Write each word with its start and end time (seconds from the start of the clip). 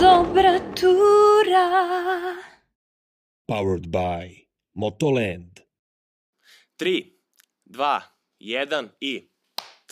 Dobra 0.00 0.58
tura. 0.74 1.66
Powered 3.46 3.86
by 3.86 4.46
Motoland. 4.74 5.60
3, 6.78 7.04
2, 7.66 8.00
1 8.40 8.88
i 9.00 9.30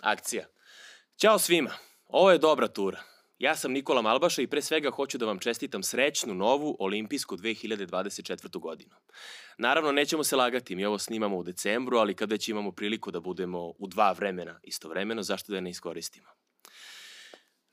akcija. 0.03 0.47
Ćao 1.21 1.39
svima, 1.39 1.71
ovo 2.07 2.31
je 2.31 2.39
dobra 2.39 2.69
tura. 2.69 3.03
Ja 3.39 3.57
sam 3.57 3.73
Nikola 3.73 4.03
Malbaša 4.03 4.43
i 4.43 4.47
pre 4.47 4.63
svega 4.63 4.91
hoću 4.91 5.19
da 5.19 5.27
vam 5.27 5.39
čestitam 5.39 5.83
srećnu 5.83 6.35
novu 6.35 6.77
olimpijsku 6.81 7.37
2024. 7.37 8.59
godinu. 8.59 8.95
Naravno, 9.59 9.93
nećemo 9.93 10.25
se 10.25 10.37
lagati, 10.37 10.77
mi 10.77 10.85
ovo 10.85 10.99
snimamo 10.99 11.37
u 11.37 11.43
decembru, 11.43 11.99
ali 11.99 12.15
kada 12.15 12.35
već 12.35 12.49
imamo 12.49 12.73
priliku 12.73 13.11
da 13.11 13.21
budemo 13.21 13.73
u 13.79 13.87
dva 13.87 14.13
vremena 14.13 14.61
istovremeno, 14.63 15.23
zašto 15.23 15.53
da 15.53 15.61
ne 15.61 15.71
iskoristimo? 15.71 16.29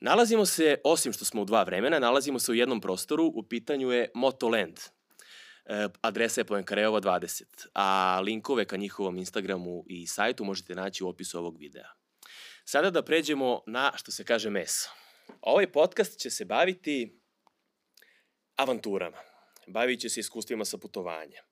Nalazimo 0.04 0.46
se, 0.46 0.76
osim 0.84 1.12
što 1.12 1.24
smo 1.24 1.42
u 1.42 1.44
dva 1.44 1.62
vremena, 1.62 1.98
nalazimo 1.98 2.38
se 2.38 2.52
u 2.52 2.54
jednom 2.54 2.80
prostoru, 2.80 3.32
u 3.34 3.42
pitanju 3.42 3.90
je 3.90 4.10
Motoland. 4.14 4.78
E, 5.64 5.88
adresa 6.00 6.40
je 6.40 6.44
Poenkareova 6.44 7.00
20, 7.00 7.44
a 7.74 8.20
linkove 8.24 8.64
ka 8.64 8.76
njihovom 8.76 9.18
Instagramu 9.18 9.84
i 9.88 10.06
sajtu 10.06 10.44
možete 10.44 10.74
naći 10.74 11.04
u 11.04 11.08
opisu 11.08 11.38
ovog 11.38 11.58
videa. 11.58 11.88
Sada 12.64 12.90
da 12.90 13.02
pređemo 13.02 13.62
na, 13.66 13.92
što 13.96 14.12
se 14.12 14.24
kaže, 14.24 14.50
meso. 14.50 14.90
Ovaj 15.40 15.72
podcast 15.72 16.18
će 16.18 16.30
se 16.30 16.44
baviti 16.44 17.20
avanturama. 18.56 19.18
Bavit 19.66 20.00
će 20.00 20.08
se 20.08 20.20
iskustvima 20.20 20.64
sa 20.64 20.78
putovanja. 20.78 21.42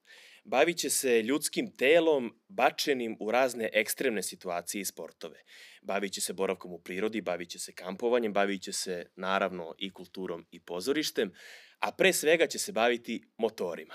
Bavit 0.44 0.78
će 0.78 0.90
se 0.90 1.22
ljudskim 1.22 1.76
telom 1.76 2.40
bačenim 2.48 3.16
u 3.20 3.30
razne 3.30 3.70
ekstremne 3.72 4.22
situacije 4.22 4.80
i 4.80 4.84
sportove. 4.84 5.42
Bavit 5.82 6.12
će 6.12 6.20
se 6.20 6.32
boravkom 6.32 6.72
u 6.72 6.78
prirodi, 6.78 7.20
bavit 7.20 7.50
će 7.50 7.58
se 7.58 7.72
kampovanjem, 7.72 8.32
bavit 8.32 8.62
će 8.62 8.72
se 8.72 9.06
naravno 9.16 9.74
i 9.78 9.92
kulturom 9.92 10.46
i 10.50 10.60
pozorištem, 10.60 11.32
a 11.78 11.92
pre 11.92 12.12
svega 12.12 12.46
će 12.46 12.58
se 12.58 12.72
baviti 12.72 13.22
motorima. 13.36 13.94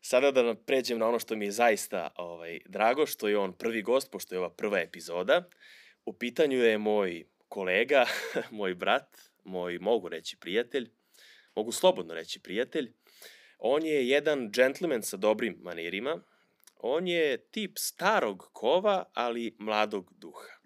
Sada 0.00 0.30
da 0.30 0.54
pređem 0.54 0.98
na 0.98 1.08
ono 1.08 1.18
što 1.18 1.36
mi 1.36 1.44
je 1.44 1.52
zaista 1.52 2.08
ovaj, 2.16 2.60
drago, 2.66 3.06
što 3.06 3.28
je 3.28 3.38
on 3.38 3.52
prvi 3.52 3.82
gost, 3.82 4.10
pošto 4.10 4.34
je 4.34 4.38
ova 4.38 4.50
prva 4.50 4.80
epizoda. 4.80 5.48
U 6.04 6.12
pitanju 6.12 6.58
je 6.58 6.78
moj 6.78 7.24
kolega, 7.48 8.06
moj 8.50 8.74
brat, 8.74 9.18
moj, 9.44 9.78
mogu 9.78 10.08
reći, 10.08 10.36
prijatelj, 10.36 10.90
mogu 11.54 11.72
slobodno 11.72 12.14
reći 12.14 12.40
prijatelj. 12.40 12.92
On 13.58 13.86
je 13.86 14.08
jedan 14.08 14.50
džentlmen 14.50 15.02
sa 15.02 15.16
dobrim 15.16 15.58
manirima. 15.62 16.20
On 16.76 17.08
je 17.08 17.36
tip 17.36 17.78
starog 17.78 18.48
kova, 18.52 19.04
ali 19.14 19.56
mladog 19.58 20.12
duha. 20.18 20.56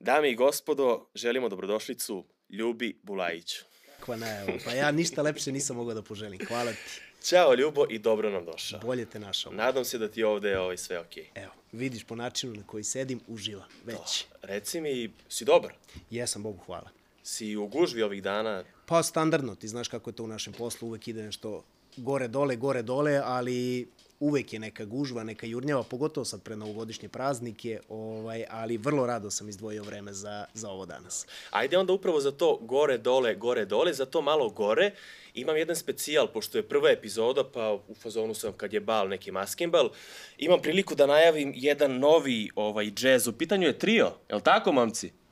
Dame 0.00 0.30
i 0.30 0.34
gospodo, 0.34 1.10
želimo 1.14 1.48
dobrodošlicu 1.48 2.24
Ljubi 2.48 3.00
Bulajiću. 3.02 3.64
Kakva 3.98 4.16
najava. 4.16 4.52
Pa 4.64 4.70
ja 4.72 4.90
ništa 4.90 5.22
lepše 5.22 5.52
nisam 5.52 5.76
mogao 5.76 5.94
da 5.94 6.02
poželim. 6.02 6.46
Hvala 6.48 6.72
ti. 6.72 7.00
Ćao 7.24 7.54
Ljubo 7.54 7.86
i 7.90 7.98
dobro 7.98 8.30
nam 8.30 8.44
došao. 8.44 8.80
Bolje 8.80 9.06
te 9.06 9.18
našao. 9.18 9.52
Nadam 9.52 9.84
se 9.84 9.98
da 9.98 10.08
ti 10.08 10.22
ovde 10.22 10.48
je 10.48 10.60
ovaj 10.60 10.76
sve 10.76 10.98
okej. 10.98 11.30
Evo, 11.34 11.52
vidiš 11.72 12.04
po 12.04 12.16
načinu 12.16 12.54
na 12.54 12.62
koji 12.66 12.84
sedim, 12.84 13.20
uživam. 13.26 13.68
Već. 13.84 14.24
Reci 14.42 14.80
mi, 14.80 15.10
si 15.28 15.44
dobar? 15.44 15.72
Jesam, 16.10 16.42
Bogu 16.42 16.58
hvala. 16.66 16.90
Si 17.22 17.56
u 17.56 17.66
gužvi 17.66 18.02
ovih 18.02 18.22
dana? 18.22 18.64
Pa 18.86 19.02
standardno, 19.02 19.54
ti 19.54 19.68
znaš 19.68 19.88
kako 19.88 20.10
je 20.10 20.14
to 20.14 20.24
u 20.24 20.28
našem 20.28 20.52
poslu, 20.52 20.88
uvek 20.88 21.08
ide 21.08 21.22
nešto 21.22 21.64
gore 21.96 22.28
dole, 22.28 22.56
gore 22.56 22.82
dole, 22.82 23.20
ali 23.24 23.88
uvek 24.20 24.52
je 24.52 24.58
neka 24.58 24.84
gužva, 24.84 25.24
neka 25.24 25.46
jurnjava, 25.46 25.82
pogotovo 25.82 26.24
sad 26.24 26.42
pre 26.42 26.56
novogodišnje 26.56 27.08
praznike, 27.08 27.80
ovaj, 27.88 28.44
ali 28.50 28.76
vrlo 28.76 29.06
rado 29.06 29.30
sam 29.30 29.48
izdvojio 29.48 29.82
vreme 29.82 30.12
za, 30.12 30.44
za 30.54 30.70
ovo 30.70 30.86
danas. 30.86 31.26
Ajde 31.50 31.78
onda 31.78 31.92
upravo 31.92 32.20
za 32.20 32.30
to 32.30 32.58
gore, 32.60 32.98
dole, 32.98 33.34
gore, 33.34 33.64
dole, 33.64 33.92
za 33.92 34.06
to 34.06 34.22
malo 34.22 34.48
gore. 34.50 34.90
Imam 35.34 35.56
jedan 35.56 35.76
specijal, 35.76 36.28
pošto 36.32 36.58
je 36.58 36.68
prva 36.68 36.90
epizoda, 36.90 37.44
pa 37.44 37.72
u 37.88 37.94
fazonu 37.94 38.34
sam 38.34 38.52
kad 38.52 38.72
je 38.72 38.80
bal, 38.80 39.08
neki 39.08 39.32
maskimbal. 39.32 39.90
Imam 40.38 40.62
priliku 40.62 40.94
da 40.94 41.06
najavim 41.06 41.52
jedan 41.56 41.98
novi 41.98 42.50
ovaj, 42.54 42.90
džez. 42.90 43.28
U 43.28 43.32
pitanju 43.32 43.66
je 43.66 43.78
trio, 43.78 44.12
je 44.28 44.34
li 44.34 44.42
tako, 44.42 44.72
mamci? 44.72 45.23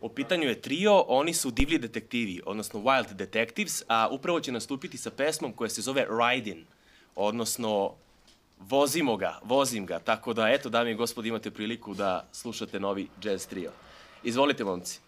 U 0.00 0.08
pitanju 0.08 0.48
je 0.48 0.60
trio, 0.60 1.04
oni 1.08 1.34
su 1.34 1.50
divlji 1.50 1.78
detektivi, 1.78 2.40
odnosno 2.46 2.80
Wild 2.80 3.12
Detectives, 3.12 3.82
a 3.88 4.08
upravo 4.10 4.40
će 4.40 4.52
nastupiti 4.52 4.98
sa 4.98 5.10
pesmom 5.10 5.52
koja 5.52 5.68
se 5.68 5.82
zove 5.82 6.06
Riding, 6.20 6.66
odnosno 7.16 7.94
vozimo 8.58 9.16
ga, 9.16 9.40
vozim 9.44 9.86
ga, 9.86 9.98
tako 9.98 10.32
da 10.32 10.48
eto, 10.48 10.68
dame 10.68 10.90
i 10.90 10.94
gospodi, 10.94 11.28
imate 11.28 11.50
priliku 11.50 11.94
da 11.94 12.28
slušate 12.32 12.80
novi 12.80 13.08
jazz 13.22 13.46
trio. 13.46 13.72
Izvolite, 14.22 14.64
momci. 14.64 15.00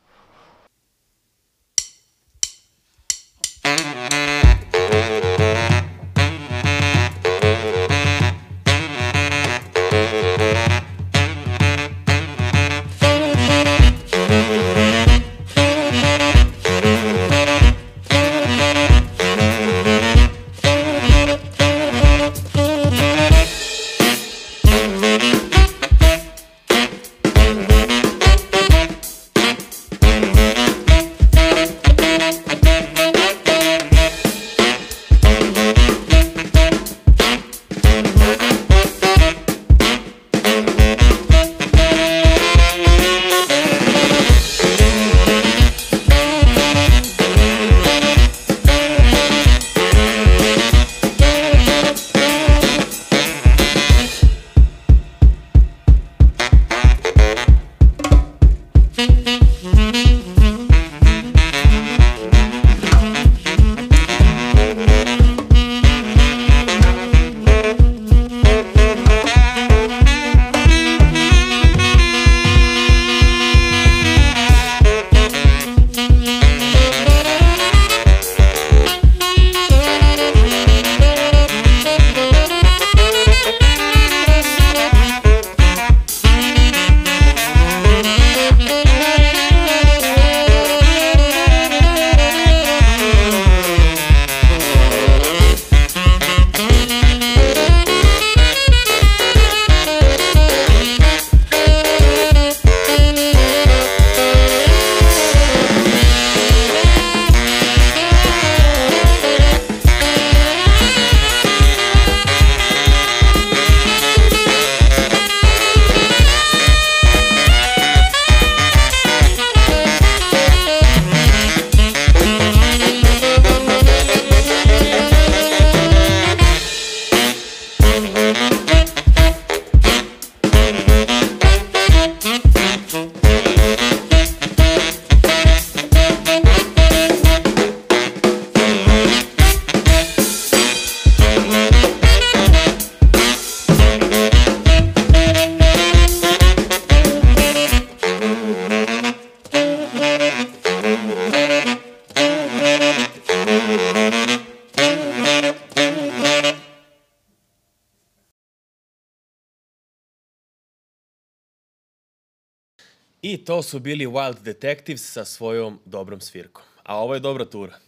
I 163.43 163.45
to 163.45 163.63
su 163.63 163.81
bili 163.81 164.07
Wild 164.07 164.41
Detectives 164.43 165.13
sa 165.13 165.25
svojom 165.25 165.79
dobrom 165.85 166.21
svirkom. 166.21 166.63
A 166.83 166.99
ovo 166.99 167.15
je 167.15 167.21
dobra 167.21 167.45
tura. 167.45 167.79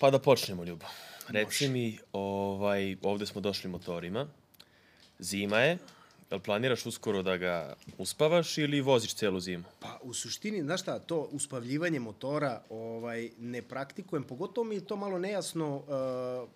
Pa 0.00 0.10
da 0.10 0.18
počnemo, 0.18 0.64
Ljubo. 0.64 0.86
Reci 1.28 1.68
mi, 1.68 1.98
ovaj, 2.12 2.96
ovde 3.02 3.26
smo 3.26 3.40
došli 3.40 3.70
motorima. 3.70 4.26
Zima 5.18 5.58
je. 5.58 5.78
Jel 6.30 6.40
planiraš 6.40 6.86
uskoro 6.86 7.22
da 7.22 7.36
ga 7.36 7.74
uspavaš 7.98 8.58
ili 8.58 8.80
voziš 8.80 9.14
celu 9.14 9.40
zimu? 9.40 9.64
Pa 9.80 9.98
u 10.02 10.14
suštini, 10.14 10.62
znaš 10.62 10.80
šta, 10.82 10.98
to 10.98 11.28
uspavljivanje 11.32 12.00
motora 12.00 12.62
ovaj, 12.70 13.30
ne 13.38 13.62
praktikujem, 13.62 14.24
pogotovo 14.24 14.64
mi 14.64 14.74
je 14.74 14.84
to 14.84 14.96
malo 14.96 15.18
nejasno 15.18 15.76
uh, 15.76 16.48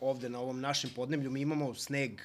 ovde 0.00 0.28
na 0.28 0.40
ovom 0.40 0.60
našem 0.60 0.90
podneblju. 0.96 1.30
Mi 1.30 1.40
imamo 1.40 1.74
sneg 1.74 2.20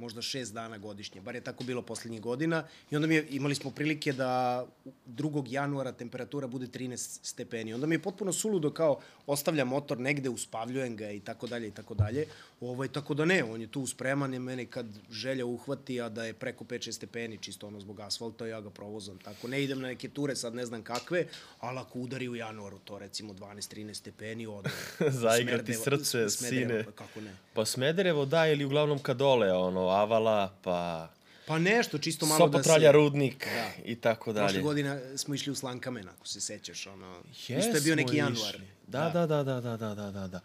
možda 0.00 0.22
šest 0.22 0.54
dana 0.54 0.78
godišnje, 0.78 1.20
bar 1.20 1.34
je 1.34 1.40
tako 1.40 1.64
bilo 1.64 1.82
poslednjih 1.82 2.20
godina 2.20 2.64
i 2.90 2.96
onda 2.96 3.08
mi 3.08 3.14
je, 3.14 3.26
imali 3.30 3.54
smo 3.54 3.70
prilike 3.70 4.12
da 4.12 4.64
2. 5.06 5.44
januara 5.48 5.92
temperatura 5.92 6.46
bude 6.46 6.66
13 6.66 7.18
stepeni. 7.22 7.74
Onda 7.74 7.86
mi 7.86 7.94
je 7.94 8.02
potpuno 8.02 8.32
suludo 8.32 8.70
kao 8.70 9.00
ostavljam 9.26 9.68
motor 9.68 10.00
negde, 10.00 10.28
uspavljujem 10.28 10.96
ga 10.96 11.10
i 11.10 11.20
tako 11.20 11.46
dalje 11.46 11.68
i 11.68 11.70
tako 11.70 11.94
dalje. 11.94 12.26
Ovaj, 12.60 12.88
tako 12.88 13.14
da 13.14 13.24
ne, 13.24 13.44
on 13.44 13.60
je 13.60 13.66
tu 13.66 13.86
spreman, 13.86 14.32
je 14.34 14.38
mene 14.38 14.66
kad 14.66 14.86
želja 15.10 15.46
uhvati, 15.46 16.00
a 16.00 16.08
da 16.08 16.24
je 16.24 16.32
preko 16.32 16.64
5-6 16.64 16.92
stepeni, 16.92 17.38
čisto 17.38 17.66
ono 17.66 17.80
zbog 17.80 18.00
asfalta, 18.00 18.46
ja 18.46 18.60
ga 18.60 18.70
provozam. 18.70 19.18
Tako 19.18 19.48
ne 19.48 19.62
idem 19.62 19.80
na 19.80 19.88
neke 19.88 20.08
ture, 20.08 20.36
sad 20.36 20.54
ne 20.54 20.66
znam 20.66 20.82
kakve, 20.82 21.26
ali 21.60 21.78
ako 21.78 21.98
udari 21.98 22.28
u 22.28 22.36
januaru, 22.36 22.78
to 22.78 22.98
recimo 22.98 23.32
12-13 23.32 23.94
stepeni, 23.94 24.46
odmah. 24.46 24.72
Zaigrati 25.22 25.74
srce, 25.74 26.30
sine. 26.30 26.84
Pa, 26.84 26.90
kako 26.90 27.20
ne? 27.20 27.36
Pa 27.54 27.64
Smederevo 27.64 28.24
da, 28.24 28.46
ili 28.46 28.64
uglavnom 28.64 28.98
kadole, 28.98 29.52
ono, 29.52 29.88
avala, 29.88 30.54
pa... 30.62 31.10
Pa 31.46 31.58
nešto, 31.58 31.98
čisto 31.98 32.26
malo 32.26 32.38
Sopotralja, 32.38 32.58
da 32.58 32.62
se... 32.62 32.68
Sopotralja, 32.68 32.90
Rudnik 32.92 33.44
da. 33.44 33.70
i 33.84 33.96
tako 33.96 34.32
dalje. 34.32 34.46
Prošle 34.46 34.62
godine 34.62 35.18
smo 35.18 35.34
išli 35.34 35.52
u 35.52 35.54
Slankamen, 35.54 36.08
ako 36.08 36.26
se 36.26 36.40
sećaš, 36.40 36.86
ono... 36.86 37.22
Yes, 37.48 37.58
Isto 37.58 37.76
je 37.76 37.80
bio 37.80 37.96
neki 37.96 38.16
januar. 38.16 38.60
Da, 38.86 39.10
da, 39.14 39.26
da, 39.26 39.42
da, 39.42 39.60
da, 39.60 39.76
da, 39.76 39.94
da, 39.94 40.10
da. 40.10 40.28
da. 40.28 40.40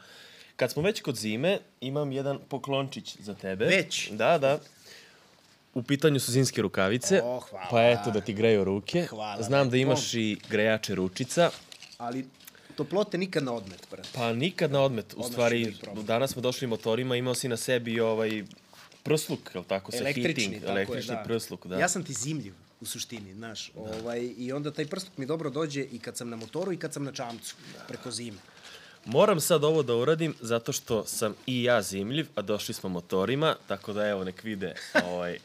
Kad 0.55 0.71
smo 0.71 0.81
već 0.81 1.01
kod 1.01 1.15
zime, 1.15 1.59
imam 1.81 2.11
jedan 2.11 2.39
poklončić 2.49 3.17
za 3.19 3.33
tebe. 3.33 3.65
Već? 3.65 4.09
Da, 4.11 4.37
da. 4.37 4.59
U 5.73 5.83
pitanju 5.83 6.19
su 6.19 6.31
zimske 6.31 6.61
rukavice. 6.61 7.21
O, 7.23 7.39
hvala. 7.39 7.67
Pa 7.71 7.83
eto, 7.83 8.11
da 8.11 8.21
ti 8.21 8.33
greju 8.33 8.63
ruke. 8.63 9.05
Hvala 9.09 9.43
Znam 9.43 9.69
da 9.69 9.77
imaš 9.77 10.13
i 10.13 10.37
grejače 10.49 10.95
ručica. 10.95 11.51
Ali 11.97 12.25
toplote 12.75 13.17
nikad 13.17 13.43
na 13.43 13.53
odmet, 13.53 13.87
brate. 13.91 14.09
Pa 14.13 14.33
nikad 14.33 14.71
na 14.71 14.81
odmet. 14.81 15.13
U 15.13 15.21
da 15.21 15.27
stvari, 15.27 15.75
danas 16.03 16.31
smo 16.31 16.41
došli 16.41 16.67
motorima, 16.67 17.15
imao 17.15 17.35
si 17.35 17.47
na 17.47 17.57
sebi 17.57 17.99
ovaj 17.99 18.43
prsluk, 19.03 19.39
je 19.53 19.59
li 19.59 19.65
tako, 19.67 19.91
sa 19.91 19.97
Električni, 19.97 20.43
heating, 20.43 20.61
tako 20.61 20.71
električni 20.71 21.13
je, 21.13 21.17
da. 21.17 21.23
prsluk, 21.23 21.65
da. 21.65 21.79
Ja 21.79 21.89
sam 21.89 22.03
ti 22.03 22.13
zimljiv 22.13 22.53
u 22.81 22.85
suštini, 22.85 23.33
znaš. 23.33 23.71
Ovaj, 23.75 24.33
I 24.37 24.51
onda 24.51 24.71
taj 24.71 24.85
prsluk 24.85 25.17
mi 25.17 25.25
dobro 25.25 25.49
dođe 25.49 25.81
i 25.81 25.99
kad 25.99 26.17
sam 26.17 26.29
na 26.29 26.35
motoru 26.35 26.73
i 26.73 26.77
kad 26.77 26.93
sam 26.93 27.03
na 27.03 27.11
čamcu, 27.11 27.55
preko 27.87 28.11
zime. 28.11 28.37
Moram 29.05 29.39
sad 29.39 29.63
ovo 29.63 29.83
da 29.83 29.95
uradim 29.95 30.33
zato 30.41 30.71
što 30.71 31.05
sam 31.05 31.33
i 31.45 31.63
ja 31.63 31.81
zimljiv, 31.81 32.27
a 32.35 32.41
došli 32.41 32.73
smo 32.73 32.89
motorima, 32.89 33.55
tako 33.67 33.93
da 33.93 34.07
evo 34.07 34.23
nek 34.23 34.43
vide 34.43 34.75
ovaj, 35.11 35.37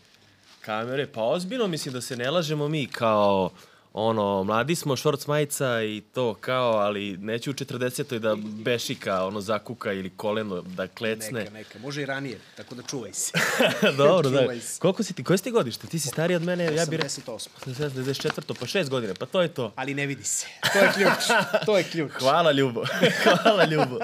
kamere. 0.60 1.06
Pa 1.06 1.22
ozbiljno 1.22 1.66
mislim 1.66 1.94
da 1.94 2.00
se 2.00 2.16
ne 2.16 2.30
lažemo 2.30 2.68
mi 2.68 2.86
kao 2.86 3.50
ono, 3.92 4.44
mladi 4.44 4.74
smo, 4.74 4.96
šorc 4.96 5.26
majica 5.26 5.82
i 5.82 6.02
to 6.14 6.34
kao, 6.34 6.72
ali 6.72 7.16
neću 7.16 7.50
u 7.50 7.54
40. 7.54 8.18
da 8.18 8.36
bešika, 8.42 9.24
ono, 9.26 9.40
zakuka 9.40 9.92
ili 9.92 10.10
koleno 10.10 10.60
da 10.60 10.86
klecne. 10.86 11.40
Neka, 11.40 11.50
neka. 11.50 11.78
Može 11.78 12.02
i 12.02 12.06
ranije, 12.06 12.38
tako 12.56 12.74
da 12.74 12.82
čuvaj 12.82 13.12
se. 13.12 13.32
Dobro, 13.96 14.30
da. 14.30 14.40
Čuvaj 14.40 14.60
se. 14.60 14.80
Koliko 14.80 15.02
si 15.02 15.12
ti, 15.12 15.24
koje 15.24 15.38
si 15.38 15.44
ti 15.44 15.50
godište? 15.50 15.86
Ti 15.86 15.98
si 15.98 16.08
stariji 16.08 16.36
od 16.36 16.42
mene, 16.42 16.64
ja 16.64 16.86
bih... 16.86 17.00
88. 17.00 17.48
94. 17.66 18.54
pa 18.60 18.66
šest 18.66 18.90
godina, 18.90 19.14
pa 19.18 19.26
to 19.26 19.42
je 19.42 19.48
to. 19.48 19.72
Ali 19.76 19.94
ne 19.94 20.06
vidi 20.06 20.24
se. 20.24 20.46
To 20.72 20.78
je 20.78 20.92
ključ. 20.94 21.24
To 21.66 21.78
je 21.78 21.84
ključ. 21.84 22.12
Hvala 22.20 22.52
Ljubo. 22.52 22.84
Hvala 23.42 23.64
Ljubo. 23.64 23.98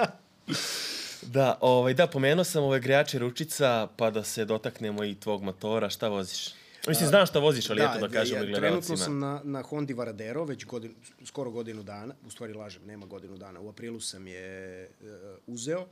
Da, 1.21 1.57
ovaj, 1.61 1.93
da, 1.93 2.07
pomenuo 2.07 2.43
sam 2.43 2.63
ove 2.63 2.79
grejače 2.79 3.19
ručica, 3.19 3.87
pa 3.97 4.11
da 4.11 4.23
se 4.23 4.45
dotaknemo 4.45 5.03
i 5.03 5.15
tvog 5.15 5.43
motora. 5.43 5.89
Šta 5.89 6.07
voziš? 6.07 6.49
Mislim, 6.87 7.09
znam 7.09 7.25
šta 7.25 7.39
voziš, 7.39 7.69
ali 7.69 7.81
eto 7.81 8.07
da 8.07 8.23
i 8.23 8.29
Trenutno 8.29 8.59
gledalcima. 8.59 8.97
sam 8.97 9.19
na, 9.19 9.41
na 9.43 9.61
Hondi 9.61 9.93
Varadero 9.93 10.43
već 10.43 10.65
godin, 10.65 10.95
skoro 11.25 11.51
godinu 11.51 11.83
dana, 11.83 12.13
u 12.27 12.29
stvari 12.29 12.53
lažem, 12.53 12.81
nema 12.85 13.05
godinu 13.05 13.37
dana, 13.37 13.59
u 13.61 13.69
aprilu 13.69 13.99
sam 13.99 14.27
je 14.27 14.89
uh, 15.01 15.07
uzeo, 15.47 15.85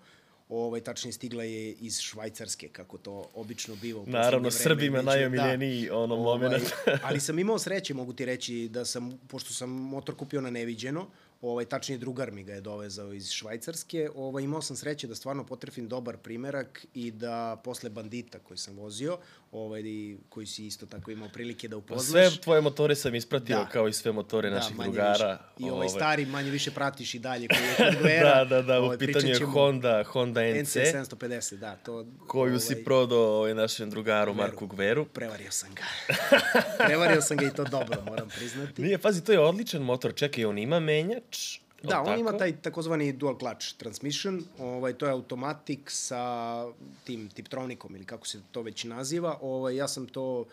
ovaj, 0.49 0.81
tačnije 0.81 1.13
stigla 1.13 1.43
je 1.43 1.71
iz 1.71 1.99
Švajcarske, 1.99 2.67
kako 2.69 2.97
to 2.97 3.29
obično 3.33 3.75
biva 3.75 4.01
u 4.01 4.05
Naravno. 4.07 4.51
Srbima 4.51 4.97
Već- 4.97 5.05
najomiljeniji 5.05 5.89
ono 5.89 6.15
moment. 6.15 6.63
ali 7.07 7.19
sam 7.19 7.39
imao 7.39 7.59
sreće, 7.59 7.93
mogu 7.93 8.13
ti 8.13 8.25
reći, 8.25 8.69
da 8.71 8.85
sam, 8.85 9.19
pošto 9.27 9.53
sam 9.53 9.69
motor 9.69 10.15
kupio 10.15 10.41
na 10.41 10.49
neviđeno, 10.49 11.07
ovaj, 11.41 11.65
tačnije 11.65 11.97
drugar 11.97 12.31
mi 12.31 12.43
ga 12.43 12.53
je 12.53 12.61
dovezao 12.61 13.13
iz 13.13 13.29
Švajcarske, 13.29 14.09
ovaj, 14.15 14.43
imao 14.43 14.61
sam 14.61 14.75
sreće 14.75 15.07
da 15.07 15.15
stvarno 15.15 15.43
potrefim 15.43 15.87
dobar 15.87 16.17
primerak 16.17 16.85
i 16.93 17.11
da 17.11 17.61
posle 17.63 17.89
bandita 17.89 18.39
koji 18.39 18.57
sam 18.57 18.75
vozio, 18.75 19.17
ovaj, 19.55 19.81
koji 20.29 20.45
si 20.45 20.65
isto 20.65 20.85
tako 20.85 21.11
imao 21.11 21.29
prilike 21.29 21.67
da 21.67 21.73
Pa 21.73 21.77
upoznaš. 21.77 22.05
sve 22.31 22.41
tvoje 22.41 22.61
motore 22.61 22.95
sam 22.95 23.15
ispratio, 23.15 23.57
Da. 23.57 23.65
kao 23.65 23.87
i 23.87 23.93
sve 23.93 24.11
motore 24.11 24.49
naših 24.49 24.77
manje 24.77 24.91
drugara. 24.91 25.39
Više. 25.57 25.67
I 25.67 25.71
ovaj 25.71 25.89
stari 25.89 26.25
manje 26.25 26.49
više 26.49 26.71
pratiš 26.71 27.13
i 27.13 27.19
dalje 27.19 27.47
koji 27.47 27.59
je 27.59 27.75
kod 27.91 28.01
Gvera. 28.01 28.35
Da, 28.35 28.55
da, 28.55 28.61
da, 28.61 28.79
u 28.81 28.83
Ovaj, 28.83 28.97
pitanju 28.97 29.27
je 29.27 29.39
Honda, 29.39 30.03
Honda 30.03 30.41
NC, 30.43 30.61
NC 30.61 30.75
750, 30.75 31.55
da, 31.55 31.75
to... 31.75 32.05
koju 32.27 32.59
si 32.59 32.83
prodao 32.83 33.37
ovaj, 33.37 33.53
našem 33.53 33.89
drugaru 33.89 34.33
Gveru. 34.33 34.47
Marku 34.47 34.67
Gveru. 34.67 35.05
Prevario 35.05 35.51
sam 35.51 35.69
ga. 35.75 36.15
Prevario 36.87 37.21
sam 37.21 37.37
ga 37.37 37.45
i 37.45 37.53
to 37.53 37.63
dobro, 37.63 38.01
moram 38.01 38.29
priznati. 38.29 38.81
Nije, 38.81 38.97
pazi, 38.97 39.23
to 39.23 39.31
je 39.31 39.39
odličan 39.39 39.81
motor. 39.81 40.13
Čekaj, 40.13 40.45
on 40.45 40.57
ima 40.57 40.79
menjač? 40.79 41.59
Da, 41.85 41.99
on 41.99 42.05
tako? 42.05 42.19
ima 42.19 42.37
taj 42.37 42.55
takozvani 42.55 43.11
dual 43.13 43.37
clutch 43.39 43.75
transmission, 43.77 44.43
ovaj, 44.59 44.93
to 44.93 45.05
je 45.05 45.11
automatik 45.11 45.79
sa 45.85 46.65
tim 47.03 47.29
tiptronikom 47.29 47.95
ili 47.95 48.05
kako 48.05 48.27
se 48.27 48.39
to 48.51 48.61
već 48.61 48.83
naziva. 48.83 49.37
Ovaj, 49.41 49.75
ja 49.75 49.87
sam 49.87 50.05
to 50.05 50.45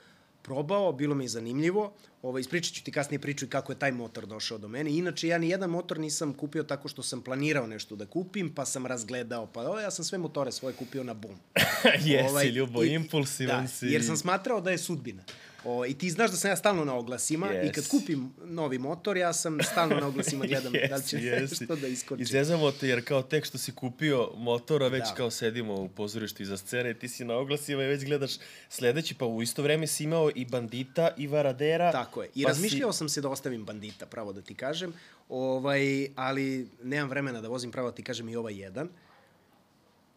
probao, 0.43 0.93
bilo 0.93 1.15
mi 1.15 1.25
je 1.25 1.29
zanimljivo. 1.29 1.93
Ovaj, 2.23 2.41
ispričat 2.41 2.75
ću 2.75 2.85
ti 2.85 2.93
kasnije 2.93 3.19
priču 3.19 3.45
i 3.45 3.49
kako 3.49 3.73
je 3.73 3.79
taj 3.79 3.93
motor 3.93 4.27
došao 4.27 4.59
do 4.59 4.69
mene. 4.69 4.91
Inače, 4.91 5.29
ja 5.29 5.39
ni 5.39 5.49
jedan 5.49 5.71
motor 5.71 5.99
nisam 5.99 6.33
kupio 6.35 6.63
tako 6.63 6.89
što 6.89 7.03
sam 7.03 7.21
planirao 7.21 7.67
nešto 7.67 7.97
da 7.97 8.07
kupim, 8.07 8.55
pa 8.55 8.65
sam 8.65 8.87
razgledao. 8.87 9.47
Pa 9.47 9.61
o, 9.63 9.81
ja 9.81 9.91
sam 9.91 10.05
sve 10.05 10.19
motore 10.19 10.53
svoje 10.53 10.75
kupio 10.75 11.05
na 11.05 11.15
bum. 11.15 11.37
Jesi, 12.05 12.29
Ovaj, 12.31 12.47
Ljubo, 12.47 12.85
i- 12.85 12.89
impulsivan 12.89 13.63
da, 13.63 13.69
si. 13.69 13.87
Jer 13.87 14.05
sam 14.05 14.17
smatrao 14.17 14.61
da 14.61 14.71
je 14.71 14.79
sudbina. 14.79 15.23
O, 15.65 15.87
I 15.87 15.95
ti 15.95 16.11
znaš 16.11 16.31
da 16.31 16.37
sam 16.37 16.51
ja 16.51 16.57
stalno 16.57 16.85
na 16.85 16.95
oglasima 16.95 17.47
Yes. 17.49 17.69
i 17.69 17.73
kad 17.73 17.89
kupim 17.89 18.33
novi 18.39 18.79
motor, 18.79 19.17
ja 19.17 19.33
sam 19.33 19.59
stalno 19.63 19.97
na 19.97 20.07
oglasima 20.07 20.47
gledam 20.47 20.73
da 20.91 20.97
li 20.97 21.03
će 21.03 21.17
nešto 21.19 21.77
da 21.77 21.87
iskoči. 21.87 22.23
Izezamo 22.23 22.71
te 22.71 22.89
jer 22.89 23.05
kao 23.05 23.23
tek 23.23 23.45
što 23.45 23.59
si 23.59 23.73
kupio 23.73 24.31
motora, 24.37 24.89
već 24.89 25.03
Da. 25.03 25.15
kao 25.15 25.31
sedimo 25.31 25.75
u 25.75 25.89
pozorištu 25.89 26.43
iza 26.43 26.57
scene, 26.57 26.95
ti 26.95 27.09
si 27.09 27.25
na 27.25 27.35
oglasima 27.35 27.83
i 27.83 27.87
već 27.87 28.05
gledaš 28.05 28.33
sledeći, 28.69 29.15
pa 29.15 29.27
u 29.27 29.43
isto 29.43 29.63
vreme 29.63 29.87
si 29.87 30.05
imao 30.05 30.31
i 30.35 30.45
Bandita 30.45 31.11
i 31.17 31.27
Varadera. 31.27 31.93
Tako 31.93 32.23
je. 32.23 32.29
I 32.35 32.43
pa 32.43 32.49
razmišljao 32.49 32.93
sam 32.93 33.09
se 33.09 33.21
da 33.21 33.29
ostavim 33.29 33.65
bandita, 33.65 34.07
pravo 34.07 34.33
da 34.33 34.43
ti 34.43 34.55
kažem, 34.55 34.93
ovaj, 35.29 36.09
ali 36.17 36.69
nemam 36.83 37.09
vremena 37.09 37.41
da 37.41 37.49
vozim, 37.49 37.73
pravo 37.73 37.91
da 37.91 37.95
ti 37.95 38.03
kažem 38.03 38.29
i 38.29 38.37
ovaj 38.37 38.61
jedan. 38.63 38.89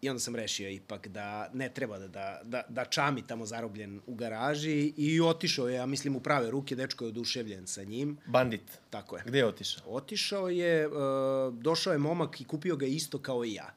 I 0.06 0.10
onda 0.10 0.20
sam 0.20 0.36
rešio 0.36 0.70
ipak 0.70 1.08
da 1.08 1.50
ne 1.54 1.70
treba 1.70 2.00
da, 2.00 2.08
da, 2.08 2.42
da, 2.44 2.64
da 2.70 2.86
čami 2.86 3.28
tamo 3.28 3.46
zarobljen 3.46 4.02
u 4.08 4.16
garaži 4.16 4.94
i 4.98 5.22
otišao 5.22 5.68
je, 5.70 5.76
ja 5.76 5.86
mislim, 5.86 6.16
u 6.16 6.20
prave 6.20 6.52
ruke, 6.52 6.76
dečko 6.76 7.06
je 7.06 7.10
oduševljen 7.10 7.68
sa 7.68 7.84
njim. 7.84 8.18
Bandit. 8.26 8.62
Tako 8.90 9.18
je. 9.18 9.24
Gde 9.26 9.38
je 9.38 9.46
otišao? 9.46 9.84
Otišao 9.88 10.50
je, 10.50 10.88
uh, 10.88 10.94
došao 11.54 11.94
je 11.94 11.98
momak 12.00 12.42
i 12.42 12.46
kupio 12.46 12.76
ga 12.76 12.86
isto 12.86 13.18
kao 13.20 13.46
i 13.46 13.54
ja. 13.54 13.74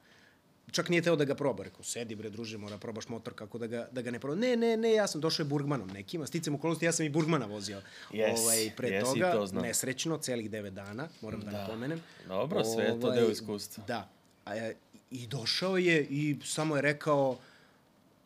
Čak 0.71 0.89
nije 0.89 1.01
teo 1.01 1.15
da 1.15 1.25
ga 1.25 1.35
proba. 1.35 1.63
Rekao, 1.63 1.83
sedi 1.83 2.15
bre, 2.15 2.29
druže, 2.29 2.57
mora 2.57 2.77
probaš 2.77 3.07
motor 3.09 3.33
kako 3.33 3.57
da 3.57 3.67
ga, 3.67 3.87
da 3.91 4.01
ga 4.01 4.11
ne 4.11 4.19
proba. 4.19 4.35
Ne, 4.35 4.55
ne, 4.55 4.77
ne, 4.77 4.91
ja 4.93 5.07
sam 5.07 5.21
došao 5.21 5.43
je 5.43 5.47
Burgmanom 5.47 5.87
nekima. 5.89 6.27
Sticam 6.27 6.55
okolnosti, 6.55 6.85
ja 6.85 6.91
sam 6.91 7.05
i 7.05 7.09
Burgmana 7.09 7.45
vozio. 7.45 7.81
Jes, 8.13 8.39
ovaj, 8.39 8.71
pre 8.77 8.89
jes, 8.89 9.01
i 9.01 9.05
toga, 9.05 9.31
to 9.31 9.47
znam. 9.47 9.63
nesrećno, 9.63 10.17
celih 10.17 10.49
devet 10.51 10.73
dana, 10.73 11.07
moram 11.21 11.41
da, 11.41 11.51
Da. 11.51 11.57
napomenem. 11.57 12.01
Dobro, 12.27 12.63
sve 12.63 12.83
je 12.83 12.99
to 12.99 13.07
Ovaj, 13.07 13.19
deo 13.19 13.29
iskustva. 13.29 13.83
Da. 13.87 14.09
A, 14.45 14.55
e, 14.57 14.75
I 15.11 15.27
došao 15.27 15.77
je 15.77 16.03
i 16.09 16.37
samo 16.43 16.75
je 16.75 16.81
rekao, 16.81 17.37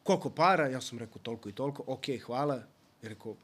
koliko 0.03 0.29
para? 0.29 0.67
Ja 0.67 0.81
sam 0.81 0.99
rekao, 0.99 1.17
toliko 1.21 1.49
i 1.49 1.51
toliko. 1.51 1.83
Ok, 1.87 2.05
hvala. 2.25 2.55
Je 3.01 3.09
rekao, 3.09 3.35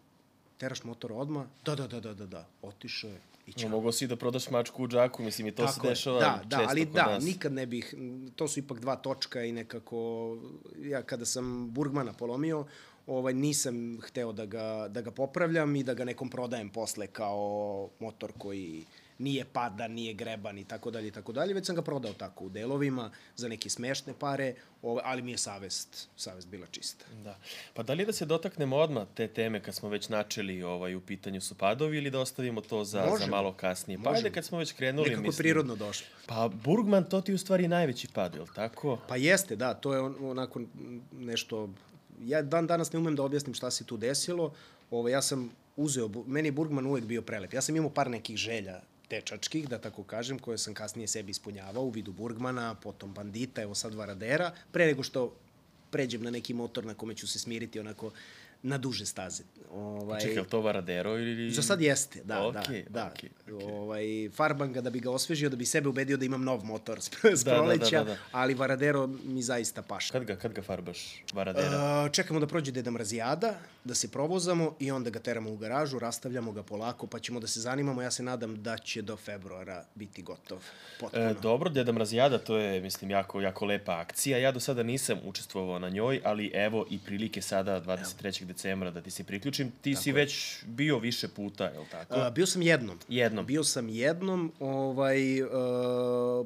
teraš 0.57 0.83
motor 0.83 1.11
odmah? 1.11 1.45
Da, 1.65 1.75
da, 1.75 1.87
da, 1.87 1.99
da, 1.99 2.13
da, 2.13 2.25
da. 2.25 2.47
Otišao 2.61 3.09
je 3.09 3.19
i 3.47 3.51
No, 3.51 3.61
čao. 3.61 3.69
mogao 3.69 3.91
si 3.91 4.07
da 4.07 4.15
prodaš 4.15 4.49
mačku 4.49 4.83
u 4.83 4.87
džaku, 4.87 5.23
mislim 5.23 5.47
i 5.47 5.51
to 5.51 5.67
se 5.67 5.79
je. 5.83 5.89
dešava 5.89 6.19
da, 6.19 6.39
često 6.41 6.49
da, 6.57 6.65
ali 6.69 6.85
kod 6.85 6.93
da, 6.93 7.05
nas. 7.05 7.23
nikad 7.23 7.53
ne 7.53 7.65
bih, 7.65 7.95
to 8.35 8.47
su 8.47 8.59
ipak 8.59 8.79
dva 8.79 8.95
točka 8.95 9.43
i 9.43 9.51
nekako, 9.51 10.37
ja 10.83 11.01
kada 11.01 11.25
sam 11.25 11.71
Burgmana 11.71 12.13
polomio, 12.13 12.65
ovaj, 13.07 13.33
nisam 13.33 13.99
hteo 14.01 14.31
da 14.31 14.45
ga, 14.45 14.87
da 14.89 15.01
ga 15.01 15.11
popravljam 15.11 15.75
i 15.75 15.83
da 15.83 15.93
ga 15.93 16.05
nekom 16.05 16.29
prodajem 16.29 16.69
posle 16.69 17.07
kao 17.07 17.89
motor 17.99 18.31
koji 18.37 18.85
nije 19.19 19.45
padan, 19.45 19.91
nije 19.91 20.13
greban 20.13 20.57
i 20.57 20.63
tako 20.63 20.91
dalje 20.91 21.07
i 21.07 21.11
tako 21.11 21.31
dalje, 21.31 21.53
već 21.53 21.65
sam 21.65 21.75
ga 21.75 21.81
prodao 21.81 22.13
tako 22.13 22.45
u 22.45 22.49
delovima 22.49 23.11
za 23.35 23.47
neke 23.47 23.69
smešne 23.69 24.13
pare, 24.19 24.55
ovaj, 24.81 25.03
ali 25.05 25.21
mi 25.21 25.31
je 25.31 25.37
savest, 25.37 26.07
savest 26.15 26.47
bila 26.47 26.67
čista. 26.71 27.05
Da. 27.23 27.37
Pa 27.73 27.83
da 27.83 27.93
li 27.93 28.05
da 28.05 28.13
se 28.13 28.25
dotaknemo 28.25 28.75
odmah 28.77 29.07
te 29.15 29.27
teme 29.27 29.63
kad 29.63 29.75
smo 29.75 29.89
već 29.89 30.09
načeli 30.09 30.63
ovaj, 30.63 30.95
u 30.95 31.01
pitanju 31.01 31.41
su 31.41 31.55
padovi 31.55 31.97
ili 31.97 32.11
da 32.11 32.19
ostavimo 32.19 32.61
to 32.61 32.83
za, 32.83 33.01
za 33.03 33.09
Možemo. 33.09 33.31
malo 33.31 33.53
kasnije? 33.53 33.97
Pa 33.97 34.01
Možemo. 34.09 34.17
ajde 34.17 34.29
kad 34.31 34.45
smo 34.45 34.57
već 34.57 34.71
krenuli, 34.71 35.09
Nekako 35.09 35.27
mislim. 35.27 35.43
prirodno 35.43 35.75
došlo. 35.75 36.07
Pa 36.25 36.47
Burgman, 36.63 37.03
to 37.03 37.21
ti 37.21 37.33
u 37.33 37.37
stvari 37.37 37.67
najveći 37.67 38.07
pad, 38.13 38.35
je 38.35 38.41
li 38.41 38.47
tako? 38.55 38.97
Pa 39.07 39.15
jeste, 39.15 39.55
da, 39.55 39.73
to 39.73 39.93
je 39.93 39.99
on, 39.99 40.15
onako 40.21 40.61
nešto... 41.11 41.69
Ja 42.23 42.41
dan 42.41 42.67
danas 42.67 42.91
ne 42.93 42.99
umem 42.99 43.15
da 43.15 43.23
objasnim 43.23 43.53
šta 43.53 43.71
se 43.71 43.83
tu 43.83 43.97
desilo. 43.97 44.53
Ovo, 44.91 45.09
ja 45.09 45.21
sam 45.21 45.51
uzeo, 45.75 46.09
meni 46.27 46.47
je 46.47 46.51
Burgman 46.51 46.85
uvek 46.85 47.03
bio 47.03 47.21
prelep. 47.21 47.53
Ja 47.53 47.61
sam 47.61 47.75
imao 47.75 47.89
par 47.89 48.09
nekih 48.09 48.37
želja 48.37 48.81
dečačkih, 49.09 49.69
da 49.69 49.77
tako 49.77 50.03
kažem, 50.03 50.39
koje 50.39 50.57
sam 50.57 50.73
kasnije 50.73 51.07
sebi 51.07 51.31
ispunjavao 51.31 51.83
u 51.83 51.89
vidu 51.89 52.11
Burgmana, 52.11 52.75
potom 52.75 53.13
Bandita, 53.13 53.61
evo 53.61 53.75
sad 53.75 53.93
Varadera, 53.93 54.51
pre 54.71 54.85
nego 54.85 55.03
što 55.03 55.35
pređem 55.91 56.23
na 56.23 56.31
neki 56.31 56.53
motor 56.53 56.85
na 56.85 56.93
kome 56.93 57.15
ću 57.15 57.27
se 57.27 57.39
smiriti 57.39 57.79
onako 57.79 58.11
na 58.63 58.77
duže 58.77 59.05
staze. 59.05 59.43
Ovaj, 59.71 60.21
Čekaj, 60.21 60.43
to 60.43 60.61
Varadero 60.61 61.17
ili... 61.17 61.51
Za 61.51 61.61
sad 61.61 61.81
jeste, 61.81 62.21
da, 62.23 62.47
Okej, 62.47 62.83
da, 62.83 62.89
da. 62.89 63.11
okej, 63.13 63.29
okej. 63.53 63.67
Ovaj, 63.73 64.29
farbam 64.35 64.73
ga 64.73 64.81
da 64.81 64.89
bi 64.89 64.99
ga 64.99 65.11
osvežio, 65.11 65.49
da 65.49 65.55
bi 65.55 65.65
sebe 65.65 65.89
ubedio 65.89 66.17
da 66.17 66.25
imam 66.25 66.43
nov 66.43 66.65
motor 66.65 67.01
s, 67.01 67.09
s 67.23 67.43
Da, 67.43 67.51
da, 67.51 67.57
da, 67.57 67.57
proleća, 67.57 68.03
da, 68.03 68.03
da. 68.03 68.17
ali 68.31 68.53
Varadero 68.53 69.07
mi 69.07 69.41
zaista 69.41 69.81
paša. 69.81 70.11
Kad 70.11 70.23
ga, 70.23 70.35
kad 70.35 70.53
ga 70.53 70.61
farbaš, 70.61 71.23
Varadera? 71.33 72.03
Uh, 72.05 72.11
čekamo 72.11 72.39
da 72.39 72.47
prođe 72.47 72.71
Deda 72.71 72.91
Mrazijada, 72.91 73.59
da 73.83 73.95
se 73.95 74.11
provozamo 74.11 74.75
i 74.79 74.91
onda 74.91 75.09
ga 75.09 75.19
teramo 75.19 75.51
u 75.51 75.57
garažu, 75.57 75.99
rastavljamo 75.99 76.51
ga 76.51 76.63
polako, 76.63 77.07
pa 77.07 77.19
ćemo 77.19 77.39
da 77.39 77.47
se 77.47 77.59
zanimamo. 77.59 78.01
Ja 78.01 78.11
se 78.11 78.23
nadam 78.23 78.63
da 78.63 78.77
će 78.77 79.01
do 79.01 79.17
februara 79.17 79.85
biti 79.95 80.21
gotov. 80.21 80.63
Potpuno. 80.99 81.25
E, 81.25 81.33
dobro, 81.41 81.69
Deda 81.69 81.91
Mrazijada, 81.91 82.37
to 82.37 82.57
je, 82.57 82.81
mislim, 82.81 83.11
jako, 83.11 83.41
jako 83.41 83.65
lepa 83.65 83.99
akcija. 83.99 84.37
Ja 84.37 84.51
do 84.51 84.59
sada 84.59 84.83
nisam 84.83 85.19
učestvovao 85.23 85.79
na 85.79 85.89
njoj, 85.89 86.21
ali 86.23 86.51
evo 86.53 86.85
i 86.89 86.99
prilike 86.99 87.41
sada, 87.41 87.81
23. 87.81 88.48
decembra, 88.49 88.91
da 88.91 89.01
ti 89.01 89.11
se 89.11 89.23
priključim. 89.23 89.71
Ti 89.81 89.95
si 89.95 90.11
već 90.11 90.63
bio 90.65 90.99
više 90.99 91.27
puta, 91.27 91.65
je 91.65 91.79
li 91.79 91.85
tako? 91.91 92.15
Uh, 92.15 92.33
bio 92.33 92.45
sam 92.45 92.61
jednom. 92.61 92.99
Jednom. 93.09 93.45
Bio 93.45 93.63
sam 93.63 93.89
jednom, 93.89 94.51
ovaj, 94.59 95.41
uh, 95.41 95.49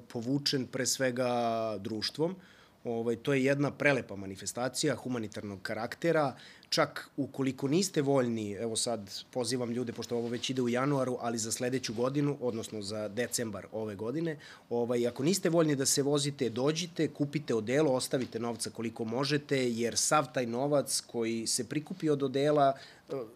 povučen 0.07 0.67
pre 0.67 0.85
svega 0.85 1.31
društvom. 1.79 2.35
Ovaj, 2.83 3.15
to 3.15 3.33
je 3.33 3.43
jedna 3.43 3.71
prelepa 3.71 4.15
manifestacija 4.15 4.95
humanitarnog 4.95 5.61
karaktera. 5.61 6.35
Čak 6.73 7.09
ukoliko 7.17 7.67
niste 7.67 8.01
voljni, 8.01 8.51
evo 8.51 8.75
sad 8.75 9.11
pozivam 9.31 9.71
ljude, 9.71 9.93
pošto 9.93 10.17
ovo 10.17 10.27
već 10.27 10.49
ide 10.49 10.61
u 10.61 10.69
januaru, 10.69 11.17
ali 11.21 11.37
za 11.37 11.51
sledeću 11.51 11.93
godinu, 11.93 12.37
odnosno 12.41 12.81
za 12.81 13.07
decembar 13.07 13.67
ove 13.71 13.95
godine, 13.95 14.37
ovaj, 14.69 15.07
ako 15.07 15.23
niste 15.23 15.49
voljni 15.49 15.75
da 15.75 15.85
se 15.85 16.01
vozite, 16.01 16.49
dođite, 16.49 17.07
kupite 17.07 17.53
odelo, 17.55 17.91
ostavite 17.93 18.39
novca 18.39 18.69
koliko 18.69 19.05
možete, 19.05 19.69
jer 19.71 19.97
sav 19.97 20.33
taj 20.33 20.45
novac 20.45 21.01
koji 21.07 21.47
se 21.47 21.69
prikupi 21.69 22.09
od 22.09 22.23
odela, 22.23 22.73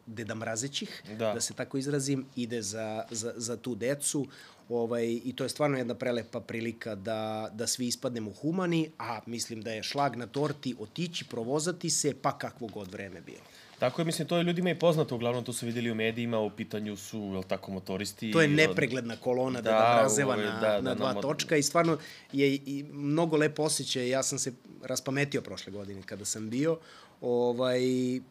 deda 0.06 0.36
mrazećih, 0.36 1.04
Da. 1.18 1.34
da 1.34 1.42
se 1.42 1.54
tako 1.54 1.78
izrazim, 1.78 2.26
ide 2.36 2.62
za, 2.62 3.04
za, 3.12 3.34
za 3.36 3.58
tu 3.58 3.76
decu. 3.76 4.28
Ovaj, 4.70 5.20
I 5.24 5.34
to 5.36 5.44
je 5.44 5.50
stvarno 5.50 5.78
jedna 5.78 5.96
prelepa 5.96 6.40
prilika 6.40 6.96
da, 6.96 7.50
da 7.54 7.68
svi 7.68 7.88
ispadnemo 7.88 8.32
humani, 8.32 8.92
a 9.00 9.20
mislim 9.26 9.62
da 9.62 9.72
je 9.72 9.84
šlag 9.84 10.16
na 10.16 10.28
torti 10.28 10.76
otići, 10.80 11.26
provozati 11.26 11.90
se, 11.90 12.14
pa 12.22 12.38
kakvo 12.38 12.68
god 12.68 12.92
vreme 12.92 13.22
bilo. 13.22 13.44
Tako 13.80 14.02
je, 14.02 14.06
mislim, 14.06 14.28
to 14.28 14.38
je 14.38 14.44
ljudima 14.44 14.70
i 14.70 14.80
poznato, 14.80 15.16
uglavnom 15.16 15.44
to 15.44 15.54
su 15.54 15.66
videli 15.66 15.92
u 15.92 15.96
medijima, 15.96 16.40
u 16.40 16.50
pitanju 16.50 16.98
su, 16.98 17.20
je 17.20 17.38
li 17.38 17.44
tako, 17.48 17.72
motoristi. 17.72 18.32
To 18.32 18.42
je 18.42 18.48
nepregledna 18.48 19.16
kolona 19.16 19.62
da, 19.62 19.72
Da, 19.72 19.78
da 19.78 19.96
Mrazeva 20.00 20.34
ovaj, 20.34 20.46
na, 20.46 20.52
da, 20.52 20.60
da, 20.60 20.68
da, 20.68 20.82
na 20.82 20.96
dva 20.96 21.14
na 21.14 21.22
točka 21.22 21.58
i 21.58 21.64
stvarno 21.64 21.98
je 22.34 22.56
i 22.56 22.86
mnogo 22.92 23.38
lepo 23.38 23.64
osjećaj. 23.64 24.10
Ja 24.10 24.24
sam 24.24 24.40
se 24.40 24.54
raspametio 24.84 25.42
prošle 25.42 25.72
godine 25.72 26.02
kada 26.06 26.26
sam 26.26 26.50
bio 26.50 26.80
ovaj, 27.22 27.82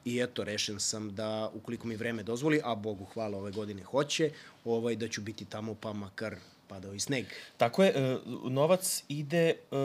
i 0.04 0.20
eto, 0.22 0.44
rešen 0.44 0.80
sam 0.80 1.14
da 1.14 1.50
ukoliko 1.54 1.86
mi 1.86 1.96
vreme 1.96 2.22
dozvoli, 2.22 2.60
a 2.64 2.74
Bogu 2.74 3.04
hvala 3.04 3.38
ove 3.38 3.52
godine 3.52 3.82
hoće, 3.82 4.30
ovaj, 4.64 4.96
da 4.96 5.08
ću 5.08 5.20
biti 5.20 5.44
tamo 5.44 5.74
pa 5.74 5.92
makar 5.92 6.36
padao 6.68 6.94
i 6.94 7.00
sneg. 7.00 7.26
Tako 7.56 7.84
je, 7.84 7.90
e, 7.90 8.18
novac 8.50 9.02
ide 9.08 9.54
uh, 9.70 9.78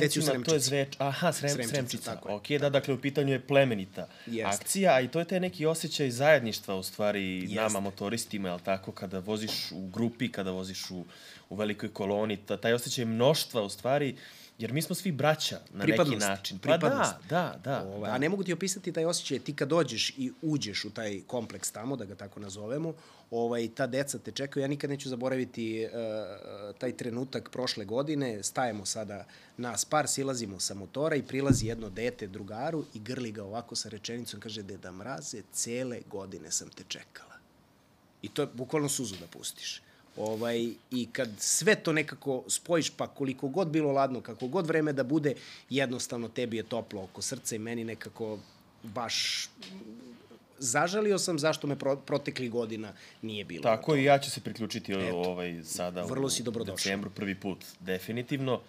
Deci 0.00 0.18
u 0.18 0.22
klincima, 0.22 0.44
to 0.44 0.54
je 0.54 0.60
zveč, 0.60 0.96
aha, 0.98 1.32
srem, 1.32 1.50
Sremčica, 1.50 1.74
Sremčica, 1.74 2.14
tako 2.14 2.28
je, 2.28 2.34
ok, 2.34 2.48
da, 2.48 2.70
dakle, 2.70 2.94
u 2.94 3.00
pitanju 3.00 3.32
je 3.32 3.40
plemenita 3.40 4.08
Jeste. 4.26 4.56
akcija, 4.56 4.94
a 4.94 5.00
i 5.00 5.08
to 5.08 5.18
je 5.18 5.24
taj 5.24 5.40
neki 5.40 5.66
osjećaj 5.66 6.10
zajedništva, 6.10 6.76
u 6.76 6.82
stvari, 6.82 7.38
Jeste. 7.38 7.54
nama 7.54 7.80
motoristima, 7.80 8.48
jel 8.48 8.58
tako, 8.58 8.92
kada 8.92 9.18
voziš 9.18 9.72
u 9.72 9.88
grupi, 9.88 10.32
kada 10.32 10.50
voziš 10.50 10.90
u, 10.90 11.04
u 11.48 11.56
velikoj 11.56 11.92
koloni, 11.92 12.36
ta, 12.36 12.56
taj 12.56 12.72
osjećaj 12.72 13.04
mnoštva, 13.04 13.62
u 13.62 13.68
stvari, 13.68 14.16
jer 14.58 14.72
mi 14.72 14.82
smo 14.82 14.94
svi 14.94 15.12
braća 15.12 15.60
na 15.70 15.78
neki 15.78 15.86
Pripadnost, 15.86 16.26
način. 16.26 16.58
Pa 16.58 16.62
pripadnost. 16.62 17.12
da, 17.28 17.58
da, 17.64 17.70
da. 17.70 17.88
Ovaj, 17.88 18.10
da. 18.10 18.14
A 18.14 18.18
ne 18.18 18.28
mogu 18.28 18.44
ti 18.44 18.52
opisati 18.52 18.92
taj 18.92 19.04
osjećaj, 19.04 19.38
ti 19.38 19.54
kad 19.54 19.68
dođeš 19.68 20.10
i 20.16 20.32
uđeš 20.42 20.84
u 20.84 20.90
taj 20.90 21.20
kompleks 21.26 21.70
tamo, 21.70 21.96
da 21.96 22.04
ga 22.04 22.14
tako 22.14 22.40
nazovemo, 22.40 22.94
ovaj, 23.30 23.68
ta 23.74 23.86
deca 23.86 24.18
te 24.18 24.32
čekaju. 24.32 24.64
Ja 24.64 24.68
nikad 24.68 24.90
neću 24.90 25.08
zaboraviti 25.08 25.86
uh, 25.86 26.76
taj 26.78 26.96
trenutak 26.96 27.50
prošle 27.50 27.84
godine. 27.84 28.42
Stajemo 28.42 28.86
sada 28.86 29.24
nas 29.56 29.84
par, 29.84 30.08
silazimo 30.08 30.60
sa 30.60 30.74
motora 30.74 31.16
i 31.16 31.22
prilazi 31.22 31.66
jedno 31.66 31.90
dete 31.90 32.26
drugaru 32.26 32.84
i 32.94 32.98
grli 32.98 33.32
ga 33.32 33.44
ovako 33.44 33.76
sa 33.76 33.88
rečenicom, 33.88 34.40
kaže, 34.40 34.62
deda 34.62 34.92
mraze, 34.92 35.42
cele 35.52 36.00
godine 36.10 36.50
sam 36.50 36.68
te 36.68 36.84
čekala. 36.88 37.34
I 38.22 38.28
to 38.28 38.42
je 38.42 38.48
bukvalno 38.54 38.88
suzu 38.88 39.16
da 39.20 39.26
pustiš. 39.26 39.82
Ovaj, 40.18 40.68
I 40.90 41.08
kad 41.12 41.28
sve 41.38 41.74
to 41.74 41.92
nekako 41.92 42.44
spojiš, 42.48 42.90
pa 42.90 43.06
koliko 43.06 43.48
god 43.48 43.68
bilo 43.68 43.92
ladno, 43.92 44.20
kako 44.20 44.46
god 44.46 44.66
vreme 44.66 44.92
da 44.92 45.02
bude, 45.04 45.34
jednostavno 45.70 46.28
tebi 46.28 46.56
je 46.56 46.62
toplo 46.62 47.02
oko 47.02 47.22
srca 47.22 47.56
i 47.56 47.58
meni 47.58 47.84
nekako 47.84 48.38
baš 48.82 49.48
zažalio 50.58 51.18
sam 51.18 51.38
zašto 51.38 51.66
me 51.66 51.78
pro, 51.78 51.96
protekli 51.96 52.48
godina 52.48 52.92
nije 53.22 53.44
bilo. 53.44 53.62
Tako 53.62 53.96
i 53.96 54.04
ja 54.04 54.18
ću 54.18 54.30
se 54.30 54.40
priključiti 54.40 54.92
Eto. 54.92 55.16
ovaj, 55.16 55.62
sada 55.64 56.02
Vrlo 56.02 56.26
u 56.26 56.30
si 56.30 56.42
dobrodošao. 56.42 56.76
decembru 56.76 57.10
prvi 57.10 57.34
put, 57.34 57.64
definitivno. 57.80 58.60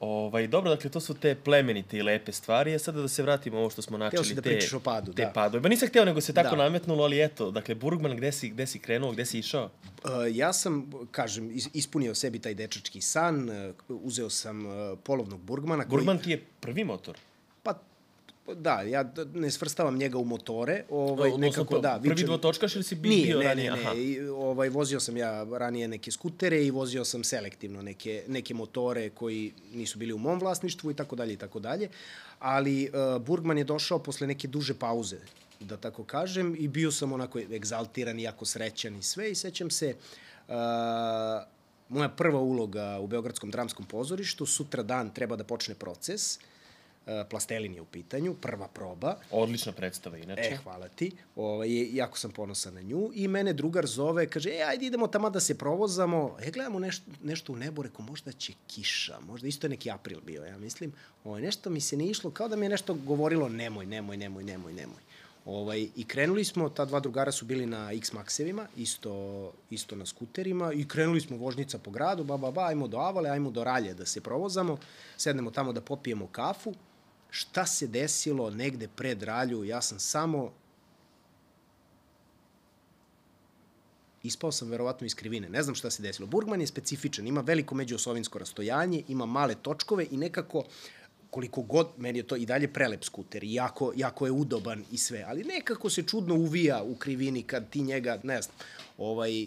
Ovaj, 0.00 0.46
dobro, 0.46 0.70
dakle, 0.70 0.90
to 0.90 1.00
su 1.00 1.14
te 1.14 1.34
plemenite 1.36 1.98
i 1.98 2.02
lepe 2.02 2.32
stvari. 2.32 2.74
A 2.74 2.78
sada 2.78 3.00
da 3.00 3.08
se 3.08 3.22
vratimo 3.22 3.58
ovo 3.58 3.70
što 3.70 3.82
smo 3.82 3.98
načeli. 3.98 4.24
si 4.24 4.34
da 4.34 4.42
te, 4.42 4.50
pričaš 4.50 4.72
o 4.72 4.80
padu, 4.80 5.12
te 5.12 5.22
da. 5.22 5.30
padove. 5.30 5.60
Ba 5.60 5.68
nisam 5.68 5.88
hteo, 5.88 6.04
nego 6.04 6.20
se 6.20 6.32
tako 6.34 6.56
Da. 6.56 6.62
nametnulo, 6.62 7.04
ali 7.04 7.22
eto, 7.22 7.50
dakle, 7.50 7.74
Burgman, 7.74 8.16
gde 8.16 8.32
si, 8.32 8.48
gde 8.48 8.66
si 8.66 8.78
krenuo, 8.78 9.12
gde 9.12 9.26
si 9.26 9.38
išao? 9.38 9.64
Uh, 9.64 10.10
ja 10.30 10.52
sam, 10.52 10.90
kažem, 11.10 11.50
is- 11.50 11.68
ispunio 11.72 12.14
sebi 12.14 12.38
taj 12.38 12.54
dečački 12.54 13.00
san, 13.00 13.48
uh, 13.48 13.54
uzeo 13.88 14.30
sam 14.30 14.66
uh, 14.66 14.72
polovnog 15.04 15.40
Burgmana. 15.40 15.82
Koji, 15.82 15.90
Burgman 15.90 16.18
ti 16.18 16.30
je 16.30 16.44
prvi 16.60 16.84
motor. 16.84 17.16
Pa, 18.46 18.54
da, 18.54 18.80
ja 18.82 19.04
ne 19.34 19.50
svrstavam 19.50 19.96
njega 19.96 20.18
u 20.18 20.24
motore, 20.24 20.84
ovaj, 20.90 21.30
Odnosno, 21.30 21.38
nekako, 21.62 21.78
da. 21.78 21.98
prvi 21.98 22.14
vičem- 22.14 22.26
dvotočkaš 22.26 22.74
ili 22.74 22.84
si 22.84 22.94
bi- 22.94 23.08
Nije, 23.08 23.26
bio 23.26 23.38
ne, 23.38 23.44
ranije? 23.44 23.70
Ne, 23.70 23.80
Aha. 23.80 23.94
ne, 23.94 24.02
I, 24.02 24.20
ovaj, 24.22 24.68
vozio 24.68 25.00
sam 25.00 25.16
ja 25.16 25.30
ranije 25.52 25.88
neke 25.88 26.10
skutere 26.10 26.64
i 26.64 26.70
vozio 26.70 27.04
sam 27.04 27.24
selektivno 27.24 27.82
neke, 27.82 28.24
neke 28.28 28.54
motore 28.54 29.10
koji 29.10 29.52
nisu 29.72 29.98
bili 29.98 30.12
u 30.12 30.18
mom 30.18 30.38
vlasništvu 30.40 30.90
i 30.90 30.94
tako 30.94 31.16
dalje 31.16 31.32
i 31.32 31.36
tako 31.36 31.60
dalje. 31.60 31.88
Ali 32.38 32.84
uh, 32.84 33.22
Burgman 33.22 33.58
je 33.58 33.64
došao 33.64 33.98
posle 33.98 34.26
neke 34.26 34.48
duže 34.48 34.74
pauze, 34.74 35.18
da 35.60 35.76
tako 35.76 36.04
kažem, 36.04 36.56
i 36.58 36.68
bio 36.68 36.92
sam 36.92 37.12
onako 37.12 37.38
egzaltiran 37.40 38.18
i 38.18 38.22
jako 38.22 38.44
srećan 38.44 38.96
i 38.96 39.02
sve. 39.02 39.30
I 39.30 39.34
sećam 39.34 39.70
se, 39.70 39.94
uh, 40.48 40.54
moja 41.90 42.08
prva 42.08 42.40
uloga 42.40 42.98
u 43.00 43.06
Beogradskom 43.06 43.50
dramskom 43.50 43.86
pozorištu, 43.86 44.46
sutra 44.46 44.82
dan 44.82 45.10
treba 45.10 45.36
da 45.36 45.44
počne 45.44 45.74
proces, 45.74 46.36
uh, 46.36 46.42
Plastelin 47.30 47.74
je 47.74 47.80
u 47.80 47.84
pitanju, 47.84 48.34
prva 48.34 48.68
proba. 48.68 49.16
Odlična 49.30 49.72
predstava, 49.72 50.18
inače. 50.18 50.42
E, 50.42 50.56
hvala 50.56 50.88
ti. 50.88 51.10
Ovaj, 51.36 51.96
jako 51.96 52.18
sam 52.18 52.30
ponosan 52.30 52.74
na 52.74 52.82
nju. 52.82 53.10
I 53.14 53.28
mene 53.28 53.52
drugar 53.52 53.86
zove, 53.86 54.26
kaže, 54.26 54.50
e, 54.50 54.62
ajde 54.62 54.86
idemo 54.86 55.06
tamo 55.06 55.30
da 55.30 55.40
se 55.40 55.58
provozamo. 55.58 56.36
E, 56.42 56.50
gledamo 56.50 56.78
nešto, 56.78 57.10
nešto 57.22 57.52
u 57.52 57.56
nebu, 57.56 57.82
reko, 57.82 58.02
možda 58.02 58.32
će 58.32 58.52
kiša, 58.66 59.20
možda 59.20 59.48
isto 59.48 59.66
je 59.66 59.70
neki 59.70 59.90
april 59.90 60.20
bio, 60.20 60.44
ja 60.44 60.58
mislim. 60.58 60.92
Ovaj, 61.24 61.42
nešto 61.42 61.70
mi 61.70 61.80
se 61.80 61.96
nije 61.96 62.10
išlo, 62.10 62.30
kao 62.30 62.48
da 62.48 62.56
mi 62.56 62.64
je 62.64 62.70
nešto 62.70 62.94
govorilo, 62.94 63.48
nemoj, 63.48 63.86
nemoj, 63.86 64.16
nemoj, 64.16 64.44
nemoj, 64.44 64.72
nemoj. 64.72 65.00
Ovaj, 65.44 65.88
I 65.96 66.04
krenuli 66.04 66.44
smo, 66.44 66.68
ta 66.68 66.84
dva 66.84 67.00
drugara 67.00 67.32
su 67.32 67.44
bili 67.44 67.66
na 67.66 67.92
X-Maxevima, 67.92 68.66
isto, 68.76 69.52
isto 69.70 69.96
na 69.96 70.06
skuterima, 70.06 70.72
i 70.72 70.88
krenuli 70.88 71.20
smo 71.20 71.36
vožnica 71.36 71.78
po 71.78 71.90
gradu, 71.90 72.24
ba, 72.24 72.36
ba, 72.36 72.50
ba, 72.50 72.66
ajmo 72.66 72.88
do 72.88 72.98
Avale, 72.98 73.30
ajmo 73.30 73.50
do 73.50 73.64
Ralje 73.64 73.94
da 73.94 74.06
se 74.06 74.20
provozamo, 74.20 74.78
sednemo 75.16 75.50
tamo 75.50 75.72
da 75.72 75.80
popijemo 75.80 76.26
kafu. 76.26 76.74
Šta 77.34 77.66
se 77.66 77.86
desilo 77.86 78.50
negde 78.50 78.88
pred 78.88 79.22
Ralju, 79.22 79.64
ja 79.64 79.82
sam 79.82 79.98
samo 79.98 80.52
ispao 84.22 84.52
sam 84.52 84.68
verovatno 84.68 85.06
iz 85.06 85.14
krivine. 85.14 85.48
Ne 85.48 85.62
znam 85.62 85.74
šta 85.74 85.90
se 85.90 86.02
desilo. 86.02 86.26
Burgman 86.26 86.60
je 86.60 86.66
specifičan, 86.66 87.26
ima 87.26 87.40
veliko 87.40 87.74
međuosovinsko 87.74 88.38
rastojanje, 88.38 89.02
ima 89.08 89.26
male 89.26 89.54
točkove 89.54 90.06
i 90.10 90.16
nekako 90.16 90.64
koliko 91.30 91.62
god, 91.62 91.88
meni 91.96 92.18
je 92.18 92.26
to 92.26 92.36
i 92.36 92.46
dalje 92.46 92.72
prelep 92.72 93.04
skuter 93.04 93.44
jako, 93.44 93.92
jako 93.96 94.26
je 94.26 94.32
udoban 94.32 94.84
i 94.92 94.98
sve, 94.98 95.24
ali 95.26 95.44
nekako 95.44 95.90
se 95.90 96.02
čudno 96.02 96.34
uvija 96.34 96.82
u 96.82 96.94
krivini 96.94 97.42
kad 97.42 97.70
ti 97.70 97.82
njega, 97.82 98.20
ne 98.22 98.42
znam, 98.42 98.56
ovaj, 98.98 99.46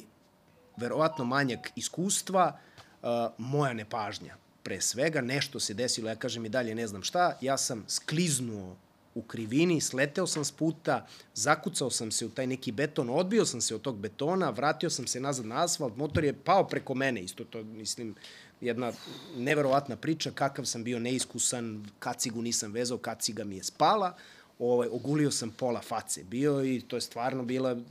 verovatno 0.77 1.25
manjak 1.25 1.71
iskustva, 1.75 2.59
uh, 3.01 3.09
moja 3.37 3.73
nepažnja. 3.73 4.46
Pre 4.67 4.81
svega, 4.81 5.21
nešto 5.21 5.59
se 5.59 5.73
desilo, 5.73 6.09
ja 6.09 6.15
kažem 6.15 6.45
i 6.45 6.49
dalje 6.49 6.75
ne 6.75 6.87
znam 6.87 7.03
šta, 7.03 7.37
ja 7.41 7.57
sam 7.57 7.85
skliznuo 7.87 8.75
u 9.15 9.21
krivini, 9.21 9.81
sleteo 9.81 10.27
sam 10.27 10.45
s 10.45 10.51
puta, 10.51 11.05
zakucao 11.33 11.89
sam 11.89 12.11
se 12.11 12.25
u 12.25 12.29
taj 12.29 12.47
neki 12.47 12.71
beton, 12.71 13.09
odbio 13.09 13.45
sam 13.45 13.61
se 13.61 13.75
od 13.75 13.81
tog 13.81 13.97
betona, 13.97 14.49
vratio 14.49 14.89
sam 14.89 15.07
se 15.07 15.19
nazad 15.19 15.45
na 15.45 15.63
asfalt, 15.63 15.95
motor 15.97 16.23
je 16.23 16.33
pao 16.33 16.67
preko 16.67 16.95
mene, 16.95 17.21
isto 17.23 17.43
to, 17.43 17.63
mislim, 17.63 18.15
jedna 18.61 18.91
neverovatna 19.37 19.95
priča, 19.95 20.31
kakav 20.31 20.65
sam 20.65 20.83
bio 20.83 20.99
neiskusan, 20.99 21.85
kacigu 21.99 22.41
nisam 22.41 22.71
vezao, 22.71 22.97
kaciga 22.97 23.43
mi 23.43 23.57
je 23.57 23.63
spala, 23.63 24.15
ovaj, 24.59 24.87
ogulio 24.91 25.31
sam 25.31 25.51
pola 25.51 25.81
face 25.81 26.23
bio 26.23 26.63
i 26.63 26.81
to 26.81 26.97
je 26.97 27.01
stvarno 27.01 27.43
bila 27.43 27.71
eh, 27.71 27.83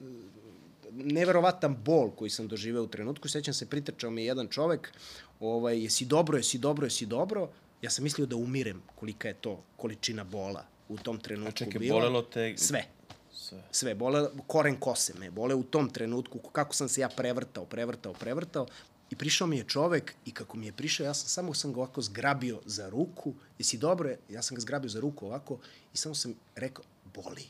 neverovatan 0.93 1.77
bol 1.85 2.11
koji 2.11 2.31
sam 2.31 2.49
doživeo 2.49 2.83
u 2.83 2.89
trenutku. 2.89 3.29
Sećam 3.29 3.55
se, 3.55 3.67
pritrčao 3.67 4.11
mi 4.11 4.23
je 4.23 4.27
jedan 4.27 4.49
čovek, 4.49 4.93
ovaj, 5.41 5.83
jesi 5.83 6.05
dobro, 6.05 6.37
jesi 6.37 6.59
dobro, 6.59 6.87
jesi 6.87 7.07
dobro. 7.07 7.51
Ja 7.83 7.91
sam 7.91 8.05
mislio 8.05 8.27
da 8.27 8.37
umirem 8.37 8.83
kolika 8.95 9.29
je 9.29 9.35
to 9.35 9.63
količina 9.77 10.25
bola 10.25 10.65
u 10.89 10.97
tom 10.97 11.19
trenutku 11.19 11.49
A 11.49 11.53
čekaj, 11.53 11.79
bila. 11.79 12.01
bolelo 12.01 12.23
te... 12.23 12.55
Sve. 12.57 12.85
Sve. 13.33 13.63
Sve. 13.71 13.95
Bole, 13.95 14.29
koren 14.47 14.77
kose 14.81 15.15
me. 15.19 15.31
Bole 15.31 15.55
u 15.55 15.63
tom 15.63 15.91
trenutku, 15.91 16.39
kako 16.39 16.75
sam 16.75 16.89
se 16.89 17.01
ja 17.01 17.09
prevrtao, 17.09 17.65
prevrtao, 17.65 18.13
prevrtao. 18.13 18.67
I 19.11 19.17
prišao 19.17 19.47
mi 19.47 19.57
je 19.59 19.65
čovek 19.65 20.15
i 20.25 20.31
kako 20.31 20.57
mi 20.57 20.67
je 20.67 20.73
prišao, 20.73 21.05
ja 21.05 21.15
sam 21.15 21.29
samo 21.29 21.55
sam 21.55 21.73
ga 21.73 21.81
ovako 21.81 22.03
zgrabio 22.03 22.61
za 22.65 22.89
ruku. 22.89 23.35
Jesi 23.59 23.79
dobro? 23.79 24.15
Ja 24.29 24.43
sam 24.43 24.55
ga 24.55 24.61
zgrabio 24.61 24.89
za 24.89 25.01
ruku 25.01 25.27
ovako 25.27 25.59
i 25.95 25.97
samo 25.97 26.15
sam 26.15 26.35
rekao, 26.55 26.85
boli. 27.15 27.47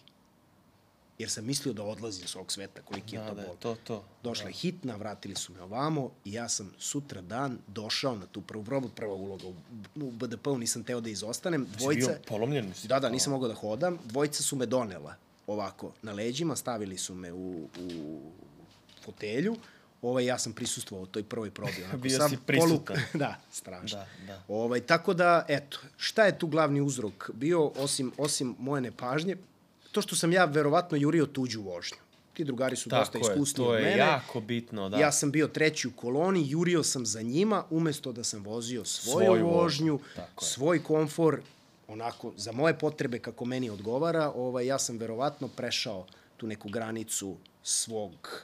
Jer 1.19 1.31
sam 1.31 1.45
mislio 1.45 1.73
da 1.73 1.83
odlazim 1.85 2.27
s 2.27 2.37
ovog 2.37 2.53
sveta, 2.53 2.83
koliki 2.83 3.15
je 3.15 3.21
Da, 3.21 3.29
to 3.29 3.35
da, 3.35 3.43
bol. 3.43 3.57
to, 3.57 3.77
to. 3.77 4.05
Došla 4.23 4.47
je 4.47 4.53
hitna, 4.53 4.97
vratili 4.97 5.35
su 5.35 5.53
me 5.53 5.63
ovamo 5.63 6.11
i 6.25 6.33
ja 6.33 6.49
sam 6.49 6.73
sutra 6.79 7.21
dan 7.23 7.59
došao 7.69 8.17
na 8.17 8.27
tu 8.27 8.41
prvu 8.43 8.65
probu, 8.65 8.89
prva 8.89 9.15
uloga 9.15 9.47
u, 9.47 9.55
u 9.97 10.11
BDP-u, 10.13 10.59
nisam 10.59 10.85
teo 10.85 11.01
da 11.01 11.11
izostanem. 11.11 11.67
Si 11.67 11.77
Dvojica, 11.77 12.07
bio 12.07 12.19
polomljen? 12.29 12.75
Si- 12.75 12.89
Da, 12.89 13.01
da, 13.01 13.09
nisam 13.09 13.33
mogao 13.33 13.49
da 13.49 13.55
hodam. 13.55 13.99
Dvojica 14.05 14.43
su 14.43 14.57
me 14.57 14.67
donela 14.67 15.15
ovako 15.47 15.93
na 16.03 16.13
leđima, 16.13 16.57
stavili 16.57 16.99
su 16.99 17.15
me 17.15 17.33
u, 17.33 17.39
u 17.81 18.21
fotelju. 19.03 19.57
Ovaj, 20.03 20.25
ja 20.25 20.39
sam 20.39 20.53
prisustvovao 20.53 21.07
toj 21.07 21.23
prvoj 21.23 21.51
probi. 21.51 21.73
Onako, 21.79 21.99
Bio 22.03 22.19
sam 22.19 22.31
si 22.31 22.37
prisutan. 22.39 22.97
poluk- 22.97 23.19
da, 23.19 23.41
strašno. 23.53 23.99
Da, 23.99 24.07
da. 24.27 24.43
Ovaj, 24.49 24.81
tako 24.83 25.15
da, 25.15 25.45
eto, 25.49 25.79
šta 25.97 26.25
je 26.25 26.39
tu 26.39 26.47
glavni 26.47 26.81
uzrok 26.81 27.31
bio, 27.33 27.67
osim, 27.69 28.13
osim 28.19 28.57
moje 28.59 28.81
nepažnje? 28.81 29.37
To 29.97 30.03
što 30.03 30.17
sam 30.17 30.33
ja 30.33 30.45
verovatno 30.45 30.97
jurio 30.97 31.27
tuđu 31.27 31.63
vožnju. 31.63 31.97
Ti 32.35 32.45
drugari 32.45 32.77
su 32.77 32.89
dosta 32.89 33.13
Tako 33.13 33.27
je, 33.27 33.33
iskusni 33.33 33.57
to 33.57 33.65
od 33.65 33.79
je 33.79 33.85
mene. 33.85 33.97
jako 33.97 34.41
bitno, 34.41 34.89
da. 34.89 34.99
Ja 34.99 35.13
sam 35.13 35.31
bio 35.31 35.49
treći 35.49 35.89
u 35.89 35.93
koloni, 35.97 36.51
jurio 36.51 36.83
sam 36.83 37.07
za 37.07 37.23
njima, 37.23 37.65
umesto 37.71 38.13
da 38.13 38.25
sam 38.25 38.43
vozio 38.43 38.85
svoju, 38.85 39.27
Svoju 39.27 39.47
vožnju, 39.47 39.93
vožnju, 39.93 39.99
tako 40.17 40.45
je. 40.45 40.49
svoj 40.49 40.83
komfor, 40.83 41.41
onako, 41.89 42.33
za 42.37 42.53
moje 42.53 42.79
potrebe 42.79 43.19
kako 43.19 43.45
meni 43.45 43.71
odgovara, 43.71 44.33
ovaj, 44.35 44.67
ja 44.67 44.79
sam 44.79 44.99
verovatno 44.99 45.49
prešao 45.49 46.07
tu 46.37 46.47
neku 46.47 46.69
granicu 46.69 47.37
svog 47.63 48.43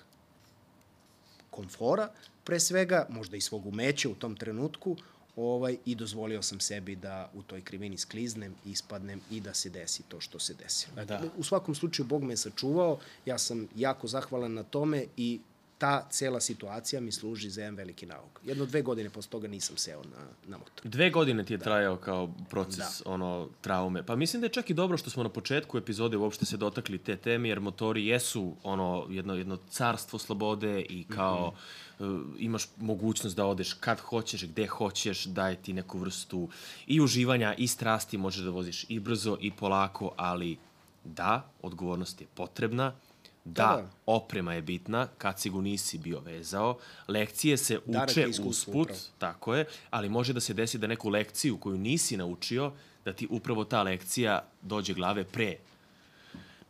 komfora, 1.51 2.09
pre 2.45 2.61
svega, 2.61 3.07
možda 3.09 3.37
i 3.37 3.41
svog 3.41 3.67
umeća 3.67 4.09
u 4.09 4.15
tom 4.15 4.37
trenutku, 4.37 4.97
ovaj, 5.37 5.77
i 5.85 5.95
dozvolio 5.95 6.43
sam 6.43 6.61
sebi 6.61 6.97
da 6.97 7.31
u 7.35 7.43
toj 7.43 7.61
krivini 7.61 7.99
skliznem, 7.99 8.55
ispadnem 8.65 9.21
i 9.31 9.41
da 9.41 9.55
se 9.55 9.71
desi 9.71 10.03
to 10.03 10.21
što 10.21 10.39
se 10.39 10.55
desi. 10.55 10.87
Da. 11.07 11.23
U 11.37 11.43
svakom 11.43 11.75
slučaju, 11.75 12.07
Bog 12.07 12.23
me 12.23 12.33
je 12.33 12.37
sačuvao, 12.37 12.99
ja 13.27 13.39
sam 13.39 13.69
jako 13.77 14.07
zahvalan 14.07 14.55
na 14.55 14.63
tome 14.63 15.05
i 15.17 15.41
ta 15.83 16.07
cela 16.11 16.41
situacija 16.41 17.01
mi 17.01 17.13
služi 17.13 17.51
za 17.51 17.61
jedan 17.61 17.77
veliki 17.77 18.07
nauk. 18.07 18.41
Jedno 18.45 18.67
dve 18.67 18.83
godine 18.83 19.11
posle 19.11 19.31
toga 19.31 19.49
nisam 19.49 19.77
seo 19.77 20.03
na, 20.03 20.27
na 20.47 20.59
motor. 20.59 20.91
Dve 20.91 21.11
godine 21.11 21.45
ti 21.45 21.55
je 21.55 21.59
trajao 21.59 21.97
kao 21.97 22.31
proces 22.51 23.03
Da. 23.05 23.11
ono 23.11 23.49
traume. 23.61 24.07
Pa 24.07 24.17
mislim 24.17 24.41
da 24.41 24.47
je 24.47 24.53
čak 24.53 24.71
i 24.71 24.75
dobro 24.75 24.97
što 24.97 25.11
smo 25.11 25.23
na 25.23 25.29
početku 25.29 25.79
epizode 25.79 26.17
uopšte 26.17 26.47
se 26.47 26.57
dotakli 26.57 26.99
te 26.99 27.17
teme 27.17 27.49
jer 27.49 27.61
motori 27.61 28.07
jesu 28.07 28.57
ono 28.63 29.07
jedno 29.11 29.35
jedno 29.35 29.59
carstvo 29.71 30.19
slobode 30.19 30.81
i 30.81 31.05
kao 31.05 31.51
mm 31.51 31.55
-hmm. 31.55 31.92
Uh, 32.03 32.21
imaš 32.39 32.63
mogućnost 32.77 33.37
da 33.37 33.47
odeš 33.47 33.73
kad 33.73 34.01
hoćeš, 34.01 34.45
gde 34.45 34.67
hoćeš, 34.67 35.25
daje 35.25 35.57
ti 35.57 35.73
neku 35.73 35.99
vrstu 35.99 36.49
i 36.87 37.01
uživanja 37.01 37.55
i 37.55 37.69
strasti, 37.69 38.19
možeš 38.19 38.45
da 38.45 38.51
voziš 38.51 38.87
i 38.89 39.01
brzo 39.01 39.37
i 39.41 39.51
polako, 39.51 40.13
ali 40.17 40.59
da, 41.05 41.51
odgovornost 41.63 42.21
je 42.21 42.27
potrebna. 42.35 42.85
Da, 42.85 42.97
Da, 43.45 43.83
da. 43.83 43.91
oprema 44.07 44.55
je 44.55 44.63
bitna, 44.63 45.07
kacigu 45.19 45.63
nisi 45.63 45.99
bio 45.99 46.21
vezao, 46.21 46.79
lekcije 47.09 47.57
se 47.57 47.79
uče 47.87 48.27
usput, 48.45 48.75
upravo. 48.75 49.01
Tako 49.19 49.55
je, 49.55 49.65
ali 49.91 50.09
može 50.09 50.33
da 50.33 50.41
se 50.41 50.55
desi 50.55 50.79
da 50.79 50.87
neku 50.87 51.09
lekciju 51.09 51.57
koju 51.57 51.79
nisi 51.79 52.17
naučio, 52.17 52.73
da 53.05 53.13
ti 53.13 53.27
upravo 53.31 53.65
ta 53.65 53.83
lekcija 53.83 54.45
dođe 54.63 54.95
glave 54.95 55.25
pre 55.25 55.57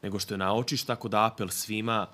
nego 0.02 0.18
što 0.18 0.34
je 0.34 0.38
naučiš, 0.38 0.84
tako 0.84 1.08
da 1.08 1.26
apel 1.26 1.48
svima, 1.48 2.06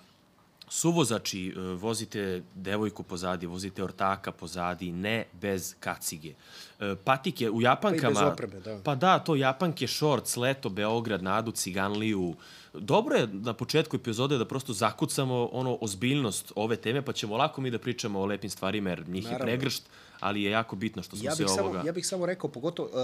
suvozači, 0.71 1.49
e, 1.49 1.61
vozite 1.61 2.43
devojku 2.55 3.03
pozadi, 3.03 3.47
vozite 3.47 3.85
ortaka 3.85 4.33
pozadi, 4.33 4.93
ne 4.93 5.25
bez 5.41 5.75
kacige. 5.81 6.35
E, 6.81 6.95
Patike 7.05 7.51
u 7.51 7.63
Japankama... 7.63 8.15
Pa 8.15 8.21
i 8.21 8.25
bez 8.25 8.33
opreme, 8.33 8.61
da. 8.61 8.81
Pa 8.85 8.95
da, 8.95 9.19
to 9.19 9.37
Japanke, 9.37 9.87
Shorts, 9.87 10.37
Leto, 10.37 10.69
Beograd, 10.69 11.23
Nadu, 11.23 11.53
Ciganliju. 11.53 12.35
Dobro 12.75 13.17
je 13.17 13.29
na 13.33 13.53
početku 13.53 13.97
epizode 13.97 14.39
da 14.39 14.45
prosto 14.45 14.73
zakucamo 14.73 15.49
ono 15.53 15.79
ozbiljnost 15.81 16.53
ove 16.57 16.77
teme, 16.77 17.03
pa 17.03 17.13
ćemo 17.13 17.37
lako 17.37 17.61
mi 17.61 17.71
da 17.71 17.79
pričamo 17.79 18.21
o 18.21 18.27
lepim 18.27 18.51
stvarima, 18.51 18.91
jer 18.91 19.09
njih 19.09 19.25
Naravno. 19.25 19.45
je 19.45 19.47
pregršt, 19.47 19.83
ali 20.21 20.43
je 20.43 20.51
jako 20.51 20.77
bitno 20.77 21.03
što 21.03 21.17
smo 21.17 21.25
Ja 21.25 21.37
se 21.37 21.45
ovoga... 21.45 21.73
samo, 21.73 21.87
ja 21.87 21.93
bih 21.93 22.07
samo 22.07 22.27
rekao, 22.27 22.51
pogotovo, 22.51 22.89
uh, 22.89 22.95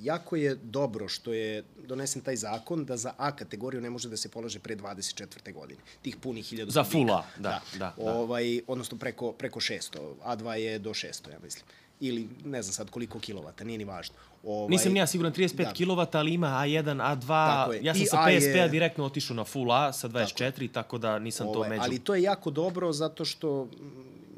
jako 0.00 0.36
je 0.36 0.54
dobro 0.54 1.08
što 1.08 1.32
je 1.32 1.64
donesen 1.78 2.22
taj 2.22 2.36
zakon 2.36 2.84
da 2.84 2.96
za 2.96 3.12
A 3.16 3.36
kategoriju 3.36 3.80
ne 3.80 3.90
može 3.90 4.08
da 4.08 4.16
se 4.16 4.28
polaže 4.28 4.58
pre 4.58 4.76
24. 4.76 5.52
godine. 5.52 5.80
Tih 6.02 6.16
punih 6.16 6.44
1000 6.44 6.70
Za 6.70 6.84
full 6.84 7.10
A, 7.12 7.22
da, 7.36 7.60
da, 7.72 7.78
da. 7.78 7.94
Ovaj, 7.98 8.60
odnosno 8.66 8.98
preko, 8.98 9.32
preko 9.32 9.60
600. 9.60 9.80
A2 10.24 10.50
je 10.50 10.78
do 10.78 10.90
600, 10.90 11.30
ja 11.32 11.38
mislim. 11.42 11.64
Ili 12.00 12.28
ne 12.44 12.62
znam 12.62 12.72
sad 12.72 12.90
koliko 12.90 13.18
kilovata, 13.18 13.64
nije 13.64 13.78
ni 13.78 13.84
važno. 13.84 14.14
Ovaj, 14.44 14.68
Nisam 14.68 14.92
ni 14.92 14.98
ja 14.98 15.06
siguran 15.06 15.32
35 15.32 15.56
da. 15.56 15.64
da. 15.64 15.72
kW, 15.72 16.06
ali 16.12 16.34
ima 16.34 16.46
A1, 16.48 16.82
A2. 16.84 17.26
Tako 17.26 17.72
je. 17.72 17.80
Ja 17.84 17.94
sam 17.94 18.02
I 18.02 18.06
sa 18.06 18.20
A 18.20 18.30
je- 18.30 18.40
PSP-a 18.40 18.68
direktno 18.68 19.04
otišao 19.04 19.36
na 19.36 19.44
Full 19.44 19.72
A 19.72 19.92
sa 19.92 20.08
24, 20.08 20.34
tako, 20.50 20.68
tako 20.68 20.98
da 20.98 21.18
nisam 21.18 21.46
to 21.46 21.52
Ovaj, 21.52 21.68
među. 21.68 21.82
Ali 21.82 21.98
to 21.98 22.14
je 22.14 22.22
jako 22.22 22.50
dobro 22.50 22.92
zato 22.92 23.24
što 23.24 23.68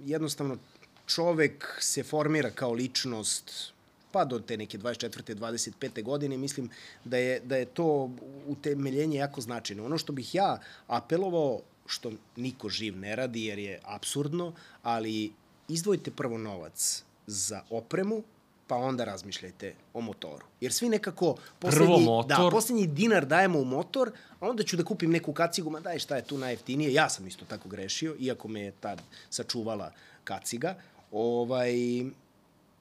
jednostavno 0.04 0.56
čovek 1.06 1.78
se 1.80 2.02
formira 2.02 2.50
kao 2.50 2.72
ličnost 2.72 3.72
pa 4.16 4.24
do 4.24 4.38
te 4.38 4.56
neke 4.56 4.78
24. 4.78 5.34
25. 5.34 6.02
godine 6.02 6.36
mislim 6.36 6.70
da 7.04 7.16
je, 7.16 7.40
da 7.40 7.56
je 7.56 7.64
to 7.64 8.10
utemeljenje 8.46 9.18
jako 9.18 9.40
značajno. 9.40 9.84
Ono 9.84 9.98
što 9.98 10.12
bih 10.12 10.34
ja 10.34 10.60
apelovao, 10.86 11.60
što 11.86 12.12
niko 12.36 12.68
živ 12.68 12.96
ne 12.96 13.16
radi 13.16 13.44
jer 13.44 13.58
je 13.58 13.80
absurdno, 13.84 14.52
ali 14.82 15.32
izdvojite 15.68 16.10
prvo 16.10 16.38
novac 16.38 17.04
za 17.26 17.62
opremu, 17.70 18.22
pa 18.66 18.76
onda 18.76 19.04
razmišljajte 19.04 19.74
o 19.94 20.00
motoru. 20.00 20.46
Jer 20.60 20.72
svi 20.72 20.88
nekako 20.88 21.36
poslednji, 21.58 22.04
motor. 22.04 22.28
da, 22.28 22.50
poslednji 22.50 22.86
dinar 22.86 23.26
dajemo 23.26 23.58
u 23.58 23.64
motor, 23.64 24.12
a 24.40 24.48
onda 24.48 24.62
ću 24.62 24.76
da 24.76 24.84
kupim 24.84 25.10
neku 25.10 25.32
kacigu, 25.32 25.70
ma 25.70 25.80
daj 25.80 25.98
šta 25.98 26.16
je 26.16 26.24
tu 26.24 26.38
najjeftinije. 26.38 26.92
Ja 26.92 27.08
sam 27.08 27.26
isto 27.26 27.44
tako 27.44 27.68
grešio, 27.68 28.16
iako 28.18 28.48
me 28.48 28.60
je 28.60 28.72
tad 28.80 29.02
sačuvala 29.30 29.92
kaciga. 30.24 30.74
Ovaj, 31.18 31.72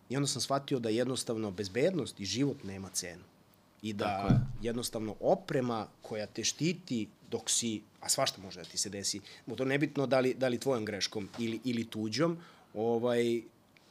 I 0.09 0.15
onda 0.17 0.27
sam 0.27 0.41
shvatio 0.41 0.79
da 0.79 0.89
jednostavno 0.89 1.51
bezbednost 1.51 2.19
i 2.19 2.25
život 2.25 2.63
nema 2.63 2.89
cenu. 2.89 3.23
I 3.81 3.93
da 3.93 4.05
je. 4.05 4.39
jednostavno 4.61 5.15
oprema 5.19 5.87
koja 6.01 6.25
te 6.25 6.43
štiti 6.43 7.07
dok 7.31 7.49
si, 7.49 7.81
a 8.01 8.09
svašta 8.09 8.41
može 8.41 8.59
da 8.59 8.65
ti 8.65 8.77
se 8.77 8.89
desi, 8.89 9.21
to 9.57 9.65
nebitno 9.65 10.07
da 10.07 10.19
li, 10.19 10.33
da 10.33 10.47
li 10.47 10.59
tvojom 10.59 10.85
greškom 10.85 11.29
ili, 11.39 11.59
ili 11.63 11.85
tuđom, 11.85 12.37
ovaj, 12.73 13.41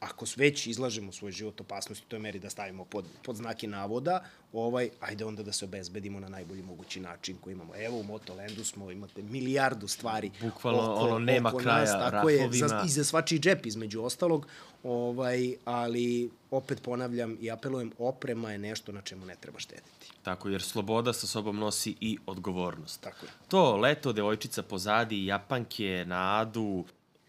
ako 0.05 0.25
već 0.35 0.67
izlažemo 0.67 1.11
svoj 1.11 1.31
život 1.31 1.61
opasnosti, 1.61 2.05
to 2.07 2.15
je 2.15 2.19
meri 2.19 2.39
da 2.39 2.49
stavimo 2.49 2.85
pod, 2.85 3.05
pod 3.23 3.35
znake 3.35 3.67
navoda, 3.67 4.23
ovaj, 4.53 4.89
ajde 4.99 5.25
onda 5.25 5.43
da 5.43 5.51
se 5.51 5.65
obezbedimo 5.65 6.19
na 6.19 6.29
najbolji 6.29 6.61
mogući 6.61 6.99
način 6.99 7.37
koji 7.41 7.53
imamo. 7.53 7.73
Evo 7.75 7.99
u 7.99 8.03
Motolandu 8.03 8.63
smo, 8.63 8.91
imate 8.91 9.23
milijardu 9.23 9.87
stvari 9.87 10.31
Bukvalno, 10.41 10.93
ono, 10.93 11.19
nema 11.19 11.57
kraja 11.57 11.79
nas, 11.79 11.91
tako 11.91 12.29
je, 12.29 12.49
za, 12.51 12.83
i 12.85 12.89
za 12.89 13.03
svačiji 13.03 13.39
džep 13.39 13.65
između 13.65 14.03
ostalog, 14.03 14.47
ovaj, 14.83 15.55
ali 15.65 16.29
opet 16.51 16.81
ponavljam 16.81 17.37
i 17.41 17.51
apelujem, 17.51 17.91
oprema 17.97 18.51
je 18.51 18.57
nešto 18.57 18.91
na 18.91 19.01
čemu 19.01 19.25
ne 19.25 19.35
treba 19.35 19.59
štediti. 19.59 20.11
Tako, 20.23 20.49
jer 20.49 20.61
sloboda 20.61 21.13
sa 21.13 21.27
sobom 21.27 21.57
nosi 21.57 21.95
i 22.01 22.17
odgovornost. 22.25 23.01
Tako 23.01 23.25
je. 23.25 23.31
To 23.47 23.77
leto, 23.77 24.13
devojčica 24.13 24.63
pozadi, 24.63 25.25
japanke 25.25 26.03
na 26.07 26.41
adu, 26.41 26.85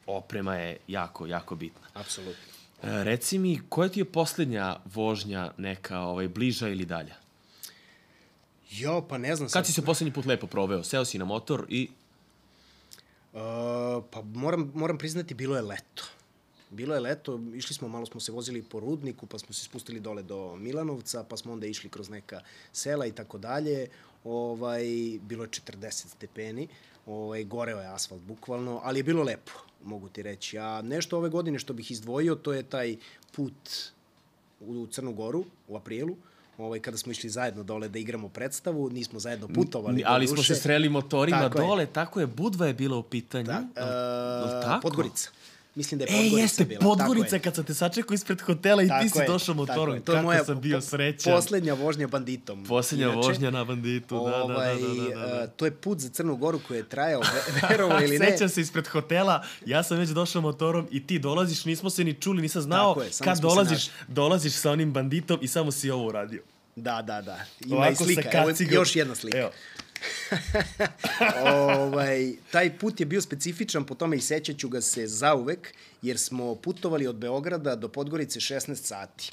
oprema 0.07 0.57
je 0.57 0.79
jako, 0.89 1.27
jako 1.27 1.55
bitna. 1.55 1.87
Apsolutno. 1.95 2.56
E, 2.83 3.05
reci 3.05 3.39
mi, 3.39 3.61
koja 3.69 3.89
ti 3.89 4.01
je 4.01 4.05
poslednja 4.05 4.77
vožnja 4.95 5.51
neka 5.57 6.01
ovaj, 6.01 6.29
bliža 6.29 6.69
ili 6.69 6.85
dalja? 6.85 7.15
Jo, 8.71 9.07
pa 9.09 9.19
ne 9.19 9.37
znam 9.37 9.47
Kad 9.47 9.53
sad. 9.53 9.67
si 9.67 9.73
se 9.73 9.85
poslednji 9.85 10.13
put 10.13 10.27
lepo 10.27 10.47
proveo? 10.47 10.83
Seo 10.83 11.05
si 11.05 11.19
na 11.19 11.25
motor 11.25 11.67
i... 11.69 11.89
pa 14.11 14.23
moram, 14.35 14.73
moram 14.75 14.99
priznati, 14.99 15.35
bilo 15.35 15.57
je 15.57 15.63
leto. 15.63 16.05
Bilo 16.71 16.95
je 16.95 17.01
leto, 17.01 17.41
išli 17.55 17.75
smo, 17.75 17.89
malo 17.89 18.07
smo 18.07 18.21
se 18.21 18.33
vozili 18.33 18.63
po 18.63 18.81
Rudniku, 18.81 19.27
pa 19.27 19.39
smo 19.39 19.55
se 19.55 19.65
spustili 19.65 20.01
dole 20.01 20.23
do 20.23 20.57
Milanovca, 20.57 21.25
pa 21.25 21.37
smo 21.37 21.53
onda 21.53 21.67
išli 21.67 21.91
kroz 21.91 22.11
neka 22.11 22.41
sela 22.73 23.07
i 23.07 23.13
tako 23.13 23.39
dalje. 23.39 23.89
Ovaj, 24.25 24.83
bilo 25.23 25.45
je 25.45 25.51
40 25.51 25.91
stepeni, 25.93 26.69
ovaj, 27.07 27.45
goreo 27.45 27.81
je 27.81 27.87
asfalt 27.87 28.23
bukvalno, 28.23 28.81
ali 28.85 28.99
je 28.99 29.03
bilo 29.03 29.23
lepo, 29.23 29.53
mogu 29.87 30.09
ti 30.09 30.23
reći. 30.23 30.59
A 30.59 30.83
nešto 30.83 31.17
ove 31.17 31.29
godine 31.29 31.59
što 31.59 31.73
bih 31.73 31.91
izdvojio, 31.91 32.35
to 32.35 32.53
je 32.53 32.63
taj 32.63 32.97
put 33.33 33.55
u 34.61 34.87
Crnu 34.87 35.13
Goru 35.13 35.45
u 35.69 35.77
aprilu, 35.77 36.17
ovaj, 36.59 36.81
kada 36.81 36.97
smo 36.97 37.13
išli 37.13 37.31
zajedno 37.31 37.63
dole 37.63 37.89
da 37.89 37.99
igramo 37.99 38.29
predstavu, 38.29 38.91
nismo 38.91 39.21
zajedno 39.21 39.49
putovali. 39.49 40.03
Ali 40.07 40.29
smo 40.29 40.43
se 40.43 40.55
sreli 40.55 40.89
motorima 40.89 41.41
Tako 41.41 41.59
je. 41.59 41.67
dole, 41.67 41.87
tako 41.87 42.21
je, 42.21 42.27
Budva 42.27 42.67
je 42.67 42.75
bila 42.75 42.97
u 42.97 43.03
pitanju. 43.03 43.47
Da, 43.47 43.63
e, 43.77 44.63
tako? 44.63 44.83
Podgorica. 44.83 45.31
Mislim 45.77 45.99
da 45.99 46.05
je 46.05 46.09
E, 46.09 46.13
Podgorica 46.13 46.39
jeste, 46.39 46.65
bila. 46.65 46.81
Podgorica, 46.81 47.25
tako 47.25 47.37
je. 47.37 47.41
kad 47.41 47.55
sam 47.55 47.65
te 47.65 47.75
sačekao 47.75 48.15
ispred 48.15 48.41
hotela 48.41 48.83
i 48.83 48.87
ti 48.87 48.91
Tako 48.91 49.09
si 49.09 49.19
je, 49.19 49.27
došao 49.27 49.55
motorom. 49.55 50.01
To 50.01 50.13
je 50.13 50.23
moja 50.23 50.45
sam 50.45 50.61
bio 50.61 50.81
srećan. 50.81 51.33
Poslednja 51.33 51.75
vožnja 51.75 52.07
banditom. 52.07 52.65
Poslednja 52.65 53.07
Inače, 53.07 53.17
vožnja 53.19 53.51
na 53.51 53.65
banditu, 53.65 54.15
da, 54.17 54.31
da, 54.31 54.37
da, 54.37 54.43
ovaj, 54.45 54.75
da, 54.75 54.81
da, 54.81 55.27
da. 55.27 55.43
e, 55.43 55.49
To 55.57 55.65
je 55.65 55.71
put 55.71 55.99
za 55.99 56.09
Crnu 56.09 56.37
Goru 56.37 56.61
koji 56.69 56.79
je 56.79 56.89
trajao, 56.89 57.21
ve- 57.21 57.61
verovo 57.71 58.01
ili 58.01 58.19
ne. 58.19 58.31
Sećam 58.31 58.49
se 58.49 58.61
ispred 58.61 58.89
hotela, 58.89 59.45
ja 59.67 59.83
sam 59.83 59.99
već 59.99 60.11
došao 60.11 60.43
motorom 60.43 60.89
i 60.91 61.07
ti 61.07 61.19
dolaziš, 61.19 61.65
nismo 61.65 61.91
se 61.91 62.05
ni 62.05 62.15
čuli, 62.15 62.43
nisam 62.43 62.63
znao 62.63 62.95
Tako 62.95 63.03
je, 63.03 63.11
kad 63.25 63.39
dolaziš, 63.41 63.89
dolaziš 64.09 64.53
sa 64.53 64.71
onim 64.71 64.93
banditom 64.93 65.39
i 65.43 65.49
samo 65.49 65.73
si 65.73 65.91
ovo 65.91 66.07
uradio. 66.07 66.43
Da, 66.77 67.03
da, 67.03 67.23
da. 67.23 67.39
Ima 67.61 67.77
Ovako 67.77 67.93
i 67.93 67.97
slika. 68.07 68.31
Evo, 68.33 68.51
još 68.71 68.97
jedna 68.97 69.15
slika. 69.15 69.39
Evo, 69.39 69.51
ovaj, 71.71 72.33
taj 72.51 72.79
put 72.79 73.01
je 73.01 73.07
bio 73.07 73.21
specifičan, 73.21 73.85
po 73.85 73.95
tome 73.95 74.17
i 74.17 74.21
sećaću 74.21 74.69
ga 74.69 74.81
se 74.81 75.07
zauvek, 75.07 75.75
jer 76.03 76.19
smo 76.19 76.55
putovali 76.55 77.07
od 77.07 77.17
Beograda 77.17 77.77
do 77.77 77.89
Podgorice 77.89 78.41
16 78.41 78.75
sati. 78.75 79.31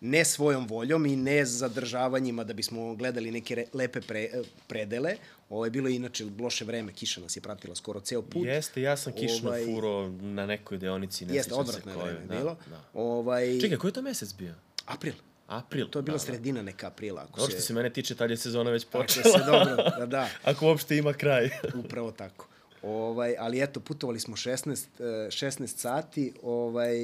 Ne 0.00 0.24
svojom 0.24 0.66
voljom 0.66 1.06
i 1.06 1.16
ne 1.16 1.44
zadržavanjima 1.44 2.44
da 2.44 2.52
bismo 2.52 2.94
gledali 2.94 3.30
neke 3.30 3.54
re, 3.54 3.64
lepe 3.72 4.00
pre, 4.00 4.28
predele. 4.66 5.16
Ovo 5.50 5.64
je 5.64 5.70
bilo 5.70 5.88
inače 5.88 6.26
loše 6.40 6.64
vreme, 6.64 6.92
kiša 6.92 7.20
nas 7.20 7.36
je 7.36 7.40
pratila 7.40 7.74
skoro 7.74 8.00
ceo 8.00 8.22
put. 8.22 8.46
jeste, 8.46 8.82
ja 8.82 8.96
sam 8.96 9.12
kišno 9.12 9.48
Ovaj, 9.48 9.64
furo 9.64 10.08
na 10.08 10.46
nekoj 10.46 10.78
deonici, 10.78 11.26
ne 11.26 11.34
Jeste, 11.34 11.54
odvratno 11.54 11.92
je 11.92 11.98
vreme 11.98 12.26
bilo. 12.28 12.56
Da. 12.70 12.84
Ovaj, 12.94 13.60
Čekaj, 13.60 13.78
koji 13.78 13.88
je 13.88 13.92
to 13.92 14.02
mesec 14.02 14.34
bio? 14.34 14.54
April. 14.86 15.14
April. 15.48 15.88
To 15.88 15.98
je 15.98 16.02
bila 16.02 16.18
da, 16.18 16.24
da. 16.24 16.26
sredina 16.26 16.62
neka 16.62 16.86
aprila. 16.86 17.22
Ako 17.22 17.40
Dobro 17.40 17.50
što 17.50 17.60
se, 17.60 17.66
se 17.66 17.74
mene 17.74 17.92
tiče, 17.92 18.14
tad 18.14 18.30
je 18.30 18.36
sezona 18.36 18.70
već 18.70 18.86
ako 18.86 18.98
počela. 18.98 19.38
se 19.38 19.44
dobro, 19.46 19.76
da, 19.98 20.06
da. 20.06 20.28
Ako 20.50 20.66
uopšte 20.66 20.96
ima 20.96 21.12
kraj. 21.12 21.50
Upravo 21.84 22.10
tako. 22.10 22.46
Ovaj, 22.82 23.34
ali 23.38 23.62
eto, 23.62 23.80
putovali 23.80 24.20
smo 24.20 24.36
16, 24.36 24.86
eh, 24.98 25.02
16 25.30 25.66
sati 25.66 26.32
ovaj, 26.42 26.96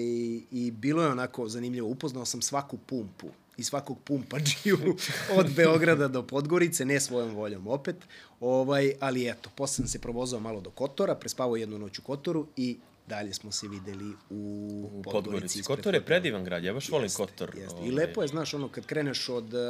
i 0.51 0.73
bilo 0.77 1.03
je 1.03 1.09
onako 1.09 1.49
zanimljivo. 1.49 1.89
Upoznao 1.89 2.25
sam 2.25 2.43
svaku 2.43 2.77
pumpu 2.77 3.29
i 3.57 3.65
svakog 3.65 3.99
pumpađiju 4.05 4.79
od 5.39 5.55
Beograda 5.57 6.09
do 6.09 6.23
Podgorice, 6.23 6.85
ne 6.85 7.01
svojom 7.01 7.35
voljom 7.35 7.67
opet. 7.67 7.97
Ovaj, 8.41 8.93
ali 9.01 9.31
eto, 9.31 9.51
posle 9.55 9.75
sam 9.75 9.89
se 9.89 9.99
provozao 9.99 10.41
malo 10.41 10.61
do 10.61 10.71
Kotora, 10.71 11.15
prespavao 11.15 11.57
jednu 11.57 11.79
noć 11.79 11.99
u 11.99 12.03
Kotoru 12.03 12.47
i 12.57 12.77
dalje 13.07 13.35
smo 13.35 13.53
se 13.53 13.69
videli 13.69 14.15
u, 14.31 14.91
U 14.95 15.03
Podgorici. 15.03 15.63
Kotor 15.63 15.95
je 15.95 16.05
predivan 16.05 16.45
grad, 16.45 16.65
ja 16.65 16.73
baš 16.73 16.89
volim 16.89 17.05
Jeste, 17.05 17.23
Kotor. 17.23 17.55
Jeste. 17.57 17.77
I 17.77 17.79
ovaj. 17.79 17.91
lepo 17.91 18.23
je, 18.23 18.29
znaš, 18.29 18.55
ono, 18.55 18.69
kad 18.69 18.87
kreneš 18.87 19.29
od 19.29 19.55
uh, 19.55 19.61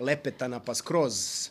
Lepetana 0.00 0.60
pa 0.60 0.74
skroz 0.74 1.48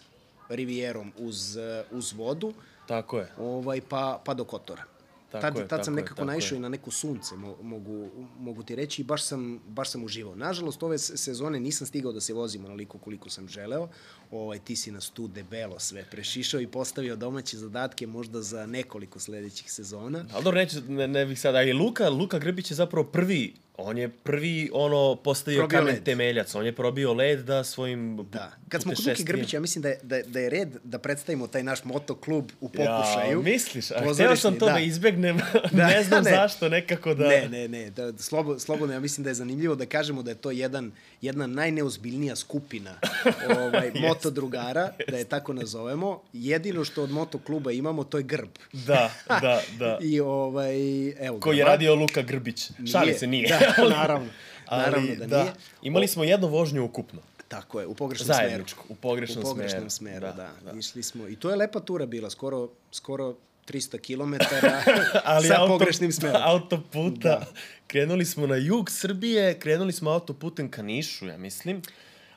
rivijerom 0.49 1.13
uz, 1.17 1.56
uh, 1.56 1.97
uz 1.97 2.13
vodu, 2.13 2.53
Tako 2.88 3.19
je. 3.19 3.27
ovaj, 3.38 3.82
pa, 3.89 4.21
pa 4.25 4.34
do 4.34 4.43
Kotora. 4.43 4.92
Tako 5.34 5.41
tad, 5.43 5.58
je, 5.58 5.67
tad 5.67 5.86
sam 5.86 5.93
nekako 5.96 6.26
naišao 6.26 6.56
i 6.56 6.60
na 6.60 6.69
neko 6.69 6.91
sunce, 6.91 7.36
mo, 7.36 7.56
mogu, 7.62 8.10
mogu 8.39 8.63
ti 8.63 8.76
reći, 8.76 9.02
i 9.02 9.06
baš 9.06 9.24
sam, 9.24 9.60
baš 9.67 9.89
sam 9.89 10.04
uživao. 10.04 10.36
Nažalost, 10.36 10.84
ove 10.84 10.98
se- 10.98 11.17
sezone 11.17 11.60
nisam 11.60 11.88
stigao 11.88 12.12
da 12.12 12.22
se 12.22 12.34
vozim 12.34 12.65
onoliko 12.65 12.98
koliko 12.98 13.30
sam 13.30 13.48
želeo. 13.48 13.89
Ovaj, 14.32 14.60
ti 14.60 14.76
si 14.76 14.91
nas 14.91 15.10
tu 15.10 15.28
debelo 15.28 15.80
sve 15.80 16.06
prešišao 16.06 16.62
i 16.62 16.67
postavio 16.67 17.15
domaće 17.15 17.58
zadatke 17.58 18.08
možda 18.08 18.41
za 18.41 18.65
nekoliko 18.65 19.19
sledećih 19.19 19.72
sezona. 19.72 20.26
Ali 20.34 20.43
dobro, 20.43 20.60
neću, 20.60 20.78
ne, 20.84 21.08
ne 21.08 21.26
bih 21.26 21.39
sad, 21.39 21.56
a 21.56 21.63
i 21.63 21.74
Luka, 21.74 22.10
Luka 22.10 22.39
Grbić 22.39 22.72
je 22.72 22.76
zapravo 22.76 23.06
prvi, 23.06 23.54
on 23.77 23.97
je 23.97 24.09
prvi 24.09 24.69
ono 24.73 25.15
postavio 25.15 25.59
Probio 25.59 25.77
kamen 25.77 25.93
led. 25.93 26.03
temeljac, 26.03 26.55
on 26.55 26.65
je 26.65 26.71
probio 26.71 27.13
led 27.13 27.39
da 27.39 27.63
svojim 27.63 28.27
Da. 28.31 28.51
Kad 28.69 28.81
smo 28.81 28.91
kod 28.91 28.97
putešestvijama- 28.97 29.25
Grbića, 29.27 29.57
ja 29.57 29.62
mislim 29.62 29.81
da 29.81 29.89
je, 29.89 29.99
da, 30.03 30.21
da 30.21 30.39
je 30.39 30.49
red 30.49 30.69
da 30.83 30.99
predstavimo 30.99 31.47
taj 31.47 31.63
naš 31.63 31.83
motoklub 31.83 32.51
u 32.62 32.69
pokušaju. 32.69 33.38
Ja, 33.38 33.43
misliš? 33.43 33.91
A 33.91 34.13
hteo 34.13 34.36
sam 34.36 34.55
to 34.55 34.65
da, 34.65 34.79
izbegnem, 34.79 35.38
Da, 35.71 35.88
ne 35.88 36.03
znam 36.03 36.23
ne. 36.23 36.31
zašto, 36.31 36.69
nekako 36.69 37.13
da... 37.13 37.27
Ne, 37.27 37.49
ne, 37.49 37.67
ne, 37.67 37.89
da, 37.89 38.13
slobo, 38.13 38.59
slobodno, 38.59 38.93
ja 38.93 38.99
mislim 38.99 39.23
da 39.23 39.29
je 39.29 39.36
zanimljivo 39.36 39.75
da 39.75 39.86
kažemo 39.86 40.23
da 40.23 40.31
je 40.31 40.36
to 40.36 40.51
jedan, 40.51 40.91
jedna 41.21 41.47
najneozbiljnija 41.47 42.36
skupina 42.36 42.99
ovaj, 43.59 43.91
moto 43.97 44.29
drugara, 44.29 44.89
da 45.07 45.17
je 45.17 45.25
tako 45.25 45.53
nazovemo. 45.53 46.21
Jedino 46.33 46.86
što 46.86 47.03
od 47.03 47.12
moto 47.12 47.38
kluba 47.38 47.71
imamo, 47.71 48.03
to 48.03 48.17
je 48.17 48.23
grb. 48.23 48.49
Da, 48.73 49.12
da, 49.29 49.62
da. 49.79 49.97
I 50.01 50.19
ovaj, 50.19 50.75
evo 51.19 51.39
Koji 51.39 51.57
je 51.57 51.65
radio 51.65 51.95
Luka 51.95 52.21
Grbić. 52.21 52.71
Šali 52.91 53.13
se, 53.13 53.27
nije. 53.27 53.47
Da, 53.49 53.62
naravno. 53.97 54.28
naravno 54.71 54.97
Ali, 54.97 55.15
da, 55.15 55.28
da, 55.28 55.41
nije. 55.41 55.54
Imali 55.82 56.08
smo 56.08 56.23
jednu 56.23 56.47
vožnju 56.47 56.84
ukupno. 56.86 57.21
Tako 57.47 57.80
je, 57.80 57.88
u 57.88 57.95
pogrešnom 57.95 58.28
Zajedničku, 58.28 58.84
smeru. 58.84 58.93
u 58.93 58.95
pogrešnom 58.95 59.43
u 59.43 59.47
pogrešnom 59.47 59.89
smeru. 59.89 60.19
smeru. 60.19 60.26
Da, 60.26 60.49
da, 60.65 60.71
da. 60.71 60.80
Išli 60.80 61.04
smo, 61.04 61.28
i 61.28 61.36
to 61.36 61.49
je 61.49 61.56
lepa 61.56 61.80
tura 61.80 62.06
bila, 62.06 62.30
skoro, 62.30 62.69
skoro 62.91 63.36
300 63.67 63.97
km 63.97 64.34
Ali 65.23 65.47
sa 65.47 65.62
auto, 65.62 65.67
pogrešnim 65.67 66.12
smerom. 66.12 66.41
autoputa. 66.52 67.30
Da. 67.30 67.45
Krenuli 67.88 68.26
smo 68.26 68.47
na 68.47 68.56
jug 68.56 68.91
Srbije, 68.91 69.60
krenuli 69.60 69.91
smo 69.93 70.12
autoputem 70.12 70.71
ka 70.71 70.82
Nišu, 70.82 71.28
ja 71.28 71.38
mislim. 71.38 71.82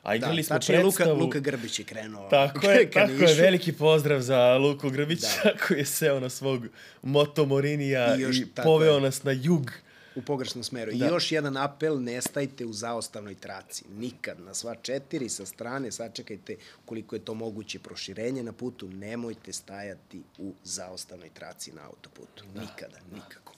A 0.03 0.15
igrali 0.15 0.41
da, 0.41 0.43
smo 0.43 0.55
tačnije, 0.55 0.81
predstavu... 0.81 1.09
Luka, 1.09 1.23
Luka 1.23 1.39
Grbić 1.39 1.79
je 1.79 1.85
krenuo. 1.85 2.29
Tako 2.29 2.69
je, 2.69 2.91
tako 2.91 3.11
je, 3.11 3.33
veliki 3.33 3.71
pozdrav 3.71 4.21
za 4.21 4.57
Luku 4.57 4.89
Grbića 4.89 5.27
Da. 5.43 5.51
koji 5.67 5.77
je 5.77 5.85
seo 5.85 6.19
na 6.19 6.29
svog 6.29 6.65
motomorinija 7.01 8.15
I 8.15 8.21
i, 8.21 8.45
poveo 8.63 8.95
je. 8.95 9.01
nas 9.01 9.23
na 9.23 9.31
jug. 9.31 9.71
U 10.17 10.21
pogrešnom 10.21 10.63
smeru. 10.63 10.91
Da. 10.91 11.05
I 11.05 11.09
još 11.09 11.31
jedan 11.31 11.57
apel, 11.57 12.03
ne 12.03 12.21
stajte 12.21 12.65
u 12.65 12.73
zaostavnoj 12.73 13.35
traci. 13.35 13.83
Nikad. 13.97 14.39
Na 14.39 14.53
sva 14.53 14.75
četiri 14.75 15.29
sa 15.29 15.45
strane 15.45 15.91
sačekajte 15.91 16.55
koliko 16.85 17.15
je 17.15 17.19
to 17.19 17.33
moguće 17.33 17.79
proširenje 17.79 18.43
na 18.43 18.51
putu. 18.51 18.87
Nemojte 18.87 19.53
stajati 19.53 20.21
u 20.37 20.53
zaostavnoj 20.63 21.29
traci 21.29 21.71
na 21.71 21.81
autoputu. 21.85 22.43
Da, 22.55 22.61
Nikada, 22.61 22.97
nikako. 23.13 23.53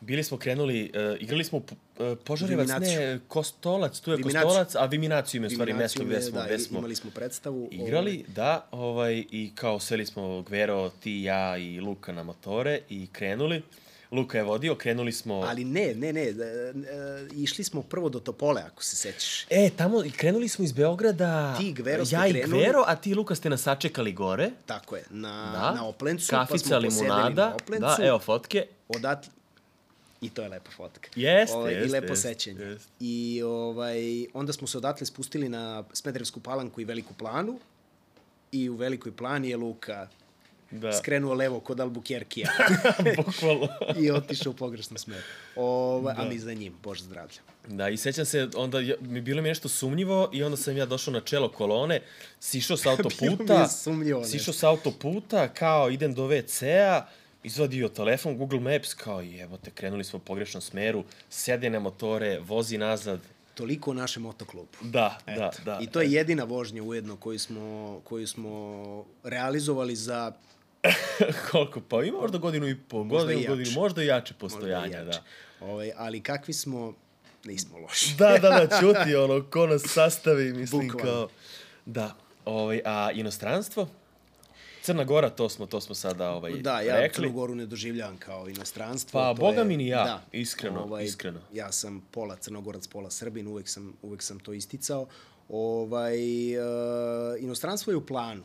Bili 0.00 0.24
smo 0.24 0.38
krenuli, 0.38 0.92
uh, 0.94 1.22
igrali 1.22 1.44
smo 1.44 1.58
uh, 1.58 2.18
Požarevac, 2.24 2.68
ne. 2.68 3.20
Kostolac, 3.28 4.00
tu 4.00 4.10
je 4.10 4.16
Viminaciju. 4.16 4.42
Kostolac, 4.42 4.74
a 4.74 4.86
Viminaciju 4.86 5.46
u 5.46 5.50
stvari 5.50 5.72
mesto 5.72 6.04
gde 6.04 6.22
smo, 6.22 6.38
da, 6.38 6.46
gde 6.46 6.58
smo 6.58 6.78
imali 6.78 6.94
smo 6.94 7.10
predstavu. 7.10 7.68
igrali, 7.72 8.24
da, 8.28 8.66
ovaj, 8.70 9.24
i 9.30 9.52
kao 9.54 9.80
seli 9.80 10.06
smo 10.06 10.42
Gvero, 10.42 10.90
ti, 11.00 11.22
ja 11.22 11.58
i 11.58 11.80
Luka 11.80 12.12
na 12.12 12.22
motore 12.22 12.80
i 12.88 13.06
krenuli. 13.12 13.62
Luka 14.16 14.38
je 14.38 14.44
vodio, 14.44 14.74
krenuli 14.74 15.12
smo... 15.12 15.34
Ali 15.36 15.64
ne, 15.64 15.94
ne, 15.94 16.12
ne, 16.12 16.22
e, 16.22 16.28
e, 16.28 16.32
išli 17.34 17.64
smo 17.64 17.82
prvo 17.82 18.08
do 18.08 18.20
Topole, 18.20 18.62
ako 18.62 18.82
se 18.84 18.96
sećaš. 18.96 19.46
E, 19.50 19.70
tamo, 19.70 20.04
i 20.04 20.10
krenuli 20.10 20.48
smo 20.48 20.64
iz 20.64 20.72
Beograda, 20.72 21.54
Ti 21.58 21.68
i 21.68 21.72
Gvero 21.72 22.04
ste 22.04 22.16
ja 22.16 22.26
i 22.26 22.32
krenuli. 22.32 22.58
Gvero, 22.58 22.84
a 22.86 22.96
ti 22.96 23.10
i 23.10 23.14
Luka 23.14 23.34
ste 23.34 23.50
nas 23.50 23.62
sačekali 23.62 24.12
gore. 24.12 24.50
Tako 24.66 24.96
je, 24.96 25.04
na, 25.10 25.52
Da. 25.52 25.72
na 25.72 25.86
Oplencu, 25.86 26.26
pa 26.30 26.36
Kafica, 26.36 26.58
smo 26.58 26.76
posedeli 26.76 26.88
limunada, 26.90 27.46
na 27.46 27.54
Oplencu. 27.54 27.86
da, 27.98 28.06
evo 28.06 28.18
fotke. 28.18 28.66
Odatle, 28.88 29.32
I 30.20 30.30
to 30.30 30.42
je 30.42 30.48
lepa 30.48 30.70
fotka. 30.70 31.08
Jeste, 31.16 31.56
ovaj, 31.56 31.72
I 31.72 31.76
jeste, 31.76 31.92
lepo 31.92 32.12
jeste, 32.12 32.28
sećanje. 32.28 32.60
jeste. 32.60 32.88
I 33.00 33.42
ovaj, 33.42 33.98
onda 34.34 34.52
smo 34.52 34.66
se 34.66 34.78
odatle 34.78 35.06
spustili 35.06 35.48
na 35.48 35.84
Smederevsku 35.92 36.40
palanku 36.40 36.80
i 36.80 36.84
Veliku 36.84 37.14
planu. 37.14 37.58
I 38.52 38.68
u 38.68 38.76
Velikoj 38.76 39.12
plani 39.12 39.50
je 39.50 39.56
Luka 39.56 40.08
Da, 40.70 40.92
skrenuo 40.92 41.34
levo 41.34 41.60
kod 41.60 41.78
Albuquerqueja 41.78 42.48
bukvalno. 43.16 43.68
i 44.02 44.10
otišao 44.10 44.50
u 44.50 44.54
pogrešnom 44.54 44.98
smeru. 44.98 45.22
Ovaj, 45.56 46.14
da. 46.14 46.22
A 46.22 46.24
mi 46.24 46.38
za 46.38 46.54
njim, 46.54 46.74
Bože 46.82 47.02
zdravlja. 47.02 47.38
Da, 47.68 47.88
i 47.88 47.96
sećam 47.96 48.24
se, 48.24 48.48
onda 48.56 48.78
mi 49.00 49.20
bilo 49.20 49.42
mi 49.42 49.48
nešto 49.48 49.68
sumnjivo 49.68 50.30
i 50.32 50.42
onda 50.42 50.56
sam 50.56 50.76
ja 50.76 50.86
došao 50.86 51.12
na 51.14 51.20
čelo 51.20 51.48
kolone, 51.48 52.00
sišao 52.40 52.76
sa 52.76 52.90
autoputa, 52.96 53.68
sišao 54.24 54.54
sa 54.54 54.68
autoputa, 54.68 55.48
kao 55.48 55.90
idem 55.90 56.14
do 56.14 56.22
WC-a, 56.22 57.06
izvadio 57.42 57.88
telefon, 57.88 58.36
Google 58.36 58.60
Maps, 58.60 58.94
kao 58.94 59.20
jebote, 59.20 59.70
krenuli 59.70 60.04
smo 60.04 60.16
u 60.16 60.20
pogrešnom 60.20 60.60
smeru, 60.60 61.04
sede 61.30 61.70
na 61.70 61.78
motore, 61.78 62.38
vozi 62.40 62.78
nazad. 62.78 63.20
Toliko 63.54 63.90
o 63.90 63.94
našem 63.94 64.22
motoklubu. 64.22 64.68
Da, 64.80 65.18
da, 65.26 65.50
da. 65.64 65.78
I 65.82 65.86
to 65.86 66.00
je 66.00 66.12
jedina 66.12 66.44
vožnja 66.44 66.82
ujedno 66.82 67.16
koju 67.16 67.38
smo, 67.38 68.00
koju 68.04 68.26
smo 68.26 69.04
realizovali 69.24 69.96
za 69.96 70.32
Koliko? 71.50 71.80
Pa 71.80 72.02
ima 72.04 72.20
možda 72.20 72.38
godinu 72.38 72.68
i 72.68 72.76
po, 72.80 73.04
Možda 73.04 73.26
godinu, 73.26 73.40
i 73.40 73.46
godinu, 73.46 73.70
možda 73.74 74.02
i 74.02 74.06
jače 74.06 74.34
možda 74.34 74.36
i 74.36 74.40
postojanja, 74.40 74.98
jače. 74.98 75.04
da. 75.04 75.22
Ovaj, 75.66 75.92
ali 75.96 76.20
kakvi 76.20 76.54
smo, 76.54 76.94
nismo 77.44 77.78
loši. 77.78 78.14
Da, 78.18 78.38
da, 78.38 78.50
da, 78.50 78.68
čuti 78.80 79.14
ono, 79.14 79.44
ko 79.50 79.66
nas 79.66 79.82
sastavi, 79.86 80.52
mislim 80.52 80.88
Bukvalno. 80.88 81.12
kao... 81.12 81.28
Da, 81.86 82.14
ovaj, 82.44 82.80
a 82.84 83.10
inostranstvo? 83.12 83.88
Crna 84.82 85.04
Gora, 85.04 85.30
to 85.30 85.48
smo, 85.48 85.66
to 85.66 85.80
smo 85.80 85.94
sada 85.94 86.30
ovaj, 86.30 86.52
Da, 86.52 86.80
ja 86.80 86.96
rekli. 86.96 87.14
Crnu 87.14 87.32
Goru 87.32 87.54
ne 87.54 87.66
doživljavam 87.66 88.16
kao 88.16 88.48
inostranstvo. 88.48 89.20
Pa, 89.20 89.34
to 89.34 89.40
boga 89.40 89.58
je- 89.58 89.64
mi 89.64 89.76
ni 89.76 89.86
ja, 89.88 90.22
iskreno, 90.32 91.00
iskreno. 91.00 91.40
Ja 91.52 91.72
sam 91.72 92.02
pola 92.10 92.36
Crnogorac, 92.36 92.86
pola 92.86 93.10
Srbin, 93.10 93.46
uvek 93.46 93.68
sam, 93.68 93.96
uvek 94.02 94.22
sam 94.22 94.38
to 94.38 94.52
isticao. 94.52 95.06
Ovaj, 95.48 96.18
uh, 96.58 96.64
inostranstvo 97.38 97.92
je 97.92 97.96
u 97.96 98.06
planu. 98.06 98.42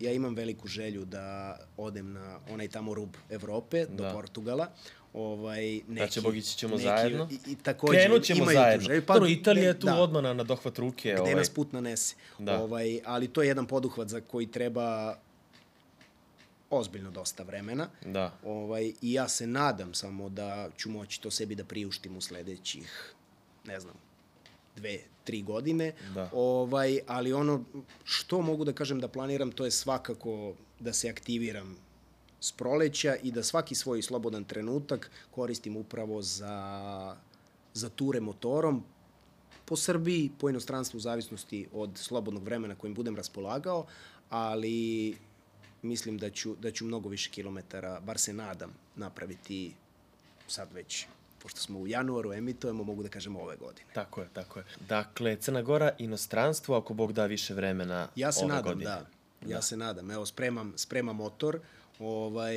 Ja 0.00 0.12
imam 0.12 0.34
veliku 0.34 0.68
želju 0.68 1.04
da 1.04 1.56
odem 1.76 2.12
na 2.12 2.38
onaj 2.50 2.68
tamo 2.68 2.94
rub 2.94 3.10
Evrope, 3.30 3.86
do 3.86 4.02
Da. 4.02 4.12
Portugala. 4.12 4.68
Ovaj, 5.12 5.62
neki, 5.62 5.84
Znači, 5.94 6.20
Bogići 6.20 6.56
ćemo 6.58 6.76
neki, 6.76 6.88
zajedno. 6.88 7.28
I, 7.30 7.52
i 7.52 7.56
takođe, 7.56 7.98
Krenut 7.98 8.22
ćemo 8.22 8.42
imaju 8.42 8.56
tu 8.56 8.60
zajedno. 8.62 8.86
želju. 8.86 9.02
Pa, 9.06 9.14
Dobro, 9.14 9.28
Italija 9.28 9.68
je 9.68 9.80
tu 9.80 9.86
da, 9.86 9.96
odmah 9.96 10.22
na, 10.22 10.34
na 10.34 10.42
dohvat 10.44 10.78
ruke. 10.78 11.12
Gde 11.12 11.20
ovaj. 11.20 11.34
nas 11.34 11.48
put 11.48 11.72
nanese. 11.72 12.14
Da. 12.38 12.62
Ovaj, 12.62 13.00
ali 13.04 13.28
to 13.28 13.42
je 13.42 13.48
jedan 13.48 13.66
poduhvat 13.66 14.08
za 14.08 14.20
koji 14.20 14.46
treba 14.46 15.16
ozbiljno 16.70 17.10
dosta 17.10 17.42
vremena. 17.42 17.88
Da. 18.06 18.32
Ovaj, 18.44 18.92
I 19.02 19.12
ja 19.12 19.28
se 19.28 19.46
nadam 19.46 19.94
samo 19.94 20.28
da 20.28 20.68
ću 20.76 20.90
moći 20.90 21.20
to 21.20 21.30
sebi 21.30 21.54
da 21.54 21.64
priuštim 21.64 22.16
u 22.16 22.20
sledećih, 22.20 23.14
ne 23.64 23.80
znam, 23.80 23.94
dve, 24.76 24.98
tri 25.24 25.42
godine. 25.42 25.92
Da. 26.14 26.30
Ovaj, 26.32 26.98
ali 27.06 27.32
ono 27.32 27.64
što 28.04 28.42
mogu 28.42 28.64
da 28.64 28.72
kažem 28.72 29.00
da 29.00 29.08
planiram, 29.08 29.52
to 29.52 29.64
je 29.64 29.70
svakako 29.70 30.54
da 30.80 30.92
se 30.92 31.08
aktiviram 31.08 31.76
s 32.40 32.52
proleća 32.52 33.16
i 33.22 33.32
da 33.32 33.42
svaki 33.42 33.74
svoj 33.74 34.02
slobodan 34.02 34.44
trenutak 34.44 35.10
koristim 35.30 35.76
upravo 35.76 36.22
za, 36.22 37.16
za 37.74 37.88
ture 37.88 38.20
motorom, 38.20 38.84
po 39.64 39.76
Srbiji, 39.76 40.30
po 40.38 40.50
inostranstvu 40.50 40.96
u 40.96 41.00
zavisnosti 41.00 41.68
od 41.72 41.90
slobodnog 41.94 42.44
vremena 42.44 42.74
kojim 42.74 42.94
budem 42.94 43.16
raspolagao, 43.16 43.86
ali 44.30 45.16
mislim 45.82 46.18
da 46.18 46.30
ću, 46.30 46.56
da 46.56 46.70
ću 46.70 46.84
mnogo 46.84 47.08
više 47.08 47.30
kilometara, 47.30 48.00
bar 48.00 48.18
se 48.18 48.32
nadam, 48.32 48.74
napraviti 48.96 49.74
sad 50.48 50.72
već, 50.72 51.06
pošto 51.42 51.60
smo 51.60 51.78
u 51.78 51.86
januaru, 51.86 52.32
emitujemo, 52.32 52.84
mogu 52.84 53.02
da 53.02 53.08
kažem 53.08 53.36
ove 53.36 53.56
godine. 53.56 53.86
Tako 53.94 54.20
je, 54.20 54.28
tako 54.32 54.58
je. 54.58 54.64
Dakle, 54.88 55.36
Crna 55.36 55.62
Gora, 55.62 55.90
inostranstvo, 55.98 56.76
ako 56.76 56.94
Bog 56.94 57.12
da 57.12 57.26
više 57.26 57.54
vremena 57.54 58.08
Ja 58.16 58.32
se 58.32 58.44
ove 58.44 58.54
nadam, 58.54 58.64
godine. 58.64 58.84
da. 58.84 59.06
Ja 59.46 59.56
da. 59.56 59.62
se 59.62 59.76
nadam. 59.76 60.10
Evo, 60.10 60.26
spremam, 60.26 60.72
spremam 60.76 61.16
motor, 61.16 61.60
ovaj, 61.98 62.54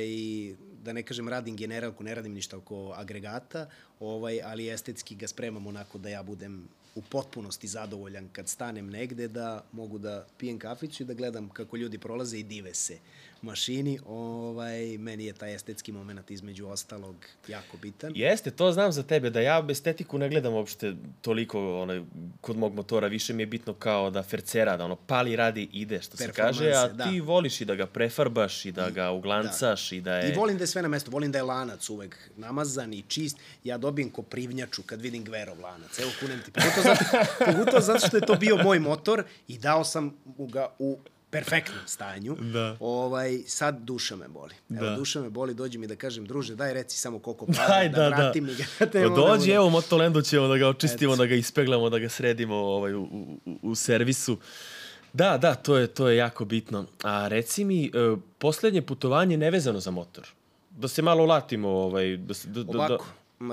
da 0.84 0.92
ne 0.92 1.02
kažem 1.02 1.28
radim 1.28 1.56
generalku, 1.56 2.04
ne 2.04 2.14
radim 2.14 2.32
ništa 2.32 2.56
oko 2.56 2.92
agregata, 2.96 3.66
ovaj, 4.00 4.42
ali 4.42 4.70
estetski 4.70 5.14
ga 5.14 5.28
spremam 5.28 5.66
onako 5.66 5.98
da 5.98 6.08
ja 6.08 6.22
budem 6.22 6.68
u 6.94 7.02
potpunosti 7.02 7.68
zadovoljan 7.68 8.28
kad 8.32 8.48
stanem 8.48 8.90
negde, 8.90 9.28
da 9.28 9.64
mogu 9.72 9.98
da 9.98 10.26
pijem 10.38 10.58
kafiću 10.58 11.02
i 11.02 11.06
da 11.06 11.14
gledam 11.14 11.48
kako 11.48 11.76
ljudi 11.76 11.98
prolaze 11.98 12.38
i 12.38 12.42
dive 12.42 12.74
se 12.74 12.98
mašini. 13.44 13.98
Ovaj, 14.06 14.98
meni 14.98 15.24
je 15.24 15.32
taj 15.32 15.54
estetski 15.54 15.92
moment 15.92 16.30
između 16.30 16.66
ostalog 16.66 17.16
jako 17.48 17.76
bitan. 17.76 18.12
Jeste, 18.14 18.50
to 18.50 18.72
znam 18.72 18.92
za 18.92 19.02
tebe, 19.02 19.30
da 19.30 19.40
ja 19.40 19.66
estetiku 19.70 20.18
ne 20.18 20.28
gledam 20.28 20.52
uopšte 20.54 20.94
toliko 21.20 21.82
onaj, 21.82 22.02
kod 22.40 22.56
mog 22.56 22.74
motora, 22.74 23.06
više 23.06 23.32
mi 23.32 23.42
je 23.42 23.46
bitno 23.46 23.74
kao 23.74 24.10
da 24.10 24.22
fercera, 24.22 24.76
da 24.76 24.84
ono 24.84 24.96
pali, 24.96 25.36
radi, 25.36 25.68
ide, 25.72 26.02
što 26.02 26.16
se 26.16 26.32
kaže, 26.32 26.64
a 26.64 26.70
Performanse, 26.70 27.10
ti 27.10 27.18
da. 27.18 27.24
voliš 27.24 27.60
i 27.60 27.64
da 27.64 27.74
ga 27.74 27.86
prefarbaš 27.86 28.64
i 28.64 28.72
da 28.72 28.90
ga 28.90 29.10
uglancaš 29.10 29.92
i 29.92 30.00
da 30.00 30.16
je... 30.16 30.32
I 30.32 30.34
volim 30.36 30.56
da 30.56 30.62
je 30.62 30.66
sve 30.66 30.82
na 30.82 30.88
mestu, 30.88 31.10
volim 31.10 31.32
da 31.32 31.38
je 31.38 31.42
lanac 31.42 31.90
uvek 31.90 32.30
namazan 32.36 32.94
i 32.94 33.02
čist. 33.02 33.36
Ja 33.64 33.78
dobijem 33.78 34.10
koprivnjaču 34.10 34.82
kad 34.82 35.00
vidim 35.00 35.24
Gverov 35.24 35.60
lanac. 35.60 35.98
Evo 35.98 36.10
kunem 36.20 36.42
ti. 36.42 36.50
Pogotovo 36.50 36.82
zato, 36.82 37.26
pogotovo 37.52 37.80
zato 37.80 38.06
što 38.08 38.16
je 38.16 38.26
to 38.26 38.34
bio 38.34 38.56
moj 38.56 38.78
motor 38.78 39.24
i 39.48 39.58
dao 39.58 39.84
sam 39.84 40.16
ga 40.38 40.68
u 40.78 40.98
perfektnom 41.34 41.78
stanju. 41.86 42.36
Da. 42.42 42.76
Ovaj, 42.80 43.38
sad 43.46 43.80
duša 43.80 44.16
me 44.16 44.28
boli. 44.28 44.54
Evo, 44.70 44.80
Da. 44.80 44.96
duša 44.96 45.20
me 45.20 45.30
boli, 45.30 45.54
dođi 45.54 45.78
mi 45.78 45.86
da 45.86 45.96
kažem, 45.96 46.24
druže, 46.24 46.54
daj 46.54 46.74
reci 46.74 46.98
samo 46.98 47.18
koliko 47.18 47.46
para, 47.46 47.68
Daj, 47.68 47.88
da, 47.88 47.96
da, 47.96 48.08
vrati 48.08 48.40
da. 48.40 48.46
mi 48.46 48.54
ga. 48.54 48.64
Pa 48.92 48.98
mogu 49.00 49.16
dođi, 49.16 49.48
da- 49.48 49.54
evo, 49.54 49.70
Motolendu 49.70 50.22
ćemo 50.22 50.48
da 50.48 50.56
ga 50.56 50.68
očistimo, 50.68 51.16
da 51.16 51.26
ga 51.26 51.34
ispeglamo, 51.36 51.90
da 51.90 51.98
ga 51.98 52.08
sredimo 52.08 52.54
ovaj, 52.56 52.94
u, 52.94 53.02
u, 53.02 53.38
u- 53.62 53.74
servisu. 53.74 54.38
Da, 55.12 55.38
da, 55.38 55.54
to 55.54 55.76
je, 55.76 55.86
to 55.88 56.08
je 56.08 56.16
jako 56.16 56.44
bitno. 56.44 56.86
A 57.02 57.28
reci 57.28 57.64
mi, 57.64 57.86
e, 57.86 57.90
poslednje 58.38 58.82
putovanje 58.82 59.36
nevezano 59.36 59.80
za 59.80 59.90
motor. 59.90 60.26
Da 60.70 60.88
se 60.88 61.02
malo 61.02 61.22
ulatimo, 61.22 61.68
ovaj, 61.70 62.16
da, 62.16 62.34
se- 62.34 62.48
da, 62.48 62.54
da, 62.54 62.72
da, 62.72 62.78
Ovako, 62.78 63.06
m, 63.40 63.48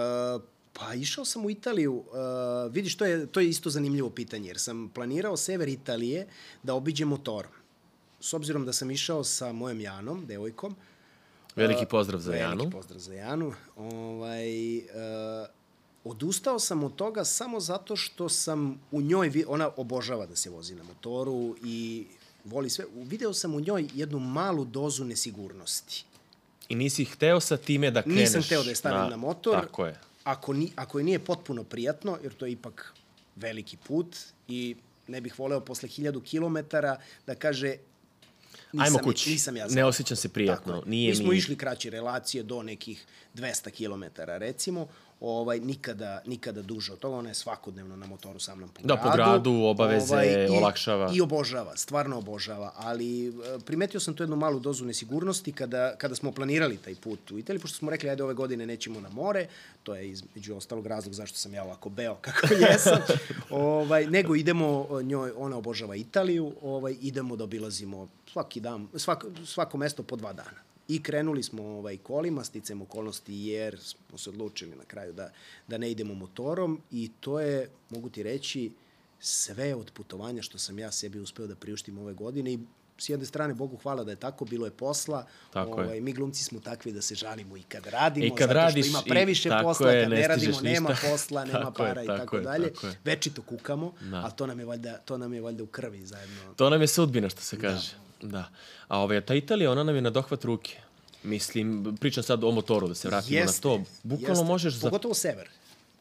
pa 0.74 0.94
išao 0.94 1.26
sam 1.26 1.46
u 1.46 1.50
Italiju, 1.50 1.94
uh, 1.96 2.04
vidiš, 2.72 2.98
to 2.98 3.06
je, 3.06 3.26
to 3.26 3.40
je 3.40 3.50
isto 3.50 3.70
zanimljivo 3.70 4.10
pitanje, 4.10 4.48
jer 4.48 4.60
sam 4.60 4.90
planirao 4.90 5.38
sever 5.38 5.68
Italije 5.70 6.28
da 6.64 6.74
obiđem 6.74 7.08
motorom. 7.08 7.52
S 8.22 8.34
obzirom 8.34 8.66
da 8.66 8.74
sam 8.74 8.92
išao 8.92 9.24
sa 9.24 9.54
mojom 9.54 9.82
Janom, 9.82 10.26
devojkom, 10.26 10.76
veliki 11.56 11.86
pozdrav 11.86 12.20
za 12.20 12.32
veliki 12.32 12.50
Janu. 12.50 12.70
pozdrav 12.72 13.00
za 13.00 13.14
Janu, 13.14 13.54
ovaj, 13.76 14.78
uh, 14.78 14.84
odustao 16.04 16.60
sam 16.60 16.84
od 16.84 16.96
toga 16.96 17.26
samo 17.26 17.60
zato 17.60 17.96
što 17.96 18.30
sam 18.30 18.82
u 18.92 19.02
njoj, 19.02 19.44
ona 19.48 19.70
obožava 19.78 20.26
da 20.26 20.36
se 20.36 20.50
vozi 20.50 20.76
na 20.76 20.84
motoru 20.84 21.56
i 21.64 22.06
voli 22.46 22.70
sve. 22.70 22.86
Video 22.96 23.34
sam 23.34 23.56
u 23.56 23.60
njoj 23.60 23.88
jednu 23.94 24.20
malu 24.20 24.66
dozu 24.66 25.06
nesigurnosti. 25.06 26.06
I 26.70 26.76
nisi 26.76 27.06
hteo 27.06 27.40
sa 27.40 27.58
time 27.58 27.92
da 27.92 28.02
kreneš 28.02 28.20
Nisam 28.20 28.42
hteo 28.44 28.64
da 28.64 28.70
je 28.70 28.76
stavim 28.76 29.00
na, 29.00 29.10
na 29.10 29.18
motor. 29.18 29.62
Tako 29.62 29.86
je. 29.86 30.00
Ako, 30.24 30.54
ni, 30.54 30.72
ako 30.76 31.00
je 31.00 31.04
nije 31.04 31.20
potpuno 31.20 31.64
prijatno, 31.64 32.18
jer 32.24 32.34
to 32.34 32.46
je 32.46 32.52
ipak 32.52 32.94
veliki 33.36 33.78
put 33.78 34.18
i 34.48 34.76
ne 35.08 35.22
bih 35.22 35.40
voleo 35.40 35.60
posle 35.60 35.90
hiljadu 35.90 36.22
kilometara 36.22 36.98
da 37.28 37.36
kaže 37.36 37.76
nisam, 38.74 38.86
Ajmo 38.86 39.00
kući. 39.00 39.30
nisam 39.30 39.58
ja 39.58 39.68
ne 39.68 39.86
osjećam 39.86 40.18
se 40.18 40.30
prijatno. 40.30 40.74
Tako 40.74 40.86
je. 40.86 40.90
Nije 40.90 41.10
Mi 41.10 41.16
smo 41.16 41.30
mi... 41.30 41.38
išli 41.38 41.56
kraće 41.58 41.90
relacije 41.90 42.44
do 42.44 42.64
nekih 42.64 43.06
200 43.36 43.72
km 43.72 44.04
recimo, 44.28 44.88
ovaj, 45.22 45.60
nikada, 45.60 46.22
nikada 46.26 46.62
duže 46.62 46.94
od 46.94 47.00
toga, 47.00 47.16
ona 47.16 47.30
je 47.30 47.36
svakodnevno 47.36 47.96
na 47.96 48.08
motoru 48.08 48.40
sa 48.40 48.56
mnom 48.56 48.70
po 48.70 48.82
Da, 48.84 48.96
gradu. 48.96 49.10
po 49.10 49.16
gradu, 49.16 49.52
obaveze, 49.64 50.48
i, 50.50 50.58
olakšava. 50.58 51.12
I 51.14 51.22
obožava, 51.22 51.78
stvarno 51.78 52.18
obožava, 52.18 52.72
ali 52.76 53.28
e, 53.28 53.32
primetio 53.66 54.00
sam 54.00 54.14
tu 54.14 54.24
jednu 54.24 54.36
malu 54.36 54.60
dozu 54.60 54.86
nesigurnosti 54.86 55.52
kada, 55.52 55.96
kada 55.98 56.16
smo 56.16 56.32
planirali 56.32 56.78
taj 56.78 56.96
put 56.96 57.32
u 57.32 57.38
Italiji, 57.38 57.62
pošto 57.62 57.78
smo 57.78 57.92
rekli, 57.92 58.10
ajde 58.10 58.24
ove 58.24 58.34
godine 58.34 58.66
nećemo 58.66 59.02
na 59.02 59.10
more, 59.10 59.48
to 59.84 59.96
je 59.96 60.10
između 60.10 60.56
ostalog 60.56 60.88
razlog 60.88 61.14
zašto 61.14 61.38
sam 61.38 61.54
ja 61.54 61.64
ovako 61.64 61.90
beo 61.90 62.16
kako 62.26 62.54
jesam, 62.54 63.00
ovaj, 63.50 64.08
nego 64.08 64.36
idemo, 64.36 64.86
o, 64.90 65.02
njoj, 65.02 65.32
ona 65.38 65.58
obožava 65.58 65.96
Italiju, 65.96 66.54
ovaj, 66.62 66.96
idemo 67.02 67.36
da 67.36 67.44
obilazimo 67.44 68.08
svaki 68.32 68.60
dan, 68.60 68.88
svako, 68.96 69.28
svako 69.46 69.78
mesto 69.78 70.04
po 70.04 70.16
dva 70.16 70.34
dana. 70.34 70.71
I 70.92 71.02
krenuli 71.02 71.44
smo 71.44 71.64
ovaj, 71.64 71.98
kolima, 72.00 72.44
sticam 72.44 72.82
okolnosti 72.82 73.34
jer 73.36 73.80
smo 73.80 74.18
se 74.18 74.30
odlučili 74.30 74.76
na 74.76 74.84
kraju 74.86 75.14
da, 75.14 75.32
da 75.68 75.78
ne 75.78 75.92
idemo 75.92 76.14
motorom 76.16 76.82
i 76.92 77.12
to 77.20 77.40
je, 77.40 77.70
mogu 77.90 78.10
ti 78.10 78.24
reći, 78.24 78.72
sve 79.20 79.76
od 79.76 79.92
putovanja 79.92 80.42
što 80.42 80.58
sam 80.58 80.80
ja 80.80 80.92
sebi 80.92 81.20
uspeo 81.20 81.48
da 81.48 81.56
priuštim 81.56 81.98
ove 81.98 82.14
godine 82.16 82.54
i 82.54 82.60
s 82.98 83.10
jedne 83.10 83.26
strane, 83.26 83.54
Bogu 83.54 83.78
hvala 83.78 84.04
da 84.04 84.12
je 84.12 84.18
tako, 84.18 84.46
bilo 84.46 84.66
je 84.66 84.72
posla. 84.74 85.26
Tako 85.52 85.80
je. 85.80 85.86
ovaj, 85.86 86.02
Mi 86.02 86.14
glumci 86.14 86.44
smo 86.44 86.60
takvi 86.60 86.92
da 86.92 87.02
se 87.02 87.16
žalimo 87.16 87.58
i 87.58 87.64
kad 87.64 87.86
radimo, 87.88 88.26
I 88.26 88.30
kad 88.32 88.48
zato 88.48 88.54
radiš 88.54 88.86
što 88.86 88.90
ima 88.90 89.04
i- 89.06 89.10
previše 89.10 89.50
tako 89.50 89.64
posla, 89.64 89.92
je, 89.92 90.04
kad 90.04 90.12
ne 90.12 90.18
ne, 90.18 90.28
radimo, 90.28 90.62
nema 90.62 90.90
ništa. 90.90 91.08
posla, 91.08 91.46
nema 91.46 91.60
Tako 91.62 91.84
je, 91.84 91.90
para 91.90 92.04
i 92.04 92.08
tako 92.08 92.20
tako 92.20 92.36
je, 92.38 92.44
dalje. 92.44 92.74
tako 92.74 92.88
je. 92.88 93.00
Večito 93.06 93.42
kukamo, 93.44 93.94
Da. 94.02 94.18
ali 94.18 94.32
to 94.36 94.48
nam, 94.48 94.60
je 94.60 94.66
valjda, 94.66 94.98
to 94.98 95.18
nam 95.18 95.34
je 95.34 95.42
valjda 95.42 95.64
u 95.64 95.68
krvi 95.68 96.06
zajedno. 96.06 96.54
To 96.54 96.70
nam 96.70 96.82
je 96.82 96.88
sudbina, 96.90 97.30
što 97.30 97.42
se 97.42 97.58
kaže. 97.58 97.92
Da. 97.94 98.11
Da. 98.22 98.50
A 98.88 99.00
ovaj, 99.00 99.22
ta 99.22 99.36
Italija, 99.36 99.72
ona 99.72 99.84
nam 99.84 99.96
je 99.96 100.02
na 100.02 100.10
dohvat 100.10 100.44
ruke. 100.44 100.78
Mislim, 101.24 101.98
pričam 102.00 102.24
sad 102.24 102.44
o 102.44 102.52
motoru, 102.52 102.88
da 102.88 102.96
se 102.96 103.08
vratimo 103.08 103.46
na 103.46 103.52
to. 103.52 103.84
Bukvalno 104.04 104.40
jeste. 104.40 104.46
možeš 104.46 104.74
za... 104.74 104.90
Pogotovo 104.90 105.14
sever. 105.14 105.50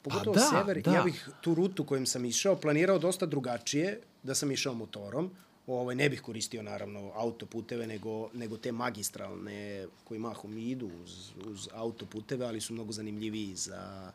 Pogotovo 0.02 0.35
da, 0.35 0.40
sever. 0.40 0.83
da. 0.83 0.92
Ja 0.92 1.02
bih 1.02 1.28
tu 1.40 1.54
rutu 1.54 1.85
kojom 1.85 2.06
sam 2.06 2.24
išao 2.24 2.56
planirao 2.56 2.98
dosta 2.98 3.26
drugačije, 3.26 4.00
da 4.22 4.35
sam 4.35 4.52
išao 4.52 4.74
motorom. 4.74 5.30
Ovaj, 5.66 5.94
ne 5.94 6.09
bih 6.09 6.20
koristio, 6.20 6.62
naravno, 6.62 7.12
autoputeve, 7.14 7.87
nego, 7.87 8.28
nego 8.33 8.56
te 8.56 8.72
magistralne 8.72 9.87
koji 10.04 10.20
mahom 10.20 10.59
idu 10.59 10.90
uz, 11.04 11.33
uz 11.46 11.68
autoputeve, 11.74 12.46
ali 12.46 12.61
su 12.61 12.72
mnogo 12.72 12.92
zanimljiviji 12.92 13.54
za, 13.54 14.12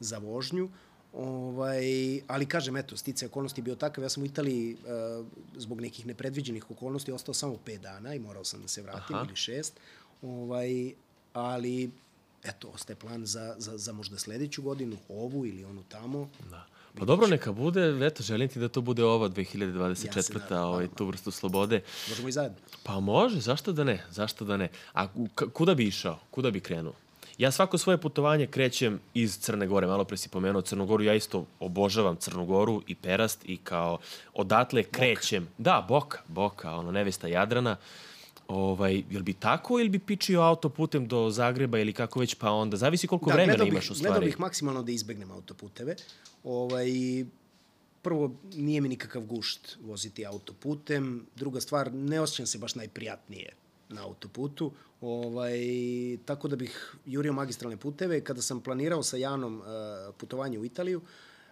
za 0.00 0.18
vožnju. 0.18 0.68
Ovaj, 1.12 2.20
ali 2.26 2.46
kažem, 2.46 2.76
eto, 2.76 2.96
stice 2.96 3.26
okolnosti 3.26 3.62
bio 3.62 3.74
takav. 3.74 4.04
Ja 4.04 4.08
sam 4.08 4.22
u 4.22 4.26
Italiji 4.26 4.74
uh, 4.74 5.26
zbog 5.56 5.80
nekih 5.80 6.06
nepredviđenih 6.06 6.70
okolnosti 6.70 7.12
ostao 7.12 7.34
samo 7.34 7.56
pet 7.64 7.80
dana 7.80 8.14
i 8.14 8.18
morao 8.18 8.44
sam 8.44 8.62
da 8.62 8.68
se 8.68 8.82
vratim, 8.82 9.16
Aha. 9.16 9.24
ili 9.26 9.36
šest. 9.36 9.74
Ovaj, 10.22 10.92
ali, 11.32 11.90
eto, 12.44 12.68
ostaje 12.74 12.96
plan 12.96 13.26
za, 13.26 13.54
za, 13.58 13.78
za 13.78 13.92
možda 13.92 14.18
sledeću 14.18 14.62
godinu, 14.62 14.96
ovu 15.08 15.46
ili 15.46 15.64
onu 15.64 15.82
tamo. 15.88 16.28
Da. 16.50 16.66
Pa 16.98 17.04
dobro, 17.04 17.26
neka 17.26 17.52
bude, 17.52 18.06
eto, 18.06 18.22
želim 18.22 18.48
ti 18.48 18.58
da 18.58 18.68
to 18.68 18.80
bude 18.80 19.04
ova 19.04 19.28
2024. 19.28 20.52
Ja 20.52 20.64
ovaj, 20.64 20.88
tu 20.96 21.06
vrstu 21.06 21.30
slobode. 21.30 21.82
Možemo 22.08 22.28
i 22.28 22.32
zajedno. 22.32 22.58
Pa 22.82 23.00
može, 23.00 23.40
zašto 23.40 23.72
da 23.72 23.84
ne, 23.84 24.04
zašto 24.10 24.44
da 24.44 24.56
ne. 24.56 24.68
A 24.92 25.06
kuda 25.52 25.74
bi 25.74 25.86
išao, 25.86 26.18
kuda 26.30 26.50
bi 26.50 26.60
krenuo? 26.60 26.94
Ja 27.38 27.50
svako 27.50 27.78
svoje 27.78 27.98
putovanje 27.98 28.46
krećem 28.46 29.00
iz 29.14 29.38
Crne 29.38 29.66
Gore. 29.66 29.86
Malo 29.86 30.04
pre 30.04 30.16
si 30.16 30.28
pomenuo 30.28 30.62
Crnogoru, 30.62 31.04
ja 31.04 31.14
isto 31.14 31.46
obožavam 31.60 32.16
Crnogoru 32.16 32.82
i 32.86 32.94
Perast 32.94 33.40
i 33.44 33.56
kao 33.56 33.98
odatle 34.34 34.82
krećem. 34.82 35.48
Da, 35.58 35.86
Boka, 35.88 36.18
Boka, 36.28 36.72
ono, 36.72 36.92
nevesta 36.92 37.28
Jadrana. 37.28 37.76
Ovaj, 38.48 39.02
jel 39.10 39.22
bi 39.22 39.32
tako 39.32 39.80
ili 39.80 39.88
bi 39.88 39.98
pičio 39.98 40.40
autoputem 40.40 41.08
do 41.08 41.30
Zagreba 41.30 41.78
ili 41.78 41.92
kako 41.92 42.20
već 42.20 42.34
pa 42.34 42.50
onda? 42.50 42.76
Zavisi 42.76 43.06
koliko 43.06 43.30
Da, 43.30 43.34
vremena 43.34 43.56
gledao 43.56 43.66
imaš 43.66 43.88
bih, 43.88 43.90
u 43.90 43.94
Gledao 43.94 44.12
stvari. 44.12 44.26
bih 44.26 44.40
maksimalno 44.40 44.82
da 44.82 44.92
izbegnem 44.92 45.30
autoputeve. 45.30 45.96
Ovaj, 46.44 46.88
prvo, 48.02 48.34
nije 48.54 48.80
mi 48.80 48.88
nikakav 48.88 49.22
gušt 49.22 49.76
voziti 49.80 50.26
autoputem. 50.26 51.26
Druga 51.36 51.60
stvar, 51.60 51.92
ne 51.92 52.20
osjećam 52.20 52.46
se 52.46 52.58
baš 52.58 52.74
najprijatnije 52.74 53.52
na 53.88 54.04
autoputu. 54.04 54.72
Ovaj, 55.00 55.58
tako 56.24 56.48
da 56.48 56.56
bih 56.56 56.94
jurio 57.06 57.32
magistralne 57.32 57.76
puteve. 57.76 58.20
Kada 58.20 58.42
sam 58.42 58.60
planirao 58.60 59.02
sa 59.02 59.16
Janom 59.16 59.60
uh, 59.60 59.66
putovanje 60.16 60.58
u 60.58 60.64
Italiju, 60.64 61.00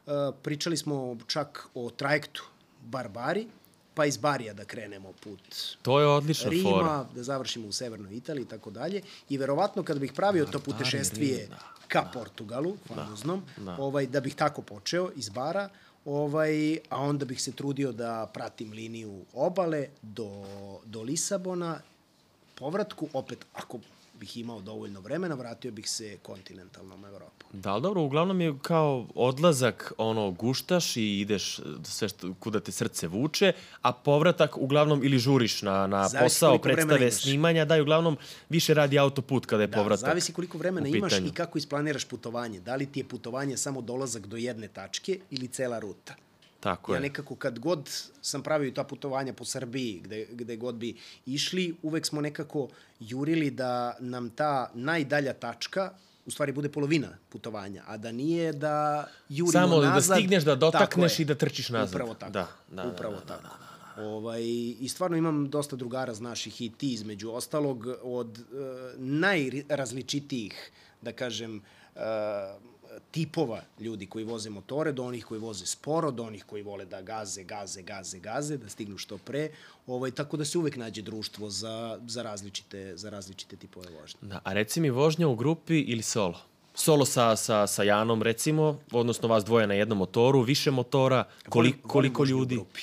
uh, 0.06 0.12
pričali 0.42 0.76
smo 0.76 1.16
čak 1.26 1.66
o 1.74 1.90
trajektu 1.90 2.44
Barbari, 2.82 3.46
pa 3.94 4.04
iz 4.04 4.16
Barija 4.16 4.54
da 4.54 4.64
krenemo 4.64 5.12
put 5.12 5.40
To 5.82 6.00
je 6.00 6.06
odlična 6.06 6.50
Rima, 6.50 6.70
fora. 6.70 7.06
da 7.14 7.22
završimo 7.22 7.68
u 7.68 7.72
severnoj 7.72 8.14
Italiji 8.14 8.42
i 8.42 8.48
tako 8.48 8.70
dalje. 8.70 9.02
I 9.28 9.38
verovatno 9.38 9.82
kada 9.82 10.00
bih 10.00 10.12
pravio 10.12 10.46
to 10.46 10.58
putešestvije 10.58 11.38
Rim, 11.38 11.48
da, 11.48 11.58
ka 11.88 12.10
Portugalu, 12.12 12.76
famoznom, 12.86 13.42
da. 13.56 13.76
ovaj, 13.78 14.06
da 14.06 14.20
bih 14.20 14.34
tako 14.34 14.62
počeo 14.62 15.10
iz 15.16 15.28
bara, 15.28 15.68
ovaj, 16.04 16.78
a 16.88 17.00
onda 17.00 17.24
bih 17.24 17.42
se 17.42 17.52
trudio 17.52 17.92
da 17.92 18.30
pratim 18.34 18.72
liniju 18.72 19.24
obale 19.32 19.88
do, 20.02 20.44
do 20.84 21.02
Lisabona, 21.02 21.80
povratku, 22.58 23.08
opet, 23.12 23.46
ako 23.54 23.78
bih 24.20 24.36
imao 24.36 24.60
dovoljno 24.60 25.00
vremena, 25.00 25.34
vratio 25.34 25.72
bih 25.72 25.90
se 25.90 26.18
kontinentalnom 26.22 27.04
Evropom. 27.04 27.48
Da, 27.52 27.72
ali 27.72 27.82
dobro, 27.82 28.02
uglavnom 28.02 28.40
je 28.40 28.54
kao 28.62 29.06
odlazak, 29.14 29.92
ono, 29.98 30.30
guštaš 30.30 30.96
i 30.96 31.20
ideš 31.20 31.60
sve 31.84 32.08
što, 32.08 32.34
kuda 32.34 32.60
te 32.60 32.72
srce 32.72 33.08
vuče, 33.08 33.52
a 33.82 33.92
povratak 33.92 34.56
uglavnom 34.56 35.04
ili 35.04 35.18
žuriš 35.18 35.62
na, 35.62 35.86
na 35.86 36.08
Zavisi 36.08 36.24
posao, 36.24 36.58
predstave, 36.58 37.10
snimanja, 37.10 37.64
da, 37.64 37.76
i 37.76 37.80
uglavnom 37.80 38.16
više 38.48 38.74
radi 38.74 38.98
autoput 38.98 39.46
kada 39.46 39.62
je 39.62 39.66
Da, 39.66 39.76
povratak. 39.76 40.08
zavisi 40.08 40.32
koliko 40.32 40.58
vremena 40.58 40.88
imaš 40.88 41.12
i 41.12 41.30
kako 41.34 41.58
isplaniraš 41.58 42.04
putovanje. 42.04 42.60
Da 42.60 42.76
li 42.76 42.86
ti 42.86 43.00
je 43.00 43.04
putovanje 43.04 43.56
samo 43.56 43.80
dolazak 43.80 44.26
do 44.26 44.36
jedne 44.36 44.68
tačke 44.68 45.20
ili 45.30 45.48
cela 45.48 45.78
ruta? 45.78 46.14
Tako 46.60 46.92
ja 46.92 46.96
je. 46.96 47.00
nekako 47.00 47.36
kad 47.36 47.58
god 47.58 47.90
sam 48.22 48.42
pravio 48.42 48.70
ta 48.70 48.84
putovanja 48.84 49.32
po 49.32 49.44
Srbiji, 49.44 50.00
gde, 50.04 50.26
gde 50.30 50.56
god 50.56 50.74
bi 50.74 50.96
išli, 51.26 51.74
uvek 51.82 52.06
smo 52.06 52.20
nekako 52.20 52.68
jurili 53.00 53.50
da 53.50 53.96
nam 54.00 54.30
ta 54.30 54.70
najdalja 54.74 55.32
tačka 55.32 55.90
u 56.26 56.30
stvari 56.30 56.52
bude 56.52 56.68
polovina 56.68 57.08
putovanja, 57.28 57.82
a 57.86 57.96
da 57.96 58.12
nije 58.12 58.52
da 58.52 59.06
jurimo 59.28 59.52
Samo 59.52 59.80
da 59.80 59.90
nazad. 59.90 60.18
stigneš 60.18 60.44
da 60.44 60.54
dotakneš 60.54 61.12
Tako 61.12 61.20
je. 61.20 61.22
i 61.22 61.24
da 61.24 61.34
trčiš 61.34 61.68
nazad. 61.68 61.94
Upravo 61.94 62.14
tako. 62.14 62.32
Da, 62.32 62.48
da, 62.70 62.82
da, 62.82 62.88
upravo 62.88 63.14
da, 63.14 63.20
da, 63.20 63.36
tako. 63.36 63.66
Ovaj, 64.02 64.42
I 64.80 64.88
stvarno 64.88 65.16
imam 65.16 65.50
dosta 65.50 65.76
drugara, 65.76 66.14
znaš 66.14 66.46
ih 66.46 66.60
i 66.62 66.72
ti 66.78 66.92
između 66.92 67.30
ostalog, 67.30 67.86
od 68.02 68.38
uh, 68.38 68.44
najrazličitijih, 68.96 70.70
da 71.02 71.12
kažem, 71.12 71.62
uh, 71.94 72.00
tipova 73.10 73.62
ljudi 73.80 74.06
koji 74.06 74.24
voze 74.24 74.50
motore, 74.50 74.92
do 74.92 75.04
onih 75.04 75.24
koji 75.24 75.40
voze 75.40 75.66
sporo, 75.66 76.10
do 76.10 76.22
onih 76.22 76.44
koji 76.44 76.62
vole 76.62 76.84
da 76.84 77.02
gaze, 77.02 77.44
gaze, 77.44 77.82
gaze, 77.82 78.18
gaze, 78.18 78.56
da 78.56 78.68
stignu 78.68 78.98
što 78.98 79.18
pre. 79.18 79.50
Ovaj, 79.86 80.10
tako 80.10 80.36
da 80.36 80.44
se 80.44 80.58
uvek 80.58 80.76
nađe 80.76 81.02
društvo 81.02 81.50
za, 81.50 81.98
za, 82.06 82.22
različite, 82.22 82.96
za 82.96 83.10
različite 83.10 83.56
tipove 83.56 83.86
vožnje. 84.00 84.18
Da, 84.22 84.40
a 84.44 84.52
reci 84.52 84.80
mi 84.80 84.90
vožnja 84.90 85.28
u 85.28 85.36
grupi 85.36 85.80
ili 85.80 86.02
solo? 86.02 86.40
Solo 86.74 87.04
sa, 87.04 87.36
sa, 87.36 87.66
sa 87.66 87.82
Janom, 87.82 88.22
recimo, 88.22 88.78
odnosno 88.92 89.28
vas 89.28 89.44
dvoje 89.44 89.66
na 89.66 89.74
jednom 89.74 89.98
motoru, 89.98 90.42
više 90.42 90.70
motora, 90.70 91.24
koli, 91.48 91.68
Volim- 91.68 91.72
volim 91.72 91.88
koliko 91.88 92.22
vožnju 92.22 92.36
u 92.36 92.38
ljudi? 92.38 92.54
grupi. 92.54 92.80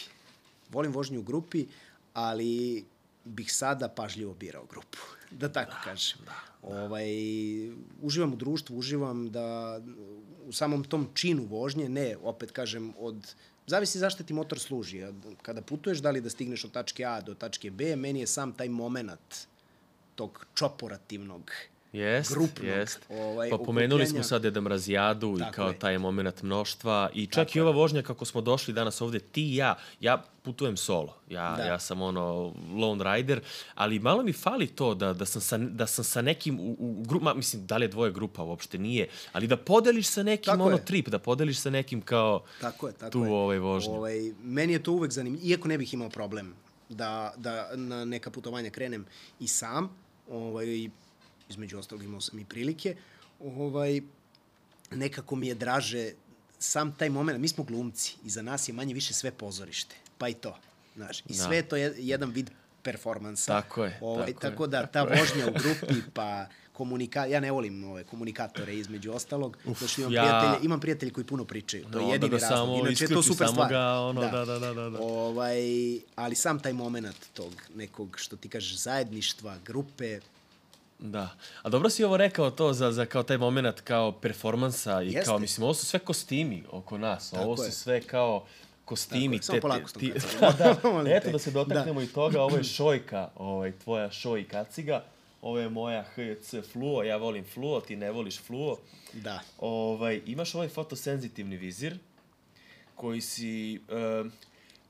Volim 0.69 0.91
vožnju 0.91 1.19
u 1.19 1.23
grupi, 1.23 1.65
ali 2.13 2.85
bih 3.25 3.53
sada 3.53 3.87
pažljivo 3.87 4.33
birao 4.33 4.65
grupu, 4.65 4.97
da 5.39 5.49
tako 5.49 5.71
da, 5.71 5.81
kažem. 5.83 6.19
Da, 6.25 6.31
da. 6.31 6.83
Ovaj, 6.83 7.05
uživam 8.01 8.33
u 8.33 8.35
društvu, 8.35 8.77
uživam 8.77 9.31
da 9.31 9.79
u 10.45 10.51
samom 10.51 10.83
tom 10.83 11.07
činu 11.13 11.45
vožnje, 11.45 11.89
ne, 11.89 12.17
opet 12.23 12.51
kažem, 12.51 12.93
od 12.99 13.35
Zavisi 13.67 13.99
zašto 13.99 14.23
ti 14.23 14.33
motor 14.33 14.59
služi. 14.59 15.05
Kada 15.41 15.61
putuješ, 15.61 16.01
da 16.03 16.11
li 16.11 16.21
da 16.21 16.29
stigneš 16.29 16.65
od 16.65 16.71
tačke 16.71 17.05
A 17.05 17.21
do 17.21 17.33
tačke 17.33 17.71
B, 17.71 17.95
meni 17.95 18.19
je 18.19 18.27
sam 18.27 18.51
taj 18.51 18.69
moment 18.69 19.47
tog 20.15 20.45
čoporativnog 20.53 21.51
Jest, 21.93 22.31
grupnog, 22.31 22.65
jest. 22.67 22.99
ovaj, 23.11 23.49
pa 23.49 23.57
pomenuli 23.57 24.07
smo 24.07 24.23
sad 24.23 24.45
Edam 24.45 24.67
Razijadu 24.67 25.35
i 25.35 25.39
Tako 25.39 25.51
kao 25.51 25.67
je. 25.67 25.79
taj 25.79 25.97
moment 25.97 26.41
mnoštva 26.41 27.09
i 27.13 27.27
čak 27.27 27.55
i 27.55 27.59
ova 27.59 27.71
vožnja 27.71 28.01
kako 28.01 28.25
smo 28.25 28.41
došli 28.41 28.73
danas 28.73 29.01
ovde, 29.01 29.19
ti 29.19 29.43
i 29.43 29.55
ja, 29.55 29.77
ja 29.99 30.23
putujem 30.43 30.77
solo, 30.77 31.15
ja, 31.29 31.55
Da. 31.57 31.63
ja 31.63 31.79
sam 31.79 32.01
ono 32.01 32.53
lone 32.71 33.03
rider, 33.05 33.41
ali 33.75 33.99
malo 33.99 34.23
mi 34.23 34.33
fali 34.33 34.67
to 34.67 34.95
da, 34.95 35.13
da, 35.13 35.25
sam, 35.25 35.41
sa, 35.41 35.57
da 35.57 35.87
sam 35.87 36.03
sa 36.05 36.21
nekim 36.21 36.59
u, 36.59 36.75
u 36.79 37.03
grupa, 37.03 37.33
mislim 37.33 37.65
da 37.65 37.77
li 37.77 37.85
je 37.85 37.89
dvoje 37.89 38.11
grupa 38.11 38.43
uopšte 38.43 38.77
nije, 38.77 39.07
ali 39.31 39.47
da 39.47 39.57
podeliš 39.57 40.07
sa 40.07 40.23
nekim 40.23 40.45
Tako 40.45 40.63
ono 40.63 40.75
je. 40.75 40.85
trip, 40.85 41.09
da 41.09 41.19
podeliš 41.19 41.57
sa 41.57 41.69
nekim 41.69 42.01
kao 42.01 42.43
Tako 42.61 42.87
je, 42.87 42.93
tako 42.93 43.11
tu 43.11 43.19
je. 43.19 43.31
ovaj 43.31 43.59
vožnju. 43.59 43.93
Ovaj, 43.93 44.15
meni 44.43 44.73
je 44.73 44.83
to 44.83 44.91
uvek 44.91 45.11
zanimljivo, 45.11 45.45
iako 45.45 45.67
ne 45.67 45.77
bih 45.77 45.93
imao 45.93 46.09
problem 46.09 46.53
da, 46.89 47.33
da 47.37 47.69
na 47.75 48.05
neka 48.05 48.31
putovanja 48.31 48.69
krenem 48.69 49.05
i 49.39 49.47
sam, 49.47 49.89
ovaj, 50.29 50.89
između 51.49 51.77
ostalog 51.77 52.03
imao 52.03 52.21
sam 52.21 52.39
i 52.39 52.45
prilike, 52.45 52.95
ovaj, 53.41 54.01
nekako 54.91 55.35
mi 55.35 55.47
je 55.47 55.55
draže 55.55 56.11
sam 56.59 56.95
taj 56.95 57.09
moment, 57.09 57.39
mi 57.39 57.47
smo 57.47 57.63
glumci 57.63 58.15
i 58.23 58.29
za 58.29 58.41
nas 58.41 58.67
je 58.67 58.73
manje 58.73 58.93
više 58.93 59.13
sve 59.13 59.31
pozorište, 59.31 59.95
pa 60.17 60.29
i 60.29 60.33
to, 60.33 60.57
znaš, 60.95 61.19
i 61.19 61.23
Da. 61.27 61.33
sve 61.35 61.55
je 61.55 61.63
to 61.63 61.75
je 61.75 61.93
jedan 61.97 62.29
vid 62.31 62.49
performansa. 62.83 63.51
Tako 63.53 63.85
je, 63.85 63.97
Ovaj, 64.01 64.27
tako 64.27 64.39
tako, 64.41 64.63
je, 64.63 64.67
da, 64.67 64.85
ta 64.85 65.03
vožnja 65.03 65.47
u 65.47 65.53
grupi, 65.53 66.01
pa 66.13 66.45
komunika... 66.73 67.25
Ja 67.25 67.39
ne 67.39 67.51
volim 67.51 67.83
ove 67.83 68.03
komunikatore 68.03 68.75
između 68.75 69.11
ostalog, 69.11 69.57
Uf, 69.65 69.79
zato 69.79 69.87
što 69.87 70.01
imam, 70.01 70.13
ja- 70.13 70.23
ja... 70.23 70.29
prijatelje, 70.31 70.65
imam 70.65 70.79
prijatelje 70.79 71.11
koji 71.11 71.25
puno 71.25 71.45
pričaju. 71.45 71.83
To 71.83 71.89
No, 71.89 71.97
je 71.97 72.03
onda 72.03 72.13
jedini 72.15 72.29
ga 72.29 72.37
razlog. 72.37 72.57
samo 72.59 72.77
Inače 72.79 73.03
je 73.03 73.07
to 73.09 73.23
super 73.23 73.47
stvar. 73.47 73.69
ga, 73.69 73.89
ono, 73.91 74.21
da, 74.21 74.45
da, 74.45 74.59
da, 74.59 74.73
da, 74.73 74.89
da. 74.89 74.99
Ovaj, 75.01 75.57
ali 76.15 76.35
sam 76.35 76.59
taj 76.59 76.73
moment 76.73 77.15
tog 77.33 77.53
nekog, 77.75 78.15
što 78.17 78.35
ti 78.35 78.49
kažeš, 78.49 78.77
zajedništva, 78.77 79.57
grupe, 79.59 80.19
Da. 80.99 81.29
A 81.61 81.69
dobro 81.69 81.89
si 81.89 82.03
ovo 82.03 82.17
rekao 82.17 82.51
to 82.51 82.73
za, 82.73 82.91
za 82.91 83.05
kao 83.05 83.23
taj 83.23 83.37
moment 83.37 83.81
kao 83.81 84.11
performansa 84.11 85.01
i 85.01 85.05
Jeste. 85.05 85.21
kao, 85.25 85.39
mislim, 85.39 85.63
ovo 85.63 85.73
su 85.73 85.85
sve 85.85 85.99
kostimi 85.99 86.63
oko 86.71 86.97
nas. 86.97 87.29
Tako 87.31 87.43
ovo 87.43 87.57
su 87.57 87.63
je. 87.63 87.71
sve 87.71 88.01
kao 88.01 88.45
kostimi. 88.85 89.37
Tako 89.37 89.45
samo 89.45 89.61
polako 89.61 89.85
kacigom. 89.85 90.53
da, 90.57 90.75
Molim 90.91 91.07
eto 91.13 91.25
te. 91.25 91.31
da 91.31 91.39
se 91.39 91.51
dotaknemo 91.51 91.99
Da. 91.99 92.03
i 92.05 92.07
toga. 92.07 92.41
Ovo 92.41 92.57
je 92.57 92.63
šojka, 92.77 93.29
ovaj, 93.35 93.71
tvoja 93.71 94.11
šoj 94.11 94.47
kaciga. 94.47 95.03
Ovo 95.41 95.59
je 95.59 95.69
moja 95.69 96.03
HC 96.03 96.55
fluo. 96.71 97.03
Ja 97.03 97.17
volim 97.17 97.45
fluo, 97.53 97.81
ti 97.81 97.95
ne 97.95 98.11
voliš 98.11 98.39
fluo. 98.41 98.77
da. 99.13 99.39
Ovaj, 99.59 100.21
imaš 100.25 100.55
ovaj 100.55 100.67
fotosenzitivni 100.69 101.57
vizir 101.57 101.97
koji 102.95 103.21
si 103.21 103.81
uh, 104.23 104.31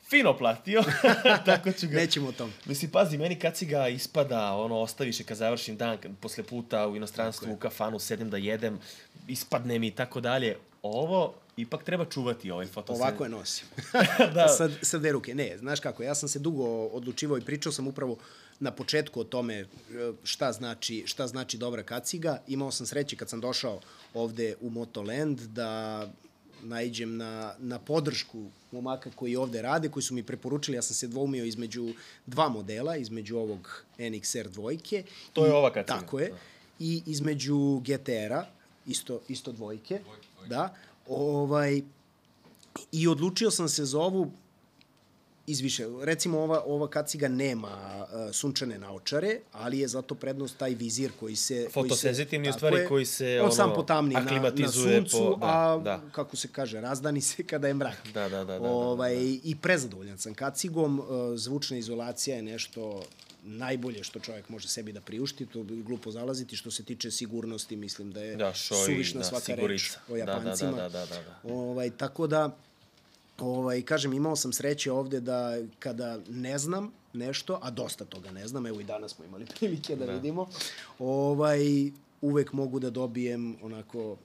fino 0.10 0.38
platio. 0.38 0.84
Tako 1.46 1.72
ću 1.72 1.88
ga... 1.88 1.96
Nećemo 1.96 2.28
o 2.28 2.32
tom. 2.32 2.52
Mislim, 2.66 2.92
pazi, 2.92 3.18
meni 3.18 3.39
kad 3.39 3.58
si 3.58 3.66
ga 3.66 3.88
ispada, 3.88 4.54
ono, 4.54 4.80
ostaviš 4.80 5.20
je 5.20 5.26
kad 5.26 5.38
završim 5.38 5.78
dan, 5.78 5.98
posle 6.20 6.44
puta 6.44 6.88
u 6.88 6.96
inostranstvu, 6.96 7.54
u 7.54 7.58
kafanu, 7.58 8.00
sedem 8.00 8.30
da 8.30 8.38
jedem, 8.38 8.80
ispadne 9.28 9.80
mi 9.80 9.88
i 9.88 9.92
tako 9.92 10.22
dalje. 10.22 10.58
Ovo 10.82 11.34
ipak 11.58 11.84
treba 11.84 12.06
čuvati, 12.06 12.52
ovaj 12.52 12.66
fotosen. 12.66 13.02
Ovako 13.02 13.24
je 13.24 13.30
nosim. 13.30 13.68
Da. 14.36 14.48
Sa, 14.48 14.70
sa 14.82 14.98
dve 14.98 15.12
ruke. 15.12 15.36
Ne, 15.36 15.58
znaš 15.58 15.80
kako, 15.80 16.04
ja 16.04 16.16
sam 16.16 16.30
se 16.30 16.39
dugo 16.39 16.66
odlučivao 16.86 17.38
i 17.38 17.42
pričao 17.42 17.72
sam 17.72 17.88
upravo 17.88 18.18
na 18.60 18.72
početku 18.72 19.20
o 19.20 19.24
tome 19.24 19.56
e, 19.56 19.66
šta 20.24 20.52
znači, 20.52 21.04
šta 21.06 21.28
znači 21.28 21.58
dobra 21.58 21.84
kaciga. 21.84 22.42
Imao 22.48 22.72
sam 22.72 22.86
sreće 22.86 23.16
kad 23.16 23.30
sam 23.30 23.42
došao 23.42 23.80
ovde 24.13 24.56
u 24.62 24.70
Motoland 24.70 25.39
da 25.39 26.08
naiđem 26.62 27.18
na, 27.18 27.56
na 27.60 27.80
podršku 27.80 28.50
momaka 28.74 29.10
koji 29.16 29.36
ovde 29.36 29.62
rade, 29.62 29.90
koji 29.90 30.04
su 30.04 30.14
mi 30.14 30.24
preporučili, 30.24 30.78
ja 30.78 30.82
sam 30.82 30.96
se 30.96 31.08
dvoumio 31.08 31.46
između 31.46 31.94
dva 32.26 32.50
modela, 32.50 32.98
između 32.98 33.38
ovog 33.38 33.86
NXR 34.00 34.50
dvojke. 34.50 35.04
To 35.34 35.46
je 35.46 35.54
ova 35.54 35.74
kaciga. 35.74 36.00
Tako 36.00 36.19
je. 36.19 36.34
I 36.80 37.02
između 37.06 37.82
GTR-a, 37.86 38.46
isto, 38.88 39.21
isto 39.28 39.52
dvojke. 39.52 40.00
Da. 40.48 40.76
Ovaj, 41.08 41.82
I 42.92 43.08
odlučio 43.08 43.52
sam 43.52 43.69
se 43.69 43.86
za 43.86 44.00
ovu 44.00 44.32
iz 45.48 45.60
više. 45.60 45.85
Recimo, 46.02 46.39
ova, 46.39 46.63
ova 46.65 46.87
kaciga 46.87 47.27
nema 47.27 47.67
uh, 47.67 48.35
sunčane 48.35 48.77
naočare, 48.77 49.39
ali 49.52 49.79
je 49.79 49.87
zato 49.87 50.15
prednost 50.15 50.58
taj 50.58 50.75
vizir 50.75 51.12
koji 51.19 51.35
se... 51.35 51.67
Fotosenzitivni 51.71 52.50
u 52.50 52.54
stvari 52.54 52.75
je, 52.77 52.87
koji 52.87 53.06
se, 53.06 53.37
On 53.39 53.46
ono, 53.46 53.52
sam 53.56 53.73
potamni 53.75 54.13
na, 54.13 54.52
na 54.56 54.71
suncu, 54.71 55.17
po- 55.17 55.37
da, 55.39 55.46
a 55.46 55.79
da. 55.83 56.02
kako 56.12 56.35
se 56.37 56.48
kaže, 56.48 56.81
razdani 56.81 57.21
se 57.21 57.44
kada 57.44 57.67
je 57.67 57.73
mrak. 57.73 58.08
Da, 58.13 58.29
da, 58.29 58.29
da, 58.29 58.44
da, 58.44 58.60
da, 58.60 58.69
ovaj, 58.69 59.15
I 59.44 59.56
prezadovoljan 59.62 60.17
sam 60.17 60.33
kacigom. 60.33 61.00
Uh, 61.00 61.06
zvučna 61.35 61.77
izolacija 61.77 62.35
je 62.35 62.41
nešto 62.41 63.04
najbolje 63.46 64.04
što 64.04 64.19
čovjek 64.19 64.50
može 64.50 64.67
sebi 64.67 64.91
da 64.91 65.02
priušti, 65.02 65.46
to 65.46 65.63
bi 65.63 65.83
glupo 65.83 66.12
zalaziti. 66.12 66.56
Što 66.56 66.71
se 66.71 66.83
tiče 66.83 67.12
sigurnosti, 67.12 67.75
mislim 67.75 68.12
da 68.12 68.21
je 68.21 68.35
Da, 68.35 68.54
šoj, 68.54 68.85
suvišna 68.85 69.19
da, 69.19 69.25
svaka 69.25 69.46
sigurica. 69.46 69.67
reč 69.67 69.98
o 70.10 70.17
Da, 70.17 70.25
da, 70.25 70.25
da, 70.25 70.31
Japancima. 70.31 70.71
da, 70.71 70.89
da, 70.89 71.06
da, 71.06 71.15
da. 71.15 71.54
Ovaj, 71.54 71.89
tako 71.89 72.27
da, 72.27 72.58
ovaj, 73.40 73.81
kažem, 73.81 74.13
imao 74.13 74.36
sam 74.36 74.54
sreće 74.54 74.92
ovde 74.92 75.19
da 75.19 75.58
kada 75.79 76.19
ne 76.29 76.58
znam 76.58 76.92
nešto, 77.13 77.60
a 77.62 77.71
dosta 77.71 78.06
toga 78.06 78.31
ne 78.31 78.48
znam, 78.48 78.65
evo 78.65 78.79
i 78.79 78.84
danas 78.84 79.12
smo 79.12 79.25
imali 79.25 79.46
prilike 79.60 79.96
da, 79.96 80.06
da. 80.06 80.12
vidimo, 80.12 80.48
ovaj, 81.00 81.92
uvek 82.21 82.54
mogu 82.54 82.79
da 82.79 82.90
dobijem 82.90 83.56
onako 83.62 84.17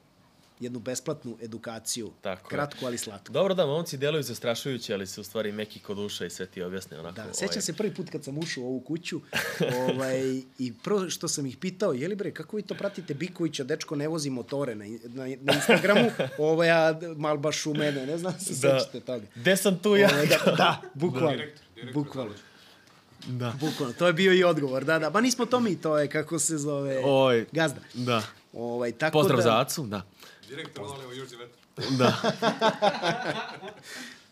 jednu 0.61 0.79
besplatnu 0.79 1.37
edukaciju. 1.43 2.11
Tako 2.21 2.49
Kratko, 2.49 2.87
ali 2.87 2.99
slatko. 2.99 3.33
Dobro 3.33 3.55
da, 3.55 3.67
momci 3.67 3.97
deluju 3.97 4.23
zastrašujuće, 4.23 4.95
ali 4.95 5.07
su 5.07 5.21
u 5.21 5.25
stvari 5.25 5.53
meki 5.53 5.81
kod 5.81 5.99
uša 5.99 6.27
i 6.27 6.31
sve 6.31 6.47
ti 6.47 6.63
objasne 6.63 6.99
onako. 6.99 7.15
Da, 7.15 7.35
sećam 7.35 7.49
ovaj... 7.51 7.63
se 7.63 7.73
prvi 7.73 7.95
put 7.95 8.11
kad 8.11 8.25
sam 8.25 8.39
ušao 8.39 8.65
u 8.65 8.67
ovu 8.67 8.81
kuću 8.81 9.21
ovaj, 9.89 10.43
i 10.59 10.73
prvo 10.85 11.11
što 11.11 11.29
sam 11.29 11.47
ih 11.47 11.57
pitao, 11.57 11.93
jeli 11.93 12.15
bre, 12.15 12.31
kako 12.31 12.57
vi 12.57 12.63
to 12.63 12.75
pratite 12.75 13.15
Bikovića, 13.15 13.65
dečko 13.65 13.97
ne 13.97 14.09
vozi 14.09 14.31
motore 14.31 14.75
na, 14.75 14.85
na, 15.05 15.37
na 15.41 15.55
Instagramu, 15.55 16.11
ovaj, 16.39 16.71
a 16.71 17.01
mal 17.17 17.37
baš 17.37 17.67
u 17.67 17.75
mene, 17.75 18.07
ne 18.07 18.19
znam 18.19 18.41
se 18.41 18.69
da. 18.69 18.79
sećate 18.79 19.01
toga. 19.01 19.27
Gde 19.35 19.57
sam 19.57 19.79
tu 19.79 19.97
ja? 19.97 20.09
Ovaj, 20.13 20.27
da, 20.27 20.53
da, 20.57 20.83
bukvalno. 20.95 21.31
Direktor, 21.31 21.65
direktor 21.75 21.95
bukvalno. 21.95 22.35
Da. 23.27 23.55
Bukvalno, 23.61 23.95
to 23.95 24.07
je 24.07 24.13
bio 24.13 24.33
i 24.33 24.45
odgovor, 24.45 24.85
da, 24.85 24.99
da. 24.99 25.11
Pa 25.11 25.21
nismo 25.21 25.47
to 25.47 25.61
mi, 25.61 25.81
to 25.81 25.99
je 25.99 26.09
kako 26.09 26.39
se 26.39 26.59
zove 26.59 27.03
Oj, 27.05 27.47
gazda. 27.53 27.81
Da. 27.95 28.23
Ovaj, 28.53 28.93
tako 28.93 29.19
Pozdrav 29.19 29.37
da, 29.37 29.43
za 29.43 29.61
Acu, 29.61 29.87
da. 29.87 30.03
Direktor 30.49 30.85
volimo 30.85 31.13
Južni 31.13 31.37
vetar. 31.37 31.59
Da. 31.99 32.17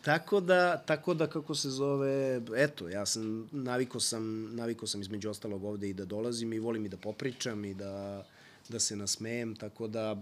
tako 0.07 0.39
da, 0.39 0.77
tako 0.77 1.13
da 1.13 1.27
kako 1.27 1.55
se 1.55 1.69
zove, 1.69 2.41
eto, 2.55 2.89
ja 2.89 3.05
sam, 3.05 3.49
naviko 3.51 3.99
sam, 3.99 4.55
naviko 4.55 4.87
sam 4.87 5.01
između 5.01 5.29
ostalog 5.29 5.63
ovde 5.63 5.89
i 5.89 5.93
da 5.93 6.05
dolazim 6.05 6.53
i 6.53 6.59
volim 6.59 6.85
i 6.85 6.89
da 6.89 6.97
popričam 6.97 7.65
i 7.65 7.73
da, 7.73 8.25
da 8.69 8.79
se 8.79 8.95
nasmejem, 8.95 9.55
tako 9.55 9.87
da 9.87 10.15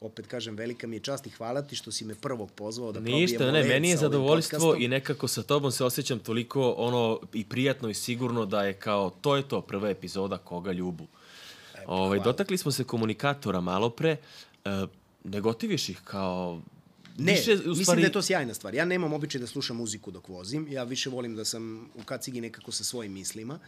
opet 0.00 0.26
kažem, 0.26 0.56
velika 0.56 0.86
mi 0.86 0.96
je 0.96 1.00
čast 1.00 1.26
i 1.26 1.30
hvala 1.30 1.62
ti 1.62 1.76
što 1.76 1.92
si 1.92 2.04
me 2.04 2.14
prvog 2.14 2.50
pozvao 2.50 2.92
da 2.92 3.00
Ništa, 3.00 3.38
probijemo 3.38 3.68
ne, 3.68 3.74
meni 3.74 3.90
je 3.90 3.96
zadovoljstvo 3.96 4.76
i 4.78 4.88
nekako 4.88 5.28
sa 5.28 5.42
tobom 5.42 5.72
se 5.72 5.84
osjećam 5.84 6.18
toliko 6.18 6.70
ono 6.70 7.20
i 7.32 7.44
prijatno 7.44 7.88
i 7.88 7.94
sigurno 7.94 8.46
da 8.46 8.62
je 8.62 8.72
kao, 8.72 9.10
to 9.10 9.36
je 9.36 9.48
to 9.48 9.60
prva 9.60 9.90
epizoda 9.90 10.38
Koga 10.38 10.72
ljubu. 10.72 11.06
E, 11.74 11.84
pa 11.86 11.92
ovaj, 11.92 12.20
dotakli 12.20 12.58
smo 12.58 12.72
se 12.72 12.84
komunikatora 12.84 13.60
malo 13.60 13.90
pre, 13.90 14.16
uh, 14.64 14.70
ne 15.24 15.40
gotiviš 15.40 15.88
ih 15.88 16.00
kao 16.04 16.62
Ne, 17.18 17.32
više, 17.32 17.52
u 17.52 17.56
stvari... 17.56 17.78
mislim 17.78 17.96
da 17.96 18.06
je 18.06 18.12
to 18.12 18.22
sjajna 18.22 18.54
stvar. 18.54 18.74
Ja 18.74 18.84
nemam 18.84 19.12
običaj 19.12 19.40
da 19.40 19.46
slušam 19.46 19.76
muziku 19.76 20.10
dok 20.10 20.28
vozim. 20.28 20.66
Ja 20.70 20.84
više 20.84 21.10
volim 21.10 21.36
da 21.36 21.44
sam 21.44 21.88
u 21.94 22.02
kacigi 22.04 22.40
nekako 22.40 22.72
sa 22.72 22.84
svojim 22.84 23.12
mislima. 23.12 23.58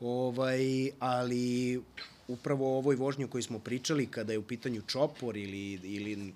Ovaj, 0.00 0.90
ali 0.98 1.80
upravo 2.28 2.74
o 2.74 2.78
ovoj 2.78 2.96
vožnji 2.96 3.24
o 3.24 3.28
kojoj 3.28 3.42
smo 3.42 3.58
pričali, 3.58 4.06
kada 4.06 4.32
je 4.32 4.38
u 4.38 4.42
pitanju 4.42 4.82
čopor 4.86 5.36
ili, 5.36 5.80
ili 5.82 6.32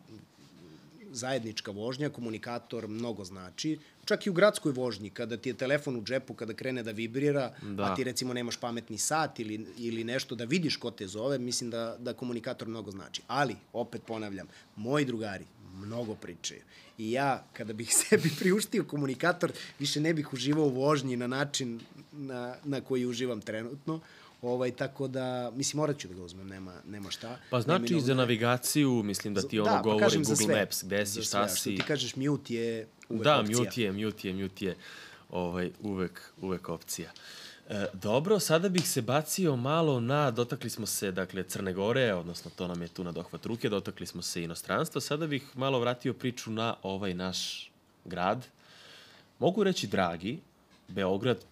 zajednička 1.12 1.70
vožnja, 1.70 2.10
komunikator 2.10 2.88
mnogo 2.88 3.24
znači. 3.24 3.78
Čak 4.04 4.26
i 4.26 4.30
u 4.30 4.32
gradskoj 4.32 4.72
vožnji, 4.72 5.10
kada 5.10 5.36
ti 5.36 5.48
je 5.48 5.54
telefon 5.54 5.96
u 5.96 6.02
džepu, 6.02 6.34
kada 6.34 6.54
krene 6.54 6.82
da 6.82 6.90
vibrira, 6.90 7.54
da. 7.62 7.84
a 7.84 7.94
ti 7.94 8.04
recimo 8.04 8.34
nemaš 8.34 8.56
pametni 8.56 8.98
sat 8.98 9.40
ili, 9.40 9.66
ili 9.78 10.04
nešto 10.04 10.34
da 10.34 10.44
vidiš 10.44 10.76
ko 10.76 10.90
te 10.90 11.06
zove, 11.06 11.38
mislim 11.38 11.70
da, 11.70 11.96
da 11.98 12.12
komunikator 12.12 12.68
mnogo 12.68 12.90
znači. 12.90 13.22
Ali, 13.26 13.56
opet 13.72 14.02
ponavljam, 14.06 14.48
moji 14.76 15.04
drugari 15.04 15.44
mnogo 15.74 16.14
pričaju. 16.14 16.60
I 16.98 17.12
ja, 17.12 17.44
kada 17.52 17.72
bih 17.72 17.94
sebi 18.08 18.30
priuštio 18.38 18.84
komunikator, 18.84 19.52
više 19.78 20.00
ne 20.00 20.14
bih 20.14 20.32
uživao 20.32 20.64
u 20.64 20.74
vožnji 20.74 21.16
na 21.16 21.26
način 21.26 21.80
na, 22.12 22.54
na 22.64 22.80
koji 22.80 23.06
uživam 23.06 23.40
trenutno. 23.40 24.00
Ovaj, 24.42 24.70
tako 24.70 25.08
da, 25.08 25.52
mislim, 25.54 25.78
morat 25.78 25.98
ću 25.98 26.08
da 26.08 26.14
ga 26.14 26.22
uzmem, 26.22 26.48
nema, 26.48 26.74
nema 26.86 27.10
šta. 27.10 27.38
Pa 27.50 27.60
znači 27.60 27.96
i 27.96 28.00
za 28.00 28.14
navigaciju, 28.14 29.02
mislim 29.02 29.34
da 29.34 29.42
ti 29.42 29.60
ono 29.60 29.70
da, 29.70 29.76
pa 29.76 29.82
govori 29.82 30.16
Google 30.16 30.36
sve, 30.36 30.60
Maps, 30.60 30.84
gde 30.84 31.06
si, 31.06 31.22
šta 31.22 31.48
si. 31.48 31.58
Što 31.58 31.82
ti 31.82 31.88
kažeš, 31.88 32.16
mute 32.16 32.54
je 32.54 32.88
uvek 33.08 33.24
da, 33.24 33.40
opcija. 33.40 33.56
Da, 33.56 33.64
mute 33.64 33.82
je, 33.82 33.92
mute 33.92 34.28
je, 34.28 34.34
mute 34.34 34.64
je 34.64 34.76
ovaj, 35.30 35.70
uvek, 35.80 36.32
uvek 36.40 36.68
opcija. 36.68 37.10
E, 37.68 37.86
dobro, 37.92 38.38
sada 38.38 38.68
bih 38.68 38.88
se 38.88 39.02
bacio 39.02 39.56
malo 39.56 40.00
na, 40.00 40.30
dotakli 40.30 40.70
smo 40.70 40.86
se, 40.86 41.12
dakle, 41.12 41.42
Crne 41.42 41.72
Gore, 41.72 42.14
odnosno 42.14 42.50
to 42.56 42.68
nam 42.68 42.82
je 42.82 42.88
tu 42.88 43.04
na 43.04 43.12
dohvat 43.12 43.46
ruke, 43.46 43.68
dotakli 43.68 44.06
smo 44.06 44.22
se 44.22 44.42
inostranstva, 44.42 45.00
sada 45.00 45.26
bih 45.26 45.42
malo 45.54 45.80
vratio 45.80 46.12
priču 46.14 46.50
na 46.50 46.74
ovaj 46.82 47.14
naš 47.14 47.70
grad. 48.04 48.46
Mogu 49.38 49.64
reći, 49.64 49.86
dragi, 49.86 50.38
Beograd, 50.88 51.44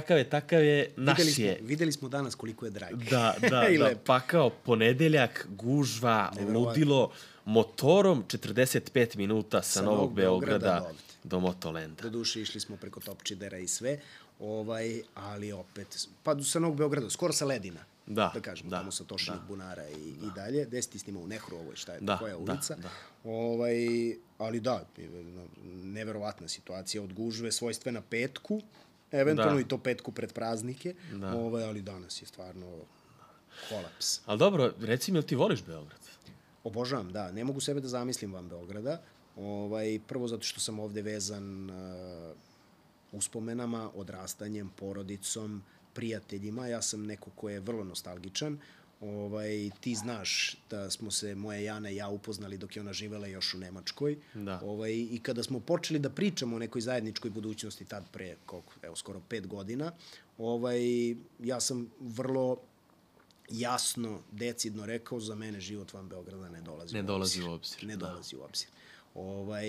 kakav 0.00 0.18
je, 0.18 0.30
takav 0.30 0.64
je, 0.64 0.90
naš 0.96 1.18
videli 1.18 1.32
smo, 1.32 1.44
je. 1.44 1.58
Videli 1.62 1.92
smo 1.92 2.08
danas 2.08 2.34
koliko 2.34 2.64
je 2.64 2.70
dragi. 2.70 3.04
Da, 3.10 3.34
da, 3.40 3.68
da, 3.78 3.90
pa 4.04 4.20
kao 4.20 4.50
ponedeljak, 4.50 5.46
gužva, 5.48 6.32
ludilo, 6.54 7.12
motorom 7.44 8.24
45 8.28 9.16
minuta 9.16 9.62
sa, 9.62 9.70
sa 9.70 9.82
Novog 9.82 10.14
Beograda, 10.14 10.58
Beograda 10.58 10.98
do, 11.24 11.40
Motolenda. 11.40 12.02
Do 12.02 12.10
duše 12.10 12.42
išli 12.42 12.60
smo 12.60 12.76
preko 12.76 13.00
Topčidera 13.00 13.58
i 13.58 13.68
sve, 13.68 14.00
ovaj, 14.40 15.02
ali 15.14 15.52
opet, 15.52 16.08
pa 16.22 16.42
sa 16.42 16.58
Novog 16.58 16.76
Beograda, 16.76 17.10
skoro 17.10 17.32
sa 17.32 17.44
Ledina. 17.44 17.80
Da, 18.06 18.30
da 18.34 18.40
kažemo, 18.40 18.70
da, 18.70 18.78
tamo 18.78 18.90
sa 18.92 19.04
Tošinog 19.04 19.40
da, 19.40 19.46
bunara 19.46 19.88
i, 19.88 20.12
da. 20.20 20.26
i 20.26 20.30
dalje. 20.34 20.64
Gde 20.64 20.82
si 20.82 20.90
ti 20.90 20.98
snimao 20.98 21.22
u 21.22 21.26
Nehru, 21.26 21.56
ovo 21.56 21.70
je 21.70 21.76
šta 21.76 21.92
je, 21.92 22.00
da, 22.00 22.18
koja 22.18 22.36
da, 22.36 22.38
ulica. 22.38 22.74
Da, 22.74 22.82
da. 22.82 22.90
Ovaj, 23.30 23.76
ali 24.38 24.60
da, 24.60 24.84
neverovatna 25.82 26.48
situacija 26.48 27.02
od 27.02 27.12
gužve 27.12 27.52
svojstvena 27.52 28.02
petku, 28.10 28.60
eventualno 29.20 29.54
da. 29.54 29.60
i 29.60 29.68
to 29.68 29.78
petku 29.78 30.12
pred 30.12 30.32
praznike, 30.32 30.94
da. 31.12 31.36
ovaj, 31.36 31.64
ali 31.64 31.82
danas 31.82 32.22
je 32.22 32.26
stvarno 32.26 32.66
kolaps. 33.68 34.20
Ali 34.26 34.38
dobro, 34.38 34.72
reci 34.80 35.12
mi, 35.12 35.22
ti 35.22 35.36
voliš 35.36 35.64
Beograd? 35.64 36.00
Obožavam, 36.64 37.12
da. 37.12 37.32
Ne 37.32 37.44
mogu 37.44 37.60
sebe 37.60 37.80
da 37.80 37.88
zamislim 37.88 38.32
van 38.32 38.48
Beograda. 38.48 39.00
Ovaj, 39.36 40.00
prvo 40.08 40.28
zato 40.28 40.42
što 40.42 40.60
sam 40.60 40.78
ovde 40.78 41.02
vezan 41.02 41.70
uh, 41.70 41.76
uspomenama, 43.12 43.90
odrastanjem, 43.94 44.70
porodicom, 44.76 45.62
prijateljima. 45.94 46.66
Ja 46.66 46.82
sam 46.82 47.06
neko 47.06 47.30
ko 47.30 47.48
je 47.48 47.60
vrlo 47.60 47.84
nostalgičan. 47.84 48.58
Ovaj, 49.00 49.70
ti 49.80 49.94
znaš 49.94 50.56
da 50.70 50.90
smo 50.90 51.10
se 51.10 51.34
moja 51.34 51.58
Jana 51.58 51.90
i 51.90 51.96
ja 51.96 52.08
upoznali 52.08 52.58
dok 52.58 52.76
je 52.76 52.82
ona 52.82 52.92
živela 52.92 53.26
još 53.26 53.54
u 53.54 53.58
Nemačkoj. 53.58 54.16
Da. 54.34 54.60
Ovaj, 54.64 54.92
I 54.92 55.20
kada 55.22 55.42
smo 55.42 55.60
počeli 55.60 55.98
da 55.98 56.10
pričamo 56.10 56.56
o 56.56 56.58
nekoj 56.58 56.80
zajedničkoj 56.80 57.30
budućnosti 57.30 57.84
tad 57.84 58.04
pre, 58.12 58.36
koliko, 58.46 58.72
evo, 58.82 58.96
skoro 58.96 59.20
pet 59.28 59.46
godina, 59.46 59.92
ovaj, 60.38 60.80
ja 61.40 61.60
sam 61.60 61.90
vrlo 62.00 62.56
jasno, 63.50 64.20
decidno 64.32 64.86
rekao, 64.86 65.20
za 65.20 65.34
mene 65.34 65.60
život 65.60 65.92
van 65.92 66.08
Beograda 66.08 66.48
ne 66.48 66.60
dolazi 66.60 66.94
ne 66.94 67.02
u 67.02 67.06
dolazi 67.06 67.42
u 67.42 67.50
obzir. 67.50 67.84
Ne 67.84 67.96
da. 67.96 68.06
dolazi 68.06 68.36
u 68.36 68.42
obzir. 68.42 68.68
Ovaj, 69.14 69.66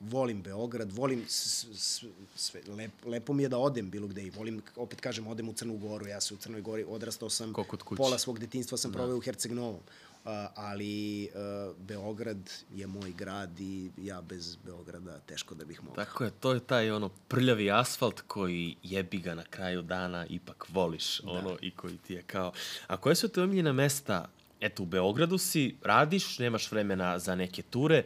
volim 0.00 0.42
Beograd, 0.42 0.92
volim 0.92 1.24
sve, 1.28 2.60
lep, 2.66 2.90
lepo 3.06 3.32
mi 3.32 3.42
je 3.42 3.48
da 3.48 3.58
odem 3.58 3.90
bilo 3.90 4.06
gde 4.06 4.22
i 4.22 4.30
volim, 4.30 4.62
opet 4.76 5.00
kažem, 5.00 5.26
odem 5.26 5.48
u 5.48 5.52
Crnu 5.52 5.76
Goru, 5.76 6.06
ja 6.06 6.20
se 6.20 6.34
u 6.34 6.36
Crnoj 6.36 6.60
Gori 6.60 6.84
odrastao 6.88 7.30
sam, 7.30 7.52
pola 7.96 8.18
svog 8.18 8.38
detinstva 8.38 8.78
sam 8.78 8.92
da. 8.92 8.98
proveo 8.98 9.16
u 9.16 9.20
Herceg 9.20 9.52
Novom, 9.52 9.74
uh, 9.74 10.30
ali 10.54 11.28
uh, 11.34 11.76
Beograd 11.76 12.50
je 12.74 12.86
moj 12.86 13.12
grad 13.12 13.60
i 13.60 13.90
ja 13.96 14.20
bez 14.20 14.56
Beograda 14.56 15.18
teško 15.18 15.54
da 15.54 15.64
bih 15.64 15.82
mogao. 15.82 16.04
Tako 16.04 16.24
je, 16.24 16.30
to 16.30 16.52
je 16.52 16.60
taj 16.60 16.90
ono 16.90 17.08
prljavi 17.08 17.70
asfalt 17.70 18.20
koji 18.20 18.76
jebi 18.82 19.18
ga 19.18 19.34
na 19.34 19.44
kraju 19.44 19.82
dana 19.82 20.26
ipak 20.26 20.66
voliš, 20.68 21.20
da. 21.20 21.30
ono 21.30 21.56
i 21.60 21.70
koji 21.70 21.96
ti 21.96 22.14
je 22.14 22.22
kao... 22.22 22.52
A 22.86 22.96
koje 22.96 23.14
su 23.14 23.28
te 23.28 23.42
omiljena 23.42 23.72
mesta? 23.72 24.28
Eto, 24.60 24.82
u 24.82 24.86
Beogradu 24.86 25.38
si, 25.38 25.76
radiš, 25.82 26.38
nemaš 26.38 26.72
vremena 26.72 27.18
za 27.18 27.34
neke 27.34 27.62
ture, 27.62 28.04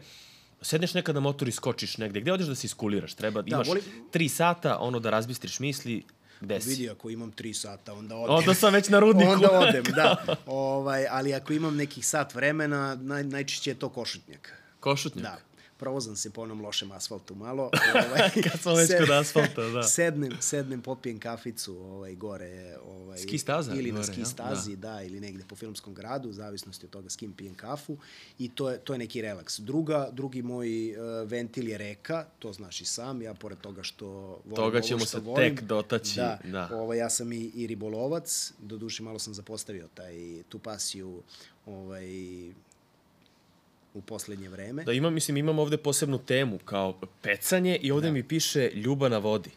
sedneš 0.63 0.95
nekad 0.95 1.15
na 1.15 1.21
motor 1.21 1.49
i 1.49 1.53
skočiš 1.53 1.99
negde, 1.99 2.21
gde 2.21 2.33
odeš 2.33 2.47
da 2.47 2.55
se 2.55 2.67
iskuliraš? 2.67 3.15
Treba, 3.15 3.43
da, 3.43 3.49
imaš 3.49 3.69
volim... 3.69 3.85
tri 4.11 4.29
sata, 4.29 4.79
ono 4.81 5.01
da 5.01 5.11
razbistriš 5.11 5.61
misli, 5.61 6.05
gde 6.41 6.61
si? 6.61 6.69
Vidi, 6.69 6.91
ako 6.91 7.11
imam 7.11 7.31
tri 7.31 7.55
sata, 7.55 7.95
onda 7.95 8.17
odem. 8.17 8.37
Onda 8.37 8.55
sam 8.55 8.73
već 8.73 8.89
na 8.89 8.99
rudniku. 8.99 9.31
onda 9.31 9.51
odem, 9.51 9.85
da. 9.97 10.37
ovaj, 10.47 11.07
ali 11.11 11.35
ako 11.35 11.53
imam 11.53 11.77
nekih 11.77 12.07
sat 12.07 12.35
vremena, 12.35 12.95
naj, 12.95 13.25
najčešće 13.25 13.71
je 13.71 13.75
to 13.75 13.89
košutnjak. 13.89 14.53
Košutnjak? 14.81 15.25
Da 15.25 15.52
provozam 15.83 16.16
se 16.16 16.30
po 16.30 16.43
onom 16.43 16.61
lošem 16.61 16.93
asfaltu 16.93 17.35
malo. 17.35 17.62
Ovaj, 18.07 18.30
Kad 18.51 18.61
smo 18.61 18.74
već 18.74 18.91
kod 19.01 19.11
asfalta, 19.11 19.62
da. 19.62 19.83
Sednem, 19.83 20.33
sednem, 20.41 20.83
popijem 20.83 21.18
kaficu 21.18 21.78
ovaj, 21.78 22.14
gore. 22.14 22.76
Ovaj, 22.87 23.18
ski 23.18 23.39
staza? 23.39 23.74
Ili 23.74 23.91
gore, 23.91 24.07
na 24.07 24.12
ski 24.12 24.24
stazi, 24.24 24.76
da. 24.76 24.93
da. 24.93 25.03
ili 25.03 25.20
negde 25.20 25.45
po 25.49 25.57
filmskom 25.57 25.95
gradu, 25.95 26.28
u 26.28 26.33
zavisnosti 26.33 26.87
od 26.87 26.91
toga 26.91 27.11
s 27.11 27.16
kim 27.16 27.33
pijem 27.33 27.55
kafu. 27.55 27.97
I 28.39 28.49
to 28.49 28.70
je, 28.70 28.78
to 28.78 28.95
je 28.95 28.99
neki 28.99 29.22
relaks. 29.22 29.59
Druga, 29.59 30.09
drugi 30.12 30.43
moj 30.43 30.91
uh, 30.91 31.30
ventil 31.30 31.68
je 31.68 31.78
reka, 31.78 32.26
to 32.39 32.53
znaš 32.53 32.80
i 32.80 32.85
sam. 32.85 33.22
Ja, 33.22 33.35
pored 33.35 33.59
toga 33.59 33.83
što 33.83 34.07
volim 34.07 34.55
Toga 34.55 34.80
ćemo 34.80 34.97
ovo 34.97 35.07
što 35.07 35.18
se 35.18 35.24
volim, 35.24 35.57
tek 35.57 35.64
dotaći. 35.64 36.16
Da, 36.16 36.39
da. 36.45 36.68
Ovaj, 36.72 36.99
ja 36.99 37.11
sam 37.11 37.33
i, 37.33 37.51
i 37.55 37.66
ribolovac. 37.66 38.53
Doduše, 38.59 39.03
malo 39.03 39.18
sam 39.18 39.35
zapostavio 39.35 39.89
taj, 39.95 40.43
tu 40.49 40.59
pasiju 40.59 41.22
ovaj, 41.66 42.07
u 43.95 44.01
poslednje 44.01 44.49
vreme. 44.49 44.84
Da, 44.84 44.93
imam, 44.93 45.14
mislim, 45.14 45.36
imam 45.36 45.59
ovde 45.59 45.76
posebnu 45.76 46.18
temu 46.18 46.59
kao 46.59 47.01
pecanje 47.22 47.76
i 47.76 47.93
ovde 47.93 48.07
da. 48.09 48.12
mi 48.12 48.22
piše 48.22 48.70
ljuba 48.74 49.09
na 49.09 49.18
vodi. 49.18 49.51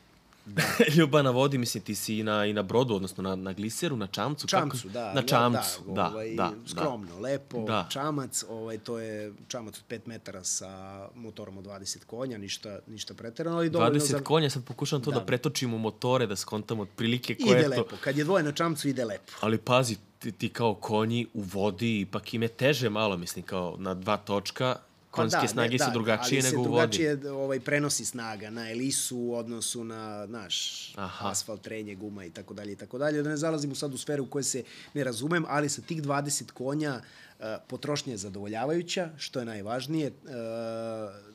Da. 0.46 0.64
Ljubav 0.98 1.24
na 1.24 1.30
vodi, 1.30 1.58
mislim, 1.58 1.84
ti 1.84 1.96
si 1.96 2.18
i 2.18 2.24
na, 2.24 2.46
i 2.46 2.54
na 2.54 2.64
brodu, 2.64 2.96
odnosno 2.96 3.24
na, 3.24 3.36
na 3.36 3.54
gliseru, 3.54 3.98
na 3.98 4.08
čamcu. 4.08 4.48
Čamcu, 4.48 4.78
kako? 4.78 4.90
da. 4.90 5.14
Na 5.14 5.22
čamcu, 5.22 5.82
da, 5.88 5.94
da, 5.94 6.08
ovaj, 6.08 6.36
da, 6.36 6.52
Skromno, 6.68 7.20
lepo, 7.20 7.64
Da. 7.64 7.88
čamac, 7.92 8.44
ovaj, 8.50 8.78
to 8.78 9.00
je 9.00 9.34
čamac 9.48 9.78
od 9.78 9.84
5 9.90 10.00
metara 10.06 10.44
sa 10.44 10.70
motorom 11.16 11.58
od 11.58 11.66
20 11.66 12.06
konja, 12.06 12.38
ništa, 12.38 12.80
ništa 12.88 13.14
preterano, 13.14 13.58
ali 13.58 13.70
dovoljno 13.70 14.00
20 14.00 14.12
za... 14.12 14.20
konja, 14.20 14.50
sad 14.50 14.64
pokušavam 14.64 15.04
to 15.04 15.12
da, 15.12 15.20
Da. 15.20 15.26
pretočim 15.26 15.74
u 15.74 15.78
motore, 15.78 16.28
da 16.28 16.36
skontamo 16.36 16.84
otprilike 16.84 17.36
koje 17.36 17.52
Ide 17.52 17.60
je 17.60 17.64
to. 17.66 17.82
lepo, 17.82 17.96
kad 18.02 18.18
je 18.18 18.24
dvoje 18.24 18.44
na 18.44 18.52
čamcu, 18.52 18.88
ide 18.88 19.06
lepo. 19.06 19.32
Ali 19.42 19.58
pazi, 19.58 19.98
ti, 20.20 20.32
ti 20.32 20.50
kao 20.50 20.74
konji 20.76 21.28
u 21.34 21.42
vodi, 21.42 22.00
ipak 22.00 22.34
im 22.34 22.42
je 22.42 22.48
teže 22.48 22.90
malo, 22.90 23.18
mislim, 23.18 23.46
kao 23.46 23.76
na 23.80 23.94
dva 23.94 24.18
točka, 24.18 24.76
konjske 25.16 25.42
ne, 25.42 25.48
snage 25.48 25.80
su 25.80 25.92
drugačije 25.94 26.40
ali 26.40 26.52
nego 26.52 26.64
se 26.64 26.70
u 26.70 26.74
vodi. 26.74 26.98
drugačije 26.98 27.32
ovaj, 27.32 27.60
prenosi 27.60 28.06
snaga 28.06 28.50
na 28.50 28.72
elisu 28.72 29.18
u 29.18 29.36
odnosu 29.36 29.84
na 29.84 30.26
naš 30.26 30.94
Aha. 30.96 31.30
asfalt, 31.30 31.62
trenje, 31.62 31.96
guma 31.96 32.26
i 32.26 32.30
tako 32.30 32.54
dalje 32.54 32.72
i 32.72 32.76
tako 32.76 32.98
dalje. 32.98 33.24
Da 33.24 33.30
ne 33.30 33.38
zalazimo 33.38 33.76
sad 33.76 33.94
u 33.94 33.98
sferu 33.98 34.24
u 34.24 34.28
kojoj 34.28 34.44
se 34.44 34.64
ne 34.94 35.04
razumem, 35.04 35.46
ali 35.48 35.70
sa 35.70 35.82
tih 35.82 36.04
20 36.04 36.52
konja 36.52 37.02
uh, 37.40 37.46
potrošnja 37.68 38.14
je 38.14 38.18
zadovoljavajuća, 38.18 39.10
što 39.18 39.40
je 39.40 39.46
najvažnije. 39.46 40.08
Uh, 40.08 40.32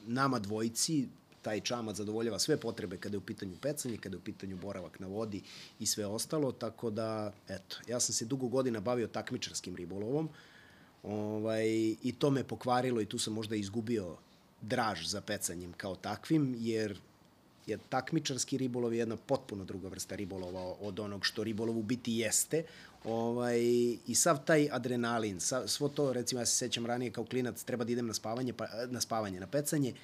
nama 0.06 0.38
dvojici 0.38 1.08
taj 1.42 1.60
čamac 1.60 1.96
zadovoljava 1.96 2.38
sve 2.38 2.56
potrebe 2.56 2.96
kada 2.96 3.14
je 3.14 3.18
u 3.18 3.24
pitanju 3.24 3.56
pecanje, 3.56 3.96
kada 3.96 4.14
je 4.14 4.18
u 4.18 4.24
pitanju 4.24 4.56
boravak 4.56 5.00
na 5.00 5.06
vodi 5.06 5.42
i 5.78 5.86
sve 5.86 6.06
ostalo, 6.06 6.52
tako 6.52 6.90
da, 6.90 7.32
eto, 7.48 7.76
ja 7.88 8.00
sam 8.00 8.14
se 8.14 8.24
dugo 8.24 8.48
godina 8.48 8.80
bavio 8.80 9.06
takmičarskim 9.06 9.76
ribolovom, 9.76 10.28
Ovaj, 11.02 11.66
I 12.02 12.14
to 12.18 12.30
me 12.30 12.44
pokvarilo 12.44 13.00
i 13.00 13.06
tu 13.06 13.18
sam 13.18 13.32
možda 13.32 13.56
izgubio 13.56 14.16
draž 14.60 15.06
za 15.06 15.20
pecanjem 15.20 15.72
kao 15.72 15.96
takvim, 15.96 16.56
jer 16.58 16.98
je 17.66 17.78
takmičarski 17.88 18.58
ribolov 18.58 18.92
je 18.92 18.98
jedna 18.98 19.16
potpuno 19.16 19.64
druga 19.64 19.88
vrsta 19.88 20.16
ribolova 20.16 20.74
od 20.80 21.00
onog 21.00 21.26
što 21.26 21.44
ribolov 21.44 21.78
u 21.78 21.82
biti 21.82 22.12
jeste. 22.12 22.64
Ovaj, 23.04 23.60
I 24.06 24.14
sav 24.14 24.44
taj 24.44 24.68
adrenalin, 24.72 25.40
sav, 25.40 25.68
svo 25.68 25.88
to, 25.88 26.12
recimo 26.12 26.40
ja 26.40 26.46
se 26.46 26.56
sećam 26.56 26.86
ranije 26.86 27.10
kao 27.10 27.24
klinac, 27.24 27.62
treba 27.64 27.84
da 27.84 27.92
idem 27.92 28.06
na 28.06 28.14
spavanje, 28.14 28.52
pa, 28.52 28.66
na 28.86 29.00
spavanje, 29.00 29.40
na 29.40 29.46
pecanje, 29.46 29.94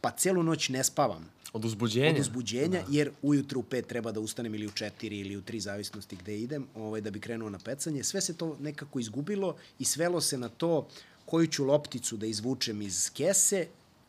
pa 0.00 0.10
celu 0.10 0.42
noć 0.42 0.68
ne 0.68 0.84
spavam 0.84 1.30
Od 1.52 1.64
uzbuđenja? 1.64 2.10
od 2.10 2.20
uzbuđenja, 2.20 2.82
da. 2.82 2.86
jer 2.90 3.10
ujutru 3.22 3.60
u 3.60 3.62
pet 3.62 3.86
treba 3.86 4.12
da 4.12 4.20
ustanem 4.20 4.54
ili 4.54 4.66
u 4.66 4.70
četiri 4.70 5.18
ili 5.18 5.36
u 5.36 5.42
tri, 5.42 5.60
zavisnosti 5.60 6.16
gde 6.16 6.38
idem, 6.38 6.66
ovaj, 6.74 7.00
da 7.00 7.10
bi 7.10 7.20
krenuo 7.20 7.50
na 7.50 7.58
pecanje. 7.58 8.04
Sve 8.04 8.20
se 8.20 8.36
to 8.36 8.56
nekako 8.60 8.98
izgubilo 8.98 9.56
i 9.78 9.84
svelo 9.84 10.20
se 10.20 10.38
na 10.38 10.48
to 10.48 10.88
koju 11.26 11.46
ću 11.46 11.64
lopticu 11.64 12.16
da 12.16 12.26
izvučem 12.26 12.82
iz 12.82 13.10
kese, 13.12 13.66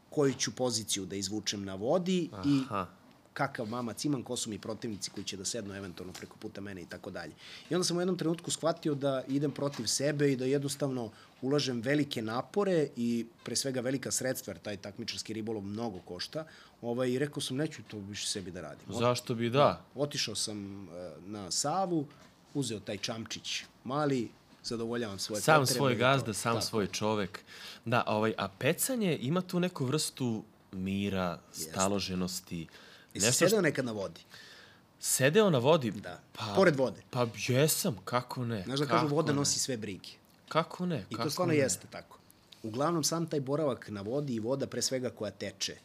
koju 0.10 0.34
ću 0.34 0.52
poziciju 0.56 1.06
da 1.06 1.16
izvučem 1.16 1.66
na 1.66 1.76
vodi 1.76 2.30
Aha. 2.32 2.44
i. 2.50 2.62
kakav 3.34 3.66
mamac 3.66 4.06
imam, 4.06 4.24
ko 4.24 4.36
su 4.38 4.50
mi 4.50 4.60
protivnici 4.60 5.10
koji 5.10 5.24
će 5.24 5.38
da 5.38 5.46
sednu 5.46 5.76
eventualno 5.76 6.14
preko 6.14 6.36
puta 6.38 6.62
mene 6.62 6.82
i 6.82 6.86
tako 6.86 7.12
dalje. 7.12 7.34
I 7.70 7.76
onda 7.76 7.84
sam 7.84 7.98
u 7.98 8.02
jednom 8.02 8.18
trenutku 8.18 8.52
shvatio 8.52 8.96
da 8.96 9.24
idem 9.28 9.52
protiv 9.52 9.86
sebe 9.86 10.32
i 10.32 10.36
da 10.36 10.46
jednostavno 10.46 11.12
ulažem 11.42 11.82
velike 11.82 12.22
napore 12.22 12.88
i 12.96 13.26
pre 13.44 13.56
svega 13.56 13.82
velika 13.82 14.12
sredstva, 14.12 14.52
jer 14.52 14.60
taj 14.60 14.78
takmičarski 14.78 15.34
ribolov 15.34 15.64
mnogo 15.64 16.00
košta, 16.00 16.46
ovaj, 16.82 17.10
i 17.10 17.20
rekao 17.20 17.42
sam 17.42 17.58
neću 17.58 17.82
to 17.88 17.98
više 17.98 18.28
sebi 18.28 18.52
da 18.52 18.62
radim. 18.62 18.86
Zašto 18.90 19.36
bi 19.36 19.50
da? 19.50 19.82
Otišao 19.96 20.36
sam 20.36 20.84
e, 20.84 21.12
na 21.26 21.52
Savu, 21.52 22.06
uzeo 22.54 22.80
taj 22.80 22.98
čamčić 22.98 23.64
mali, 23.84 24.30
zadovoljavam 24.64 25.20
svoje 25.20 25.42
Sam 25.42 25.62
potrebe. 25.62 25.78
svoj 25.78 25.94
i 25.94 25.96
to. 25.96 26.00
gazda, 26.00 26.34
sam 26.34 26.54
Tako. 26.54 26.66
svoj 26.66 26.88
čovek. 26.88 27.40
Da, 27.86 28.04
ovaj, 28.08 28.34
a 28.38 28.48
pecanje 28.48 29.18
ima 29.22 29.42
tu 29.42 29.60
neku 29.60 29.86
vrstu 29.86 30.44
mira, 30.72 31.40
staloženosti. 31.52 32.68
Jesi 33.14 33.26
Nešto 33.28 33.46
sedeo 33.46 33.62
nekad 33.62 33.86
na 33.86 33.92
vodi? 33.92 34.22
Sedeo 35.00 35.50
na 35.50 35.58
vodi? 35.58 35.92
Da. 35.92 36.20
Pored 36.56 36.76
vode. 36.76 37.02
Pa 37.10 37.28
jesam, 37.48 37.98
kako 38.06 38.46
ne? 38.46 38.64
Znaš 38.64 38.80
da 38.80 38.86
kako 38.86 39.02
kažu 39.02 39.16
voda 39.16 39.32
ne? 39.32 39.36
nosi 39.36 39.60
sve 39.60 39.78
brige. 39.78 40.10
Kako 40.50 40.86
ne? 40.86 41.06
I 41.10 41.16
kako 41.16 41.24
to 41.24 41.30
stvarno 41.30 41.54
ne? 41.54 41.60
jeste 41.60 41.88
tako. 41.92 42.20
Uglavnom, 42.64 43.04
sam 43.04 43.26
taj 43.26 43.40
boravak 43.40 43.90
na 43.90 44.02
vodi 44.02 44.36
i 44.36 44.40
voda 44.40 44.68
pre 44.68 44.82
svega 44.82 45.10
koja 45.10 45.32
teče, 45.32 45.76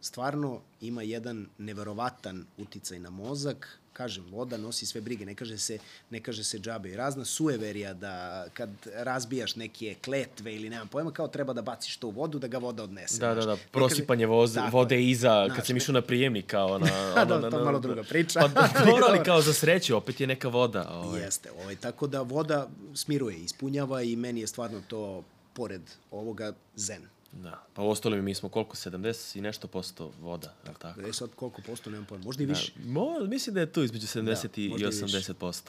stvarno 0.00 0.60
ima 0.80 1.02
jedan 1.02 1.46
neverovatan 1.58 2.46
uticaj 2.58 2.98
na 2.98 3.10
mozak. 3.10 3.78
Kažem, 3.94 4.24
voda 4.26 4.56
nosi 4.56 4.86
sve 4.86 5.00
brige, 5.00 5.26
ne 5.26 5.34
kaže 5.34 5.58
se, 5.58 5.78
ne 6.10 6.20
kaže 6.20 6.44
se 6.44 6.58
džabe. 6.58 6.90
I 6.90 6.96
razna 6.96 7.24
sueverija 7.24 7.94
da 7.94 8.14
kad 8.54 8.70
razbijaš 8.94 9.56
neke 9.56 9.94
kletve 9.94 10.54
ili 10.54 10.70
nemam 10.70 10.88
pojma, 10.88 11.12
kao 11.12 11.28
treba 11.28 11.52
da 11.52 11.62
baciš 11.62 11.96
to 11.96 12.08
u 12.08 12.12
vodu 12.12 12.38
da 12.38 12.46
ga 12.46 12.58
voda 12.58 12.82
odnese. 12.82 13.18
Da, 13.18 13.26
da, 13.28 13.34
znaš. 13.34 13.44
da, 13.46 13.56
kaže- 13.56 13.68
prosipanje 13.68 14.26
voz, 14.26 14.54
Tako 14.54 14.70
vode 14.70 14.94
je. 14.96 15.10
iza, 15.10 15.44
Znaš, 15.46 15.56
kad 15.56 15.66
sam 15.66 15.76
išao 15.76 15.92
na 15.92 16.02
prijemnik, 16.02 16.46
kao 16.46 16.78
na... 16.78 16.86
Da, 17.16 17.36
ono, 17.36 17.50
to 17.50 17.58
na- 17.58 17.64
malo 17.64 17.72
na- 17.72 17.78
druga 17.78 18.02
priča. 18.10 18.40
Pa 18.40 18.48
da, 18.48 18.68
dobro, 18.86 19.04
ali 19.08 19.24
kao 19.24 19.40
za 19.40 19.52
sreću, 19.52 19.96
opet 19.96 20.20
je 20.20 20.26
neka 20.26 20.48
voda. 20.48 20.88
Ovaj. 20.90 21.20
Jeste, 21.20 21.50
ovaj, 21.52 21.76
tako 21.76 22.06
da 22.06 22.22
voda 22.22 22.68
smiruje, 22.94 23.36
ispunjava 23.38 24.02
i 24.02 24.16
meni 24.16 24.40
je 24.40 24.46
stvarno 24.46 24.82
to, 24.88 25.22
pored 25.52 25.82
ovoga, 26.10 26.52
zen. 26.76 27.02
Da, 27.42 27.66
pa 27.74 27.82
u 27.82 27.88
ostalo 27.88 28.16
mi 28.16 28.34
smo 28.34 28.48
koliko, 28.48 28.76
70 28.76 29.38
i 29.38 29.40
nešto 29.40 29.68
posto 29.68 30.12
voda, 30.20 30.54
je 30.64 30.70
li 30.70 30.76
tako? 30.78 31.00
Gde 31.00 31.12
sad 31.12 31.30
koliko 31.34 31.62
posto, 31.62 31.90
nemam 31.90 32.06
pojma, 32.06 32.24
možda 32.24 32.42
i 32.42 32.46
više. 32.46 32.72
Mo, 32.84 33.18
mislim 33.20 33.54
da 33.54 33.60
je 33.60 33.72
tu 33.72 33.82
između 33.82 34.06
70 34.06 34.22
Da, 34.24 34.62
i 34.62 34.68
možda 34.68 34.88
i 34.88 34.90
80%. 34.90 35.62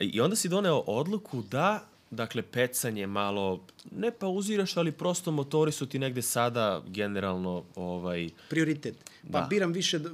I 0.00 0.20
onda 0.20 0.36
si 0.36 0.48
doneo 0.48 0.78
odluku 0.86 1.42
da, 1.42 1.84
dakle, 2.10 2.42
pecanje 2.42 3.06
malo, 3.06 3.64
ne 3.90 4.10
pauziraš, 4.10 4.76
ali 4.76 4.92
prosto 4.92 5.30
motori 5.30 5.72
su 5.72 5.86
ti 5.86 5.98
negde 5.98 6.22
sada 6.22 6.82
generalno, 6.86 7.64
ovaj, 7.74 8.30
Prioritet. 8.50 8.94
Pa 9.32 9.40
Da. 9.40 9.46
biram 9.46 9.72
više 9.72 9.98
da, 9.98 10.10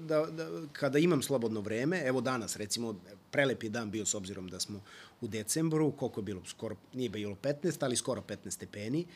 da, 0.00 0.26
da, 0.26 0.48
kada 0.72 0.98
imam 0.98 1.22
slobodno 1.22 1.60
vreme, 1.60 2.02
evo 2.06 2.20
danas 2.20 2.56
recimo, 2.56 3.00
prelep 3.30 3.62
je 3.62 3.70
dan 3.70 3.90
bio 3.90 4.06
s 4.06 4.14
obzirom 4.14 4.48
da 4.48 4.60
smo 4.60 4.80
u 5.20 5.26
decembru, 5.28 5.92
koliko 5.92 6.20
je 6.20 6.24
bilo, 6.24 6.42
skoro, 6.44 6.76
nije 6.92 7.08
bilo 7.08 7.34
15, 7.42 7.84
ali 7.84 7.96
skoro 7.96 8.22
15 8.28 8.50
stepeni, 8.50 9.06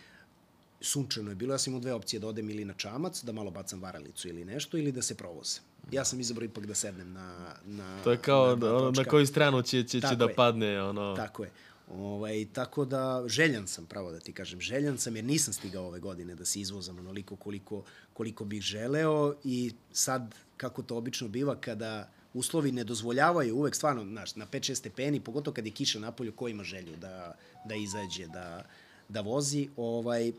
sunčano 0.81 1.31
je 1.31 1.35
bilo, 1.35 1.55
ja 1.55 1.59
sam 1.59 1.71
imao 1.71 1.81
dve 1.81 1.93
opcije 1.93 2.21
da 2.21 2.29
odem 2.29 2.51
ili 2.51 2.65
na 2.65 2.75
čamac, 2.75 3.23
da 3.25 3.33
malo 3.33 3.51
bacam 3.51 3.83
varalicu 3.83 4.29
ili 4.29 4.45
nešto, 4.45 4.77
ili 4.77 4.93
da 4.93 5.03
se 5.03 5.15
provoze. 5.15 5.61
Ja 5.93 6.05
sam 6.05 6.21
izabrao 6.21 6.45
ipak 6.45 6.67
da 6.67 6.75
sednem 6.75 7.13
na, 7.13 7.55
na 7.65 8.03
to 8.05 8.11
je 8.11 8.17
kao 8.17 8.47
na 8.47 8.67
na, 8.67 8.77
ono, 8.77 8.91
na 8.91 8.93
točka. 8.93 9.11
koju 9.11 9.27
stranu 9.27 9.63
će, 9.63 9.83
će, 9.83 10.01
će 10.01 10.17
da 10.17 10.25
je. 10.25 10.35
padne, 10.35 10.83
ono... 10.83 11.17
Tako 11.17 11.45
je. 11.45 11.51
Ovaj, 11.91 12.47
tako 12.53 12.85
da 12.85 13.25
željan 13.27 13.67
sam, 13.67 13.87
pravo 13.87 14.13
da 14.13 14.21
ti 14.21 14.33
kažem, 14.33 14.61
željan 14.61 14.99
sam 14.99 15.17
jer 15.17 15.25
nisam 15.25 15.55
stigao 15.55 15.87
ove 15.87 16.01
godine 16.01 16.35
da 16.35 16.45
se 16.45 16.61
izvozam 16.61 16.99
onoliko 16.99 17.37
koliko, 17.37 17.83
koliko 18.13 18.45
bih 18.45 18.63
želeo 18.63 19.35
i 19.45 19.73
sad, 19.93 20.35
kako 20.57 20.83
to 20.83 20.97
obično 20.97 21.29
biva, 21.29 21.57
kada 21.61 22.11
uslovi 22.35 22.73
ne 22.73 22.85
dozvoljavaju 22.85 23.57
uvek 23.57 23.75
stvarno, 23.75 24.05
znaš, 24.05 24.37
na 24.37 24.47
5-6 24.47 24.75
stepeni, 24.75 25.21
pogotovo 25.21 25.55
kad 25.55 25.67
je 25.67 25.73
kiša 25.73 25.99
napolju, 25.99 26.33
ko 26.33 26.49
ima 26.49 26.65
želju 26.65 26.97
da, 26.97 27.35
da 27.65 27.75
izađe, 27.75 28.27
da, 28.27 28.65
da 29.09 29.21
vozi, 29.21 29.69
ovaj, 29.77 30.33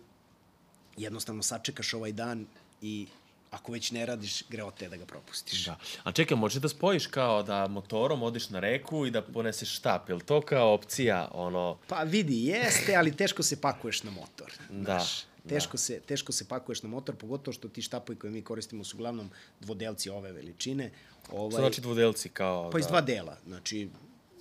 jednostavno 0.98 1.44
sačekaš 1.44 1.94
ovaj 1.94 2.12
dan 2.12 2.46
i 2.82 3.08
ako 3.52 3.72
već 3.72 3.92
ne 3.92 4.06
radiš, 4.06 4.44
greota 4.50 4.86
je 4.86 4.90
da 4.90 4.98
ga 4.98 5.06
propustiš. 5.06 5.66
Da. 5.66 5.78
A 6.04 6.12
čekaj, 6.12 6.38
možeš 6.38 6.62
da 6.62 6.70
spojiš 6.70 7.08
kao 7.08 7.44
da 7.44 7.68
motorom 7.68 8.24
odiš 8.24 8.50
na 8.50 8.60
reku 8.60 9.06
i 9.06 9.12
da 9.12 9.22
poneseš 9.22 9.76
štap, 9.76 10.10
je 10.10 10.16
li 10.16 10.22
to 10.22 10.42
kao 10.42 10.74
opcija, 10.74 11.28
ono... 11.34 11.78
Pa 11.88 12.04
vidi, 12.04 12.46
jeste, 12.46 12.96
ali 12.96 13.16
teško 13.16 13.44
se 13.44 13.62
pakuješ 13.62 14.04
na 14.04 14.12
motor. 14.12 14.54
Da, 14.70 14.84
Znaš, 14.84 15.24
teško, 15.50 15.72
da. 15.72 15.78
Se, 15.78 16.00
teško 16.00 16.32
se 16.32 16.48
pakuješ 16.48 16.84
na 16.84 16.90
motor, 16.90 17.16
pogotovo 17.16 17.54
što 17.54 17.68
ti 17.68 17.82
štapovi 17.82 18.20
koje 18.20 18.32
mi 18.32 18.42
koristimo 18.42 18.84
su 18.84 18.98
uglavnom 18.98 19.30
dvodelci 19.60 20.10
ove 20.10 20.32
veličine. 20.32 20.92
Ovaj, 21.32 21.52
Što 21.52 21.62
znači 21.62 21.82
dvodelci 21.82 22.30
kao... 22.30 22.70
Pa 22.72 22.80
iz 22.80 22.86
da- 22.86 22.90
dva 22.90 23.02
dela. 23.02 23.38
Znači, 23.46 23.90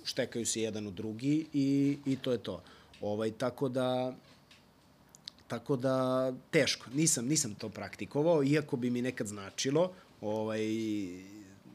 štekaju 0.03 0.45
se 0.45 0.61
jedan 0.61 0.87
u 0.87 0.91
drugi 0.91 1.45
i, 1.53 1.97
i 2.05 2.15
to 2.15 2.31
je 2.31 2.37
to. 2.37 2.63
Ovaj, 3.01 3.31
tako 3.31 3.69
da, 3.69 4.15
tako 5.47 5.75
da, 5.75 6.31
teško. 6.51 6.85
Nisam, 6.93 7.25
nisam 7.25 7.55
to 7.55 7.69
praktikovao, 7.69 8.43
iako 8.43 8.77
bi 8.77 8.89
mi 8.89 9.01
nekad 9.01 9.27
značilo, 9.27 9.91
ovaj, 10.21 10.59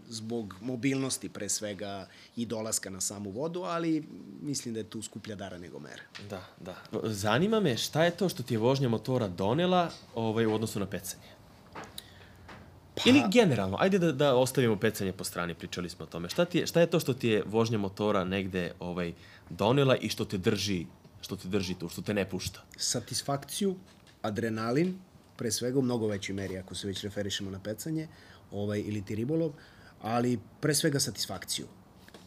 zbog 0.09 0.55
mobilnosti 0.61 1.29
pre 1.29 1.49
svega 1.49 2.07
i 2.37 2.47
dolaska 2.47 2.91
na 2.91 3.01
samu 3.01 3.31
vodu, 3.31 3.63
ali 3.63 4.09
mislim 4.43 4.75
da 4.75 4.81
je 4.81 4.91
tu 4.91 5.03
skuplja 5.03 5.37
dara 5.37 5.59
nego 5.59 5.79
mere. 5.79 6.03
Da, 6.31 6.45
da. 6.61 6.77
Zanima 7.03 7.61
me 7.61 7.77
šta 7.77 8.05
je 8.05 8.11
to 8.11 8.29
što 8.29 8.43
ti 8.43 8.55
je 8.55 8.59
vožnja 8.59 8.89
motora 8.89 9.29
donela 9.29 9.91
ovaj, 10.15 10.47
u 10.47 10.55
odnosu 10.55 10.81
na 10.81 10.87
pecanje? 10.87 11.33
Pa... 12.95 13.11
Ili 13.11 13.23
generalno, 13.33 13.77
ajde 13.81 13.99
da, 13.99 14.13
da 14.13 14.35
ostavimo 14.35 14.77
pecanje 14.77 15.13
po 15.13 15.25
strani, 15.25 15.55
pričali 15.55 15.91
smo 15.91 16.05
o 16.05 16.09
tome. 16.09 16.29
Šta, 16.29 16.45
ti 16.45 16.59
je, 16.59 16.67
šta 16.67 16.81
je 16.81 16.87
to 16.87 17.01
što 17.01 17.15
ti 17.15 17.29
je 17.29 17.43
vožnja 17.47 17.79
motora 17.79 18.25
negde 18.25 18.73
ovaj, 18.81 19.13
donela 19.51 19.97
i 19.97 20.09
što 20.09 20.25
te 20.25 20.39
drži 20.39 20.87
što 21.23 21.37
te 21.37 21.49
drži 21.49 21.75
tu, 21.75 21.89
što 21.89 22.03
te 22.03 22.15
ne 22.15 22.29
pušta? 22.31 22.61
satisfakciju, 22.77 23.77
adrenalin, 24.23 24.99
pre 25.37 25.51
svega 25.53 25.79
u 25.79 25.83
mnogo 25.83 26.07
većoj 26.07 26.35
meri 26.35 26.59
ako 26.59 26.75
se 26.75 26.87
već 26.87 27.03
referišemo 27.03 27.51
na 27.51 27.59
pecanje 27.59 28.09
ovaj, 28.51 28.81
ili 28.81 29.03
ti 29.05 29.15
ribolov, 29.15 29.53
ali 30.03 30.39
pre 30.61 30.75
svega 30.75 31.01
satisfakciju. 31.01 31.67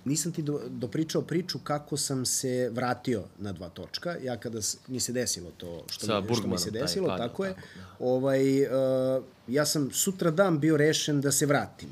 Nisam 0.06 0.32
ti 0.32 0.41
do, 0.41 0.62
dopričao 0.70 1.22
priču 1.22 1.60
kako 1.60 1.98
sam 1.98 2.26
se 2.26 2.70
vratio 2.74 3.24
na 3.38 3.52
dva 3.52 3.70
točka. 3.70 4.16
Ja 4.24 4.38
kada 4.38 4.60
mi 4.88 5.00
se 5.00 5.14
desilo 5.14 5.52
to 5.58 5.84
što, 5.89 6.06
Sa 6.06 6.22
mi, 6.22 6.36
što 6.36 6.48
mi 6.48 6.58
se 6.58 6.72
taj 6.72 6.82
desilo, 6.82 7.08
pad, 7.08 7.18
tako 7.18 7.46
je. 7.46 7.54
tako, 7.54 7.68
da. 7.76 8.06
Ovaj, 8.06 8.62
uh, 8.62 9.24
ja 9.48 9.66
sam 9.66 9.91
sutra 9.91 10.32
dan 10.32 10.60
bio 10.60 10.78
rešen 10.78 11.22
da 11.22 11.32
se 11.32 11.46
vratim 11.46 11.89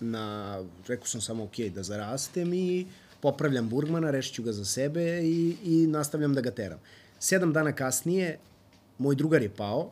na, 0.00 0.62
rekao 0.86 1.06
sam 1.06 1.20
samo 1.20 1.44
ok, 1.44 1.58
da 1.74 1.82
zarastem 1.82 2.52
i 2.54 2.86
popravljam 3.24 3.68
Burgmana, 3.68 4.10
rešit 4.10 4.34
ću 4.34 4.42
ga 4.42 4.52
za 4.52 4.64
sebe 4.64 5.02
i, 5.24 5.56
i 5.64 5.86
nastavljam 5.86 6.34
da 6.34 6.40
ga 6.40 6.50
teram. 6.50 6.78
Sedam 7.18 7.52
dana 7.52 7.72
kasnije, 7.72 8.38
moj 8.98 9.16
drugar 9.16 9.42
je 9.42 9.48
pao 9.48 9.90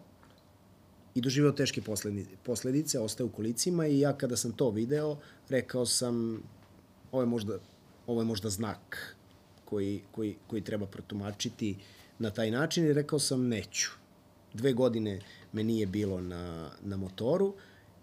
i 1.15 1.21
doživeo 1.21 1.53
teške 1.53 1.81
posledice, 1.83 2.37
posledice 2.43 3.01
ostao 3.01 3.27
u 3.27 3.31
kolicima 3.31 3.87
i 3.87 4.01
ja 4.01 4.13
kada 4.13 4.37
sam 4.37 4.53
to 4.53 4.71
video, 4.71 5.17
rekao 5.49 5.87
sam, 5.87 6.43
ovo 7.13 7.23
je 7.23 7.27
možda, 7.27 7.59
ovo 8.07 8.21
je 8.21 8.25
možda 8.25 8.51
znak 8.51 9.17
koji, 9.65 10.03
koji, 10.13 10.37
koji 10.47 10.63
treba 10.63 10.87
protumačiti 10.87 11.77
na 12.19 12.31
taj 12.31 12.51
način 12.51 12.85
i 12.85 12.93
rekao 12.93 13.19
sam 13.19 13.49
neću. 13.49 13.91
Dve 14.55 14.73
godine 14.73 15.21
me 15.53 15.65
nije 15.65 15.87
bilo 15.87 16.21
na, 16.21 16.71
na 16.83 16.97
motoru 16.97 17.55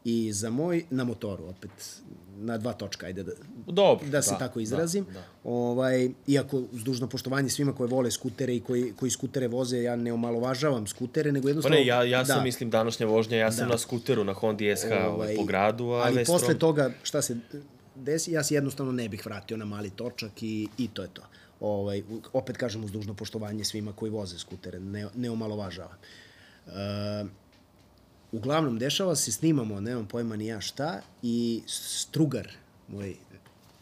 i 0.04 0.34
za 0.34 0.50
moj, 0.50 0.86
na 0.90 1.04
motoru 1.04 1.46
opet, 1.46 2.02
na 2.40 2.58
dva 2.58 2.74
točka, 2.74 3.06
ajde 3.06 3.24
da, 3.24 3.32
Dobro, 3.68 4.08
da 4.08 4.22
se 4.22 4.32
da, 4.32 4.38
tako 4.38 4.60
izrazim. 4.60 5.06
da, 5.06 5.12
da. 5.12 5.24
Ovaj, 5.44 6.10
iako, 6.28 6.58
uz 6.72 6.84
dužno 6.84 7.08
poštovanje 7.08 7.50
svima 7.50 7.74
koji 7.74 7.90
vole 7.90 8.12
skutere 8.12 8.56
i 8.56 8.60
koji, 8.60 8.94
koji 8.96 9.12
skutere 9.12 9.48
voze, 9.48 9.82
ja 9.82 9.96
ne 9.96 10.14
omalovažavam 10.14 10.88
skutere, 10.88 11.32
nego 11.32 11.44
Pa 11.44 11.50
jednostavno... 11.50 11.78
ne, 11.78 11.86
ja, 11.86 12.04
ja 12.04 12.26
sam, 12.26 12.38
da, 12.38 12.44
mislim, 12.44 12.70
današnja 12.70 13.08
vožnja, 13.08 13.38
ja 13.38 13.52
sam 13.52 13.68
Da. 13.68 13.72
na 13.72 13.78
skuteru, 13.78 14.24
na 14.24 14.34
Hondi 14.34 14.76
SH 14.78 14.92
ovaj, 15.08 15.36
po 15.36 15.44
gradu, 15.44 15.90
a 15.90 16.02
ali 16.06 16.16
Vestrom... 16.16 16.40
posle 16.40 16.58
toga, 16.60 16.92
šta 17.04 17.22
se 17.22 17.38
desi, 17.96 18.32
ja 18.32 18.44
se 18.44 18.54
jednostavno 18.56 18.92
ne 18.92 19.10
bih 19.10 19.26
vratio 19.26 19.58
na 19.58 19.66
mali 19.66 19.90
točak 19.90 20.44
i, 20.44 20.68
i 20.78 20.88
to 20.88 21.02
je 21.02 21.10
to. 21.14 21.22
Ovaj, 21.60 22.04
opet 22.34 22.58
kažem 22.58 22.84
uz 22.84 22.92
dužno 22.92 23.14
poštovanje 23.14 23.64
svima 23.64 23.94
koji 23.94 24.12
voze 24.12 24.40
skutere, 24.40 24.80
ne, 24.80 25.08
ne 25.16 25.30
omalovažavam. 25.30 25.98
Uh, 26.68 26.74
uglavnom, 28.32 28.80
dešava 28.80 29.16
se, 29.16 29.32
snimamo, 29.32 29.80
nemam 29.80 30.06
pojma 30.06 30.36
ni 30.36 30.48
ja 30.48 30.62
šta, 30.62 31.02
i 31.24 31.62
Strugar, 31.68 32.48
moj 32.88 33.16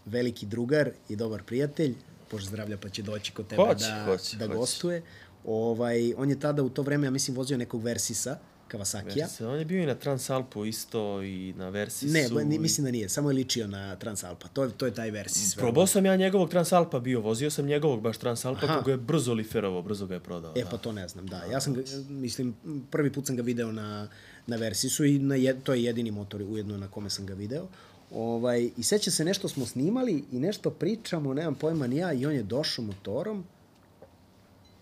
veliki 0.05 0.45
drugar 0.45 0.91
i 1.09 1.15
dobar 1.15 1.43
prijatelj, 1.43 1.95
Bože 2.31 2.45
zdravlja 2.45 2.77
pa 2.77 2.89
će 2.89 3.01
doći 3.01 3.31
kod 3.31 3.47
tebe 3.47 3.63
Hoće, 3.63 3.85
da, 3.85 4.05
hoće, 4.05 4.37
da 4.37 4.45
hoće. 4.45 4.57
gostuje. 4.57 5.03
Ovaj, 5.45 6.13
on 6.17 6.29
je 6.29 6.39
tada 6.39 6.63
u 6.63 6.69
to 6.69 6.81
vreme, 6.81 7.07
ja 7.07 7.11
mislim, 7.11 7.37
vozio 7.37 7.57
nekog 7.57 7.83
Versisa, 7.83 8.37
Kawasakija. 8.71 9.21
Versi, 9.21 9.43
on 9.43 9.59
je 9.59 9.65
bio 9.65 9.83
i 9.83 9.85
na 9.85 9.95
Transalpu 9.95 10.65
isto 10.65 11.23
i 11.23 11.53
na 11.57 11.69
Versisu. 11.69 12.13
Ne, 12.13 12.29
ba- 12.29 12.43
ni, 12.43 12.59
mislim 12.59 12.85
da 12.85 12.91
nije, 12.91 13.09
samo 13.09 13.29
je 13.29 13.33
ličio 13.33 13.67
na 13.67 13.95
Transalpa. 13.95 14.47
To 14.47 14.63
je, 14.63 14.69
to 14.71 14.85
je 14.85 14.93
taj 14.93 15.11
Versis. 15.11 15.55
Probao 15.55 15.87
sam 15.87 16.05
ja 16.05 16.15
njegovog 16.15 16.49
Transalpa 16.49 16.99
bio, 16.99 17.21
vozio 17.21 17.49
sam 17.51 17.65
njegovog 17.65 18.01
baš 18.01 18.17
Transalpa, 18.17 18.65
Aha. 18.65 18.77
koga 18.77 18.91
je 18.91 18.97
brzo 18.97 19.33
liferovo, 19.33 19.81
brzo 19.81 20.07
ga 20.07 20.13
je 20.13 20.19
prodao. 20.19 20.53
E, 20.55 20.63
da. 20.63 20.69
pa 20.69 20.77
to 20.77 20.91
ne 20.91 21.07
znam, 21.07 21.27
da. 21.27 21.43
Ja 21.51 21.61
sam 21.61 21.73
ga, 21.73 21.81
mislim, 22.09 22.55
prvi 22.91 23.13
put 23.13 23.25
sam 23.25 23.35
ga 23.35 23.41
video 23.41 23.71
na, 23.71 24.07
na 24.47 24.55
Versisu 24.55 25.05
i 25.05 25.19
na 25.19 25.35
jed, 25.35 25.63
to 25.63 25.73
je 25.73 25.83
jedini 25.83 26.11
motor 26.11 26.41
ujedno 26.41 26.77
na 26.77 26.87
kome 26.87 27.09
sam 27.09 27.25
ga 27.25 27.33
video. 27.33 27.67
Ovaj, 28.11 28.69
I 28.77 28.83
seća 28.83 29.11
se, 29.11 29.25
nešto 29.25 29.47
smo 29.47 29.65
snimali 29.65 30.23
i 30.31 30.39
nešto 30.39 30.69
pričamo, 30.69 31.33
nemam 31.33 31.55
pojma 31.55 31.87
ni 31.87 31.97
ja, 31.97 32.13
i 32.13 32.25
on 32.25 32.33
je 32.33 32.43
došao 32.43 32.85
motorom, 32.85 33.43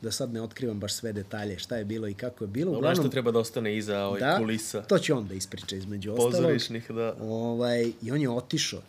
da 0.02 0.12
sad 0.12 0.34
ne 0.34 0.42
otkrivam 0.42 0.80
baš 0.80 0.94
sve 0.94 1.14
detalje, 1.14 1.60
šta 1.60 1.78
je 1.78 1.86
bilo 1.86 2.08
i 2.08 2.14
kako 2.14 2.44
je 2.44 2.48
bilo. 2.48 2.72
Dobro, 2.72 2.90
nešto 2.90 3.10
treba 3.10 3.32
da 3.32 3.40
ostane 3.40 3.78
iza 3.78 4.00
ovaj 4.00 4.20
da, 4.20 4.38
kulisa. 4.38 4.82
to 4.82 5.00
će 5.00 5.14
on 5.14 5.28
da 5.28 5.34
ispriča 5.34 5.76
između 5.76 6.12
ostalog. 6.12 6.32
Pozorišnih, 6.32 6.92
da. 6.92 7.16
Ovaj, 7.22 7.92
I 8.02 8.12
on 8.12 8.22
je 8.22 8.30
otišao 8.30 8.82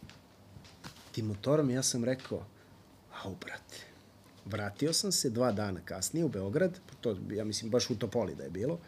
tim 1.12 1.26
motorom 1.26 1.70
i 1.70 1.74
ja 1.74 1.82
sam 1.82 2.04
rekao, 2.04 2.46
au, 3.24 3.34
brate, 3.40 3.76
vratio 4.44 4.92
sam 4.92 5.12
se 5.12 5.30
dva 5.30 5.52
dana 5.52 5.80
kasnije 5.84 6.24
u 6.24 6.28
Beograd, 6.28 6.78
to, 7.00 7.16
ja 7.30 7.44
mislim, 7.44 7.70
baš 7.70 7.90
u 7.90 7.96
Topoli 7.96 8.34
da 8.34 8.44
je 8.44 8.50
bilo, 8.50 8.78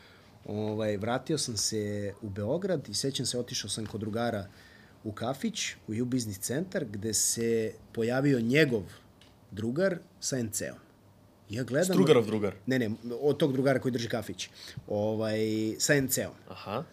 ovaj, 0.45 0.97
vratio 0.97 1.39
sam 1.39 1.57
se 1.57 2.13
u 2.23 2.29
Beograd 2.29 2.89
i 2.89 2.95
sećam 2.95 3.27
se, 3.27 3.39
otišao 3.39 3.71
sam 3.71 3.87
kod 3.87 4.01
drugara 4.01 4.47
u 5.05 5.13
kafić, 5.13 5.73
u 5.89 5.93
U 6.03 6.05
Business 6.05 6.41
centar, 6.41 6.85
gde 6.85 7.15
se 7.15 7.73
pojavio 7.93 8.41
njegov 8.41 8.83
drugar 9.51 9.99
sa 10.21 10.43
NC-om. 10.43 10.79
Ja 11.51 11.63
gledam... 11.63 11.95
Strugarov 11.95 12.27
drugar. 12.27 12.55
Ne, 12.67 12.79
ne, 12.79 12.91
od 13.21 13.37
tog 13.37 13.53
drugara 13.53 13.81
koji 13.81 13.93
drži 13.93 14.09
kafić. 14.09 14.49
Ovaj, 14.89 15.41
sa 15.79 16.01
NC-om, 16.01 16.35
Aha. 16.49 16.85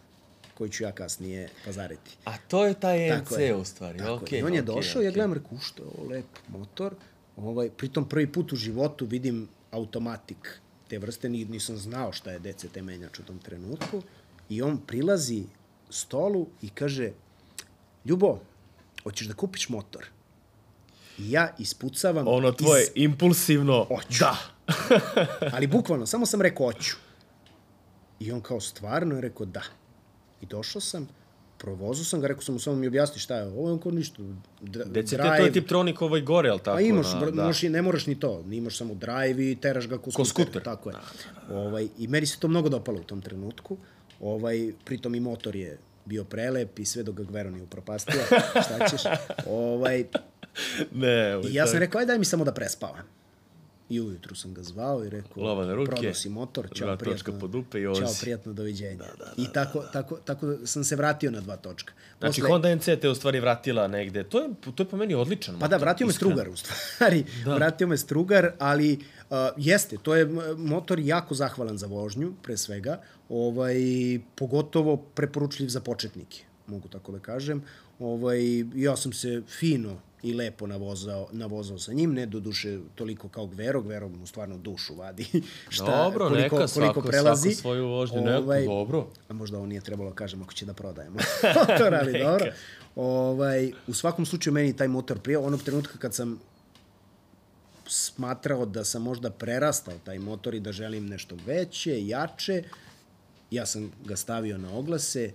koji 0.58 0.70
ću 0.70 0.84
ja 0.84 0.92
kasnije 0.92 1.50
pazariti. 1.66 2.18
A 2.26 2.38
to 2.38 2.66
je 2.66 2.74
taj 2.74 3.20
NC 3.20 3.32
je. 3.40 3.56
u 3.56 3.66
stvari. 3.66 3.98
Tako 3.98 4.26
okay, 4.26 4.34
je. 4.34 4.40
I 4.40 4.44
on 4.44 4.54
je 4.54 4.64
okay, 4.64 4.66
došao, 4.66 5.02
okay. 5.02 5.06
ja 5.06 5.12
gledam, 5.12 5.34
rekao, 5.34 5.56
"U, 5.56 5.60
što 5.60 5.84
je 5.84 5.90
ovo 5.98 6.10
lep 6.10 6.26
motor. 6.48 6.96
Ovaj, 7.38 7.70
pritom 7.70 8.10
prvi 8.10 8.32
put 8.32 8.54
u 8.54 8.56
životu 8.56 9.06
vidim 9.06 9.48
automatik 9.72 10.60
te 10.88 11.00
vrste, 11.00 11.30
ni, 11.30 11.46
nisam 11.46 11.78
znao 11.78 12.12
šta 12.12 12.32
je 12.32 12.40
DCT 12.40 12.76
menjač 12.82 13.20
u 13.20 13.24
tom 13.24 13.40
trenutku. 13.40 14.02
I 14.50 14.62
on 14.62 14.78
prilazi 14.88 15.44
stolu 15.90 16.48
i 16.62 16.70
kaže, 16.70 17.12
Ljubo, 18.06 18.40
hoćeš 19.04 19.28
da 19.28 19.34
kupiš 19.34 19.70
motor? 19.70 20.06
I 21.18 21.32
ja 21.32 21.56
ispucavam 21.60 22.28
Ono 22.28 22.52
tvoje 22.52 22.84
iz... 22.84 22.90
impulsivno. 22.96 23.84
Hoću. 23.84 24.20
Da. 24.20 24.38
Ali 25.54 25.68
bukvalno, 25.68 26.06
samo 26.06 26.26
sam 26.26 26.42
rekao 26.42 26.66
hoću. 26.66 26.96
I 28.20 28.32
on 28.32 28.42
kao 28.42 28.60
stvarno 28.60 29.16
je 29.16 29.22
rekao 29.22 29.46
da. 29.46 29.64
I 30.42 30.46
došao 30.46 30.82
sam, 30.82 31.08
provozu 31.58 32.06
sam 32.06 32.22
ga, 32.22 32.28
rekao 32.28 32.42
sam 32.42 32.54
mu 32.56 32.60
samo 32.60 32.76
mi 32.76 32.88
objasni 32.88 33.20
šta 33.20 33.36
je 33.36 33.44
ovo, 33.44 33.72
on 33.74 33.80
kao 33.80 33.92
ništa. 33.92 34.24
DCT 34.62 35.18
to 35.38 35.46
je 35.46 35.52
Tiptronic 35.52 36.02
ovaj 36.02 36.22
gore, 36.22 36.50
ali 36.50 36.60
tako? 36.60 36.76
Pa 36.76 36.82
imaš, 36.82 37.14
na, 37.14 37.32
da. 37.32 37.46
možeš, 37.46 37.70
ne 37.70 37.82
moraš 37.82 38.08
ni 38.08 38.20
to. 38.20 38.44
Imaš 38.52 38.78
samo 38.78 38.94
drive 38.94 39.52
i 39.52 39.56
teraš 39.56 39.88
ga 39.88 39.98
ko 39.98 40.12
skuter. 40.12 40.30
skuter. 40.30 40.64
Tako 40.64 40.90
je. 40.90 40.96
Ovaj, 41.50 41.88
I 41.98 42.08
meni 42.08 42.26
se 42.26 42.40
to 42.40 42.48
mnogo 42.48 42.70
dopalo 42.70 43.00
u 43.00 43.04
tom 43.04 43.22
trenutku. 43.22 43.78
Ovaj, 44.20 44.72
pritom 44.86 45.16
i 45.16 45.20
motor 45.20 45.56
je 45.56 45.78
bio 46.06 46.24
prelep 46.24 46.80
i 46.80 46.86
sve 46.86 47.04
dok 47.04 47.16
ga 47.16 47.24
Gvero 47.24 47.50
nije 47.50 47.64
upropastio. 47.64 48.22
Šta 48.52 48.88
ćeš? 48.90 49.02
Ovaj, 49.50 50.06
Ne, 50.92 51.36
ovaj, 51.36 51.52
I 51.52 51.54
ja 51.54 51.68
sam 51.68 51.80
rekao, 51.80 52.00
aj 52.00 52.06
daj 52.06 52.20
mi 52.20 52.26
samo 52.26 52.44
da 52.44 52.54
prespavam. 52.54 53.04
I 53.90 54.02
ujutru 54.02 54.36
sam 54.36 54.54
ga 54.54 54.64
zvao 54.64 55.06
i 55.06 55.10
rekao, 55.10 55.44
Lova 55.44 55.66
na 55.66 55.74
ruke, 55.74 55.92
prodao 55.92 56.14
si 56.14 56.30
motor, 56.30 56.68
čao, 56.74 56.98
prijatno, 56.98 57.40
po 57.40 57.48
dupe 57.48 57.80
i 57.80 57.84
čao, 57.84 58.14
prijatno, 58.22 58.54
doviđenja. 58.54 58.98
Da, 58.98 59.06
da, 59.06 59.26
da, 59.26 59.34
I 59.38 59.46
tako, 59.54 59.84
tako, 59.94 60.16
tako 60.16 60.56
sam 60.66 60.84
se 60.84 60.96
vratio 60.96 61.32
na 61.32 61.42
dva 61.42 61.58
točka. 61.58 61.94
Znači, 62.20 62.42
Honda 62.42 62.76
NC 62.76 62.86
te 63.02 63.10
u 63.10 63.16
stvari 63.16 63.40
vratila 63.40 63.88
negde. 63.88 64.24
To 64.24 64.42
je, 64.42 64.50
to 64.76 64.84
je 64.84 64.88
po 64.88 64.98
meni 64.98 65.14
odličan 65.14 65.60
Pa 65.60 65.68
da, 65.68 65.76
motor, 65.76 65.86
vratio 65.86 66.08
me. 66.08 66.14
Strugar 66.14 66.50
u 66.50 66.56
stvari. 66.56 67.26
Da. 67.46 67.56
Vratio 67.56 67.88
me 67.88 67.98
Strugar, 67.98 68.52
ali 68.60 68.94
uh, 69.30 69.36
jeste, 69.58 69.98
to 69.98 70.16
je 70.16 70.30
motor 70.58 71.00
jako 71.00 71.36
zahvalan 71.36 71.78
za 71.78 71.88
vožnju, 71.88 72.34
pre 72.42 72.58
svega. 72.58 73.02
Ovaj, 73.30 73.76
pogotovo 74.36 74.98
preporučljiv 74.98 75.68
za 75.68 75.80
početnike, 75.80 76.44
mogu 76.68 76.88
tako 76.88 77.12
da 77.12 77.20
kažem. 77.20 77.64
Ovaj, 78.00 78.40
ja 78.76 78.96
sam 78.96 79.14
se 79.14 79.42
fino 79.60 80.00
i 80.26 80.34
lepo 80.34 80.68
navozao, 80.68 81.28
navozao 81.32 81.80
sa 81.80 81.94
njim, 81.94 82.14
ne 82.14 82.26
do 82.26 82.40
duše 82.40 82.80
toliko 82.96 83.30
kao 83.30 83.46
Gvero, 83.48 83.82
Gvero 83.82 84.10
mu 84.10 84.28
stvarno 84.28 84.58
dušu 84.58 84.96
vadi. 84.96 85.28
Šta, 85.70 86.04
Dobro, 86.04 86.28
koliko, 86.28 86.42
neka, 86.42 86.50
koliko 86.50 86.68
svako, 86.68 87.02
prelazi. 87.02 87.50
svako 87.50 87.62
svoju 87.62 87.88
vožnju, 87.88 88.20
ovaj, 88.20 88.62
neko, 88.62 88.74
dobro. 88.74 89.08
A 89.30 89.34
možda 89.34 89.58
ovo 89.58 89.66
nije 89.66 89.82
trebalo 89.82 90.10
da 90.10 90.16
kažem 90.16 90.42
ako 90.42 90.54
će 90.54 90.66
da 90.66 90.74
prodajemo 90.74 91.20
motor, 91.60 91.96
ali 91.96 92.20
dobro. 92.20 92.52
Ovaj, 92.96 93.72
u 93.88 93.94
svakom 93.94 94.26
slučaju 94.26 94.54
meni 94.54 94.78
taj 94.78 94.88
motor 94.88 95.20
prije, 95.20 95.38
onog 95.38 95.64
trenutka 95.64 95.98
kad 95.98 96.14
sam 96.14 96.40
smatrao 97.88 98.66
da 98.66 98.84
sam 98.86 99.02
možda 99.02 99.30
prerastao 99.30 99.94
taj 100.04 100.20
motor 100.20 100.56
i 100.56 100.60
da 100.60 100.72
želim 100.72 101.06
nešto 101.06 101.36
veće, 101.46 102.08
jače, 102.08 102.64
ja 103.52 103.66
sam 103.66 103.92
ga 104.06 104.16
stavio 104.16 104.58
na 104.58 104.78
oglase, 104.78 105.32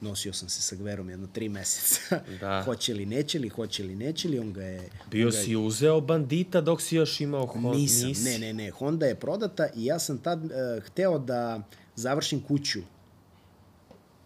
nosio 0.00 0.32
sam 0.32 0.48
se 0.48 0.62
sa 0.62 0.76
Gverom 0.76 1.10
jedno 1.10 1.26
tri 1.26 1.48
meseca. 1.48 2.20
Da. 2.40 2.62
hoće 2.66 2.94
li, 2.94 3.06
neće 3.06 3.38
li, 3.38 3.48
hoće 3.48 3.82
li, 3.82 3.94
neće 3.96 4.28
li, 4.28 4.38
on 4.38 4.52
ga 4.52 4.62
je... 4.62 4.88
Bio 5.10 5.30
ga 5.30 5.36
je- 5.36 5.42
si 5.44 5.56
uzeo 5.56 6.00
bandita 6.00 6.60
dok 6.60 6.80
si 6.82 6.96
još 6.96 7.20
imao 7.20 7.46
Honda. 7.46 7.70
Nisam, 7.70 8.08
nisi? 8.08 8.24
ne, 8.24 8.38
ne, 8.38 8.52
ne. 8.52 8.70
Honda 8.70 9.06
je 9.06 9.14
prodata 9.14 9.68
i 9.76 9.84
ja 9.84 9.98
sam 9.98 10.18
tad 10.18 10.44
uh, 10.44 10.50
hteo 10.84 11.18
da 11.18 11.62
završim 11.96 12.40
kuću 12.40 12.80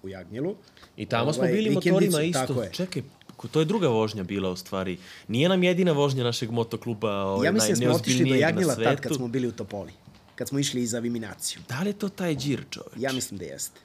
u 0.02 0.08
Jagnjelu. 0.08 0.56
I 0.96 1.06
tamo 1.06 1.32
smo 1.32 1.42
Ovaj, 1.42 1.52
bili 1.52 1.68
vikendicu, 1.68 1.92
motorima 1.92 2.22
isto. 2.22 2.62
je. 2.62 2.70
Čekaj, 2.72 3.02
to 3.50 3.60
je 3.60 3.64
druga 3.64 3.88
vožnja 3.88 4.22
bila 4.22 4.50
u 4.50 4.56
stvari. 4.56 4.98
Nije 5.28 5.48
nam 5.48 5.62
jedina 5.62 5.92
vožnja 5.92 6.24
našeg 6.24 6.50
motokluba 6.50 7.12
ovaj, 7.24 7.46
ja 7.46 7.52
mislim 7.52 7.78
da 7.78 7.86
smo 7.86 7.94
otišli 7.94 8.28
do 8.28 8.34
Jagnjela 8.34 8.74
tad 8.74 9.00
kad 9.00 9.14
smo 9.14 9.28
bili 9.28 9.48
u 9.48 9.52
Topoli. 9.52 9.92
Kad 10.34 10.48
smo 10.48 10.58
išli 10.58 10.86
za 10.86 10.98
Viminaciju. 10.98 11.62
Da 11.68 11.80
li 11.80 11.88
je 11.88 11.98
to 11.98 12.08
taj 12.08 12.36
džir, 12.36 12.64
čoveč? 12.70 12.92
Ja 12.96 13.12
mislim 13.12 13.38
da 13.38 13.44
jeste. 13.44 13.80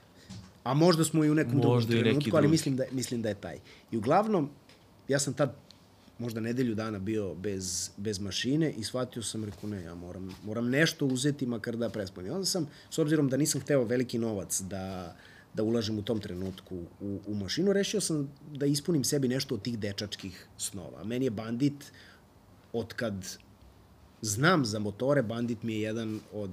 A 0.64 0.74
možda 0.74 1.04
smo 1.04 1.24
i 1.24 1.30
u 1.30 1.36
nekom 1.36 1.62
drugom 1.62 1.76
Možda 1.76 1.94
neki 1.94 2.04
trenutku, 2.04 2.30
ali 2.34 2.42
drugi. 2.44 2.52
mislim 2.52 2.76
da, 2.76 2.84
mislim 2.92 3.22
da 3.22 3.30
je 3.30 3.36
taj. 3.36 3.60
I 3.92 3.98
uglavnom, 3.98 4.50
ja 5.08 5.20
sam 5.20 5.34
tad 5.34 5.56
možda 6.20 6.40
nedelju 6.40 6.76
dana 6.76 7.00
bio 7.00 7.36
bez, 7.36 7.90
bez 7.98 8.20
mašine 8.20 8.72
i 8.72 8.84
shvatio 8.84 9.24
sam, 9.24 9.44
rekao, 9.44 9.70
ne, 9.70 9.84
ja 9.84 9.96
moram, 9.96 10.36
moram 10.44 10.70
nešto 10.70 11.06
uzeti 11.06 11.46
makar 11.46 11.78
da 11.78 11.90
prespam. 11.90 12.26
I 12.26 12.30
onda 12.30 12.46
sam, 12.46 12.68
s 12.90 12.98
obzirom 12.98 13.30
da 13.30 13.38
nisam 13.38 13.62
hteo 13.62 13.84
veliki 13.84 14.18
novac 14.18 14.62
da, 14.62 15.16
da 15.54 15.64
ulažem 15.64 16.00
u 16.00 16.02
tom 16.02 16.20
trenutku 16.20 16.78
u, 17.02 17.20
u 17.28 17.36
mašinu, 17.36 17.74
rešio 17.74 18.02
sam 18.02 18.32
da 18.54 18.66
ispunim 18.66 19.04
sebi 19.04 19.28
nešto 19.28 19.56
od 19.56 19.62
tih 19.62 19.80
dečačkih 19.80 20.48
snova. 20.58 21.04
Meni 21.04 21.26
je 21.26 21.32
bandit, 21.32 21.92
od 22.74 22.94
kad 22.94 23.38
znam 24.22 24.66
za 24.66 24.80
motore, 24.80 25.22
bandit 25.22 25.64
mi 25.64 25.74
je 25.74 25.82
jedan 25.82 26.20
od, 26.34 26.52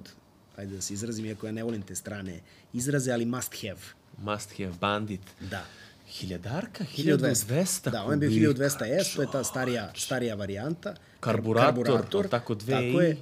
ajde 0.56 0.74
da 0.74 0.80
se 0.80 0.94
izrazim, 0.94 1.24
iako 1.24 1.46
ja 1.46 1.52
ne 1.52 1.62
volim 1.62 1.82
te 1.82 1.94
strane 1.94 2.40
izraze, 2.72 3.12
ali 3.12 3.24
must 3.24 3.54
have. 3.62 3.80
Must 4.18 4.58
have 4.58 4.72
bandit. 4.80 5.20
Da. 5.50 5.64
Hiljadarka, 6.08 6.84
1200. 6.84 7.44
1200 7.86 7.90
Da, 7.90 8.04
on 8.04 8.22
je 8.22 8.28
bio 8.28 8.52
kubika, 8.52 8.64
1200S, 8.64 9.16
to 9.16 9.22
je 9.22 9.28
ta 9.32 9.44
starija, 9.44 9.92
starija 9.96 10.34
varijanta. 10.34 10.94
Karburator, 11.20 11.84
Karburator, 11.84 12.28
tako 12.28 12.54
dve 12.54 12.72
tako 12.72 13.00
je. 13.00 13.16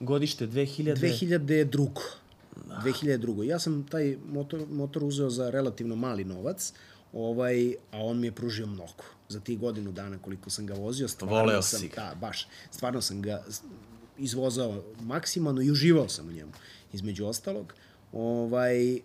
Godište 0.00 0.46
2000... 0.46 0.96
2002. 0.96 1.88
2002. 2.84 3.42
Ja 3.42 3.58
sam 3.58 3.86
taj 3.90 4.16
motor, 4.28 4.66
motor 4.70 5.04
uzeo 5.04 5.30
za 5.30 5.50
relativno 5.50 5.96
mali 5.96 6.24
novac, 6.24 6.72
ovaj, 7.12 7.74
a 7.92 7.98
on 7.98 8.20
mi 8.20 8.26
je 8.26 8.32
pružio 8.32 8.66
mnogo. 8.66 9.04
Za 9.28 9.40
tih 9.40 9.58
godinu 9.58 9.92
dana 9.92 10.18
koliko 10.18 10.50
sam 10.50 10.66
ga 10.66 10.74
vozio, 10.74 11.08
stvarno 11.08 11.36
Voleo 11.36 11.62
sam, 11.62 11.80
si 11.80 11.88
ga. 11.88 11.94
Da, 11.94 12.14
baš. 12.14 12.46
Stvarno 12.70 13.00
sam 13.00 13.22
ga 13.22 13.44
izvozao 14.22 14.82
maksimalno 15.00 15.62
i 15.62 15.70
uživao 15.70 16.08
sam 16.08 16.28
u 16.28 16.32
njemu, 16.32 16.52
između 16.92 17.26
ostalog. 17.26 17.74
Ovaj, 18.12 19.00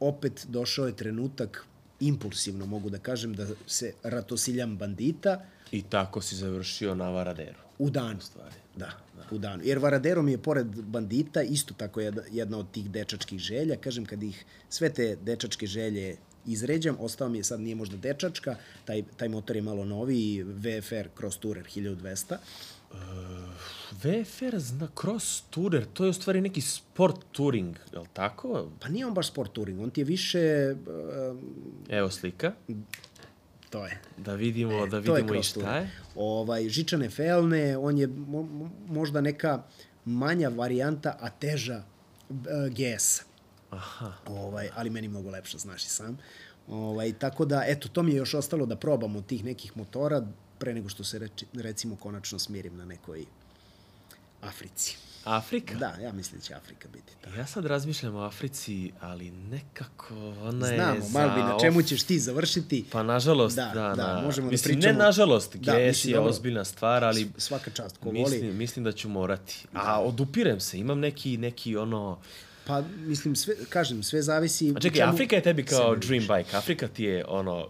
opet 0.00 0.46
došao 0.48 0.86
je 0.86 0.96
trenutak, 0.96 1.66
impulsivno 2.00 2.66
mogu 2.66 2.90
da 2.90 2.98
kažem, 2.98 3.34
da 3.34 3.46
se 3.66 3.92
ratosiljam 4.02 4.76
bandita, 4.76 5.44
I 5.74 5.82
tako 5.82 6.20
si 6.22 6.36
završio 6.36 6.94
na 6.94 7.10
Varaderu. 7.10 7.58
U 7.78 7.90
danu. 7.90 8.20
Stvari. 8.20 8.54
Da, 8.76 8.90
u 9.30 9.38
danu. 9.38 9.62
Jer 9.64 9.78
Varadero 9.78 10.22
mi 10.22 10.32
je 10.32 10.38
pored 10.38 10.66
bandita 10.66 11.42
isto 11.42 11.74
tako 11.74 12.00
jedna, 12.00 12.22
jedna 12.30 12.58
od 12.58 12.70
tih 12.70 12.90
dečačkih 12.90 13.38
želja. 13.38 13.76
Kažem, 13.76 14.06
kad 14.06 14.22
ih 14.22 14.44
sve 14.68 14.92
te 14.92 15.16
dečačke 15.16 15.66
želje 15.66 16.16
izređam, 16.46 16.96
ostao 17.00 17.28
mi 17.28 17.38
je 17.38 17.44
sad 17.44 17.60
nije 17.60 17.74
možda 17.74 17.96
dečačka, 17.96 18.56
taj, 18.84 19.02
taj 19.16 19.28
motor 19.28 19.56
je 19.56 19.62
malo 19.62 19.84
noviji, 19.84 20.42
VFR 20.42 21.08
Cross 21.18 21.38
Tourer 21.38 21.66
1200. 21.76 22.36
VFR 24.02 24.58
zna 24.58 24.88
cross 25.00 25.42
tourer, 25.50 25.86
to 25.92 26.04
je 26.04 26.10
u 26.10 26.12
stvari 26.12 26.40
neki 26.40 26.60
sport 26.60 27.16
touring, 27.32 27.76
je 27.92 27.98
li 27.98 28.06
tako? 28.12 28.70
Pa 28.80 28.88
nije 28.88 29.06
on 29.06 29.14
baš 29.14 29.28
sport 29.28 29.52
touring, 29.52 29.80
on 29.80 29.90
ti 29.90 30.00
je 30.00 30.04
više... 30.04 30.74
Uh, 31.30 31.38
Evo 31.88 32.10
slika, 32.10 32.52
to 33.70 33.86
je. 33.86 34.00
da 34.16 34.34
vidimo, 34.34 34.86
da 34.86 34.96
E, 34.96 35.00
je 35.00 35.14
vidimo 35.14 35.34
i 35.34 35.42
šta 35.42 35.76
je. 35.76 35.90
Ovaj, 36.14 36.68
žičane 36.68 37.10
felne, 37.10 37.76
on 37.78 37.98
je 37.98 38.06
mo, 38.06 38.42
mo, 38.42 38.70
možda 38.86 39.20
neka 39.20 39.62
manja 40.04 40.48
varijanta, 40.48 41.16
a 41.20 41.30
teža 41.30 41.82
uh, 42.30 42.36
GS. 42.70 43.22
Aha. 43.70 44.12
Ovaj, 44.26 44.68
ali 44.74 44.90
meni 44.90 45.08
mnogo 45.08 45.30
lepša, 45.30 45.58
znaš 45.58 45.84
i 45.84 45.88
sam. 45.88 46.18
Ovaj, 46.68 47.12
tako 47.12 47.44
da, 47.44 47.64
eto, 47.66 47.88
to 47.88 48.02
mi 48.02 48.12
je 48.12 48.16
još 48.16 48.34
ostalo 48.34 48.66
da 48.66 48.76
probam 48.76 49.16
od 49.16 49.26
tih 49.26 49.44
nekih 49.44 49.76
motora 49.76 50.26
pre 50.58 50.74
nego 50.74 50.88
što 50.88 51.04
se 51.04 51.18
reči, 51.18 51.46
recimo 51.54 51.96
konačno 51.96 52.38
smirim 52.38 52.76
na 52.76 52.84
nekoj 52.84 53.24
Africi. 54.42 54.96
Afrika? 55.24 55.74
Da, 55.74 55.94
ja 55.96 56.12
mislim 56.12 56.40
da 56.40 56.44
će 56.44 56.54
Afrika 56.54 56.88
biti. 56.88 57.12
Da. 57.24 57.36
Ja 57.36 57.46
sad 57.46 57.66
razmišljam 57.66 58.14
o 58.14 58.20
Africi, 58.20 58.92
ali 59.00 59.30
nekako 59.30 60.14
ona 60.40 60.68
je 60.68 60.74
Znamo, 60.74 61.00
za... 61.00 61.18
Malbi, 61.18 61.40
na 61.42 61.56
čemu 61.60 61.82
ćeš 61.82 62.02
ti 62.02 62.18
završiti? 62.18 62.84
Pa 62.92 63.02
nažalost, 63.02 63.56
Da, 63.56 63.70
da, 63.74 63.94
da, 63.94 64.14
na... 64.14 64.20
možemo 64.20 64.46
da 64.46 64.50
mislim, 64.50 64.76
pričamo- 64.76 64.92
ne 64.92 64.98
nažalost, 64.98 65.56
Da, 65.56 65.72
GS 65.80 66.04
je 66.04 66.14
dobro. 66.14 66.30
ozbiljna 66.30 66.64
stvar, 66.64 67.04
ali 67.04 67.30
Svaka 67.36 67.70
čast, 67.70 67.96
ko 67.96 68.12
mislim, 68.12 68.40
voli. 68.40 68.52
mislim 68.52 68.84
da 68.84 68.92
ću 68.92 69.08
morati. 69.08 69.66
A 69.74 70.02
odupirem 70.02 70.60
se, 70.60 70.78
imam 70.78 71.00
neki, 71.00 71.36
neki 71.36 71.76
ono... 71.76 72.18
Pa, 72.66 72.82
mislim, 72.96 73.36
sve, 73.36 73.54
kažem, 73.68 74.02
sve 74.02 74.22
zavisi... 74.22 74.72
A 74.76 74.80
čekaj, 74.80 74.98
čemu 74.98 75.12
Afrika 75.12 75.36
je 75.36 75.42
tebi 75.42 75.64
kao 75.64 75.96
dream 75.96 76.22
bike, 76.28 76.56
Afrika 76.56 76.88
ti 76.88 77.04
je 77.04 77.24
ono 77.28 77.68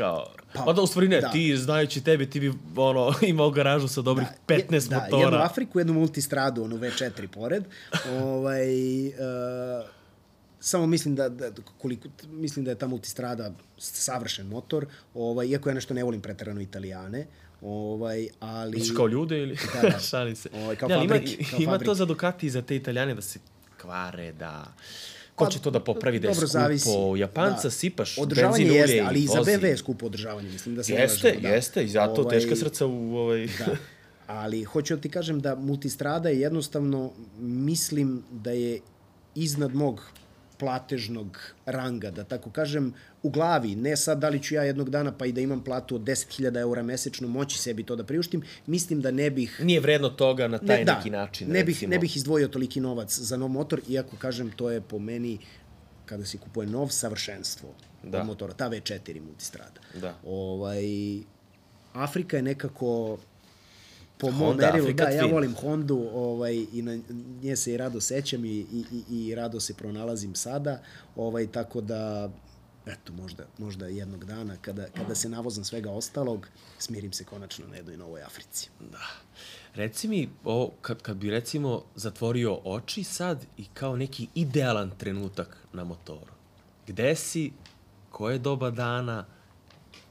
kao... 0.00 0.26
Pa, 0.52 0.64
Pa, 0.64 0.70
Onda 0.70 0.82
u 0.82 0.86
stvari 0.86 1.08
ne, 1.08 1.20
da. 1.20 1.30
ti 1.30 1.56
znajući 1.56 2.00
tebi, 2.04 2.30
ti 2.30 2.40
bi 2.40 2.52
ono, 2.76 3.14
imao 3.32 3.50
garažu 3.50 3.88
sa 3.88 4.02
dobrih 4.02 4.28
15 4.46 4.88
da, 4.88 4.96
motora. 4.96 5.22
jednu 5.22 5.38
Afriku, 5.38 5.78
jednu 5.78 5.92
multistradu, 5.92 6.64
onu 6.64 6.78
V4 6.78 7.26
pored. 7.26 7.64
ovaj, 8.22 9.06
uh, 9.06 9.14
samo 10.60 10.86
mislim 10.86 11.14
da, 11.14 11.28
da 11.28 11.50
koliko 11.78 12.08
mislim 12.28 12.64
da 12.64 12.70
je 12.70 12.78
ta 12.78 12.86
multistrada 12.86 13.52
savršen 13.78 14.46
motor, 14.46 14.86
ovaj 15.14 15.46
iako 15.46 15.68
ja 15.68 15.74
nešto 15.74 15.94
ne 15.94 16.04
volim 16.04 16.20
preterano 16.20 16.60
Italijane, 16.60 17.26
ovaj 17.62 18.28
ali 18.40 18.76
Misliš 18.76 18.96
kao 18.96 19.06
ljude 19.06 19.38
ili? 19.38 19.56
Da, 19.82 19.88
da. 19.88 19.98
Šalim 20.10 20.36
se. 20.36 20.48
Ovaj, 20.54 20.76
kao 20.76 20.88
Ne, 20.88 20.94
ali 20.94 21.08
fabrike, 21.08 21.36
Ima, 21.38 21.50
kao 21.50 21.60
ima 21.60 21.72
to 21.72 21.78
fabrike. 21.78 21.94
za 21.94 22.04
Ducati 22.04 22.46
i 22.46 22.50
za 22.50 22.62
te 22.62 22.76
Italijane 22.76 23.14
da 23.14 23.22
se 23.22 23.38
kvare, 23.80 24.32
da... 24.32 24.74
Ko 25.40 25.44
Pa, 25.44 25.50
će 25.50 25.60
to 25.60 25.70
da 25.70 25.80
popravi 25.80 26.18
da 26.18 26.28
je 26.28 26.34
dobro, 26.34 26.48
skupo? 26.48 26.58
zavisi. 26.58 26.88
Japanca 27.16 27.62
Da. 27.62 27.70
sipaš 27.70 28.18
Održavanje 28.18 28.58
benzin, 28.58 28.70
ulje 28.72 28.80
jeste, 28.80 28.96
i 28.96 29.00
ali 29.00 29.20
i 29.20 29.26
za. 29.26 29.58
BV 29.58 29.64
je 29.64 29.76
skupo 29.76 30.06
održavanje, 30.06 30.48
mislim 30.48 30.74
da 30.74 30.82
se 30.82 30.92
Jeste, 30.92 31.28
lažemo, 31.28 31.42
da. 31.42 31.48
jeste, 31.48 31.84
i 31.84 31.88
zato 31.88 32.20
Ovaj, 32.20 32.30
teška 32.30 32.56
srca 32.56 32.86
u 32.86 33.16
ovaj... 33.16 33.46
Da. 33.58 33.76
Ali 34.40 34.64
hoću 34.64 34.96
da 34.96 35.02
ti 35.02 35.08
kažem 35.08 35.40
da 35.40 35.54
multistrada 35.54 36.28
je 36.28 36.40
jednostavno, 36.40 37.10
mislim 37.38 38.22
da 38.32 38.50
je 38.50 38.80
iznad 39.34 39.74
mog 39.74 40.02
platežnog 40.60 41.38
ranga, 41.66 42.10
da 42.10 42.24
tako 42.24 42.50
kažem, 42.50 42.94
u 43.22 43.30
glavi, 43.30 43.74
ne 43.74 43.96
sad 43.96 44.18
da 44.18 44.28
li 44.28 44.42
ću 44.42 44.54
ja 44.54 44.62
jednog 44.62 44.90
dana 44.90 45.12
pa 45.12 45.26
i 45.26 45.32
da 45.32 45.40
imam 45.40 45.64
platu 45.64 45.94
od 45.94 46.00
10.000 46.00 46.60
eura 46.60 46.82
mesečno 46.82 47.28
moći 47.28 47.58
sebi 47.58 47.82
to 47.82 47.96
da 47.96 48.04
priuštim, 48.04 48.42
mislim 48.66 49.00
da 49.00 49.10
ne 49.10 49.30
bih 49.30 49.60
Nije 49.62 49.80
vredno 49.80 50.08
toga 50.08 50.48
na 50.48 50.58
taj 50.58 50.78
ne, 50.78 50.84
da, 50.84 50.96
neki 50.96 51.10
način, 51.10 51.48
ne 51.48 51.64
bih, 51.64 51.74
recimo. 51.76 51.90
ne 51.90 51.98
bih 51.98 52.16
izdvojio 52.16 52.48
toliki 52.48 52.80
novac 52.80 53.18
za 53.18 53.36
nov 53.36 53.48
motor, 53.48 53.80
iako 53.88 54.16
kažem 54.16 54.50
to 54.50 54.70
je 54.70 54.80
po 54.80 54.98
meni 54.98 55.38
kada 56.06 56.24
se 56.24 56.38
kupuje 56.38 56.66
nov 56.66 56.88
savršenstvo 56.88 57.68
Da. 58.02 58.22
motora, 58.24 58.52
ta 58.52 58.70
V4 58.70 59.20
multistrada. 59.20 59.80
Da. 60.00 60.14
Ovaj, 60.24 60.84
Afrika 61.92 62.36
je 62.36 62.42
nekako 62.42 63.18
po 64.20 64.30
mom 64.30 64.56
merilu, 64.56 64.92
da, 64.92 65.08
ja 65.08 65.26
volim 65.26 65.54
Hondu 65.54 66.08
ovaj, 66.12 66.66
i 66.72 66.82
na 66.82 66.98
nje 67.42 67.56
se 67.56 67.72
i 67.72 67.76
rado 67.76 68.00
sećam 68.00 68.44
i, 68.44 68.48
i, 68.48 68.84
i, 68.92 69.28
i 69.28 69.34
rado 69.34 69.60
se 69.60 69.74
pronalazim 69.74 70.34
sada, 70.34 70.82
ovaj, 71.16 71.46
tako 71.46 71.80
da 71.80 72.30
eto, 72.86 73.12
možda, 73.12 73.44
možda 73.58 73.86
jednog 73.86 74.24
dana 74.24 74.56
kada, 74.60 74.86
kada 74.96 75.14
se 75.14 75.28
navozam 75.28 75.64
svega 75.64 75.90
ostalog, 75.90 76.48
smirim 76.78 77.12
se 77.12 77.24
konačno 77.24 77.66
na 77.66 77.76
jednoj 77.76 77.96
novoj 77.96 78.22
Africi. 78.22 78.70
Reci 79.74 80.08
mi, 80.08 80.28
o, 80.44 80.72
kad, 80.80 81.02
kad 81.02 81.16
bi 81.16 81.30
recimo 81.30 81.84
zatvorio 81.94 82.60
oči 82.64 83.04
sad 83.04 83.46
i 83.56 83.64
kao 83.74 83.96
neki 83.96 84.28
idealan 84.34 84.90
trenutak 84.98 85.56
na 85.72 85.84
motoru. 85.84 86.32
Gde 86.86 87.16
si, 87.16 87.52
koje 88.10 88.38
doba 88.38 88.70
dana, 88.70 89.26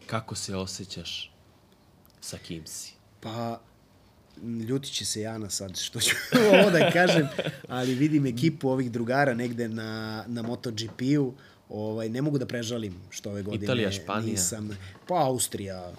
kako 0.05 0.35
se 0.35 0.55
osjećaš, 0.55 1.31
sa 2.21 2.37
kim 2.37 2.67
si? 2.67 2.93
Pa, 3.19 3.59
m, 4.43 4.59
ljutit 4.59 4.93
će 4.93 5.05
se 5.05 5.21
Jana 5.21 5.49
sad 5.49 5.77
što 5.77 5.99
ću 5.99 6.15
ovo 6.53 6.69
da 6.69 6.91
kažem, 6.91 7.27
ali 7.67 7.95
vidim 7.95 8.25
ekipu 8.25 8.69
ovih 8.69 8.91
drugara 8.91 9.33
negde 9.33 9.67
na, 9.67 10.23
na 10.27 10.41
MotoGP-u. 10.41 11.33
Ovaj, 11.69 12.09
ne 12.09 12.21
mogu 12.21 12.37
da 12.37 12.45
prežalim 12.45 12.95
što 13.09 13.29
ove 13.29 13.41
godine 13.43 13.63
Italija, 13.63 13.91
Španija. 13.91 14.31
nisam, 14.31 14.77
pa 15.07 15.15
Austrija, 15.15 15.91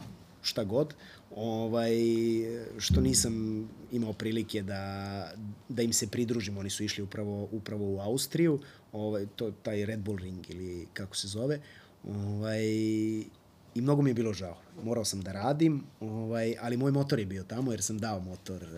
šta 0.43 0.65
god, 0.65 0.95
ovaj, 1.37 1.93
što 2.79 3.01
nisam 3.01 3.65
imao 3.93 4.13
prilike 4.13 4.63
da, 4.63 5.33
da 5.69 5.83
im 5.83 5.93
se 5.93 6.07
pridružim. 6.07 6.59
Oni 6.59 6.71
su 6.71 6.85
išli 6.85 7.03
upravo, 7.03 7.49
upravo 7.53 7.85
u 7.85 8.01
Austriju, 8.01 8.61
ovaj, 8.93 9.27
to, 9.37 9.51
taj 9.51 9.87
Red 9.87 10.01
Bull 10.01 10.19
Ring 10.19 10.51
ili 10.51 10.87
kako 10.93 11.17
se 11.17 11.29
zove. 11.29 11.61
Ovaj, 12.05 12.65
I 13.75 13.81
mnogo 13.81 14.03
mi 14.03 14.11
je 14.11 14.15
bilo 14.15 14.33
žao. 14.33 14.57
Morao 14.83 15.05
sam 15.05 15.21
da 15.21 15.33
radim, 15.33 15.83
ovaj, 16.01 16.55
ali 16.61 16.77
moj 16.77 16.93
motor 16.93 17.19
je 17.19 17.27
bio 17.27 17.43
tamo 17.45 17.71
jer 17.71 17.83
sam 17.83 17.99
dao 17.99 18.21
motor 18.21 18.63
uh, 18.63 18.69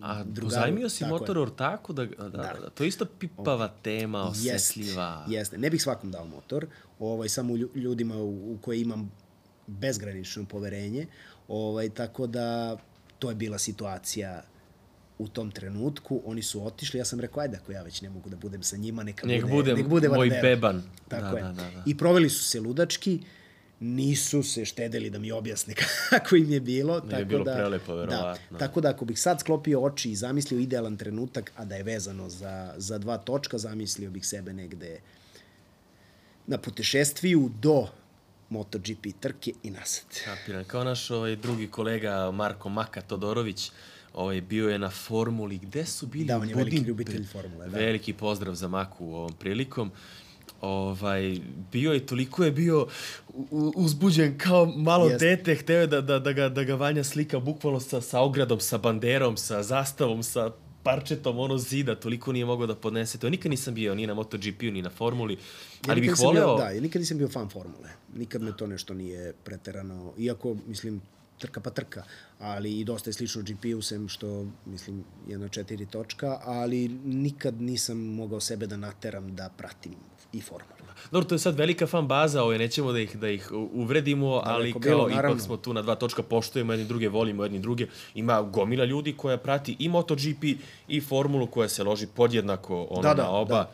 A 0.00 0.24
drugaru. 0.24 0.46
pozajmio 0.46 0.88
si 0.88 1.00
Tako 1.00 1.08
je. 1.08 1.20
motor 1.20 1.38
ortaku? 1.38 1.92
Da, 1.92 2.04
da, 2.06 2.28
da, 2.28 2.36
da. 2.54 2.70
To 2.70 2.84
je 2.84 2.88
isto 2.88 3.04
pipava 3.06 3.68
tema, 3.82 4.22
osetljiva. 4.22 5.16
Jeste, 5.20 5.34
jeste. 5.34 5.58
Ne 5.58 5.70
bih 5.70 5.82
svakom 5.82 6.10
dao 6.10 6.26
motor, 6.26 6.66
ovaj, 6.98 7.28
samo 7.28 7.54
lju- 7.54 7.76
ljudima 7.76 8.16
u, 8.16 8.28
u 8.52 8.58
koje 8.58 8.80
imam 8.80 9.10
bezgranično 9.68 10.44
poverenje, 10.44 11.06
ovaj, 11.48 11.88
tako 11.90 12.26
da 12.26 12.76
to 13.18 13.28
je 13.28 13.34
bila 13.34 13.58
situacija 13.58 14.42
u 15.18 15.28
tom 15.28 15.50
trenutku, 15.50 16.22
oni 16.24 16.42
su 16.42 16.66
otišli, 16.66 16.98
ja 16.98 17.04
sam 17.04 17.20
rekao, 17.20 17.42
ajde, 17.42 17.56
ako 17.56 17.72
ja 17.72 17.82
već 17.82 18.02
ne 18.02 18.10
mogu 18.10 18.30
da 18.30 18.36
budem 18.36 18.62
sa 18.62 18.76
njima, 18.76 19.02
neka 19.02 19.26
Nek 19.26 19.42
bude, 19.42 19.52
budem 19.52 19.76
nek 19.76 19.86
bude 19.86 20.08
moj 20.08 20.30
beban. 20.32 20.82
Tako 21.08 21.30
Da, 21.30 21.36
je. 21.38 21.42
da, 21.42 21.52
da, 21.52 21.70
da. 21.70 21.82
I 21.86 21.96
proveli 21.96 22.30
su 22.30 22.44
se 22.44 22.60
ludački, 22.60 23.20
nisu 23.82 24.42
se 24.42 24.64
štedeli 24.64 25.10
da 25.10 25.18
mi 25.18 25.32
objasne 25.32 25.74
kako 26.10 26.36
im 26.36 26.52
je 26.52 26.60
bilo. 26.60 26.94
je 26.94 27.10
tako 27.10 27.24
bilo 27.24 27.44
da, 27.44 27.54
prelepo, 27.54 27.94
verovatno. 27.94 28.58
Da, 28.58 28.58
tako 28.58 28.80
da 28.80 28.90
ako 28.90 29.04
bih 29.04 29.20
sad 29.20 29.40
sklopio 29.40 29.82
oči 29.84 30.10
i 30.10 30.16
zamislio 30.16 30.60
idealan 30.60 30.96
trenutak, 30.96 31.52
a 31.56 31.64
da 31.64 31.76
je 31.76 31.82
vezano 31.82 32.28
za, 32.28 32.74
za 32.76 32.98
dva 32.98 33.18
točka, 33.18 33.58
zamislio 33.58 34.10
bih 34.10 34.26
sebe 34.26 34.52
negde 34.52 35.00
na 36.46 36.58
putešestviju 36.58 37.50
do 37.60 37.86
MotoGP 38.50 39.06
trke 39.20 39.52
i 39.62 39.70
nazad. 39.70 40.04
Kapiram. 40.24 40.64
Kao 40.64 40.84
naš 40.84 41.10
ovaj, 41.10 41.36
drugi 41.36 41.66
kolega 41.66 42.30
Marko 42.30 42.68
Maka 42.68 43.00
Todorović, 43.00 43.70
ovaj, 44.14 44.40
bio 44.40 44.68
je 44.68 44.78
na 44.78 44.90
formuli. 44.90 45.58
Gde 45.58 45.86
su 45.86 46.06
bili? 46.06 46.24
Da, 46.24 46.38
on 46.38 46.48
je 46.48 46.54
veliki 46.54 46.76
ljubitelj 46.76 47.24
formule, 47.24 47.68
da. 47.68 47.78
Veliki 47.78 48.12
pozdrav 48.12 48.54
za 48.54 48.68
Maku 48.68 49.06
u 49.06 49.14
ovom 49.14 49.32
prilikom. 49.32 49.90
Ovaj, 50.62 51.36
bio 51.72 51.92
je, 51.92 52.06
toliko 52.06 52.44
je 52.44 52.52
bio 52.52 52.86
uzbuđen 53.74 54.38
kao 54.38 54.66
malo 54.66 55.06
Jeste. 55.06 55.26
dete, 55.26 55.54
hteo 55.54 55.80
je 55.80 55.86
da, 55.86 56.00
da, 56.00 56.18
da, 56.18 56.32
ga, 56.32 56.48
da 56.48 56.64
ga 56.64 56.74
Vanja 56.74 57.04
slika 57.04 57.40
bukvalno 57.40 57.80
sa, 57.80 58.00
sa 58.00 58.20
ogradom, 58.20 58.60
sa 58.60 58.78
banderom, 58.78 59.36
sa 59.36 59.62
zastavom, 59.62 60.22
sa 60.22 60.50
parčetom 60.82 61.38
ono 61.38 61.58
zida, 61.58 61.94
toliko 61.94 62.32
nije 62.32 62.44
mogao 62.44 62.66
da 62.66 62.74
podnese. 62.74 63.18
To 63.18 63.30
nikad 63.30 63.50
nisam 63.50 63.74
bio 63.74 63.94
ni 63.94 64.06
na 64.06 64.14
MotoGP-u, 64.14 64.70
ni 64.70 64.82
na 64.82 64.90
formuli, 64.90 65.34
Ja 65.34 65.38
ali 65.88 66.00
nikad 66.00 66.16
bih 66.16 66.24
voleo... 66.24 66.56
Bio, 66.56 66.64
da, 66.64 66.70
ja 66.70 66.80
nikad 66.80 67.00
nisam 67.00 67.18
bio 67.18 67.28
fan 67.28 67.48
formule. 67.48 67.88
Nikad 68.16 68.42
me 68.42 68.56
to 68.56 68.66
nešto 68.66 68.94
nije 68.94 69.32
preterano. 69.44 70.12
Iako, 70.18 70.56
mislim, 70.68 71.00
trka 71.42 71.60
pa 71.60 71.70
trka, 71.70 72.02
ali 72.40 72.78
i 72.80 72.84
dosta 72.84 73.10
je 73.10 73.14
slično 73.14 73.42
GP-u, 73.42 73.82
sem 73.82 74.08
što, 74.08 74.46
mislim, 74.66 75.02
je 75.28 75.38
na 75.38 75.48
četiri 75.48 75.86
točka, 75.86 76.38
ali 76.44 76.88
nikad 77.04 77.60
nisam 77.60 77.98
mogao 77.98 78.40
sebe 78.40 78.66
da 78.66 78.76
nateram 78.76 79.34
da 79.36 79.50
pratim 79.56 79.94
i 80.32 80.40
formulu. 80.40 80.82
Dobro, 81.10 81.28
to 81.28 81.34
je 81.34 81.38
sad 81.38 81.58
velika 81.58 81.86
fan 81.86 82.06
baza, 82.08 82.42
ovaj, 82.42 82.58
nećemo 82.58 82.92
da 82.92 83.00
ih, 83.00 83.16
da 83.16 83.28
ih 83.28 83.48
uvredimo, 83.52 84.40
ali 84.44 84.62
Daleko 84.62 84.80
kao 84.80 84.90
bilo, 84.90 85.02
ipak 85.08 85.16
naravno. 85.16 85.38
smo 85.40 85.56
tu 85.56 85.72
na 85.74 85.82
dva 85.82 85.94
točka, 85.94 86.22
poštujemo 86.22 86.72
jedni 86.72 86.86
druge, 86.86 87.08
volimo 87.08 87.42
jedni 87.42 87.58
druge. 87.58 87.86
Ima 88.14 88.42
gomila 88.42 88.84
ljudi 88.84 89.12
koja 89.16 89.36
prati 89.36 89.76
i 89.78 89.88
MotoGP 89.88 90.44
i 90.88 91.00
formulu 91.00 91.46
koja 91.46 91.68
se 91.68 91.84
loži 91.84 92.06
podjednako 92.06 92.86
ono, 92.90 93.02
Da, 93.02 93.14
da, 93.14 93.22
na 93.22 93.30
oba. 93.30 93.54
da. 93.54 93.70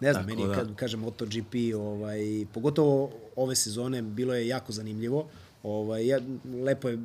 Ne 0.00 0.12
znam, 0.12 0.24
Tako 0.26 0.36
meni 0.36 0.48
da. 0.48 0.54
kad 0.54 0.74
kažem 0.76 1.00
MotoGP, 1.00 1.54
ovaj, 1.76 2.20
pogotovo 2.54 3.10
ove 3.36 3.56
sezone, 3.56 4.02
bilo 4.02 4.34
je 4.34 4.48
jako 4.48 4.72
zanimljivo. 4.72 5.28
Ovaj, 5.62 6.06
ja, 6.06 6.18
lepo 6.56 6.88
je 6.88 6.98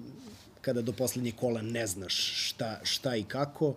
kada 0.62 0.82
do 0.82 0.91
poslednje 0.91 1.32
kola 1.32 1.62
ne 1.62 1.88
znaš 1.88 2.16
šta, 2.45 2.80
šta 2.84 3.16
i 3.16 3.24
kako. 3.24 3.76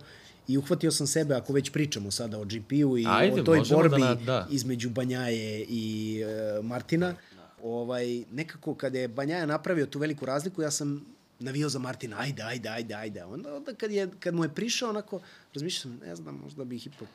I 0.49 0.59
uhvatio 0.59 0.91
sam 0.91 1.07
sebe, 1.07 1.35
ako 1.35 1.53
već 1.53 1.70
pričamo 1.70 2.11
sada 2.11 2.39
o 2.39 2.45
GP-u 2.45 2.99
i 2.99 3.05
Ajde, 3.09 3.41
o 3.41 3.45
toj 3.45 3.59
da 3.61 3.74
borbi 3.74 4.01
na- 4.01 4.14
da. 4.14 4.47
između 4.51 4.91
Banjaje 4.91 5.64
i 5.64 5.85
e, 6.20 6.62
Martina, 6.62 7.14
ovaj, 7.62 8.24
nekako 8.33 8.74
kada 8.74 8.99
je 8.99 9.09
Banjaja 9.09 9.47
napravio 9.47 9.87
tu 9.87 9.99
veliku 9.99 10.26
razliku, 10.26 10.62
ja 10.62 10.70
sam 10.70 11.07
navio 11.41 11.68
za 11.68 11.78
Martina, 11.78 12.16
ajde, 12.18 12.43
ajde, 12.43 12.68
ajde, 12.68 12.95
ajde. 12.95 13.24
Onda, 13.24 13.57
onda 13.57 13.74
kad, 13.74 13.91
je, 13.93 14.09
kad 14.20 14.35
mu 14.35 14.45
je 14.45 14.49
prišao, 14.49 14.91
onako, 14.91 15.20
razmišljao 15.55 15.81
sam, 15.83 16.01
ne 16.01 16.16
znam, 16.16 16.41
možda 16.45 16.64
bih 16.64 16.87
ipak 16.87 17.09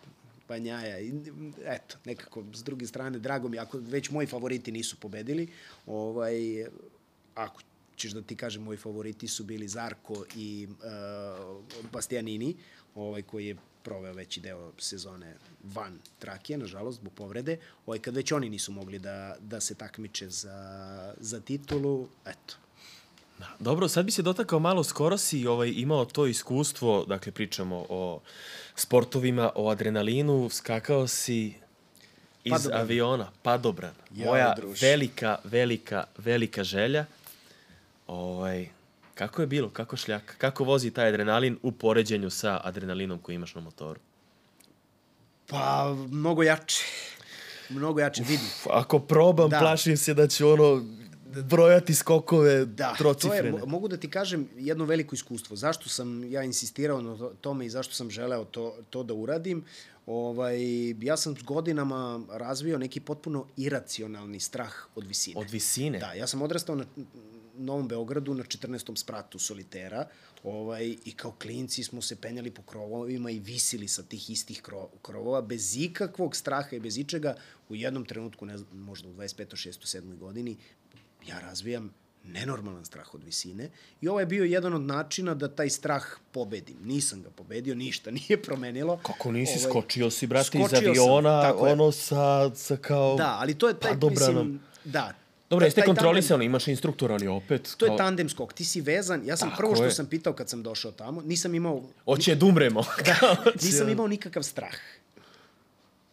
Banjaja. 0.47 0.99
I, 0.99 1.13
eto, 1.65 1.97
nekako, 2.05 2.43
s 2.53 2.63
druge 2.63 2.87
strane, 2.87 3.19
drago 3.19 3.49
mi, 3.49 3.59
ako 3.59 3.77
već 3.79 4.09
moji 4.09 4.27
favoriti 4.27 4.71
nisu 4.71 4.95
pobedili, 4.97 5.47
ovaj, 5.87 6.35
ako 7.35 7.61
ćeš 7.95 8.11
da 8.11 8.21
ti 8.21 8.35
kažem, 8.35 8.63
moji 8.63 8.77
favoriti 8.77 9.27
su 9.27 9.43
bili 9.43 9.67
Zarko 9.67 10.25
i 10.35 10.67
uh, 10.69 11.91
Bastianini, 11.91 12.55
ovaj, 12.95 13.21
koji 13.21 13.47
je 13.47 13.55
proveo 13.83 14.13
veći 14.13 14.41
deo 14.41 14.71
sezone 14.77 15.35
van 15.63 15.99
trake, 16.19 16.57
nažalost, 16.57 16.99
zbog 16.99 17.13
povrede. 17.13 17.57
Ovaj, 17.85 17.99
kad 17.99 18.15
već 18.15 18.31
oni 18.31 18.49
nisu 18.49 18.71
mogli 18.71 18.99
da, 18.99 19.35
da 19.39 19.59
se 19.59 19.75
takmiče 19.75 20.29
za, 20.29 21.13
za 21.19 21.39
titulu, 21.39 22.07
eto, 22.25 22.55
Dobro, 23.59 23.87
sad 23.87 24.05
bi 24.05 24.11
se 24.11 24.21
dotakao 24.21 24.59
malo, 24.59 24.83
skoro 24.83 25.17
si 25.17 25.47
ovaj, 25.47 25.73
imao 25.75 26.05
to 26.05 26.27
iskustvo, 26.27 27.05
dakle 27.05 27.31
pričamo 27.31 27.85
o 27.89 28.21
sportovima, 28.75 29.51
o 29.55 29.69
adrenalinu, 29.69 30.49
skakao 30.49 31.07
si 31.07 31.53
iz 32.43 32.51
Padobran. 32.51 32.81
aviona, 32.81 33.31
padobran. 33.41 33.93
Jao, 34.15 34.31
Moja 34.31 34.53
druže. 34.57 34.87
velika, 34.87 35.37
velika, 35.43 36.03
velika 36.17 36.63
želja. 36.63 37.05
Ovaj, 38.07 38.69
kako 39.15 39.41
je 39.41 39.47
bilo, 39.47 39.69
kako 39.69 39.97
šljaka, 39.97 40.33
kako 40.35 40.63
vozi 40.63 40.91
taj 40.91 41.07
adrenalin 41.07 41.57
u 41.61 41.71
poređenju 41.71 42.29
sa 42.29 42.61
adrenalinom 42.63 43.19
koji 43.19 43.35
imaš 43.35 43.55
na 43.55 43.61
motoru? 43.61 43.99
pa 45.47 45.95
mnogo 46.09 46.43
jače. 46.43 46.83
Mnogo 47.69 47.99
jače, 47.99 48.23
vidi. 48.23 48.43
Ako 48.65 48.99
probam, 48.99 49.49
da. 49.49 49.59
Plašim 49.59 49.97
se 49.97 50.13
da 50.13 50.27
ću 50.27 50.49
ono 50.49 50.85
brojati 51.43 51.95
skokove 51.95 52.65
Da, 52.65 52.85
to 52.85 52.91
je, 52.91 52.97
trocifrene. 52.97 53.51
mo- 53.51 53.65
mogu 53.65 53.87
da 53.87 53.97
ti 53.97 54.09
kažem 54.09 54.49
jedno 54.57 54.85
veliko 54.85 55.15
iskustvo. 55.15 55.55
Zašto 55.55 55.89
sam 55.89 56.23
ja 56.25 56.43
insistirao 56.43 57.01
na 57.01 57.17
to- 57.17 57.33
tome 57.41 57.65
i 57.65 57.69
zašto 57.69 57.93
sam 57.93 58.09
želeo 58.09 58.43
to, 58.45 58.75
to 58.89 59.03
da 59.03 59.13
uradim? 59.13 59.63
Ovaj, 60.07 60.57
ja 60.91 61.17
sam 61.17 61.37
s 61.37 61.43
godinama 61.43 61.99
razvio 62.31 62.77
neki 62.77 62.99
potpuno 62.99 63.45
iracionalni 63.57 64.39
strah 64.39 64.73
od 64.95 65.07
visine. 65.07 65.39
Od 65.39 65.49
visine? 65.49 65.99
Da, 65.99 66.13
ja 66.13 66.27
sam 66.27 66.41
odrastao 66.41 66.75
na 66.75 66.85
Novom 67.57 67.87
Beogradu 67.87 68.33
na 68.33 68.43
14. 68.43 68.97
spratu 68.97 69.39
solitera 69.39 70.07
ovaj, 70.43 70.95
i 71.05 71.11
kao 71.15 71.31
klinci 71.31 71.83
smo 71.83 72.01
se 72.01 72.15
penjali 72.15 72.51
po 72.51 72.61
krovovima 72.61 73.31
i 73.31 73.39
visili 73.39 73.87
sa 73.87 74.03
tih 74.03 74.29
istih 74.29 74.61
kro, 74.61 74.89
krovova 75.01 75.41
bez 75.41 75.77
ikakvog 75.77 76.35
straha 76.35 76.75
i 76.75 76.79
bez 76.79 76.97
ičega. 76.97 77.35
U 77.69 77.75
jednom 77.75 78.05
trenutku, 78.05 78.45
ne 78.45 78.57
znam, 78.57 78.79
možda 78.79 79.09
u 79.09 79.13
25. 79.13 79.45
6. 79.45 79.97
7. 80.01 80.17
godini, 80.17 80.57
ja 81.27 81.39
razvijam 81.39 81.93
nenormalan 82.27 82.85
strah 82.85 83.13
od 83.13 83.23
visine 83.23 83.69
i 84.01 84.07
ovo 84.07 84.19
je 84.19 84.25
bio 84.25 84.43
jedan 84.43 84.73
od 84.73 84.81
načina 84.81 85.33
da 85.33 85.47
taj 85.47 85.69
strah 85.69 86.05
pobedim. 86.31 86.77
Nisam 86.83 87.21
ga 87.21 87.29
pobedio, 87.29 87.75
ništa 87.75 88.11
nije 88.29 88.41
promenilo. 88.41 88.97
Kako 88.97 89.31
nisi 89.31 89.59
Ovaj, 89.59 89.69
skočio 89.69 90.09
si, 90.09 90.27
brate, 90.27 90.41
iz 90.41 90.47
skočio 90.47 90.79
sam, 90.79 90.89
aviona, 90.89 91.41
je. 91.41 91.53
ono 91.53 91.91
sa, 91.91 92.55
sa 92.55 92.77
kao... 92.77 93.15
Da, 93.15 93.37
ali 93.39 93.57
to 93.57 93.67
je 93.67 93.79
taj, 93.79 93.91
padobranom. 93.91 94.47
mislim, 94.47 94.61
da. 94.83 95.13
Dobro, 95.49 95.65
jeste 95.65 95.81
taj 95.81 95.95
tandem- 95.95 96.41
imaš 96.41 96.67
instruktora, 96.67 97.13
ali 97.13 97.27
opet... 97.27 97.75
To 97.77 97.85
je 97.85 97.89
kao- 97.89 97.97
tandem 97.97 98.29
skok. 98.29 98.53
Ti 98.53 98.65
si 98.65 98.81
vezan. 98.81 99.21
Ja 99.25 99.37
sam 99.37 99.49
Tako 99.49 99.57
prvo 99.57 99.75
što 99.75 99.83
je. 99.85 99.91
sam 99.91 100.05
pitao 100.05 100.33
kad 100.33 100.49
sam 100.49 100.63
došao 100.63 100.91
tamo, 100.91 101.21
nisam 101.21 101.55
imao 101.55 101.83
Hoće 102.05 102.35
da 102.35 102.45
umremo. 102.45 102.83
da, 103.05 103.35
nisam 103.63 103.89
imao 103.89 104.07
nikakav 104.07 104.43
strah 104.43 104.73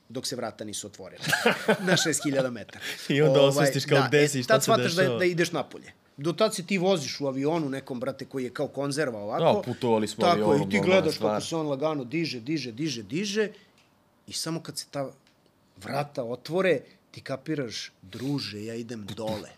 dok 0.09 0.27
se 0.27 0.37
vrata 0.37 0.65
nisu 0.65 0.87
otvorila 0.87 1.25
na 1.89 1.93
6000 1.93 2.51
metara. 2.51 2.81
I 3.09 3.23
onda 3.23 3.41
osvestiš 3.41 3.85
kao 3.85 4.05
gde 4.09 4.29
si, 4.29 4.41
e, 4.41 4.43
šta 4.43 4.55
tad 4.55 4.63
se 4.63 4.65
shvataš 4.65 4.93
da, 4.93 5.03
dešava. 5.03 5.19
da 5.19 5.25
ideš 5.25 5.53
napolje. 5.53 5.93
Do 6.17 6.33
tad 6.33 6.55
se 6.55 6.67
ti 6.67 6.79
voziš 6.79 7.21
u 7.21 7.27
avionu 7.27 7.69
nekom, 7.69 8.01
brate, 8.01 8.25
koji 8.25 8.45
je 8.45 8.51
kao 8.51 8.69
konzerva 8.69 9.19
ovako. 9.21 9.45
Da, 9.57 9.73
putovali 9.73 10.09
smo 10.09 10.21
Tako, 10.21 10.33
avionom, 10.33 10.69
i 10.69 10.71
ti 10.71 10.81
gledaš 10.81 11.19
kako 11.19 11.41
se 11.41 11.57
on 11.57 11.67
lagano 11.67 12.05
diže, 12.05 12.41
diže, 12.41 12.73
diže, 12.73 13.03
diže. 13.03 13.49
I 14.27 14.33
samo 14.33 14.61
kad 14.61 14.79
se 14.79 14.87
ta 14.91 15.11
vrata 15.77 16.25
otvore, 16.25 16.81
ti 17.13 17.21
kapiraš, 17.21 17.93
druže, 18.03 18.65
ja 18.65 18.75
idem 18.75 19.07
dole. 19.17 19.51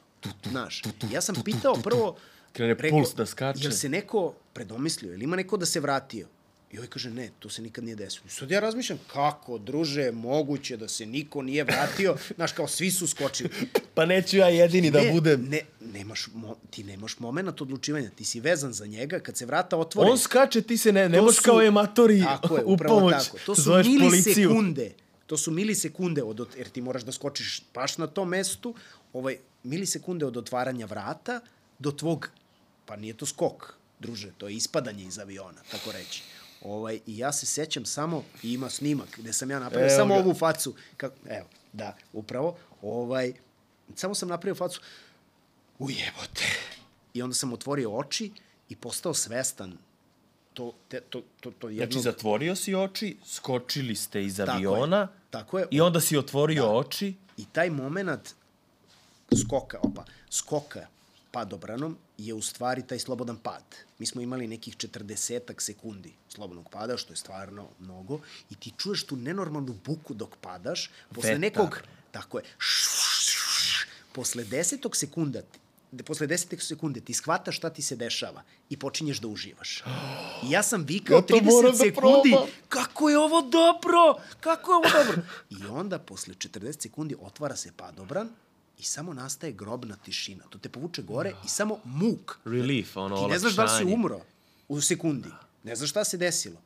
Znaš, 0.51 0.83
ja 1.13 1.21
sam 1.21 1.35
pitao 1.45 1.75
prvo... 1.75 2.17
Krene 2.53 2.77
puls 2.91 3.15
da 3.15 3.27
skače. 3.27 3.63
Jel 3.63 3.73
se 3.73 3.89
neko 3.89 4.35
predomislio, 4.53 5.13
ili 5.13 5.25
ima 5.25 5.37
neko 5.37 5.57
da 5.57 5.67
se 5.67 5.81
vratio? 5.81 6.29
I 6.73 6.79
ovaj 6.79 6.89
kaže, 6.89 7.11
ne, 7.11 7.31
to 7.39 7.49
se 7.49 7.63
nikad 7.63 7.85
nije 7.85 7.97
desilo. 7.97 8.27
I 8.27 8.31
sad 8.31 8.51
ja 8.51 8.61
razmišljam, 8.61 8.99
kako, 9.13 9.59
druže, 9.59 10.11
moguće 10.13 10.77
da 10.77 10.89
se 10.89 11.07
niko 11.07 11.43
nije 11.43 11.65
vratio? 11.65 12.17
Znaš, 12.37 12.53
kao 12.53 12.69
svi 12.69 12.91
su 12.91 13.07
skočili. 13.07 13.51
Pa 13.95 14.07
neću 14.07 14.37
ja 14.37 14.49
jedini 14.49 14.91
da 14.91 15.01
ne, 15.01 15.13
budem... 15.13 15.47
Ne, 15.49 15.61
nemaš, 15.81 16.29
mo, 16.35 16.57
ti 16.71 16.85
nemaš 16.85 17.19
moment 17.19 17.61
odlučivanja. 17.61 18.11
Ti 18.11 18.25
si 18.25 18.41
vezan 18.41 18.73
za 18.73 18.87
njega, 18.87 19.21
kad 19.21 19.37
se 19.37 19.47
vrata 19.47 19.77
otvore... 19.77 20.11
On 20.11 20.19
skače, 20.19 20.63
ti 20.63 20.79
se 20.79 20.93
ne, 20.93 21.09
ne 21.09 21.21
možeš 21.21 21.41
kao 21.41 21.63
ematori 21.63 22.21
tako 22.21 22.57
je, 22.57 22.65
u 22.65 22.73
upravo 22.73 22.99
pomoć. 22.99 23.25
Tako. 23.25 23.39
To 23.47 23.55
su 23.55 23.63
Zoveš 23.63 23.87
policiju. 24.01 24.51
To 25.27 25.37
su 25.37 25.51
milisekunde, 25.51 26.23
od, 26.23 26.41
od, 26.41 26.49
jer 26.57 26.69
ti 26.69 26.81
moraš 26.81 27.03
da 27.03 27.13
skočiš 27.13 27.63
baš 27.75 27.99
na 27.99 28.07
tom 28.07 28.29
mestu, 28.29 28.75
ovaj, 29.13 29.39
milisekunde 29.63 30.27
od 30.27 30.37
otvaranja 30.37 30.87
vrata 30.87 31.41
do 31.79 31.91
tvog, 31.91 32.29
pa 32.87 32.97
nije 32.97 33.17
to 33.17 33.27
skok, 33.27 33.75
druže, 34.01 34.33
to 34.39 34.49
je 34.49 34.57
ispadanje 34.57 35.05
iz 35.05 35.19
aviona, 35.19 35.63
tako 35.71 35.93
reći. 35.93 36.23
Ovaj, 36.63 37.01
I 37.07 37.19
ja 37.19 37.33
se 37.33 37.47
sećam 37.47 37.85
samo, 37.85 38.25
i 38.43 38.53
ima 38.53 38.71
snimak 38.71 39.19
gde 39.19 39.33
sam 39.33 39.51
ja 39.51 39.59
napravio 39.59 39.89
Evo 39.89 39.97
samo 39.97 40.15
ga. 40.15 40.21
ovu 40.21 40.35
facu. 40.35 40.75
Kako, 40.97 41.17
evo, 41.29 41.47
da, 41.73 41.97
upravo. 42.13 42.57
Ovaj, 42.83 43.33
samo 43.95 44.15
sam 44.15 44.29
napravio 44.29 44.55
facu, 44.55 44.81
ujebote. 45.79 46.45
I 47.15 47.23
onda 47.23 47.35
sam 47.35 47.53
otvorio 47.53 47.97
oči 47.97 48.33
i 48.69 48.77
postao 48.77 49.15
svestan 49.15 49.79
to, 50.55 50.73
te, 50.89 51.01
to, 51.01 51.23
to, 51.41 51.51
to 51.51 51.69
jedno... 51.69 51.93
Znači, 51.93 52.03
zatvorio 52.03 52.57
si 52.57 52.75
oči, 52.75 53.17
skočili 53.27 53.95
ste 53.95 54.25
iz 54.25 54.37
Tako 54.37 54.51
je, 54.51 54.55
aviona 54.57 55.09
tako 55.31 55.59
je. 55.59 55.67
i 55.71 55.81
onda 55.81 56.01
si 56.01 56.17
otvorio 56.17 56.79
oči. 56.79 57.15
I 57.37 57.45
taj 57.45 57.71
moment 57.71 58.35
skoka, 59.41 59.79
opa, 59.83 60.05
skoka 60.31 60.87
padobranom 61.31 61.97
je 62.19 62.35
u 62.35 62.43
stvari 62.43 62.87
taj 62.87 62.99
slobodan 62.99 63.37
pad. 63.37 63.63
Mi 63.99 64.07
smo 64.07 64.21
imali 64.21 64.47
nekih 64.47 64.77
40 64.77 65.41
sekundi 65.59 66.13
slobodnog 66.29 66.69
pada, 66.71 66.97
što 66.97 67.13
je 67.13 67.17
stvarno 67.17 67.69
mnogo, 67.81 68.21
i 68.51 68.55
ti 68.55 68.73
čuješ 68.79 69.07
tu 69.07 69.17
nenormalnu 69.17 69.75
buku 69.85 70.15
dok 70.15 70.37
padaš, 70.41 70.91
posle 71.15 71.31
Vetar. 71.31 71.41
nekog, 71.41 71.83
tako 72.11 72.39
je, 72.39 72.45
posle 74.13 74.45
desetog 74.45 74.97
sekunda, 74.97 75.43
posle 75.97 76.27
desetog 76.27 76.63
sekunde 76.63 77.01
ti 77.01 77.15
shvataš 77.15 77.57
šta 77.57 77.71
ti 77.71 77.83
se 77.83 77.97
dešava 77.97 78.43
i 78.71 78.77
počinješ 78.77 79.19
da 79.19 79.29
uživaš. 79.29 79.83
I 80.43 80.51
ja 80.51 80.63
sam 80.63 80.83
vikao 80.83 81.17
Ja 81.17 81.23
to 81.23 81.35
30 81.35 81.43
moram 81.45 81.73
da 81.73 81.79
sekundi, 81.79 82.31
probam. 82.31 82.49
kako 82.69 83.09
je 83.09 83.19
ovo 83.19 83.43
dobro, 83.43 84.01
kako 84.41 84.73
je 84.73 84.77
ovo 84.77 84.87
dobro. 84.95 85.23
I 85.51 85.67
onda, 85.67 85.99
posle 85.99 86.35
40 86.35 86.83
sekundi, 86.83 87.17
otvara 87.21 87.57
se 87.57 87.73
padobran 87.73 88.29
i 88.79 88.83
samo 88.83 89.15
nastaje 89.15 89.53
grobna 89.53 89.97
tišina. 89.97 90.45
To 90.51 90.59
te 90.59 90.69
povuče 90.69 91.03
gore 91.03 91.33
i 91.45 91.49
samo 91.49 91.79
muk. 91.85 92.39
Relief, 92.45 92.97
ono, 92.97 93.17
Ti 93.17 93.27
ne 93.27 93.39
znaš 93.39 93.53
da 93.53 93.63
li 93.63 93.69
si 93.69 93.73
olakšanje. 93.73 93.95
umro 93.95 94.21
u 94.69 94.81
sekundi. 94.81 95.29
Ne 95.63 95.77
znaš 95.77 95.91
šta 95.91 96.05
se 96.05 96.17
desilo. 96.17 96.57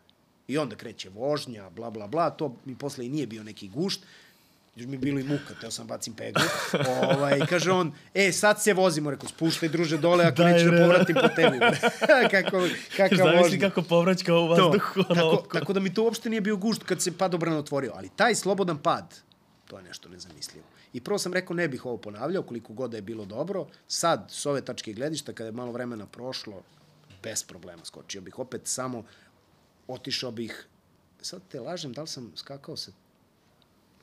I 0.48 0.58
onda 0.58 0.76
kreće 0.76 1.08
vožnja, 1.08 1.70
bla, 1.70 1.90
bla, 1.90 2.06
bla. 2.06 2.30
To 2.30 2.56
mi 2.64 2.76
posle 2.76 3.06
i 3.06 3.08
nije 3.08 3.26
bio 3.26 3.42
neki 3.42 3.68
gušt. 3.68 4.00
Još 4.78 4.86
mi 4.86 4.94
je 4.94 4.98
bilo 4.98 5.20
i 5.20 5.24
muka, 5.24 5.54
teo 5.60 5.70
sam 5.70 5.86
bacim 5.86 6.14
peglu. 6.14 6.42
ovaj, 7.14 7.40
kaže 7.48 7.70
on, 7.72 7.92
e, 8.14 8.32
sad 8.32 8.62
se 8.62 8.74
vozimo, 8.74 9.10
rekao, 9.10 9.28
spuštaj 9.28 9.68
druže 9.68 9.98
dole, 9.98 10.24
ako 10.24 10.42
Daj, 10.42 10.52
neću 10.52 10.70
da 10.70 10.82
povratim 10.82 11.16
po 11.22 11.28
tebi. 11.28 11.58
kako, 12.32 13.16
Zamisli 13.16 13.42
vožnja. 13.42 13.68
kako 13.68 13.82
povraćka 13.82 14.34
u 14.34 14.56
To, 14.56 14.68
vazduh. 14.68 14.96
ono, 14.96 15.04
tako, 15.14 15.34
oko. 15.34 15.58
tako 15.58 15.72
da 15.72 15.80
mi 15.80 15.94
to 15.94 16.02
uopšte 16.02 16.30
nije 16.30 16.40
bio 16.40 16.56
gušt 16.56 16.82
kad 16.82 17.02
se 17.02 17.18
padobran 17.18 17.56
otvorio. 17.56 17.92
Ali 17.94 18.08
taj 18.16 18.34
slobodan 18.34 18.78
pad, 18.78 19.14
to 19.66 19.76
je 19.76 19.82
nešto 19.82 20.08
nezamislivo. 20.08 20.66
I 20.92 21.00
prvo 21.00 21.18
sam 21.18 21.32
rekao 21.32 21.56
ne 21.56 21.68
bih 21.68 21.86
ovo 21.86 21.96
ponavljao, 21.96 22.42
koliko 22.42 22.72
god 22.72 22.90
da 22.90 22.96
je 22.96 23.02
bilo 23.02 23.24
dobro. 23.24 23.66
Sad, 23.88 24.26
s 24.28 24.46
ove 24.46 24.60
tačke 24.60 24.92
gledišta, 24.92 25.32
kada 25.32 25.48
je 25.48 25.52
malo 25.52 25.72
vremena 25.72 26.06
prošlo, 26.06 26.62
bez 27.22 27.42
problema 27.44 27.84
skočio 27.84 28.20
bih. 28.20 28.38
Opet 28.38 28.60
samo 28.64 29.04
otišao 29.88 30.30
bih, 30.30 30.66
sad 31.20 31.42
te 31.48 31.60
lažem, 31.60 31.92
da 31.92 32.00
li 32.02 32.08
sam 32.08 32.32
skakao 32.36 32.76
se... 32.76 32.92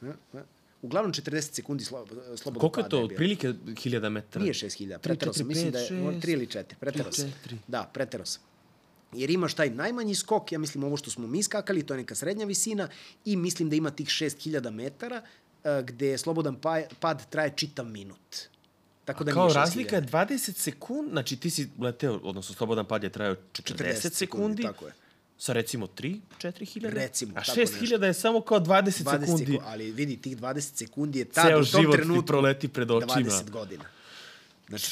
Ne, 0.02 0.14
ne. 0.34 0.44
Uglavnom 0.86 1.14
40 1.14 1.42
sekundi 1.54 1.84
slo, 1.86 2.06
slobodno 2.36 2.60
Koliko 2.60 2.80
je 2.80 2.84
pada 2.84 2.90
to? 2.90 2.98
bio. 2.98 3.16
Otprilike 3.16 3.54
hiljada 3.84 4.10
metara? 4.10 4.44
Nije 4.44 4.54
6000, 4.54 4.98
preterao 4.98 5.34
sam, 5.34 5.48
mislim 5.48 5.72
da 5.72 5.80
je 5.80 5.88
šest, 5.88 6.00
3 6.02 6.32
ili 6.34 6.48
4, 6.48 6.64
preterao 6.80 7.12
tri, 7.12 7.22
sam. 7.22 7.34
Da, 7.68 7.90
preterao 7.94 8.26
sam. 8.26 8.42
Jer 9.14 9.30
imaš 9.30 9.54
taj 9.54 9.70
najmanji 9.70 10.16
skok, 10.16 10.52
ja 10.52 10.60
mislim 10.60 10.84
ovo 10.84 10.98
što 10.98 11.10
smo 11.12 11.28
mi 11.28 11.44
skakali, 11.44 11.84
to 11.84 11.94
je 11.94 11.98
neka 11.98 12.16
srednja 12.16 12.46
visina 12.46 12.88
i 13.26 13.36
mislim 13.36 13.70
da 13.70 13.76
ima 13.76 13.92
tih 13.92 14.08
6000 14.08 14.70
metara 14.72 15.22
eh, 15.64 15.84
gde 15.88 16.18
slobodan 16.18 16.56
pa, 16.56 16.82
pad 17.00 17.30
traje 17.30 17.54
čitav 17.56 17.86
minut. 17.86 18.36
Tako 19.06 19.24
da 19.24 19.32
Kao 19.32 19.44
nije 19.46 19.54
6000. 19.54 19.56
razlika 19.56 19.96
je 19.96 20.02
20 20.02 20.38
sekund, 20.58 21.10
znači 21.12 21.38
ti 21.38 21.50
si 21.50 21.70
leteo, 21.80 22.20
odnosno 22.24 22.56
slobodan 22.56 22.86
pad 22.86 23.04
je 23.04 23.10
trajao 23.10 23.36
40, 23.36 23.40
40 23.54 23.94
sekundi, 23.94 24.12
sekundi, 24.14 24.64
tako 24.64 24.86
je. 24.88 24.94
Sa 25.38 25.54
recimo 25.54 25.88
3, 25.88 26.20
4 26.42 26.66
hiljade. 26.74 26.96
Recimo, 26.96 27.34
A 27.36 27.44
tako 27.44 27.60
6 27.60 27.80
hiljada 27.80 28.08
je 28.08 28.14
samo 28.14 28.42
kao 28.42 28.60
20, 28.60 28.66
20 28.66 28.92
sekundi. 28.92 29.46
sekundi. 29.46 29.60
Ali 29.64 29.92
vidi, 29.92 30.18
tih 30.18 30.38
20 30.38 30.60
sekundi 30.60 31.20
je 31.20 31.26
tad 31.26 31.48
Ceo 31.48 31.60
u 31.60 31.64
tom 31.66 31.82
život 31.82 31.96
ti 31.96 32.02
trenutku 32.02 32.26
proleti 32.26 32.68
pred 32.68 32.92
očima. 32.92 33.30
20 33.30 33.50
godina. 33.50 33.84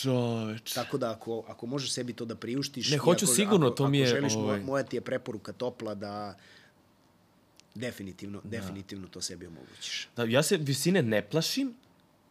Čoveč. 0.02 0.74
Tako 0.74 0.98
da 0.98 1.12
ako, 1.12 1.44
ako 1.48 1.66
možeš 1.66 1.91
sebi 1.91 2.14
to 2.14 2.26
da 2.26 2.36
priuštiš... 2.36 2.91
Ne, 2.91 2.98
hoću 2.98 3.26
ako, 3.26 3.34
sigurno, 3.34 3.68
ako, 3.68 3.76
to 3.76 3.88
mi 3.88 3.98
je, 3.98 4.06
Ako 4.06 4.16
želiš, 4.16 4.34
ovaj- 4.34 4.44
ovaj... 4.44 4.60
moja 4.60 4.84
ti 4.84 4.98
je 4.98 5.02
preporuka 5.02 5.54
topla 5.54 5.96
da 5.96 6.38
definitivno, 7.76 8.41
da. 8.44 8.50
definitivno 8.50 9.08
to 9.08 9.22
sebi 9.22 9.48
omogućiš. 9.48 10.08
Da, 10.16 10.24
ja 10.24 10.44
se 10.44 10.58
visine 10.58 11.02
ne 11.02 11.22
plašim, 11.22 11.74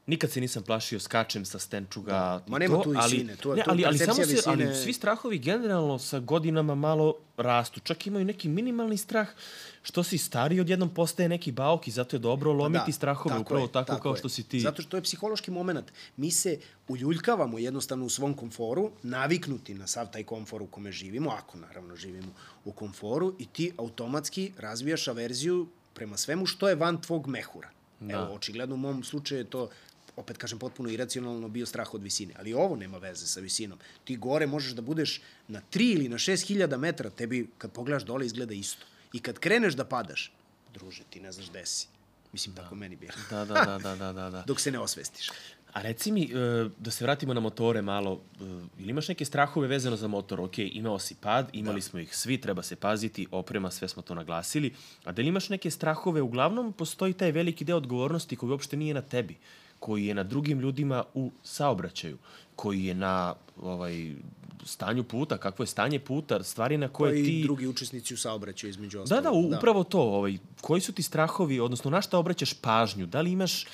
nikad 0.07 0.31
se 0.31 0.41
nisam 0.41 0.63
plašio, 0.63 1.01
skačem 1.01 1.45
sa 1.45 1.59
stenčuga. 1.59 2.13
Da. 2.13 2.45
Ma 2.47 2.59
nema 2.59 2.77
to, 2.77 2.83
tu 2.83 2.91
visine, 2.91 3.03
ali, 3.33 3.37
tu- 3.37 3.55
ne, 3.55 3.63
tu 3.65 3.71
ali, 3.71 3.85
ali 3.85 3.99
samo 3.99 4.15
se, 4.15 4.43
ali 4.47 4.75
svi 4.75 4.93
strahovi 4.93 5.39
generalno 5.39 5.99
sa 5.99 6.19
godinama 6.19 6.75
malo 6.75 7.15
rastu. 7.37 7.81
Čak 7.81 8.07
imaju 8.07 8.25
neki 8.25 8.49
minimalni 8.49 8.97
strah, 8.97 9.29
što 9.83 10.03
si 10.03 10.19
stariji 10.19 10.61
odjednom 10.61 10.95
postaje 10.95 11.29
neki 11.29 11.53
bauk 11.53 11.89
i 11.89 11.91
zato 11.91 12.17
je 12.17 12.21
dobro 12.21 12.53
lomiti 12.53 12.93
strahove 12.93 13.39
upravo 13.39 13.65
je, 13.65 13.73
tako, 13.73 13.99
kao 13.99 14.13
je. 14.13 14.19
što 14.19 14.29
si 14.29 14.43
ti. 14.43 14.61
Zato 14.61 14.83
što 14.83 14.91
to 14.91 14.97
je 14.97 15.03
psihološki 15.03 15.51
moment. 15.51 15.93
Mi 16.17 16.31
se 16.31 16.59
uljuljkavamo 16.89 17.59
jednostavno 17.59 18.07
u 18.07 18.11
svom 18.11 18.35
komforu, 18.35 18.91
naviknuti 19.03 19.75
na 19.75 19.87
sav 19.87 20.11
taj 20.11 20.25
komfor 20.25 20.63
u 20.63 20.67
kome 20.67 20.93
živimo, 20.93 21.31
ako 21.31 21.59
naravno 21.59 21.97
živimo 21.97 22.33
u 22.65 22.73
komforu, 22.73 23.35
i 23.39 23.47
ti 23.47 23.73
automatski 23.79 24.53
razvijaš 24.59 25.09
averziju 25.09 25.69
prema 25.95 26.17
svemu 26.17 26.47
što 26.47 26.69
je 26.69 26.75
van 26.75 27.01
tvog 27.01 27.27
mehura. 27.27 27.71
Da. 28.01 28.15
Evo, 28.15 28.35
očigledno 28.35 28.75
u 28.75 28.79
mom 28.79 29.05
slučaju 29.05 29.41
je 29.41 29.51
to 29.51 29.69
opet 30.17 30.39
kažem 30.39 30.59
potpuno 30.59 30.91
iracionalno 30.91 31.49
bio 31.49 31.67
strah 31.67 31.95
od 31.95 32.03
visine. 32.03 32.35
Ali 32.39 32.55
ovo 32.55 32.77
nema 32.77 32.99
veze 32.99 33.27
sa 33.27 33.41
visinom. 33.41 33.79
Ti 34.05 34.17
gore 34.17 34.47
možeš 34.47 34.73
da 34.73 34.83
budeš 34.83 35.21
na 35.49 35.63
3 35.73 35.95
ili 35.95 36.09
na 36.09 36.19
6000 36.19 36.77
metara, 36.77 37.11
tebi 37.11 37.49
kad 37.59 37.73
pogledaš 37.73 38.05
dole 38.05 38.27
izgleda 38.27 38.55
isto. 38.55 38.87
I 39.13 39.21
kad 39.21 39.39
kreneš 39.39 39.75
da 39.75 39.85
padaš, 39.85 40.33
druže, 40.75 41.03
ti 41.11 41.21
ne 41.21 41.33
znaš 41.33 41.51
gde 41.51 41.67
si. 41.67 41.87
Mislim, 42.33 42.55
tako 42.55 42.75
meni 42.75 42.97
bilo. 42.97 43.13
Da, 43.31 43.45
da, 43.45 43.55
da, 43.55 43.79
da, 43.79 43.97
da, 43.97 44.13
da, 44.13 44.31
da. 44.31 44.45
Dok 44.51 44.61
se 44.61 44.71
ne 44.71 44.79
osvestiš. 44.79 45.31
A 45.73 45.83
reci 45.83 46.13
mi, 46.13 46.25
e, 46.25 46.69
da 46.79 46.91
se 46.91 47.05
vratimo 47.05 47.35
na 47.35 47.41
motore 47.41 47.83
malo, 47.83 48.21
e, 48.41 48.45
ili 48.79 48.91
imaš 48.91 49.09
neke 49.09 49.25
strahove 49.25 49.69
vezano 49.69 49.97
za 49.97 50.09
motor? 50.09 50.41
Ok, 50.41 50.59
imao 50.59 50.99
si 50.99 51.15
pad, 51.15 51.49
imali 51.53 51.81
da. 51.81 51.83
smo 51.83 52.01
ih 52.01 52.17
svi, 52.17 52.41
treba 52.41 52.63
se 52.63 52.77
paziti, 52.77 53.27
oprema, 53.31 53.71
sve 53.71 53.89
smo 53.89 54.03
to 54.03 54.15
naglasili. 54.15 54.75
A 55.05 55.13
da 55.13 55.23
li 55.23 55.29
imaš 55.29 55.49
neke 55.49 55.71
strahove? 55.71 56.23
Uglavnom 56.23 56.73
postoji 56.73 57.13
taj 57.13 57.33
veliki 57.33 57.65
deo 57.65 57.77
odgovornosti 57.77 58.37
koji 58.37 58.51
uopšte 58.51 58.77
nije 58.77 58.95
na 58.95 59.03
tebi, 59.03 59.37
koji 59.83 60.07
je 60.07 60.15
na 60.15 60.23
drugim 60.23 60.61
ljudima 60.61 61.05
u 61.15 61.31
saobraćaju, 61.43 62.19
koji 62.57 62.85
je 62.85 62.95
na 62.95 63.35
ovaj, 63.63 64.15
stanju 64.65 65.05
puta, 65.05 65.39
kakvo 65.39 65.63
je 65.63 65.67
stanje 65.67 65.99
puta, 65.99 66.43
stvari 66.43 66.79
na 66.79 66.89
koje 66.89 67.13
Koje 67.13 67.21
i 67.21 67.25
ti... 67.25 67.43
drugi 67.43 67.67
učesnici 67.67 68.15
u 68.15 68.17
saobraćaju 68.17 68.71
između 68.71 68.99
Da, 68.99 69.03
ostalog. 69.03 69.25
da, 69.25 69.33
u, 69.33 69.59
upravo 69.59 69.85
to. 69.85 70.01
Ovaj, 70.01 70.39
koji 70.61 70.81
su 70.81 70.93
ti 70.93 71.03
strahovi, 71.03 71.61
odnosno 71.61 71.91
na 71.91 72.03
šta 72.03 72.19
obraćaš 72.19 72.55
pažnju? 72.55 73.07
Da 73.07 73.21
li 73.21 73.33
imaš... 73.33 73.67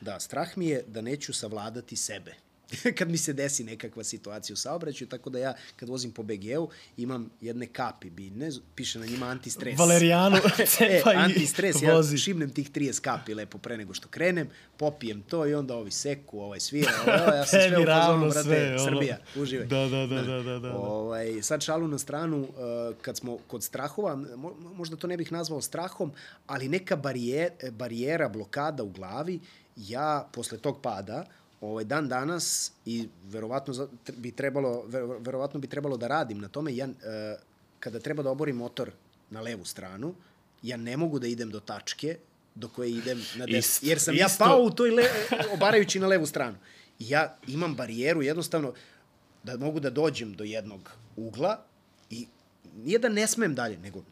Da, 0.00 0.20
strah 0.20 0.56
mi 0.56 0.66
je 0.66 0.84
da 0.86 1.00
neću 1.00 1.32
savladati 1.32 1.96
sebe. 1.96 2.34
kad 2.98 3.10
mi 3.10 3.18
se 3.18 3.32
desi 3.32 3.64
nekakva 3.64 4.04
situacija 4.04 4.54
u 4.54 4.56
saobraćaju, 4.56 5.08
tako 5.08 5.30
da 5.30 5.38
ja 5.38 5.54
kad 5.76 5.88
vozim 5.88 6.12
po 6.12 6.22
BG-u 6.22 6.68
imam 6.96 7.30
jedne 7.40 7.66
kapi 7.66 8.10
biljne, 8.10 8.50
piše 8.74 8.98
na 8.98 9.06
njima 9.06 9.26
antistres. 9.26 9.78
Valerijanu 9.78 10.36
e, 10.58 10.66
cepa 10.66 11.12
i 11.12 11.16
antistres, 11.16 11.76
vozi. 11.82 12.14
ja 12.14 12.18
šibnem 12.18 12.50
tih 12.50 12.70
30 12.70 13.00
kapi 13.00 13.34
lepo 13.34 13.58
pre 13.58 13.76
nego 13.76 13.94
što 13.94 14.08
krenem, 14.08 14.48
popijem 14.76 15.22
to 15.22 15.46
i 15.46 15.54
onda 15.54 15.76
ovi 15.76 15.90
seku, 15.90 16.40
ovaj 16.40 16.60
svira, 16.60 16.92
ovaj, 17.06 17.38
ja 17.38 17.46
sam 17.46 17.60
sve 17.60 17.82
u 17.82 17.86
fazonu, 17.86 18.30
brate, 18.30 18.42
sve. 18.42 18.78
Srbija, 18.84 19.18
uživaj. 19.36 19.66
Da, 19.66 19.88
da, 19.88 20.06
da, 20.06 20.22
da, 20.22 20.42
da, 20.42 20.58
da. 20.58 20.76
Ovaj, 20.76 21.42
sad 21.42 21.62
šalu 21.62 21.88
na 21.88 21.98
stranu, 21.98 22.40
uh, 22.40 22.48
kad 23.02 23.16
smo 23.16 23.38
kod 23.46 23.64
strahova, 23.64 24.16
mo, 24.16 24.54
možda 24.74 24.96
to 24.96 25.06
ne 25.06 25.16
bih 25.16 25.32
nazvao 25.32 25.60
strahom, 25.60 26.12
ali 26.46 26.68
neka 26.68 26.96
barijer, 26.96 27.50
barijera, 27.70 28.28
blokada 28.28 28.82
u 28.82 28.90
glavi, 28.90 29.40
ja 29.76 30.28
posle 30.32 30.58
tog 30.58 30.82
pada, 30.82 31.24
ovaj 31.66 31.84
dan 31.84 32.08
danas 32.08 32.72
i 32.84 33.08
verovatno 33.24 33.88
bi 34.16 34.32
trebalo 34.32 34.84
ver- 34.86 35.16
verovatno 35.20 35.60
bi 35.60 35.66
trebalo 35.66 35.96
da 35.96 36.08
radim 36.08 36.38
na 36.38 36.48
tome 36.48 36.76
ja 36.76 36.86
e, 36.86 36.90
kada 37.80 38.00
treba 38.00 38.22
da 38.22 38.30
oborim 38.30 38.56
motor 38.56 38.90
na 39.30 39.40
levu 39.40 39.64
stranu 39.64 40.14
ja 40.62 40.76
ne 40.76 40.96
mogu 40.96 41.18
da 41.18 41.26
idem 41.26 41.50
do 41.50 41.60
tačke 41.60 42.18
do 42.54 42.68
koje 42.68 42.90
idem 42.90 43.18
na 43.36 43.46
desnu 43.46 43.58
Isto, 43.58 43.86
jer 43.86 44.00
sam 44.00 44.14
ja 44.14 44.26
isto. 44.26 44.44
pao 44.44 44.62
u 44.62 44.70
toj 44.70 44.90
le, 44.90 45.02
obarajući 45.54 46.00
na 46.00 46.06
levu 46.06 46.26
stranu 46.26 46.56
I 46.98 47.08
ja 47.10 47.36
imam 47.46 47.74
barijeru 47.74 48.22
jednostavno 48.22 48.72
da 49.42 49.56
mogu 49.56 49.80
da 49.80 49.90
dođem 49.90 50.34
do 50.34 50.44
jednog 50.44 50.90
ugla 51.16 51.64
i 52.10 52.26
nije 52.76 52.98
da 52.98 53.08
ne 53.08 53.26
smem 53.26 53.54
dalje, 53.54 53.78
nego 53.78 54.02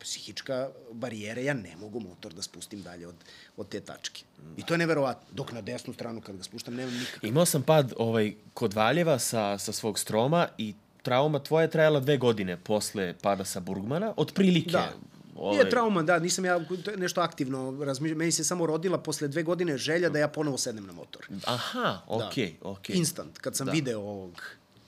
psihička 0.00 0.68
barijera, 0.92 1.40
ja 1.40 1.54
ne 1.54 1.76
mogu 1.76 2.00
motor 2.00 2.32
da 2.32 2.42
spustim 2.42 2.82
dalje 2.82 3.06
od, 3.06 3.14
od 3.56 3.68
te 3.68 3.80
tačke. 3.80 4.22
I 4.56 4.62
to 4.62 4.74
je 4.74 4.78
neverovatno. 4.78 5.28
Dok 5.32 5.52
na 5.52 5.60
desnu 5.60 5.94
stranu 5.94 6.20
kad 6.20 6.36
ga 6.36 6.42
spuštam, 6.42 6.74
nemam 6.74 6.94
nikakve 6.94 7.28
Imao 7.28 7.46
sam 7.46 7.62
pad 7.62 7.92
ovaj, 7.96 8.34
kod 8.54 8.74
Valjeva 8.74 9.18
sa, 9.18 9.58
sa 9.58 9.72
svog 9.72 9.98
stroma 9.98 10.48
i 10.58 10.74
trauma 11.02 11.38
tvoja 11.38 11.62
je 11.62 11.70
trajala 11.70 12.00
dve 12.00 12.16
godine 12.16 12.56
posle 12.56 13.14
pada 13.22 13.44
sa 13.44 13.60
Burgmana, 13.60 14.14
otprilike. 14.16 14.70
Da. 14.70 14.92
Ovaj, 15.36 15.52
Nije 15.56 15.70
trauma, 15.70 16.02
da, 16.02 16.18
nisam 16.18 16.44
ja 16.44 16.60
nešto 16.96 17.20
aktivno 17.20 17.84
razmišljao. 17.84 18.18
Meni 18.18 18.32
se 18.32 18.44
samo 18.44 18.66
rodila 18.66 18.98
posle 18.98 19.28
dve 19.28 19.42
godine 19.42 19.78
želja 19.78 20.08
da 20.08 20.18
ja 20.18 20.28
ponovo 20.28 20.58
sednem 20.58 20.86
na 20.86 20.92
motor. 20.92 21.28
Aha, 21.44 22.00
okej, 22.06 22.56
da. 22.62 22.68
okej. 22.68 22.96
Instant. 22.96 23.38
Kad 23.38 23.56
sam 23.56 23.66
Da. 23.66 23.70
da. 23.70 23.74
video 23.74 24.00
ovog 24.00 24.42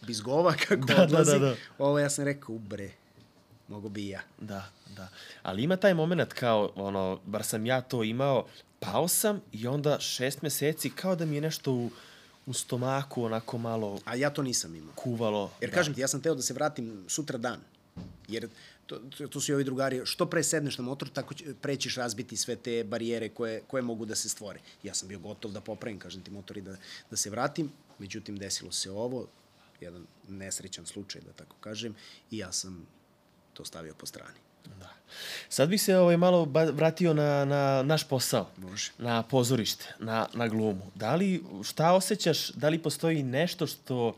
bizgova 0.07 0.53
kako 0.69 0.87
Da, 0.87 0.95
da, 0.95 1.03
odlazi, 1.03 1.33
da, 1.33 1.39
da. 1.39 1.55
ovo 1.79 1.99
ja 1.99 2.11
sam 2.11 2.25
rekao, 2.25 2.59
bre, 2.59 2.91
mogu 3.73 3.89
bi 3.89 4.09
ja. 4.09 4.21
Da, 4.41 4.69
da. 4.97 5.09
Ali 5.43 5.63
ima 5.63 5.77
taj 5.77 5.95
moment 5.95 6.33
kao, 6.33 6.73
ono, 6.75 7.21
bar 7.27 7.45
sam 7.45 7.67
ja 7.67 7.81
to 7.81 8.05
imao, 8.05 8.47
pao 8.81 9.09
sam 9.09 9.41
i 9.53 9.67
onda 9.67 10.01
šest 10.01 10.43
meseci 10.43 10.91
kao 10.91 11.17
da 11.17 11.25
mi 11.25 11.35
je 11.35 11.41
nešto 11.41 11.73
u, 11.73 11.91
u 12.47 12.53
stomaku 12.53 13.25
onako 13.25 13.59
malo 13.59 13.99
A 14.05 14.15
ja 14.15 14.31
to 14.31 14.43
nisam 14.43 14.75
imao. 14.75 14.95
kuvalo. 14.95 15.51
Jer 15.61 15.71
da. 15.71 15.77
kažem 15.77 15.95
ti, 15.95 16.01
ja 16.01 16.09
sam 16.09 16.21
teo 16.23 16.35
da 16.35 16.43
se 16.43 16.55
vratim 16.55 17.05
sutra 17.09 17.39
dan. 17.39 17.61
Jer 18.29 18.49
to, 18.87 18.99
to, 18.99 19.29
to 19.29 19.41
su 19.41 19.53
i 19.53 19.55
ovi 19.55 19.65
drugari, 19.65 20.01
što 20.05 20.27
pre 20.27 20.43
sedneš 20.43 20.79
na 20.79 20.85
motor, 20.85 21.09
tako 21.09 21.35
će, 21.35 21.55
pre 21.55 21.77
ćeš 21.77 21.97
razbiti 21.97 22.37
sve 22.37 22.57
te 22.57 22.85
barijere 22.85 23.29
koje, 23.29 23.63
koje 23.67 23.83
mogu 23.83 24.05
da 24.07 24.15
se 24.15 24.29
stvore. 24.29 24.61
Ja 24.83 24.95
sam 24.95 25.09
bio 25.09 25.19
gotov 25.19 25.53
da 25.53 25.61
popravim, 25.61 25.99
kažem 25.99 26.23
ti, 26.23 26.31
motor 26.31 26.57
i 26.57 26.61
da, 26.61 26.77
da 27.11 27.17
se 27.17 27.31
vratim. 27.31 27.71
Međutim, 27.99 28.37
desilo 28.37 28.73
se 28.73 28.91
ovo, 28.91 29.27
jedan 29.81 30.07
nesrećan 30.29 30.87
slučaj, 30.87 31.21
da 31.21 31.33
tako 31.33 31.57
kažem, 31.61 31.95
i 32.31 32.39
ja 32.39 32.53
sam 32.53 32.87
to 33.53 33.65
stavio 33.65 33.95
po 33.95 34.07
strani. 34.07 34.39
Da. 34.81 34.89
Sad 35.49 35.69
bih 35.69 35.83
se 35.83 35.97
ovaj, 35.97 36.17
malo 36.17 36.45
vratio 36.73 37.15
na, 37.15 37.45
na 37.45 37.83
naš 37.83 38.09
posao. 38.09 38.51
Može. 38.57 38.91
Na 38.99 39.23
pozorište, 39.23 39.95
na, 39.99 40.27
na 40.35 40.49
glumu. 40.49 40.91
Da 40.95 41.15
li, 41.15 41.43
šta 41.65 41.93
osjećaš, 41.93 42.49
da 42.49 42.69
li 42.69 42.83
postoji 42.83 43.23
nešto 43.23 43.67
što, 43.67 44.17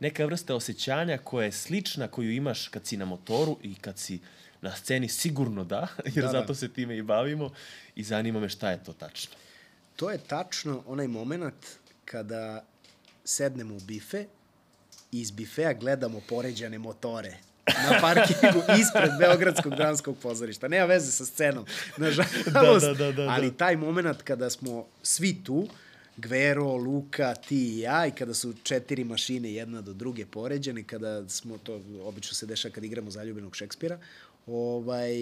neka 0.00 0.24
vrsta 0.24 0.54
osjećanja 0.54 1.18
koja 1.18 1.44
je 1.44 1.52
slična 1.52 2.08
koju 2.08 2.32
imaš 2.32 2.68
kad 2.68 2.86
si 2.86 2.96
na 2.96 3.04
motoru 3.04 3.58
i 3.62 3.74
kad 3.74 3.98
si 3.98 4.20
na 4.60 4.76
sceni 4.76 5.08
sigurno 5.08 5.64
da, 5.64 5.88
jer 6.14 6.14
da, 6.14 6.20
Da, 6.20 6.32
da. 6.32 6.40
zato 6.40 6.54
se 6.54 6.68
time 6.68 6.96
i 6.96 7.02
bavimo 7.02 7.50
i 7.96 8.04
zanima 8.04 8.40
me 8.40 8.48
šta 8.48 8.70
je 8.70 8.84
to 8.84 8.92
tačno. 8.92 9.32
To 9.96 10.10
je 10.10 10.18
tačno 10.18 10.82
onaj 10.86 11.08
moment 11.08 11.66
kada 12.04 12.64
sednemo 13.24 13.74
u 13.74 13.80
bife 13.80 14.26
i 15.12 15.20
iz 15.20 15.30
bifea 15.30 15.72
gledamo 15.72 16.20
poređane 16.28 16.78
motore 16.78 17.36
na 17.66 18.00
parkingu 18.00 18.62
ispred 18.80 19.10
Beogradskog 19.18 19.74
dramskog 19.74 20.16
pozorišta. 20.22 20.68
Nema 20.68 20.86
veze 20.86 21.12
sa 21.12 21.24
scenom, 21.24 21.66
nažalost. 21.96 22.34
Da, 22.52 22.78
da, 22.80 22.94
da, 22.94 23.12
da, 23.12 23.28
ali 23.28 23.50
da. 23.50 23.56
taj 23.56 23.76
moment 23.76 24.22
kada 24.22 24.50
smo 24.50 24.86
svi 25.02 25.44
tu, 25.44 25.68
Gvero, 26.16 26.76
Luka, 26.76 27.34
ti 27.34 27.56
i 27.56 27.80
ja, 27.80 28.06
i 28.06 28.10
kada 28.10 28.34
su 28.34 28.54
četiri 28.62 29.04
mašine 29.04 29.52
jedna 29.52 29.80
do 29.80 29.92
druge 29.92 30.26
poređene, 30.26 30.82
kada 30.82 31.28
smo, 31.28 31.58
to 31.58 31.80
obično 32.04 32.34
se 32.34 32.46
dešava 32.46 32.74
kad 32.74 32.84
igramo 32.84 33.10
zaljubljenog 33.10 33.56
Šekspira, 33.56 33.98
ovaj, 34.46 35.12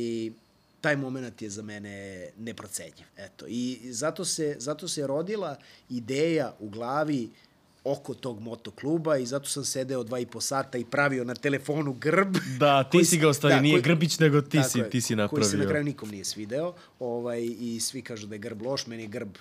taj 0.80 0.96
moment 0.96 1.42
je 1.42 1.50
za 1.50 1.62
mene 1.62 2.28
neprocenjiv. 2.38 3.06
Eto, 3.16 3.46
i 3.48 3.80
zato 3.90 4.24
se, 4.24 4.56
zato 4.58 4.88
se 4.88 5.06
rodila 5.06 5.56
ideja 5.90 6.54
u 6.60 6.68
glavi 6.68 7.30
oko 7.84 8.14
tog 8.14 8.40
motokluba 8.40 9.16
i 9.16 9.26
zato 9.26 9.46
sam 9.46 9.64
sedeo 9.64 10.02
dva 10.02 10.18
i 10.18 10.26
po 10.26 10.40
sata 10.40 10.78
i 10.78 10.84
pravio 10.84 11.24
na 11.24 11.34
telefonu 11.34 11.92
grb. 11.92 12.36
Da, 12.58 12.84
ti 12.84 12.90
koji 12.90 13.04
si 13.04 13.18
ga 13.18 13.28
u 13.28 13.34
stvari, 13.34 13.60
nije 13.60 13.80
Grbić, 13.80 14.18
nego 14.18 14.40
ti 14.40 14.62
si- 14.62 14.78
je, 14.78 14.90
ti 14.90 15.00
si 15.00 15.06
Koji 15.06 15.06
se 15.06 15.16
na 15.16 15.22
napravio. 15.22 15.68
kraju 15.68 15.84
nikom 15.84 16.08
nije 16.08 16.24
svideo 16.24 16.74
ovaj, 17.00 17.42
i 17.50 17.80
svi 17.80 18.02
kažu 18.02 18.26
da 18.26 18.34
je 18.34 18.38
grb 18.38 18.62
loš, 18.62 18.86
meni 18.86 19.02
je 19.02 19.08
grb 19.08 19.36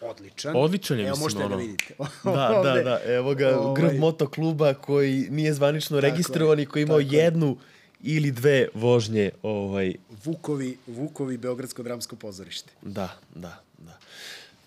odličan. 0.00 0.56
Odličan 0.56 0.98
je, 0.98 1.02
Evo, 1.02 1.10
mislim, 1.10 1.22
možete 1.24 1.44
ono. 1.44 1.56
da 1.56 1.62
vidite. 1.62 1.94
Da, 2.24 2.60
da, 2.64 2.82
da, 2.82 3.00
evo 3.06 3.34
ga, 3.34 3.58
Ovaj, 3.58 3.82
grb 3.82 3.98
motokluba 3.98 4.74
koji 4.74 5.26
nije 5.30 5.54
zvanično 5.54 5.96
Tako 5.96 6.10
registrovan 6.10 6.60
i 6.60 6.66
koji 6.66 6.80
je 6.80 6.84
imao 6.84 7.00
jednu 7.00 7.56
ili 8.00 8.30
dve 8.30 8.68
vožnje, 8.74 9.30
ovaj, 9.42 9.94
Vukovi, 10.24 10.76
Vukovi 10.86 11.36
Beogradsko 11.36 11.82
dramsko 11.82 12.16
pozorište. 12.16 12.72
da, 12.82 13.18
da, 13.34 13.40
da. 13.78 13.98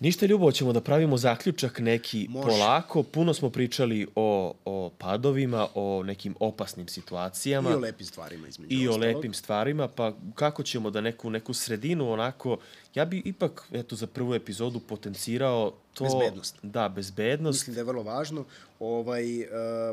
Ništa 0.02 0.26
ljubo, 0.26 0.52
ćemo 0.52 0.72
da 0.72 0.80
pravimo 0.80 1.16
zaključak 1.16 1.78
neki 1.78 2.26
Može. 2.30 2.48
polako. 2.48 3.02
Puno 3.02 3.34
smo 3.34 3.50
pričali 3.50 4.06
o, 4.14 4.54
o 4.64 4.90
padovima, 4.98 5.68
o 5.74 6.02
nekim 6.02 6.34
opasnim 6.40 6.88
situacijama. 6.88 7.70
I 7.70 7.74
o 7.74 7.78
lepim 7.78 8.06
stvarima 8.06 8.48
između 8.48 8.74
i 8.74 8.88
o 8.88 8.90
ostalog. 8.90 9.14
lepim 9.14 9.34
stvarima, 9.34 9.88
pa 9.88 10.12
kako 10.34 10.62
ćemo 10.62 10.90
da 10.90 11.00
neku, 11.00 11.30
neku 11.30 11.54
sredinu 11.54 12.10
onako, 12.12 12.56
ja 12.94 13.04
bi 13.04 13.22
ipak 13.24 13.68
eto, 13.72 13.96
za 13.96 14.06
prvu 14.06 14.34
epizodu 14.34 14.80
potencirao 14.80 15.72
to... 15.94 16.04
Bezbednost. 16.04 16.56
Da, 16.62 16.88
bezbednost. 16.88 17.60
Mislim 17.60 17.74
da 17.74 17.80
je 17.80 17.84
vrlo 17.84 18.02
važno. 18.02 18.44
Ovaj, 18.80 19.40
uh, 19.40 19.46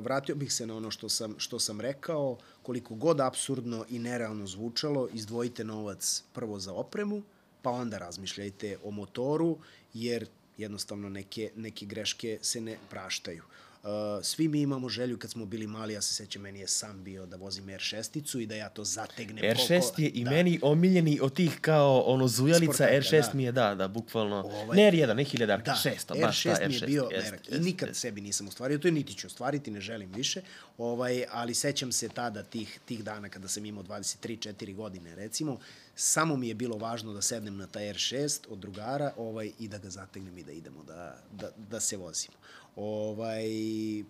vratio 0.03 0.35
bih 0.35 0.53
se 0.53 0.67
na 0.67 0.77
ono 0.77 0.91
što 0.91 1.09
sam, 1.09 1.35
što 1.37 1.59
sam 1.59 1.81
rekao. 1.81 2.37
Koliko 2.63 2.95
god 2.95 3.19
absurdno 3.19 3.85
i 3.89 3.99
nerealno 3.99 4.47
zvučalo, 4.47 5.07
izdvojite 5.13 5.63
novac 5.63 6.23
prvo 6.33 6.59
za 6.59 6.73
opremu, 6.73 7.21
pa 7.61 7.69
onda 7.69 7.97
razmišljajte 7.97 8.77
o 8.83 8.91
motoru, 8.91 9.57
jer 9.93 10.27
jednostavno 10.57 11.09
neke, 11.09 11.51
neke 11.55 11.85
greške 11.85 12.39
se 12.41 12.61
ne 12.61 12.77
praštaju. 12.89 13.43
Uh, 13.83 13.89
svi 14.23 14.47
mi 14.47 14.61
imamo 14.61 14.89
želju 14.89 15.17
kad 15.17 15.31
smo 15.31 15.45
bili 15.45 15.67
mali, 15.67 15.93
ja 15.93 16.01
se 16.01 16.13
sećam, 16.13 16.41
meni 16.41 16.59
je 16.59 16.67
sam 16.67 17.03
bio 17.03 17.25
da 17.25 17.37
vozim 17.37 17.65
R6-icu 17.65 18.39
i 18.39 18.45
da 18.45 18.55
ja 18.55 18.69
to 18.69 18.83
zategnem. 18.83 19.43
R6 19.45 19.67
koliko- 19.81 20.01
je 20.01 20.09
i 20.09 20.23
da. 20.23 20.29
meni 20.31 20.59
omiljeni 20.61 21.19
od 21.21 21.33
tih 21.33 21.57
kao 21.61 22.01
ono 22.01 22.27
zujalica, 22.27 22.73
Sportaša, 22.73 23.15
R6 23.15 23.21
da. 23.21 23.31
mi 23.33 23.43
je, 23.43 23.51
da, 23.51 23.75
da, 23.75 23.87
bukvalno, 23.87 24.35
Ovaj- 24.37 24.75
ne 24.77 24.91
R1, 24.91 25.13
ne 25.13 25.25
1000, 25.25 25.45
Da, 25.65 25.75
600, 25.75 26.21
baš 26.21 26.43
ta 26.43 26.49
R6 26.49 26.55
R6. 26.55 26.67
mi 26.67 26.75
je 26.75 26.81
bio 26.81 27.07
jest, 27.11 27.25
merak. 27.25 27.47
I 27.47 27.51
jest, 27.51 27.63
nikad 27.63 27.89
jest. 27.89 28.01
sebi 28.01 28.21
nisam 28.21 28.47
ostvario, 28.47 28.77
to 28.77 28.87
je 28.87 28.91
niti 28.91 29.13
ću 29.13 29.27
ostvariti, 29.27 29.71
ne 29.71 29.81
želim 29.81 30.11
više, 30.11 30.41
ovaj, 30.77 31.25
ali 31.31 31.53
sećam 31.53 31.91
se 31.91 32.09
tada 32.09 32.43
tih, 32.43 32.79
tih 32.85 33.03
dana 33.03 33.29
kada 33.29 33.47
sam 33.47 33.65
imao 33.65 33.83
23-4 33.83 34.75
godine, 34.75 35.15
recimo, 35.15 35.59
samo 35.95 36.35
mi 36.35 36.47
je 36.47 36.53
bilo 36.53 36.77
važno 36.77 37.13
da 37.13 37.21
sednem 37.21 37.57
na 37.57 37.67
taj 37.67 37.83
R6 37.83 38.39
od 38.49 38.57
drugara 38.57 39.13
ovaj, 39.17 39.51
i 39.59 39.67
da 39.67 39.77
ga 39.77 39.89
zategnem 39.89 40.37
i 40.37 40.43
da 40.43 40.51
idemo, 40.51 40.83
da, 40.83 41.21
da, 41.31 41.49
da 41.69 41.79
se 41.79 41.97
vozimo. 41.97 42.33
Ovaj, 42.75 44.03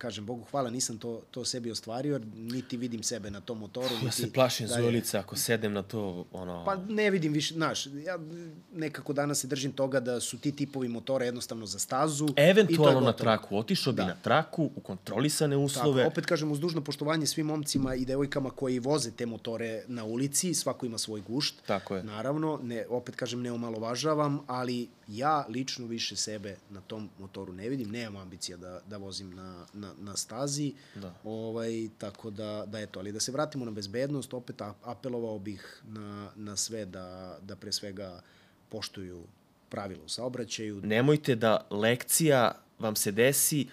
kažem, 0.00 0.26
Bogu 0.26 0.44
hvala, 0.44 0.70
nisam 0.70 0.98
to, 0.98 1.22
to 1.30 1.44
sebi 1.44 1.70
ostvario, 1.70 2.20
niti 2.34 2.76
vidim 2.76 3.02
sebe 3.02 3.30
na 3.30 3.40
tom 3.40 3.58
motoru. 3.58 3.94
Ja 3.94 4.00
niti 4.00 4.16
se 4.16 4.32
plašim 4.32 4.66
da 4.66 4.74
je- 4.74 4.80
zujalice 4.80 5.18
ako 5.18 5.36
sedem 5.36 5.72
na 5.72 5.82
to, 5.82 6.00
ono... 6.32 6.64
Pa 6.64 6.76
ne 6.78 7.10
vidim 7.10 7.32
više, 7.32 7.54
znaš, 7.54 7.86
ja 7.86 8.18
nekako 8.72 9.12
danas 9.12 9.38
se 9.38 9.46
držim 9.46 9.72
toga 9.72 10.00
da 10.00 10.20
su 10.20 10.38
ti 10.38 10.52
tipovi 10.52 10.88
motora 10.88 11.24
jednostavno 11.24 11.66
za 11.66 11.78
stazu. 11.78 12.28
Eventualno 12.36 13.00
na 13.00 13.12
traku. 13.12 13.56
Otišao 13.56 13.92
bi 13.92 13.96
Da. 13.96 14.06
na 14.06 14.16
traku, 14.16 14.70
u 14.76 14.80
kontrolisane 14.80 15.56
uslove. 15.56 16.02
Tako, 16.02 16.10
opet 16.10 16.26
kažem, 16.26 16.52
uz 16.52 16.60
dužno 16.60 16.80
poštovanje 16.80 17.26
svim 17.26 17.46
momcima 17.46 17.94
i 17.94 18.04
devojkama 18.04 18.50
koji 18.50 18.78
voze 18.78 19.10
te 19.10 19.26
motore 19.26 19.82
na 19.88 20.04
ulici, 20.04 20.54
svako 20.54 20.86
ima 20.86 20.98
svoj 20.98 21.20
gušt. 21.20 21.54
Tako 21.66 21.96
je. 21.96 22.04
Naravno, 22.04 22.60
ne, 22.62 22.86
opet 22.88 23.16
kažem, 23.16 23.42
ne 23.42 23.52
omalovažavam, 23.52 24.40
ali 24.46 24.88
ja 25.08 25.46
lično 25.48 25.86
više 25.86 26.16
sebe 26.16 26.56
na 26.70 26.80
tom 26.80 27.10
motoru 27.18 27.52
ne 27.52 27.68
vidim. 27.68 27.90
Nemam 27.90 28.22
ambicija 28.22 28.56
da, 28.56 28.80
da 28.86 28.96
vozim 28.96 29.30
na, 29.30 29.66
na, 29.72 29.89
na 29.98 30.16
stazi. 30.16 30.74
Da. 30.94 31.14
Ovaj, 31.24 31.88
tako 31.98 32.30
da, 32.30 32.64
da 32.66 32.80
eto, 32.80 32.98
ali 32.98 33.12
da 33.12 33.20
se 33.20 33.32
vratimo 33.32 33.64
na 33.64 33.70
bezbednost, 33.70 34.34
opet 34.34 34.62
apelovao 34.82 35.38
bih 35.38 35.82
na, 35.84 36.30
na 36.36 36.56
sve 36.56 36.84
da, 36.84 37.38
da 37.42 37.56
pre 37.56 37.72
svega 37.72 38.20
poštuju 38.68 39.22
pravila 39.68 40.04
u 40.04 40.08
saobraćaju, 40.08 40.80
Nemojte 40.82 41.34
da 41.34 41.66
lekcija 41.70 42.52
vam 42.78 42.96
se 42.96 43.12
desi 43.12 43.68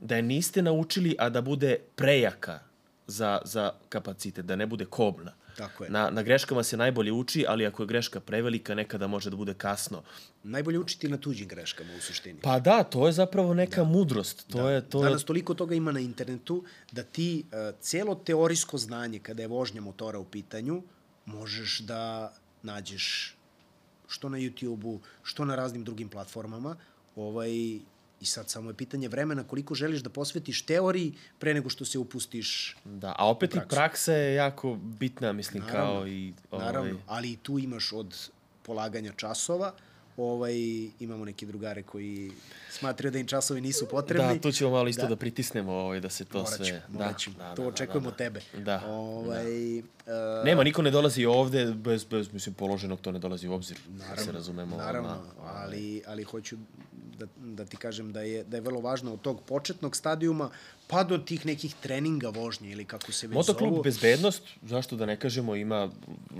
da 0.00 0.16
je 0.16 0.22
niste 0.22 0.62
naučili, 0.62 1.16
a 1.18 1.28
da 1.28 1.40
bude 1.40 1.78
prejaka 1.96 2.58
za, 3.06 3.40
za 3.44 3.72
kapacitet, 3.88 4.44
da 4.44 4.56
ne 4.56 4.66
bude 4.66 4.84
kobna. 4.84 5.32
Tako 5.60 5.84
je. 5.84 5.90
Na, 5.90 6.10
na 6.10 6.22
greškama 6.22 6.62
se 6.62 6.76
najbolje 6.76 7.12
uči, 7.12 7.44
ali 7.48 7.66
ako 7.66 7.82
je 7.82 7.86
greška 7.86 8.20
prevelika, 8.20 8.74
nekada 8.74 9.06
može 9.06 9.30
da 9.30 9.36
bude 9.36 9.54
kasno. 9.54 10.02
Najbolje 10.42 10.78
učiti 10.78 11.08
na 11.08 11.16
tuđim 11.16 11.48
greškama 11.48 11.94
u 11.98 12.00
suštini. 12.00 12.40
Pa 12.42 12.58
da, 12.60 12.82
to 12.84 13.06
je 13.06 13.12
zapravo 13.12 13.54
neka 13.54 13.84
da. 13.84 13.88
mudrost. 13.88 14.46
To 14.48 14.62
Da. 14.62 14.70
je, 14.70 14.80
to 14.80 15.02
Danas 15.02 15.22
je, 15.22 15.26
toliko 15.26 15.54
toga 15.54 15.74
ima 15.74 15.92
na 15.92 16.00
internetu 16.00 16.64
da 16.92 17.02
ti 17.02 17.44
uh, 17.44 17.74
celo 17.80 18.14
teorijsko 18.14 18.78
znanje 18.78 19.18
kada 19.18 19.42
je 19.42 19.48
vožnja 19.48 19.80
motora 19.80 20.18
u 20.18 20.24
pitanju 20.24 20.82
možeš 21.26 21.78
da 21.78 22.32
nađeš 22.62 23.36
što 24.08 24.28
na 24.28 24.38
YouTube-u, 24.38 25.00
što 25.22 25.44
na 25.44 25.56
raznim 25.56 25.84
drugim 25.84 26.08
platformama. 26.08 26.76
Ovaj, 27.16 27.50
I 28.20 28.26
sad 28.26 28.50
samo 28.50 28.70
je 28.70 28.74
pitanje 28.74 29.08
vremena 29.08 29.44
koliko 29.44 29.74
želiš 29.74 30.00
da 30.00 30.10
posvetiš 30.10 30.62
teoriji 30.62 31.12
pre 31.38 31.54
nego 31.54 31.68
što 31.68 31.84
se 31.84 31.98
upustiš 31.98 32.76
da. 32.84 33.14
A 33.18 33.28
opet 33.28 33.54
i 33.54 33.60
praksa 33.68 34.12
je 34.12 34.34
jako 34.34 34.74
bitna, 34.74 35.32
mislim, 35.32 35.62
Naravno, 35.62 35.92
kao 35.92 36.06
i... 36.08 36.32
ovaj, 36.50 36.66
Naravno, 36.66 36.98
ali 37.06 37.32
i 37.32 37.36
tu 37.36 37.58
imaš 37.58 37.92
od 37.92 38.30
polaganja 38.62 39.12
časova, 39.16 39.72
ovaj, 40.16 40.54
imamo 41.00 41.24
neke 41.24 41.46
drugare 41.46 41.82
koji 41.82 42.32
smatraju 42.70 43.12
da 43.12 43.18
im 43.18 43.26
časovi 43.26 43.60
nisu 43.60 43.86
potrebni. 43.88 44.34
Da, 44.34 44.40
tu 44.40 44.52
ćemo 44.52 44.70
malo 44.70 44.88
isto 44.88 45.02
da, 45.02 45.08
Da. 45.08 45.14
da 45.14 45.18
pritisnemo 45.18 45.72
ovaj, 45.72 46.00
da 46.00 46.10
se 46.10 46.24
to 46.24 46.38
Morat 46.38 46.58
ću, 46.58 46.64
sve... 46.64 46.82
morat 46.88 47.18
ću. 47.18 47.30
da, 47.30 47.54
to 47.54 47.62
da, 47.62 47.68
očekujemo 47.68 48.08
da, 48.08 48.08
od 48.08 48.16
tebe. 48.16 48.40
Da, 48.58 48.86
Ovaj, 48.86 49.78
e, 49.78 49.82
Nema, 50.44 50.64
niko 50.64 50.82
ne 50.82 50.90
dolazi 50.90 51.24
ovde 51.24 51.66
bez, 51.66 52.04
bez 52.04 52.32
mislim, 52.32 52.54
položenog, 52.54 53.00
to 53.00 53.12
ne 53.12 53.18
dolazi 53.18 53.48
u 53.48 53.52
obzir. 53.52 53.78
Naravno, 53.88 54.16
da 54.16 54.22
se 54.22 54.32
razumemo. 54.32 54.76
Naravno, 54.76 55.10
odmah. 55.10 55.62
ali, 55.62 56.02
ali 56.06 56.24
hoću 56.24 56.56
da, 57.20 57.26
da 57.36 57.64
ti 57.64 57.76
kažem 57.76 58.12
da 58.12 58.22
je, 58.22 58.44
da 58.44 58.56
je 58.56 58.60
vrlo 58.60 58.80
važno 58.80 59.12
od 59.12 59.20
tog 59.20 59.42
početnog 59.42 59.96
stadijuma 59.96 60.50
pa 60.86 61.04
do 61.04 61.18
tih 61.18 61.46
nekih 61.46 61.74
treninga 61.82 62.28
vožnje 62.28 62.70
ili 62.70 62.84
kako 62.84 63.12
se 63.12 63.26
već 63.26 63.34
Motoklub 63.34 63.70
zovu. 63.70 63.82
Bezbednost, 63.82 64.42
zašto 64.62 64.96
da 64.96 65.06
ne 65.06 65.16
kažemo, 65.16 65.56
ima 65.56 65.90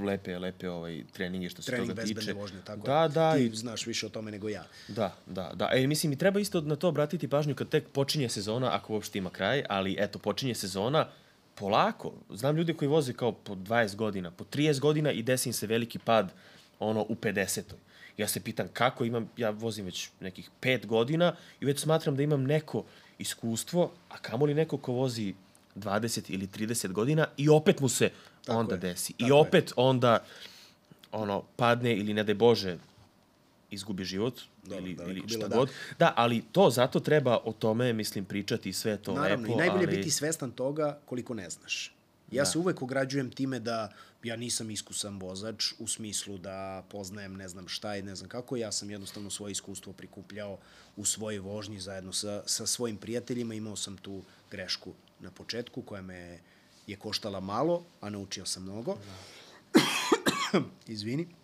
lepe, 0.07 0.39
lepe 0.39 0.70
ovaj, 0.70 1.05
treninge 1.12 1.49
što 1.49 1.62
se 1.62 1.66
Trening 1.66 1.91
toga 1.91 2.03
tiče. 2.03 2.14
bezbedne 2.14 2.41
vožnje, 2.41 2.59
tako 2.64 2.87
da, 2.87 3.03
je. 3.03 3.09
Da, 3.09 3.35
Ti 3.35 3.45
i, 3.45 3.57
znaš 3.57 3.87
više 3.87 4.07
o 4.07 4.09
tome 4.09 4.31
nego 4.31 4.49
ja. 4.49 4.64
da, 4.89 5.14
da, 5.26 5.53
da. 5.55 5.70
E, 5.72 5.87
mislim, 5.87 6.12
i 6.12 6.18
treba 6.18 6.41
isto 6.41 6.61
na 6.61 6.76
to 6.76 6.89
obratiti 6.89 7.28
pažnju 7.28 7.55
kad 7.55 7.68
tek 7.68 7.89
počinje 7.89 8.28
sezona, 8.28 8.74
ako 8.76 8.93
uopšte 8.93 9.18
ima 9.18 9.31
kraj, 9.31 9.64
ali 9.68 9.97
eto, 9.99 10.18
počinje 10.18 10.55
sezona, 10.55 11.07
polako. 11.55 12.12
Znam 12.31 12.57
ljude 12.57 12.74
koji 12.74 12.89
voze 12.89 13.12
kao 13.12 13.33
po 13.33 13.55
20 13.55 13.97
godina, 13.97 14.31
po 14.31 14.45
30 14.45 14.81
godina 14.81 15.12
i 15.12 15.22
desi 15.22 15.49
im 15.49 15.53
se 15.53 15.66
veliki 15.66 15.99
pad 15.99 16.33
ono 16.78 17.01
u 17.09 17.14
50. 17.14 17.62
Ja 18.21 18.29
se 18.29 18.41
pitam 18.41 18.68
kako 18.73 19.05
imam, 19.05 19.31
ja 19.37 19.51
vozim 19.51 19.85
već 19.85 20.11
nekih 20.21 20.51
5 20.62 20.87
godina 20.87 21.35
i 21.61 21.64
već 21.64 21.81
smatram 21.81 22.16
da 22.16 22.22
imam 22.22 22.45
neko 22.45 22.84
iskustvo, 23.18 23.92
a 24.09 24.18
kamoli 24.18 24.55
neko 24.55 24.79
ko 24.79 24.92
vozi 24.92 25.34
20 25.76 26.22
ili 26.29 26.47
30 26.47 26.92
godina 26.92 27.26
i 27.37 27.49
opet 27.49 27.80
mu 27.80 27.88
se 27.88 28.11
Tako 28.45 28.59
onda 28.59 28.75
je, 28.75 28.79
desi. 28.79 29.13
I 29.13 29.17
tako 29.18 29.34
je. 29.34 29.41
opet 29.41 29.72
onda 29.76 30.25
ono 31.13 31.42
padne 31.57 31.97
ili 31.97 32.14
ne 32.14 32.25
daj 32.25 32.34
Bože 32.34 32.76
izgubi 33.71 34.05
život 34.05 34.41
Dobro, 34.63 34.79
ili, 34.79 34.95
daleko 34.95 35.18
ili 35.18 35.29
šta 35.29 35.49
da. 35.49 35.57
god. 35.57 35.71
Da, 35.99 36.13
ali 36.17 36.42
to 36.53 36.71
zato 36.71 37.01
treba 37.01 37.38
o 37.45 37.53
tome, 37.53 37.92
mislim, 37.92 38.25
pričati 38.25 38.68
i 38.68 38.72
sve 38.72 38.97
to 38.97 39.14
Naravno, 39.14 39.49
lepo. 39.49 39.55
i 39.55 39.57
najbolje 39.57 39.87
ali... 39.87 39.97
biti 39.97 40.11
svestan 40.11 40.51
toga 40.51 40.99
koliko 41.05 41.34
ne 41.34 41.51
znaš. 41.51 41.95
Ja 42.31 42.43
da. 42.43 42.51
se 42.51 42.59
uvek 42.59 42.83
ograđujem 42.83 43.31
time 43.31 43.59
da 43.59 43.93
ja 44.23 44.37
nisam 44.37 44.71
iskusan 44.71 45.19
vozač 45.19 45.73
u 45.79 45.89
smislu 45.89 46.39
da 46.39 46.85
poznajem 46.91 47.37
ne 47.37 47.49
znam 47.49 47.69
šta 47.69 47.97
i 47.97 48.03
ne 48.03 48.17
znam 48.17 48.29
kako. 48.29 48.57
Ja 48.57 48.73
sam 48.73 48.91
jednostavno 48.91 49.31
svoje 49.31 49.53
iskustvo 49.53 49.93
prikupljao 49.93 50.59
u 50.97 51.05
svojoj 51.05 51.39
vožnji 51.39 51.81
zajedno 51.81 52.13
sa, 52.13 52.43
sa 52.47 52.67
svojim 52.67 52.97
prijateljima. 52.97 53.55
Imao 53.55 53.77
sam 53.77 53.97
tu 53.97 54.23
grešku 54.51 54.93
na 55.21 55.31
početku 55.31 55.83
koja 55.83 56.03
me 56.03 56.39
je 56.87 56.97
koštala 56.97 57.41
malo, 57.41 57.85
a 58.01 58.11
naučio 58.11 58.47
sam 58.47 58.63
mnogo. 58.63 58.99
Izvini. 60.87 61.39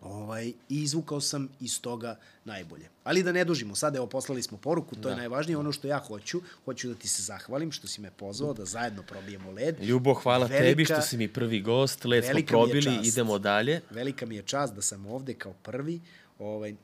Ovaj, 0.00 0.46
I 0.48 0.54
izvukao 0.68 1.20
sam 1.20 1.48
iz 1.60 1.80
toga 1.80 2.18
najbolje. 2.44 2.88
Ali 3.04 3.22
da 3.22 3.32
ne 3.32 3.44
dužimo, 3.44 3.74
sad 3.74 3.96
evo 3.96 4.06
poslali 4.06 4.42
smo 4.42 4.58
poruku, 4.58 4.94
to 4.94 5.00
da. 5.00 5.10
je 5.10 5.16
najvažnije. 5.16 5.56
Ono 5.56 5.72
što 5.72 5.88
ja 5.88 5.98
hoću, 5.98 6.40
hoću 6.64 6.88
da 6.88 6.94
ti 6.94 7.08
se 7.08 7.22
zahvalim 7.22 7.72
što 7.72 7.88
si 7.88 8.00
me 8.00 8.10
pozvao, 8.10 8.54
da 8.54 8.64
zajedno 8.64 9.02
probijemo 9.02 9.50
led. 9.50 9.80
Ljubo, 9.82 10.14
hvala 10.14 10.46
velika, 10.46 10.64
tebi 10.64 10.84
što 10.84 11.00
si 11.00 11.16
mi 11.16 11.28
prvi 11.28 11.60
gost, 11.60 12.04
led 12.04 12.24
smo 12.24 12.40
probili, 12.46 12.98
idemo 13.02 13.38
dalje. 13.38 13.80
Velika 13.90 14.26
mi 14.26 14.36
je 14.36 14.42
čast 14.42 14.74
da 14.74 14.82
sam 14.82 15.06
ovde 15.06 15.34
kao 15.34 15.52
prvi. 15.52 16.00
Ovaj, 16.38 16.74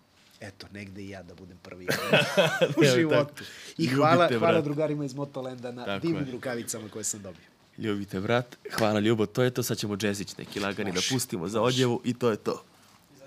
eto, 0.40 0.66
negde 0.72 1.02
i 1.02 1.08
ja 1.08 1.22
da 1.22 1.34
budem 1.34 1.56
prvi 1.62 1.86
u 2.78 2.84
životu. 2.96 3.44
I 3.78 3.86
hvala, 3.86 4.24
Ljubite, 4.24 4.38
hvala 4.38 4.60
drugarima 4.60 5.04
iz 5.04 5.14
Motolenda 5.14 5.72
na 5.72 5.84
Tako 5.84 6.06
divnim 6.06 6.26
je. 6.26 6.32
rukavicama 6.32 6.88
koje 6.88 7.04
sam 7.04 7.22
dobio. 7.22 7.44
Ljubite, 7.78 8.20
brat. 8.20 8.56
Hvala, 8.72 9.00
Ljubo. 9.00 9.26
To 9.26 9.42
je 9.42 9.50
to. 9.50 9.62
Sad 9.62 9.78
ćemo 9.78 9.96
džezić 9.96 10.36
neki 10.36 10.60
lagani 10.60 10.90
Može. 10.92 11.08
da 11.08 11.14
pustimo 11.14 11.48
za 11.48 11.62
odjevu 11.62 12.00
i 12.04 12.14
to 12.14 12.30
je 12.30 12.36
to. 12.36 12.64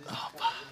Oh, 0.10 0.67